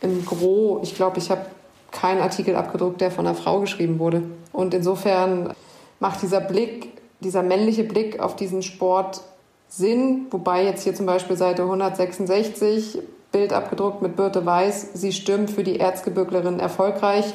im 0.00 0.24
Gro, 0.24 0.80
ich 0.82 0.94
glaube, 0.94 1.18
ich 1.18 1.30
habe 1.30 1.46
keinen 1.90 2.20
Artikel 2.20 2.56
abgedruckt, 2.56 3.00
der 3.00 3.10
von 3.10 3.26
einer 3.26 3.36
Frau 3.36 3.60
geschrieben 3.60 3.98
wurde. 3.98 4.22
Und 4.52 4.74
insofern 4.74 5.54
macht 5.98 6.22
dieser 6.22 6.40
Blick, 6.40 6.92
dieser 7.20 7.42
männliche 7.42 7.84
Blick 7.84 8.20
auf 8.20 8.36
diesen 8.36 8.62
Sport 8.62 9.22
Sinn, 9.68 10.26
wobei 10.30 10.64
jetzt 10.64 10.84
hier 10.84 10.94
zum 10.94 11.06
Beispiel 11.06 11.36
Seite 11.36 11.62
166 11.62 12.98
Bild 13.32 13.52
abgedruckt 13.52 14.02
mit 14.02 14.16
Birte 14.16 14.46
Weiß, 14.46 14.90
sie 14.94 15.12
stürmt 15.12 15.50
für 15.50 15.64
die 15.64 15.78
Erzgebirglerin 15.78 16.60
erfolgreich, 16.60 17.34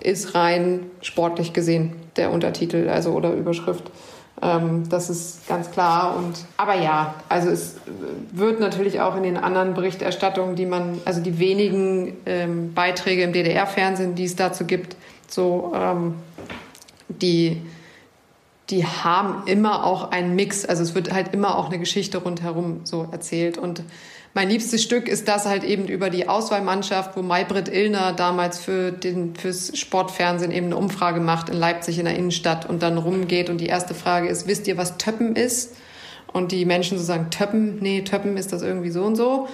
ist 0.00 0.34
rein 0.34 0.90
sportlich 1.00 1.52
gesehen 1.52 1.94
der 2.16 2.32
Untertitel, 2.32 2.88
also 2.88 3.12
oder 3.12 3.32
Überschrift. 3.32 3.90
Ähm, 4.42 4.88
das 4.88 5.08
ist 5.08 5.48
ganz 5.48 5.70
klar. 5.70 6.16
Und 6.16 6.44
aber 6.56 6.74
ja, 6.74 7.14
also 7.28 7.48
es 7.48 7.76
wird 8.32 8.60
natürlich 8.60 9.00
auch 9.00 9.16
in 9.16 9.22
den 9.22 9.36
anderen 9.36 9.74
Berichterstattungen, 9.74 10.56
die 10.56 10.66
man, 10.66 11.00
also 11.04 11.20
die 11.20 11.38
wenigen 11.38 12.16
ähm, 12.26 12.74
Beiträge 12.74 13.22
im 13.22 13.32
DDR-Fernsehen, 13.32 14.14
die 14.14 14.24
es 14.24 14.36
dazu 14.36 14.64
gibt, 14.64 14.96
so 15.28 15.72
ähm, 15.74 16.16
die 17.08 17.62
die 18.70 18.84
haben 18.84 19.46
immer 19.46 19.84
auch 19.84 20.10
einen 20.10 20.34
Mix. 20.34 20.64
Also 20.64 20.82
es 20.82 20.94
wird 20.94 21.12
halt 21.12 21.32
immer 21.32 21.56
auch 21.56 21.66
eine 21.66 21.78
Geschichte 21.78 22.18
rundherum 22.18 22.80
so 22.84 23.08
erzählt. 23.12 23.58
Und 23.58 23.82
mein 24.34 24.50
liebstes 24.50 24.82
Stück 24.82 25.08
ist 25.08 25.28
das 25.28 25.46
halt 25.46 25.64
eben 25.64 25.86
über 25.86 26.10
die 26.10 26.28
Auswahlmannschaft, 26.28 27.16
wo 27.16 27.22
Maybrit 27.22 27.68
Illner 27.68 28.12
damals 28.12 28.58
für 28.58 28.90
den, 28.92 29.34
fürs 29.36 29.78
Sportfernsehen 29.78 30.50
eben 30.50 30.66
eine 30.66 30.76
Umfrage 30.76 31.20
macht 31.20 31.48
in 31.48 31.56
Leipzig 31.56 31.98
in 31.98 32.06
der 32.06 32.16
Innenstadt 32.16 32.68
und 32.68 32.82
dann 32.82 32.98
rumgeht. 32.98 33.48
Und 33.48 33.58
die 33.58 33.66
erste 33.66 33.94
Frage 33.94 34.28
ist, 34.28 34.46
wisst 34.48 34.66
ihr, 34.66 34.76
was 34.76 34.98
Töppen 34.98 35.36
ist? 35.36 35.76
Und 36.32 36.52
die 36.52 36.66
Menschen 36.66 36.98
so 36.98 37.04
sagen, 37.04 37.30
Töppen, 37.30 37.78
nee, 37.80 38.02
Töppen 38.02 38.36
ist 38.36 38.52
das 38.52 38.62
irgendwie 38.62 38.90
so 38.90 39.04
und 39.04 39.16
so. 39.16 39.48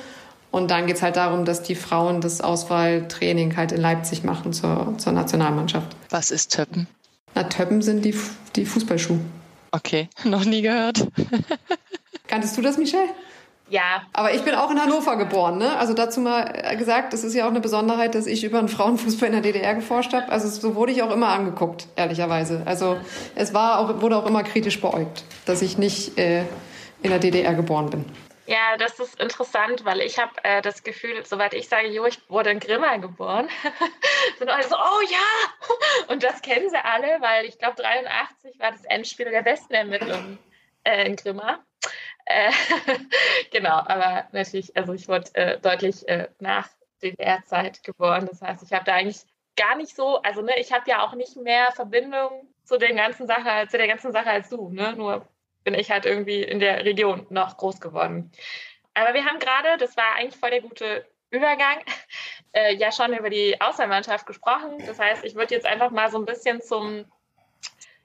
Und 0.51 0.71
dann 0.71 0.87
geht's 0.87 1.03
halt 1.03 1.17
darum, 1.17 1.45
dass 1.45 1.63
die 1.63 1.75
Frauen 1.75 2.21
das 2.21 2.41
Auswahltraining 2.41 3.57
halt 3.57 3.73
in 3.73 3.81
Leipzig 3.81 4.25
machen 4.25 4.53
zur, 4.53 4.95
zur 4.99 5.13
Nationalmannschaft. 5.13 5.97
Was 6.11 6.31
ist 6.31 6.55
Töppen? 6.55 6.89
Na, 7.35 7.45
Töppen 7.45 7.83
sind 7.83 8.05
die, 8.05 8.15
die 8.57 8.65
Fußballschuhe. 8.65 9.21
Okay, 9.71 10.09
noch 10.25 10.45
nie 10.45 10.63
gehört. 10.63 11.07
Kanntest 12.29 12.57
du 12.57 12.63
das, 12.63 12.79
Michelle? 12.79 13.09
Ja. 13.71 14.03
Aber 14.13 14.35
ich 14.35 14.43
bin 14.43 14.55
auch 14.55 14.71
in 14.71 14.79
Hannover 14.79 15.17
geboren, 15.17 15.57
ne? 15.57 15.79
Also 15.79 15.95
dazu 15.95 16.21
mal 16.21 16.77
gesagt, 16.77 17.15
es 17.15 17.25
ist 17.25 17.35
ja 17.35 17.47
auch 17.47 17.51
eine 17.51 17.61
Besonderheit, 17.61 18.15
dass 18.15 18.27
ich 18.27 18.45
über 18.45 18.59
einen 18.59 18.69
Frauenfußball 18.69 19.29
in 19.29 19.33
der 19.33 19.41
DDR 19.43 19.75
geforscht 19.75 20.13
habe. 20.13 20.31
Also 20.31 20.49
so 20.49 20.75
wurde 20.75 20.93
ich 20.93 21.03
auch 21.03 21.11
immer 21.11 21.29
angeguckt, 21.29 21.89
ehrlicherweise. 21.97 22.63
Also 22.67 22.99
es 23.35 23.55
war 23.55 23.79
auch, 23.79 24.03
wurde 24.03 24.19
auch 24.19 24.27
immer 24.27 24.43
kritisch 24.43 24.79
beäugt, 24.79 25.25
dass 25.47 25.63
ich 25.63 25.79
nicht 25.79 26.19
äh, 26.19 26.43
in 27.03 27.11
der 27.11 27.19
DDR 27.19 27.55
geboren 27.55 27.89
bin. 27.89 28.05
Ja, 28.47 28.77
das 28.77 28.99
ist 28.99 29.21
interessant, 29.21 29.85
weil 29.85 30.01
ich 30.01 30.19
habe 30.19 30.33
äh, 30.43 30.63
das 30.63 30.83
Gefühl, 30.83 31.25
soweit 31.25 31.55
ich 31.55 31.69
sage, 31.69 31.89
jo, 31.89 32.05
ich 32.07 32.19
wurde 32.29 32.51
in 32.51 32.59
Grimma 32.59 32.97
geboren, 32.97 33.49
sind 34.39 34.51
alle 34.51 34.65
so, 34.65 34.75
oh 34.75 35.01
ja! 35.09 36.09
Und 36.09 36.25
das 36.25 36.43
kennen 36.43 36.69
sie 36.69 36.85
alle, 36.85 37.21
weil 37.21 37.45
ich 37.45 37.59
glaube, 37.59 37.81
83 37.81 38.59
war 38.59 38.73
das 38.73 38.85
Endspiel 38.85 39.31
der 39.31 39.43
besten 39.43 39.75
Ermittlungen 39.75 40.39
äh, 40.83 41.07
in 41.07 41.15
Grimma. 41.15 41.65
Äh, 42.25 42.51
genau, 43.53 43.75
aber 43.87 44.27
natürlich, 44.33 44.77
also 44.77 44.93
ich 44.93 45.07
wurde 45.09 45.33
äh, 45.35 45.61
deutlich 45.61 46.07
äh, 46.09 46.29
nach 46.41 46.69
DDR-Zeit 47.03 47.85
geboren. 47.85 48.27
Das 48.27 48.43
heißt, 48.43 48.63
ich 48.65 48.73
habe 48.73 48.85
da 48.85 48.95
eigentlich 48.95 49.23
gar 49.57 49.77
nicht 49.77 49.95
so, 49.95 50.21
also 50.23 50.43
ne, 50.43 50.59
ich 50.59 50.73
habe 50.73 50.89
ja 50.89 51.05
auch 51.05 51.15
nicht 51.15 51.37
mehr 51.37 51.71
Verbindung 51.73 52.49
zu 52.65 52.79
den 52.79 52.97
ganzen 52.97 53.27
Sache, 53.27 53.69
zu 53.69 53.77
der 53.77 53.89
ganzen 53.89 54.13
Sache 54.13 54.31
als 54.31 54.49
du, 54.49 54.71
ne? 54.71 54.95
Nur 54.97 55.27
bin 55.65 55.75
ich 55.75 55.91
halt 55.91 56.07
irgendwie 56.07 56.43
in 56.43 56.61
der 56.61 56.85
Region 56.85 57.27
noch 57.31 57.57
groß 57.57 57.81
geworden. 57.81 58.33
Aber 58.95 59.15
wir 59.15 59.25
haben 59.25 59.39
gerade, 59.39 59.79
das 59.79 59.97
war 59.97 60.17
eigentlich 60.17 60.39
voll 60.39 60.51
der 60.51 60.61
gute 60.61 61.07
Übergang, 61.31 61.79
äh, 62.53 62.75
ja 62.75 62.93
schon 62.93 63.17
über 63.17 63.31
die 63.31 63.61
Auswahlmannschaft 63.61 64.27
gesprochen. 64.27 64.83
Das 64.87 64.99
heißt, 64.99 65.25
ich 65.25 65.35
würde 65.35 65.55
jetzt 65.55 65.67
einfach 65.67 65.91
mal 65.91 66.11
so 66.11 66.19
ein 66.19 66.27
bisschen 66.27 66.61
zum, 66.61 67.07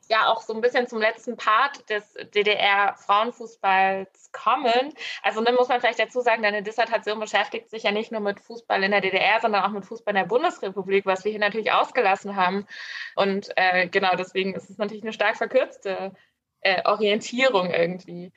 ja 0.10 0.28
auch 0.28 0.42
so 0.42 0.54
ein 0.54 0.62
bisschen 0.62 0.88
zum 0.88 1.02
letzten 1.02 1.36
Part 1.36 1.90
des 1.90 2.14
DDR-Frauenfußballs 2.34 4.32
kommen. 4.32 4.94
Also 5.22 5.44
dann 5.44 5.56
muss 5.56 5.68
man 5.68 5.82
vielleicht 5.82 6.00
dazu 6.00 6.22
sagen, 6.22 6.44
deine 6.44 6.64
Dissertation 6.64 7.20
beschäftigt 7.20 7.70
sich 7.70 7.84
ja 7.84 7.92
nicht 7.92 8.14
nur 8.14 8.22
mit 8.22 8.40
Fußball 8.40 8.82
in 8.82 8.92
der 8.92 9.02
DDR, 9.02 9.42
sondern 9.42 9.64
auch 9.64 9.72
mit 9.72 9.86
Fußball 9.86 10.16
in 10.16 10.22
der 10.22 10.28
Bundesrepublik, 10.28 11.06
was 11.06 11.26
wir 11.26 11.32
hier 11.32 11.42
natürlich 11.42 11.74
ausgelassen 11.74 12.38
haben. 12.38 12.66
Und 13.16 13.52
äh, 13.58 13.90
genau 13.90 14.16
deswegen 14.16 14.56
ist 14.56 14.70
es 14.70 14.78
natürlich 14.78 15.04
eine 15.04 15.14
stark 15.14 15.36
verkürzte 15.36 16.14
äh, 16.68 16.82
Orientierung 16.86 17.72
irgendwie. 17.72 18.32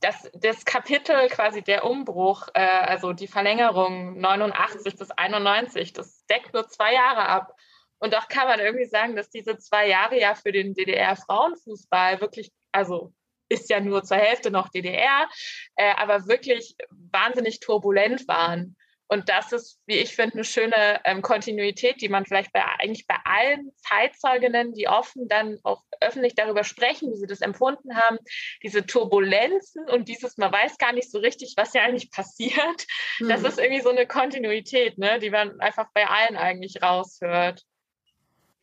Das, 0.00 0.30
das 0.34 0.64
Kapitel 0.64 1.28
quasi 1.28 1.62
der 1.62 1.84
Umbruch, 1.84 2.48
äh, 2.54 2.60
also 2.60 3.12
die 3.12 3.28
Verlängerung 3.28 4.18
89 4.18 4.96
bis 4.96 5.10
91, 5.12 5.92
das 5.92 6.26
deckt 6.26 6.52
nur 6.52 6.68
zwei 6.68 6.92
Jahre 6.92 7.26
ab. 7.28 7.56
Und 7.98 8.12
doch 8.12 8.28
kann 8.28 8.48
man 8.48 8.60
irgendwie 8.60 8.86
sagen, 8.86 9.16
dass 9.16 9.30
diese 9.30 9.56
zwei 9.56 9.88
Jahre 9.88 10.20
ja 10.20 10.34
für 10.34 10.52
den 10.52 10.74
DDR-Frauenfußball 10.74 12.20
wirklich, 12.20 12.52
also 12.72 13.14
ist 13.48 13.70
ja 13.70 13.80
nur 13.80 14.02
zur 14.02 14.16
Hälfte 14.16 14.50
noch 14.50 14.68
DDR, 14.68 15.28
äh, 15.76 15.94
aber 15.96 16.26
wirklich 16.26 16.74
wahnsinnig 16.90 17.60
turbulent 17.60 18.26
waren. 18.26 18.76
Und 19.08 19.28
das 19.28 19.52
ist, 19.52 19.80
wie 19.86 19.98
ich 19.98 20.14
finde, 20.16 20.34
eine 20.34 20.44
schöne 20.44 21.00
ähm, 21.04 21.22
Kontinuität, 21.22 22.00
die 22.00 22.08
man 22.08 22.26
vielleicht 22.26 22.52
bei, 22.52 22.64
eigentlich 22.78 23.06
bei 23.06 23.16
allen 23.24 23.72
Zeitzeuginnen, 23.76 24.72
die 24.72 24.88
offen 24.88 25.28
dann 25.28 25.58
auch 25.62 25.82
öffentlich 26.00 26.34
darüber 26.34 26.64
sprechen, 26.64 27.12
wie 27.12 27.16
sie 27.16 27.26
das 27.26 27.40
empfunden 27.40 27.96
haben, 27.96 28.18
diese 28.62 28.84
Turbulenzen 28.84 29.88
und 29.88 30.08
dieses, 30.08 30.36
man 30.36 30.52
weiß 30.52 30.78
gar 30.78 30.92
nicht 30.92 31.10
so 31.10 31.18
richtig, 31.18 31.54
was 31.56 31.72
ja 31.74 31.82
eigentlich 31.82 32.10
passiert. 32.10 32.86
Mhm. 33.20 33.28
Das 33.28 33.42
ist 33.42 33.58
irgendwie 33.58 33.82
so 33.82 33.90
eine 33.90 34.06
Kontinuität, 34.06 34.98
ne, 34.98 35.18
die 35.18 35.30
man 35.30 35.60
einfach 35.60 35.86
bei 35.94 36.06
allen 36.06 36.36
eigentlich 36.36 36.82
raushört. 36.82 37.62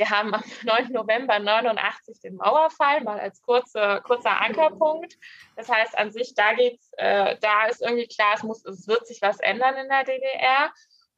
Wir 0.03 0.09
haben 0.09 0.33
am 0.33 0.43
9. 0.63 0.91
November 0.91 1.39
89 1.39 2.19
den 2.19 2.35
Mauerfall, 2.35 3.01
mal 3.03 3.21
als 3.21 3.41
kurze, 3.41 4.01
kurzer 4.03 4.41
Ankerpunkt. 4.41 5.17
Das 5.55 5.69
heißt, 5.69 5.97
an 5.97 6.11
sich, 6.11 6.33
da 6.35 6.53
geht's, 6.53 6.91
äh, 6.97 7.37
da 7.39 7.67
ist 7.67 7.81
irgendwie 7.81 8.07
klar, 8.07 8.33
es 8.35 8.43
muss, 8.43 8.65
es 8.65 8.85
wird 8.85 9.07
sich 9.07 9.21
was 9.21 9.39
ändern 9.39 9.77
in 9.77 9.87
der 9.87 10.03
DDR. 10.03 10.73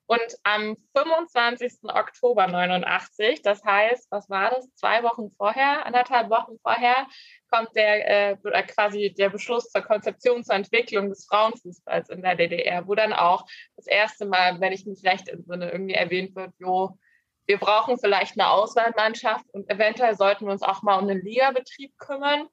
Und 0.05 0.37
am 0.43 0.77
25. 0.95 1.79
Oktober 1.85 2.45
89, 2.45 3.41
das 3.41 3.63
heißt, 3.65 4.05
was 4.11 4.29
war 4.29 4.51
das? 4.51 4.71
Zwei 4.75 5.01
Wochen 5.01 5.31
vorher, 5.35 5.83
anderthalb 5.83 6.29
Wochen 6.29 6.59
vorher, 6.61 7.07
kommt 7.49 7.75
der 7.75 8.33
äh, 8.33 8.63
quasi 8.67 9.15
der 9.17 9.29
Beschluss 9.29 9.71
zur 9.71 9.81
Konzeption 9.81 10.43
zur 10.43 10.53
Entwicklung 10.53 11.09
des 11.09 11.25
Frauenfußballs 11.25 12.09
in 12.09 12.21
der 12.21 12.35
DDR, 12.35 12.87
wo 12.87 12.93
dann 12.93 13.13
auch 13.13 13.47
das 13.77 13.87
erste 13.87 14.27
Mal, 14.27 14.61
wenn 14.61 14.73
ich 14.73 14.85
mich 14.85 15.03
recht 15.03 15.27
entsinne, 15.27 15.71
irgendwie 15.71 15.95
erwähnt 15.95 16.35
wird, 16.35 16.53
jo, 16.59 16.99
wir 17.45 17.59
brauchen 17.59 17.97
vielleicht 17.97 18.39
eine 18.39 18.49
Auswahlmannschaft 18.49 19.45
und 19.53 19.69
eventuell 19.69 20.15
sollten 20.15 20.45
wir 20.45 20.51
uns 20.51 20.63
auch 20.63 20.81
mal 20.81 20.99
um 20.99 21.07
den 21.07 21.21
Ligabetrieb 21.21 21.97
kümmern. 21.97 22.49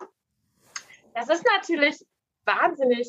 Das 1.15 1.29
ist 1.29 1.45
natürlich 1.47 1.97
wahnsinnig 2.45 3.09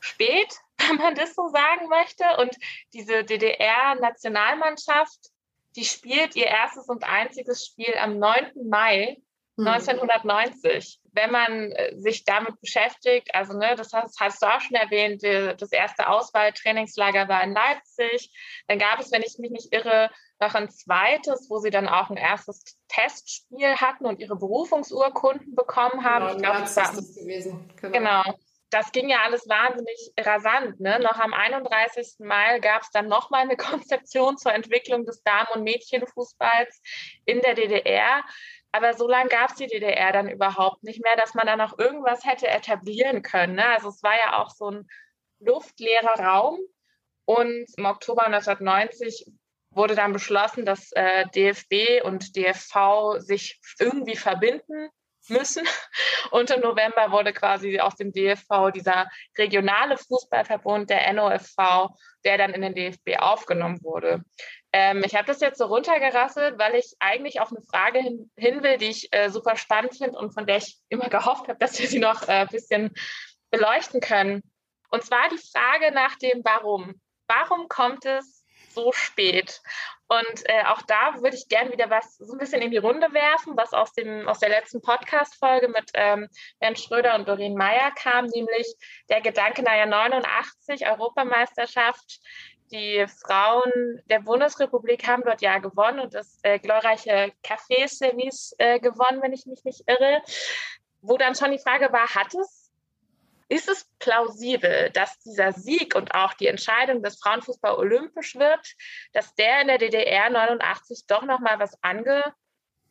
spät, 0.00 0.54
wenn 0.88 0.96
man 0.96 1.14
das 1.14 1.34
so 1.34 1.48
sagen 1.48 1.88
möchte. 1.88 2.24
Und 2.38 2.56
diese 2.92 3.24
DDR-Nationalmannschaft, 3.24 5.30
die 5.76 5.84
spielt 5.84 6.36
ihr 6.36 6.46
erstes 6.46 6.88
und 6.88 7.04
einziges 7.04 7.66
Spiel 7.66 7.94
am 7.98 8.18
9. 8.18 8.68
Mai 8.68 9.18
1990. 9.58 11.00
Mhm. 11.02 11.10
Wenn 11.14 11.30
man 11.30 11.72
äh, 11.72 11.96
sich 11.98 12.24
damit 12.24 12.60
beschäftigt, 12.60 13.34
also 13.34 13.56
ne, 13.56 13.74
das 13.76 13.92
hast, 13.92 14.18
hast, 14.18 14.42
du 14.42 14.46
auch 14.46 14.60
schon 14.60 14.76
erwähnt, 14.76 15.22
das 15.22 15.72
erste 15.72 16.08
Auswahltrainingslager 16.08 17.28
war 17.28 17.42
in 17.44 17.52
Leipzig. 17.52 18.30
Dann 18.68 18.78
gab 18.78 19.00
es, 19.00 19.12
wenn 19.12 19.22
ich 19.22 19.38
mich 19.38 19.50
nicht 19.50 19.72
irre, 19.72 20.10
noch 20.40 20.54
ein 20.54 20.70
zweites, 20.70 21.48
wo 21.50 21.58
sie 21.58 21.70
dann 21.70 21.88
auch 21.88 22.10
ein 22.10 22.16
erstes 22.16 22.64
Testspiel 22.88 23.76
hatten 23.76 24.06
und 24.06 24.18
ihre 24.18 24.36
Berufungsurkunden 24.36 25.54
bekommen 25.54 26.02
haben. 26.02 26.26
Genau, 26.26 26.36
ich 26.36 26.42
glaube, 26.42 26.60
das 26.60 26.76
war 26.76 26.94
das 26.94 27.14
gewesen. 27.14 27.70
Genau. 27.76 27.98
genau 27.98 28.38
das 28.72 28.90
ging 28.90 29.08
ja 29.08 29.18
alles 29.22 29.46
wahnsinnig 29.48 30.12
rasant. 30.18 30.80
Ne? 30.80 30.98
Noch 31.00 31.18
am 31.18 31.34
31. 31.34 32.14
Mai 32.20 32.58
gab 32.58 32.82
es 32.82 32.90
dann 32.90 33.06
nochmal 33.06 33.42
eine 33.42 33.56
Konzeption 33.56 34.38
zur 34.38 34.54
Entwicklung 34.54 35.04
des 35.04 35.22
Damen- 35.22 35.48
und 35.54 35.62
Mädchenfußballs 35.62 36.80
in 37.26 37.40
der 37.40 37.54
DDR. 37.54 38.22
Aber 38.72 38.94
so 38.94 39.06
lange 39.06 39.28
gab 39.28 39.50
es 39.50 39.56
die 39.56 39.66
DDR 39.66 40.12
dann 40.12 40.30
überhaupt 40.30 40.82
nicht 40.82 41.02
mehr, 41.02 41.16
dass 41.16 41.34
man 41.34 41.46
da 41.46 41.56
noch 41.56 41.78
irgendwas 41.78 42.24
hätte 42.24 42.48
etablieren 42.48 43.22
können. 43.22 43.54
Ne? 43.54 43.66
Also 43.66 43.90
es 43.90 44.02
war 44.02 44.14
ja 44.16 44.42
auch 44.42 44.50
so 44.50 44.70
ein 44.70 44.88
luftleerer 45.40 46.18
Raum. 46.18 46.58
Und 47.24 47.66
im 47.76 47.84
Oktober 47.84 48.26
1990 48.26 49.26
wurde 49.70 49.94
dann 49.94 50.12
beschlossen, 50.12 50.64
dass 50.64 50.90
äh, 50.92 51.26
DFB 51.34 52.04
und 52.04 52.34
DFV 52.34 53.18
sich 53.18 53.60
irgendwie 53.78 54.16
verbinden 54.16 54.88
müssen. 55.28 55.64
Und 56.30 56.50
im 56.50 56.60
November 56.60 57.10
wurde 57.10 57.32
quasi 57.32 57.78
aus 57.78 57.94
dem 57.96 58.12
DFV 58.12 58.70
dieser 58.74 59.08
regionale 59.38 59.96
Fußballverbund, 59.96 60.90
der 60.90 61.12
NOFV, 61.12 61.90
der 62.24 62.38
dann 62.38 62.54
in 62.54 62.62
den 62.62 62.74
DFB 62.74 63.18
aufgenommen 63.18 63.82
wurde. 63.82 64.24
Ähm, 64.72 65.02
ich 65.04 65.14
habe 65.14 65.26
das 65.26 65.40
jetzt 65.40 65.58
so 65.58 65.66
runtergerasselt, 65.66 66.58
weil 66.58 66.74
ich 66.74 66.94
eigentlich 66.98 67.40
auf 67.40 67.50
eine 67.50 67.62
Frage 67.62 68.00
hin, 68.00 68.30
hin 68.36 68.62
will, 68.62 68.78
die 68.78 68.88
ich 68.88 69.12
äh, 69.12 69.28
super 69.28 69.56
spannend 69.56 69.96
finde 69.96 70.18
und 70.18 70.32
von 70.32 70.46
der 70.46 70.56
ich 70.56 70.78
immer 70.88 71.08
gehofft 71.08 71.48
habe, 71.48 71.58
dass 71.60 71.78
wir 71.78 71.86
sie 71.86 71.98
noch 71.98 72.26
ein 72.28 72.46
äh, 72.46 72.50
bisschen 72.50 72.94
beleuchten 73.50 74.00
können. 74.00 74.42
Und 74.90 75.04
zwar 75.04 75.28
die 75.28 75.38
Frage 75.38 75.92
nach 75.92 76.16
dem 76.16 76.42
Warum. 76.44 77.00
Warum 77.26 77.68
kommt 77.68 78.04
es 78.04 78.44
so 78.70 78.92
spät? 78.92 79.60
Und 80.08 80.42
äh, 80.44 80.64
auch 80.66 80.82
da 80.82 81.14
würde 81.22 81.36
ich 81.36 81.48
gerne 81.48 81.72
wieder 81.72 81.88
was 81.88 82.16
so 82.18 82.34
ein 82.34 82.38
bisschen 82.38 82.60
in 82.60 82.70
die 82.70 82.76
Runde 82.76 83.14
werfen, 83.14 83.56
was 83.56 83.72
aus, 83.72 83.94
dem, 83.94 84.28
aus 84.28 84.40
der 84.40 84.50
letzten 84.50 84.82
Podcast-Folge 84.82 85.68
mit 85.68 85.90
ähm, 85.94 86.28
Bernd 86.60 86.78
Schröder 86.78 87.14
und 87.14 87.26
Doreen 87.26 87.54
Meyer 87.54 87.90
kam, 87.92 88.26
nämlich 88.26 88.66
der 89.08 89.22
Gedanke, 89.22 89.62
naja, 89.62 89.86
89 89.86 90.86
Europameisterschaft, 90.86 92.20
die 92.70 93.06
Frauen 93.24 94.02
der 94.06 94.20
Bundesrepublik 94.20 95.06
haben 95.06 95.22
dort 95.24 95.42
ja 95.42 95.58
gewonnen 95.58 96.00
und 96.00 96.14
das 96.14 96.38
äh, 96.42 96.58
glorreiche 96.58 97.32
Café-Service 97.42 98.54
äh, 98.58 98.78
gewonnen, 98.80 99.20
wenn 99.22 99.32
ich 99.32 99.46
mich 99.46 99.64
nicht 99.64 99.82
irre, 99.86 100.22
wo 101.00 101.18
dann 101.18 101.34
schon 101.34 101.50
die 101.50 101.58
Frage 101.58 101.92
war, 101.92 102.08
hat 102.14 102.34
es 102.34 102.62
ist 103.52 103.68
es 103.68 103.86
plausibel, 103.98 104.88
dass 104.94 105.18
dieser 105.18 105.52
Sieg 105.52 105.94
und 105.94 106.14
auch 106.14 106.32
die 106.32 106.46
Entscheidung, 106.46 107.02
dass 107.02 107.20
Frauenfußball 107.20 107.74
olympisch 107.74 108.34
wird, 108.36 108.66
dass 109.12 109.34
der 109.34 109.60
in 109.60 109.66
der 109.66 109.76
DDR 109.76 110.30
89 110.30 111.04
doch 111.06 111.22
noch 111.22 111.38
mal 111.40 111.58
was 111.58 111.76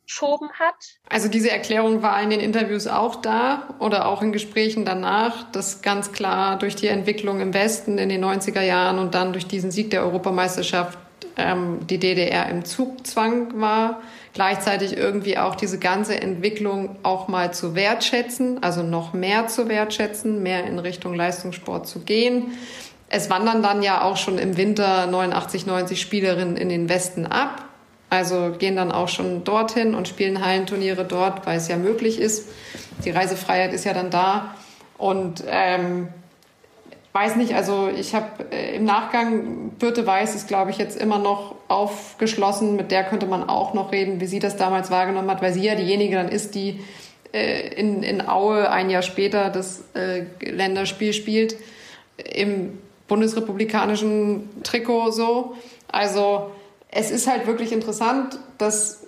angeschoben 0.02 0.50
hat? 0.58 0.74
Also 1.08 1.28
diese 1.28 1.50
Erklärung 1.50 2.02
war 2.02 2.20
in 2.22 2.30
den 2.30 2.40
Interviews 2.40 2.86
auch 2.86 3.16
da 3.16 3.74
oder 3.78 4.06
auch 4.06 4.22
in 4.22 4.32
Gesprächen 4.32 4.84
danach, 4.84 5.50
dass 5.52 5.82
ganz 5.82 6.12
klar 6.12 6.58
durch 6.58 6.76
die 6.76 6.88
Entwicklung 6.88 7.40
im 7.40 7.54
Westen 7.54 7.98
in 7.98 8.08
den 8.08 8.24
90er 8.24 8.62
Jahren 8.62 8.98
und 8.98 9.14
dann 9.14 9.32
durch 9.32 9.46
diesen 9.46 9.70
Sieg 9.70 9.90
der 9.90 10.02
Europameisterschaft 10.02 10.98
ähm, 11.36 11.86
die 11.86 11.98
DDR 11.98 12.48
im 12.48 12.64
Zugzwang 12.64 13.60
war 13.60 14.02
gleichzeitig 14.34 14.96
irgendwie 14.96 15.36
auch 15.38 15.54
diese 15.54 15.78
ganze 15.78 16.20
Entwicklung 16.20 16.96
auch 17.02 17.28
mal 17.28 17.52
zu 17.52 17.74
wertschätzen, 17.74 18.62
also 18.62 18.82
noch 18.82 19.12
mehr 19.12 19.46
zu 19.46 19.68
wertschätzen, 19.68 20.42
mehr 20.42 20.64
in 20.64 20.78
Richtung 20.78 21.14
Leistungssport 21.14 21.86
zu 21.86 22.00
gehen. 22.00 22.52
Es 23.08 23.28
wandern 23.28 23.62
dann 23.62 23.82
ja 23.82 24.02
auch 24.02 24.16
schon 24.16 24.38
im 24.38 24.56
Winter 24.56 25.06
89, 25.06 25.66
90 25.66 26.00
Spielerinnen 26.00 26.56
in 26.56 26.70
den 26.70 26.88
Westen 26.88 27.26
ab. 27.26 27.61
Also 28.12 28.52
gehen 28.58 28.76
dann 28.76 28.92
auch 28.92 29.08
schon 29.08 29.42
dorthin 29.42 29.94
und 29.94 30.06
spielen 30.06 30.44
Hallenturniere 30.44 31.06
dort, 31.06 31.46
weil 31.46 31.56
es 31.56 31.68
ja 31.68 31.78
möglich 31.78 32.20
ist. 32.20 32.46
Die 33.06 33.10
Reisefreiheit 33.10 33.72
ist 33.72 33.86
ja 33.86 33.94
dann 33.94 34.10
da. 34.10 34.54
Und 34.98 35.42
ähm, 35.48 36.08
weiß 37.14 37.36
nicht, 37.36 37.54
also 37.54 37.88
ich 37.88 38.14
habe 38.14 38.26
äh, 38.52 38.76
im 38.76 38.84
Nachgang, 38.84 39.70
Birte 39.78 40.06
Weiß 40.06 40.34
ist, 40.34 40.46
glaube 40.46 40.70
ich, 40.70 40.76
jetzt 40.76 41.00
immer 41.00 41.16
noch 41.16 41.54
aufgeschlossen. 41.68 42.76
Mit 42.76 42.90
der 42.90 43.04
könnte 43.04 43.24
man 43.24 43.48
auch 43.48 43.72
noch 43.72 43.92
reden, 43.92 44.20
wie 44.20 44.26
sie 44.26 44.40
das 44.40 44.58
damals 44.58 44.90
wahrgenommen 44.90 45.30
hat, 45.30 45.40
weil 45.40 45.54
sie 45.54 45.64
ja 45.64 45.74
diejenige 45.74 46.16
dann 46.16 46.28
ist, 46.28 46.54
die 46.54 46.84
äh, 47.32 47.66
in, 47.74 48.02
in 48.02 48.28
Aue 48.28 48.70
ein 48.70 48.90
Jahr 48.90 49.00
später 49.00 49.48
das 49.48 49.84
äh, 49.94 50.24
Länderspiel 50.44 51.14
spielt, 51.14 51.56
im 52.18 52.76
bundesrepublikanischen 53.08 54.50
Trikot 54.64 55.12
so. 55.12 55.56
Also 55.90 56.50
es 56.92 57.10
ist 57.10 57.26
halt 57.26 57.46
wirklich 57.48 57.72
interessant, 57.72 58.38
dass 58.58 59.02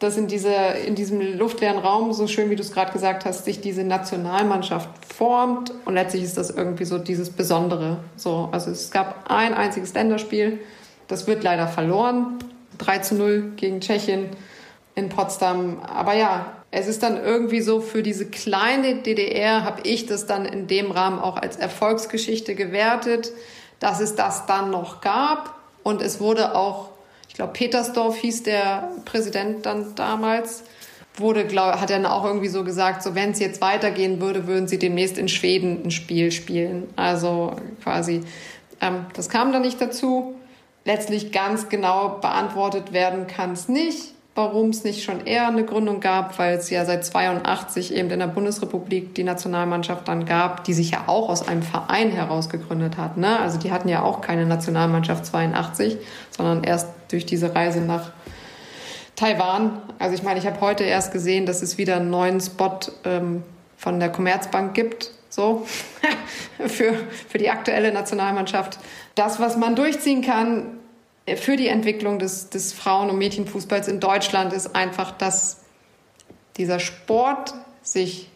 dass 0.00 0.16
in, 0.18 0.26
dieser, 0.26 0.76
in 0.76 0.94
diesem 0.94 1.38
luftleeren 1.38 1.78
Raum, 1.78 2.12
so 2.12 2.26
schön 2.26 2.50
wie 2.50 2.56
du 2.56 2.62
es 2.62 2.72
gerade 2.72 2.92
gesagt 2.92 3.24
hast, 3.24 3.44
sich 3.44 3.60
diese 3.60 3.84
Nationalmannschaft 3.84 4.88
formt 5.14 5.72
und 5.86 5.94
letztlich 5.94 6.24
ist 6.24 6.36
das 6.36 6.50
irgendwie 6.50 6.84
so 6.84 6.98
dieses 6.98 7.30
Besondere. 7.30 7.98
So, 8.16 8.48
also 8.52 8.70
es 8.70 8.90
gab 8.90 9.30
ein 9.30 9.54
einziges 9.54 9.94
Länderspiel, 9.94 10.58
das 11.08 11.26
wird 11.26 11.42
leider 11.42 11.68
verloren, 11.68 12.38
3 12.78 12.98
zu 12.98 13.14
0 13.14 13.52
gegen 13.56 13.80
Tschechien 13.80 14.28
in 14.94 15.08
Potsdam. 15.08 15.80
Aber 15.80 16.14
ja, 16.14 16.52
es 16.70 16.88
ist 16.88 17.02
dann 17.02 17.16
irgendwie 17.16 17.60
so 17.60 17.80
für 17.80 18.02
diese 18.02 18.26
kleine 18.26 18.96
DDR 18.96 19.64
habe 19.64 19.82
ich 19.84 20.06
das 20.06 20.26
dann 20.26 20.44
in 20.44 20.66
dem 20.66 20.90
Rahmen 20.90 21.18
auch 21.18 21.36
als 21.36 21.56
Erfolgsgeschichte 21.56 22.54
gewertet, 22.54 23.30
dass 23.78 24.00
es 24.00 24.16
das 24.16 24.46
dann 24.46 24.70
noch 24.70 25.00
gab 25.00 25.54
und 25.82 26.02
es 26.02 26.20
wurde 26.20 26.56
auch 26.56 26.93
ich 27.34 27.36
glaube, 27.36 27.52
Petersdorf 27.52 28.16
hieß 28.18 28.44
der 28.44 28.92
Präsident 29.06 29.66
dann 29.66 29.96
damals, 29.96 30.62
wurde, 31.16 31.44
glaub, 31.44 31.80
hat 31.80 31.90
dann 31.90 32.06
auch 32.06 32.24
irgendwie 32.24 32.46
so 32.46 32.62
gesagt, 32.62 33.02
so 33.02 33.16
wenn 33.16 33.32
es 33.32 33.40
jetzt 33.40 33.60
weitergehen 33.60 34.20
würde, 34.20 34.46
würden 34.46 34.68
sie 34.68 34.78
demnächst 34.78 35.18
in 35.18 35.26
Schweden 35.26 35.82
ein 35.84 35.90
Spiel 35.90 36.30
spielen. 36.30 36.86
Also 36.94 37.56
quasi, 37.82 38.20
ähm, 38.80 39.06
das 39.14 39.28
kam 39.30 39.52
dann 39.52 39.62
nicht 39.62 39.80
dazu. 39.80 40.36
Letztlich 40.84 41.32
ganz 41.32 41.68
genau 41.68 42.20
beantwortet 42.20 42.92
werden 42.92 43.26
kann 43.26 43.50
es 43.50 43.68
nicht 43.68 44.13
warum 44.34 44.70
es 44.70 44.82
nicht 44.82 45.04
schon 45.04 45.26
eher 45.26 45.46
eine 45.46 45.64
Gründung 45.64 46.00
gab, 46.00 46.38
weil 46.38 46.56
es 46.56 46.68
ja 46.68 46.84
seit 46.84 47.04
82 47.04 47.94
eben 47.94 48.10
in 48.10 48.18
der 48.18 48.26
Bundesrepublik 48.26 49.14
die 49.14 49.22
Nationalmannschaft 49.22 50.08
dann 50.08 50.24
gab, 50.24 50.64
die 50.64 50.74
sich 50.74 50.90
ja 50.90 51.04
auch 51.06 51.28
aus 51.28 51.46
einem 51.46 51.62
Verein 51.62 52.10
heraus 52.10 52.48
gegründet 52.48 52.96
hat. 52.96 53.16
Ne? 53.16 53.38
Also 53.38 53.58
die 53.58 53.70
hatten 53.70 53.88
ja 53.88 54.02
auch 54.02 54.20
keine 54.20 54.44
Nationalmannschaft 54.44 55.24
82, 55.26 55.98
sondern 56.30 56.64
erst 56.64 56.88
durch 57.08 57.26
diese 57.26 57.54
Reise 57.54 57.80
nach 57.80 58.10
Taiwan. 59.14 59.80
Also 60.00 60.16
ich 60.16 60.24
meine, 60.24 60.40
ich 60.40 60.46
habe 60.46 60.60
heute 60.60 60.82
erst 60.82 61.12
gesehen, 61.12 61.46
dass 61.46 61.62
es 61.62 61.78
wieder 61.78 61.96
einen 61.96 62.10
neuen 62.10 62.40
Spot 62.40 62.80
ähm, 63.04 63.44
von 63.76 64.00
der 64.00 64.10
Commerzbank 64.10 64.74
gibt, 64.74 65.12
so 65.28 65.64
für, 66.66 66.94
für 67.28 67.38
die 67.38 67.50
aktuelle 67.50 67.92
Nationalmannschaft. 67.92 68.78
Das, 69.14 69.38
was 69.38 69.56
man 69.56 69.76
durchziehen 69.76 70.22
kann, 70.22 70.78
für 71.36 71.56
die 71.56 71.68
Entwicklung 71.68 72.18
des, 72.18 72.50
des 72.50 72.72
Frauen- 72.72 73.10
und 73.10 73.18
Mädchenfußballs 73.18 73.88
in 73.88 74.00
Deutschland 74.00 74.52
ist 74.52 74.74
einfach, 74.74 75.10
dass 75.12 75.60
dieser 76.56 76.78
Sport 76.78 77.54
sich 77.82 78.28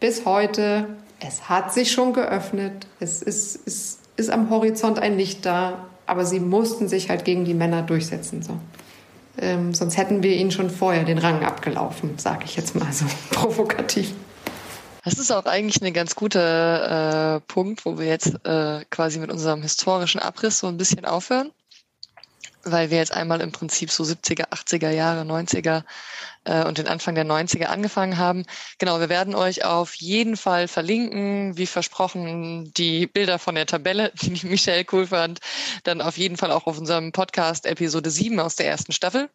bis 0.00 0.24
heute, 0.24 0.88
es 1.20 1.48
hat 1.48 1.72
sich 1.72 1.92
schon 1.92 2.12
geöffnet, 2.12 2.86
es 3.00 3.22
ist, 3.22 3.56
ist, 3.56 4.00
ist 4.16 4.30
am 4.30 4.50
Horizont 4.50 4.98
ein 4.98 5.16
Licht 5.16 5.44
da, 5.44 5.86
aber 6.06 6.24
sie 6.24 6.40
mussten 6.40 6.88
sich 6.88 7.10
halt 7.10 7.24
gegen 7.24 7.44
die 7.44 7.54
Männer 7.54 7.82
durchsetzen. 7.82 8.42
So. 8.42 8.58
Ähm, 9.38 9.74
sonst 9.74 9.96
hätten 9.96 10.22
wir 10.22 10.36
ihnen 10.36 10.50
schon 10.50 10.70
vorher 10.70 11.04
den 11.04 11.18
Rang 11.18 11.44
abgelaufen, 11.44 12.18
sage 12.18 12.44
ich 12.44 12.56
jetzt 12.56 12.74
mal 12.74 12.92
so 12.92 13.06
provokativ. 13.30 14.12
Das 15.04 15.14
ist 15.14 15.32
auch 15.32 15.46
eigentlich 15.46 15.82
ein 15.82 15.92
ganz 15.92 16.14
guter 16.14 17.36
äh, 17.36 17.40
Punkt, 17.40 17.84
wo 17.84 17.98
wir 17.98 18.06
jetzt 18.06 18.34
äh, 18.46 18.84
quasi 18.90 19.18
mit 19.18 19.32
unserem 19.32 19.62
historischen 19.62 20.20
Abriss 20.20 20.60
so 20.60 20.68
ein 20.68 20.76
bisschen 20.76 21.04
aufhören. 21.04 21.50
Weil 22.64 22.90
wir 22.90 22.98
jetzt 22.98 23.12
einmal 23.12 23.40
im 23.40 23.52
Prinzip 23.52 23.90
so 23.90 24.04
70er, 24.04 24.48
80er 24.48 24.90
Jahre, 24.90 25.22
90er 25.22 25.84
äh, 26.44 26.64
und 26.64 26.78
den 26.78 26.88
Anfang 26.88 27.14
der 27.14 27.24
90er 27.24 27.64
angefangen 27.64 28.18
haben. 28.18 28.44
Genau, 28.78 29.00
wir 29.00 29.08
werden 29.08 29.34
euch 29.34 29.64
auf 29.64 29.94
jeden 29.94 30.36
Fall 30.36 30.68
verlinken, 30.68 31.56
wie 31.56 31.66
versprochen, 31.66 32.72
die 32.74 33.06
Bilder 33.06 33.38
von 33.38 33.54
der 33.54 33.66
Tabelle, 33.66 34.12
die 34.22 34.46
Michelle 34.46 34.84
cool 34.92 35.06
fand, 35.06 35.40
dann 35.84 36.00
auf 36.00 36.16
jeden 36.18 36.36
Fall 36.36 36.50
auch 36.52 36.66
auf 36.66 36.78
unserem 36.78 37.12
Podcast 37.12 37.66
Episode 37.66 38.10
7 38.10 38.38
aus 38.40 38.56
der 38.56 38.66
ersten 38.66 38.92
Staffel 38.92 39.28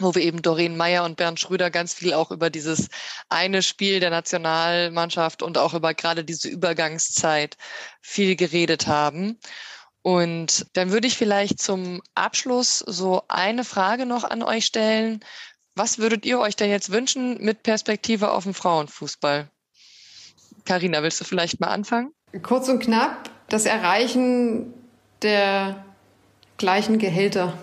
wo 0.00 0.14
wir 0.14 0.22
eben 0.22 0.42
Doreen 0.42 0.76
Meyer 0.76 1.04
und 1.04 1.16
Bernd 1.16 1.38
Schröder 1.40 1.70
ganz 1.70 1.94
viel 1.94 2.14
auch 2.14 2.30
über 2.30 2.50
dieses 2.50 2.88
eine 3.28 3.62
Spiel 3.62 4.00
der 4.00 4.10
Nationalmannschaft 4.10 5.42
und 5.42 5.58
auch 5.58 5.74
über 5.74 5.94
gerade 5.94 6.24
diese 6.24 6.48
Übergangszeit 6.48 7.56
viel 8.00 8.36
geredet 8.36 8.86
haben. 8.86 9.38
Und 10.02 10.66
dann 10.74 10.92
würde 10.92 11.06
ich 11.06 11.18
vielleicht 11.18 11.60
zum 11.60 12.00
Abschluss 12.14 12.78
so 12.78 13.22
eine 13.28 13.64
Frage 13.64 14.06
noch 14.06 14.24
an 14.24 14.42
euch 14.42 14.64
stellen. 14.64 15.20
Was 15.74 15.98
würdet 15.98 16.24
ihr 16.24 16.38
euch 16.38 16.56
denn 16.56 16.70
jetzt 16.70 16.90
wünschen 16.90 17.42
mit 17.42 17.62
Perspektive 17.62 18.32
auf 18.32 18.44
den 18.44 18.54
Frauenfußball? 18.54 19.50
Karina, 20.64 21.02
willst 21.02 21.20
du 21.20 21.24
vielleicht 21.24 21.60
mal 21.60 21.68
anfangen? 21.68 22.12
Kurz 22.42 22.68
und 22.68 22.80
knapp, 22.80 23.30
das 23.48 23.66
Erreichen 23.66 24.72
der 25.22 25.84
gleichen 26.56 26.98
Gehälter 26.98 27.58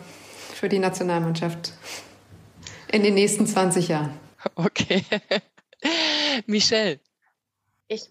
für 0.53 0.69
die 0.69 0.79
Nationalmannschaft 0.79 1.73
in 2.91 3.03
den 3.03 3.13
nächsten 3.13 3.45
20 3.47 3.87
Jahren. 3.87 4.19
Okay. 4.55 5.03
Michelle. 6.45 6.99
Ich 7.87 8.09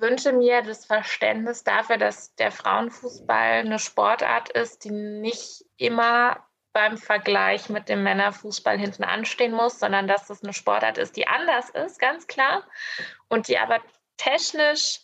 wünsche 0.00 0.32
mir 0.32 0.62
das 0.62 0.84
Verständnis 0.84 1.64
dafür, 1.64 1.98
dass 1.98 2.34
der 2.36 2.52
Frauenfußball 2.52 3.60
eine 3.60 3.78
Sportart 3.78 4.50
ist, 4.50 4.84
die 4.84 4.90
nicht 4.90 5.64
immer 5.76 6.44
beim 6.72 6.96
Vergleich 6.96 7.68
mit 7.68 7.88
dem 7.88 8.02
Männerfußball 8.02 8.78
hinten 8.78 9.04
anstehen 9.04 9.52
muss, 9.52 9.78
sondern 9.78 10.06
dass 10.06 10.26
das 10.28 10.42
eine 10.42 10.52
Sportart 10.52 10.98
ist, 10.98 11.16
die 11.16 11.26
anders 11.26 11.70
ist, 11.70 11.98
ganz 11.98 12.26
klar, 12.26 12.62
und 13.28 13.48
die 13.48 13.58
aber 13.58 13.80
technisch 14.16 15.00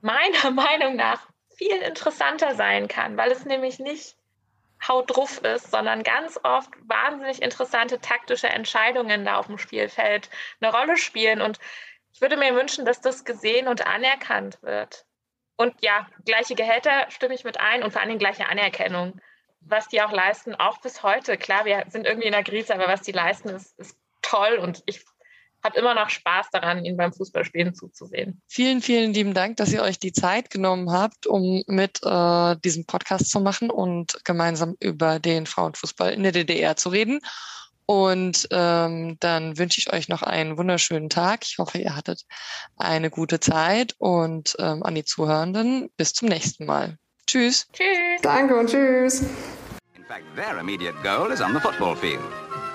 meiner 0.00 0.50
Meinung 0.50 0.96
nach 0.96 1.28
viel 1.56 1.76
interessanter 1.76 2.54
sein 2.54 2.88
kann, 2.88 3.16
weil 3.16 3.30
es 3.30 3.44
nämlich 3.44 3.78
nicht 3.78 4.16
haut 4.86 5.10
ist, 5.42 5.70
sondern 5.70 6.02
ganz 6.04 6.38
oft 6.44 6.70
wahnsinnig 6.82 7.42
interessante 7.42 8.00
taktische 8.00 8.48
Entscheidungen 8.48 9.24
da 9.24 9.36
auf 9.36 9.46
dem 9.46 9.58
Spielfeld 9.58 10.30
eine 10.60 10.72
Rolle 10.72 10.96
spielen. 10.96 11.40
Und 11.40 11.58
ich 12.12 12.20
würde 12.20 12.36
mir 12.36 12.54
wünschen, 12.54 12.84
dass 12.84 13.00
das 13.00 13.24
gesehen 13.24 13.68
und 13.68 13.86
anerkannt 13.86 14.58
wird. 14.62 15.04
Und 15.56 15.74
ja, 15.82 16.06
gleiche 16.24 16.54
Gehälter 16.54 17.06
stimme 17.10 17.34
ich 17.34 17.44
mit 17.44 17.58
ein 17.58 17.82
und 17.82 17.92
vor 17.92 18.02
Dingen 18.02 18.18
gleiche 18.18 18.48
Anerkennung. 18.48 19.20
Was 19.60 19.88
die 19.88 20.00
auch 20.00 20.12
leisten, 20.12 20.54
auch 20.54 20.80
bis 20.80 21.02
heute. 21.02 21.36
Klar, 21.36 21.64
wir 21.64 21.84
sind 21.88 22.06
irgendwie 22.06 22.28
in 22.28 22.32
der 22.32 22.44
Krise, 22.44 22.74
aber 22.74 22.86
was 22.86 23.02
die 23.02 23.12
leisten, 23.12 23.48
ist, 23.48 23.76
ist 23.78 23.96
toll 24.22 24.58
und 24.58 24.82
ich 24.86 25.04
habe 25.64 25.78
immer 25.78 25.94
noch 25.94 26.08
Spaß 26.08 26.50
daran, 26.52 26.84
ihnen 26.84 26.96
beim 26.96 27.12
Fußballspielen 27.12 27.74
zuzusehen. 27.74 28.40
Vielen, 28.46 28.80
vielen 28.80 29.12
lieben 29.12 29.34
Dank, 29.34 29.56
dass 29.56 29.72
ihr 29.72 29.82
euch 29.82 29.98
die 29.98 30.12
Zeit 30.12 30.50
genommen 30.50 30.92
habt, 30.92 31.26
um 31.26 31.62
mit 31.66 32.00
äh, 32.04 32.56
diesem 32.64 32.86
Podcast 32.86 33.30
zu 33.30 33.40
machen 33.40 33.70
und 33.70 34.24
gemeinsam 34.24 34.76
über 34.78 35.18
den 35.18 35.46
Frauenfußball 35.46 36.12
in 36.12 36.22
der 36.22 36.32
DDR 36.32 36.76
zu 36.76 36.90
reden. 36.90 37.20
Und 37.90 38.46
ähm, 38.50 39.16
dann 39.18 39.56
wünsche 39.56 39.80
ich 39.80 39.90
euch 39.90 40.10
noch 40.10 40.22
einen 40.22 40.58
wunderschönen 40.58 41.08
Tag. 41.08 41.40
Ich 41.44 41.56
hoffe, 41.56 41.78
ihr 41.78 41.96
hattet 41.96 42.26
eine 42.76 43.08
gute 43.08 43.40
Zeit 43.40 43.94
und 43.96 44.54
ähm, 44.58 44.82
an 44.82 44.94
die 44.94 45.04
Zuhörenden 45.04 45.88
bis 45.96 46.12
zum 46.12 46.28
nächsten 46.28 46.66
Mal. 46.66 46.98
Tschüss. 47.26 47.66
Tschüss. 47.72 48.20
Danke 48.20 48.58
und 48.58 48.68
tschüss. 48.68 49.22
In 49.96 50.04
fact, 50.06 50.24
their 50.36 50.58
immediate 50.58 50.94
goal 51.02 51.32
is 51.32 51.40
on 51.40 51.54
the 51.54 51.60
football 51.60 51.96
field. 51.96 52.20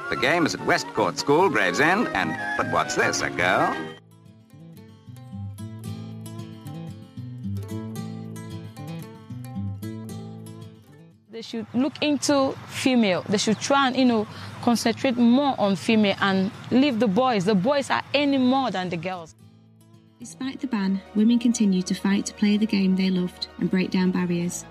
The 0.10 0.16
game 0.16 0.48
is 0.48 0.56
at 0.56 0.66
Westcourt 0.66 1.20
School, 1.20 1.48
Gravesend, 1.48 2.08
and 2.16 2.36
but 2.58 2.66
what's 2.72 2.96
this, 2.96 3.22
a 3.22 3.30
girl? 3.30 3.72
They 11.32 11.44
should 11.44 11.68
look 11.76 11.94
into 12.02 12.56
female. 12.68 13.24
They 13.30 13.38
should 13.38 13.60
try 13.60 13.88
and, 13.88 13.96
you 13.96 14.06
know, 14.06 14.28
concentrate 14.64 15.18
more 15.18 15.56
on 15.60 15.76
female 15.76 16.16
and 16.22 16.50
leave 16.72 17.00
the 17.00 17.08
boys. 17.08 17.44
The 17.44 17.56
boys 17.56 17.90
are 17.90 18.02
any 18.14 18.38
more 18.38 18.72
than 18.72 18.90
the 18.90 18.98
girls. 18.98 19.36
Despite 20.20 20.62
the 20.62 20.68
ban, 20.68 21.02
women 21.16 21.38
continue 21.38 21.82
to 21.82 21.94
fight 21.94 22.26
to 22.28 22.34
play 22.34 22.56
the 22.56 22.66
game 22.66 22.96
they 22.96 23.10
loved 23.10 23.48
and 23.60 23.70
break 23.70 23.92
down 23.92 24.12
barriers. 24.12 24.66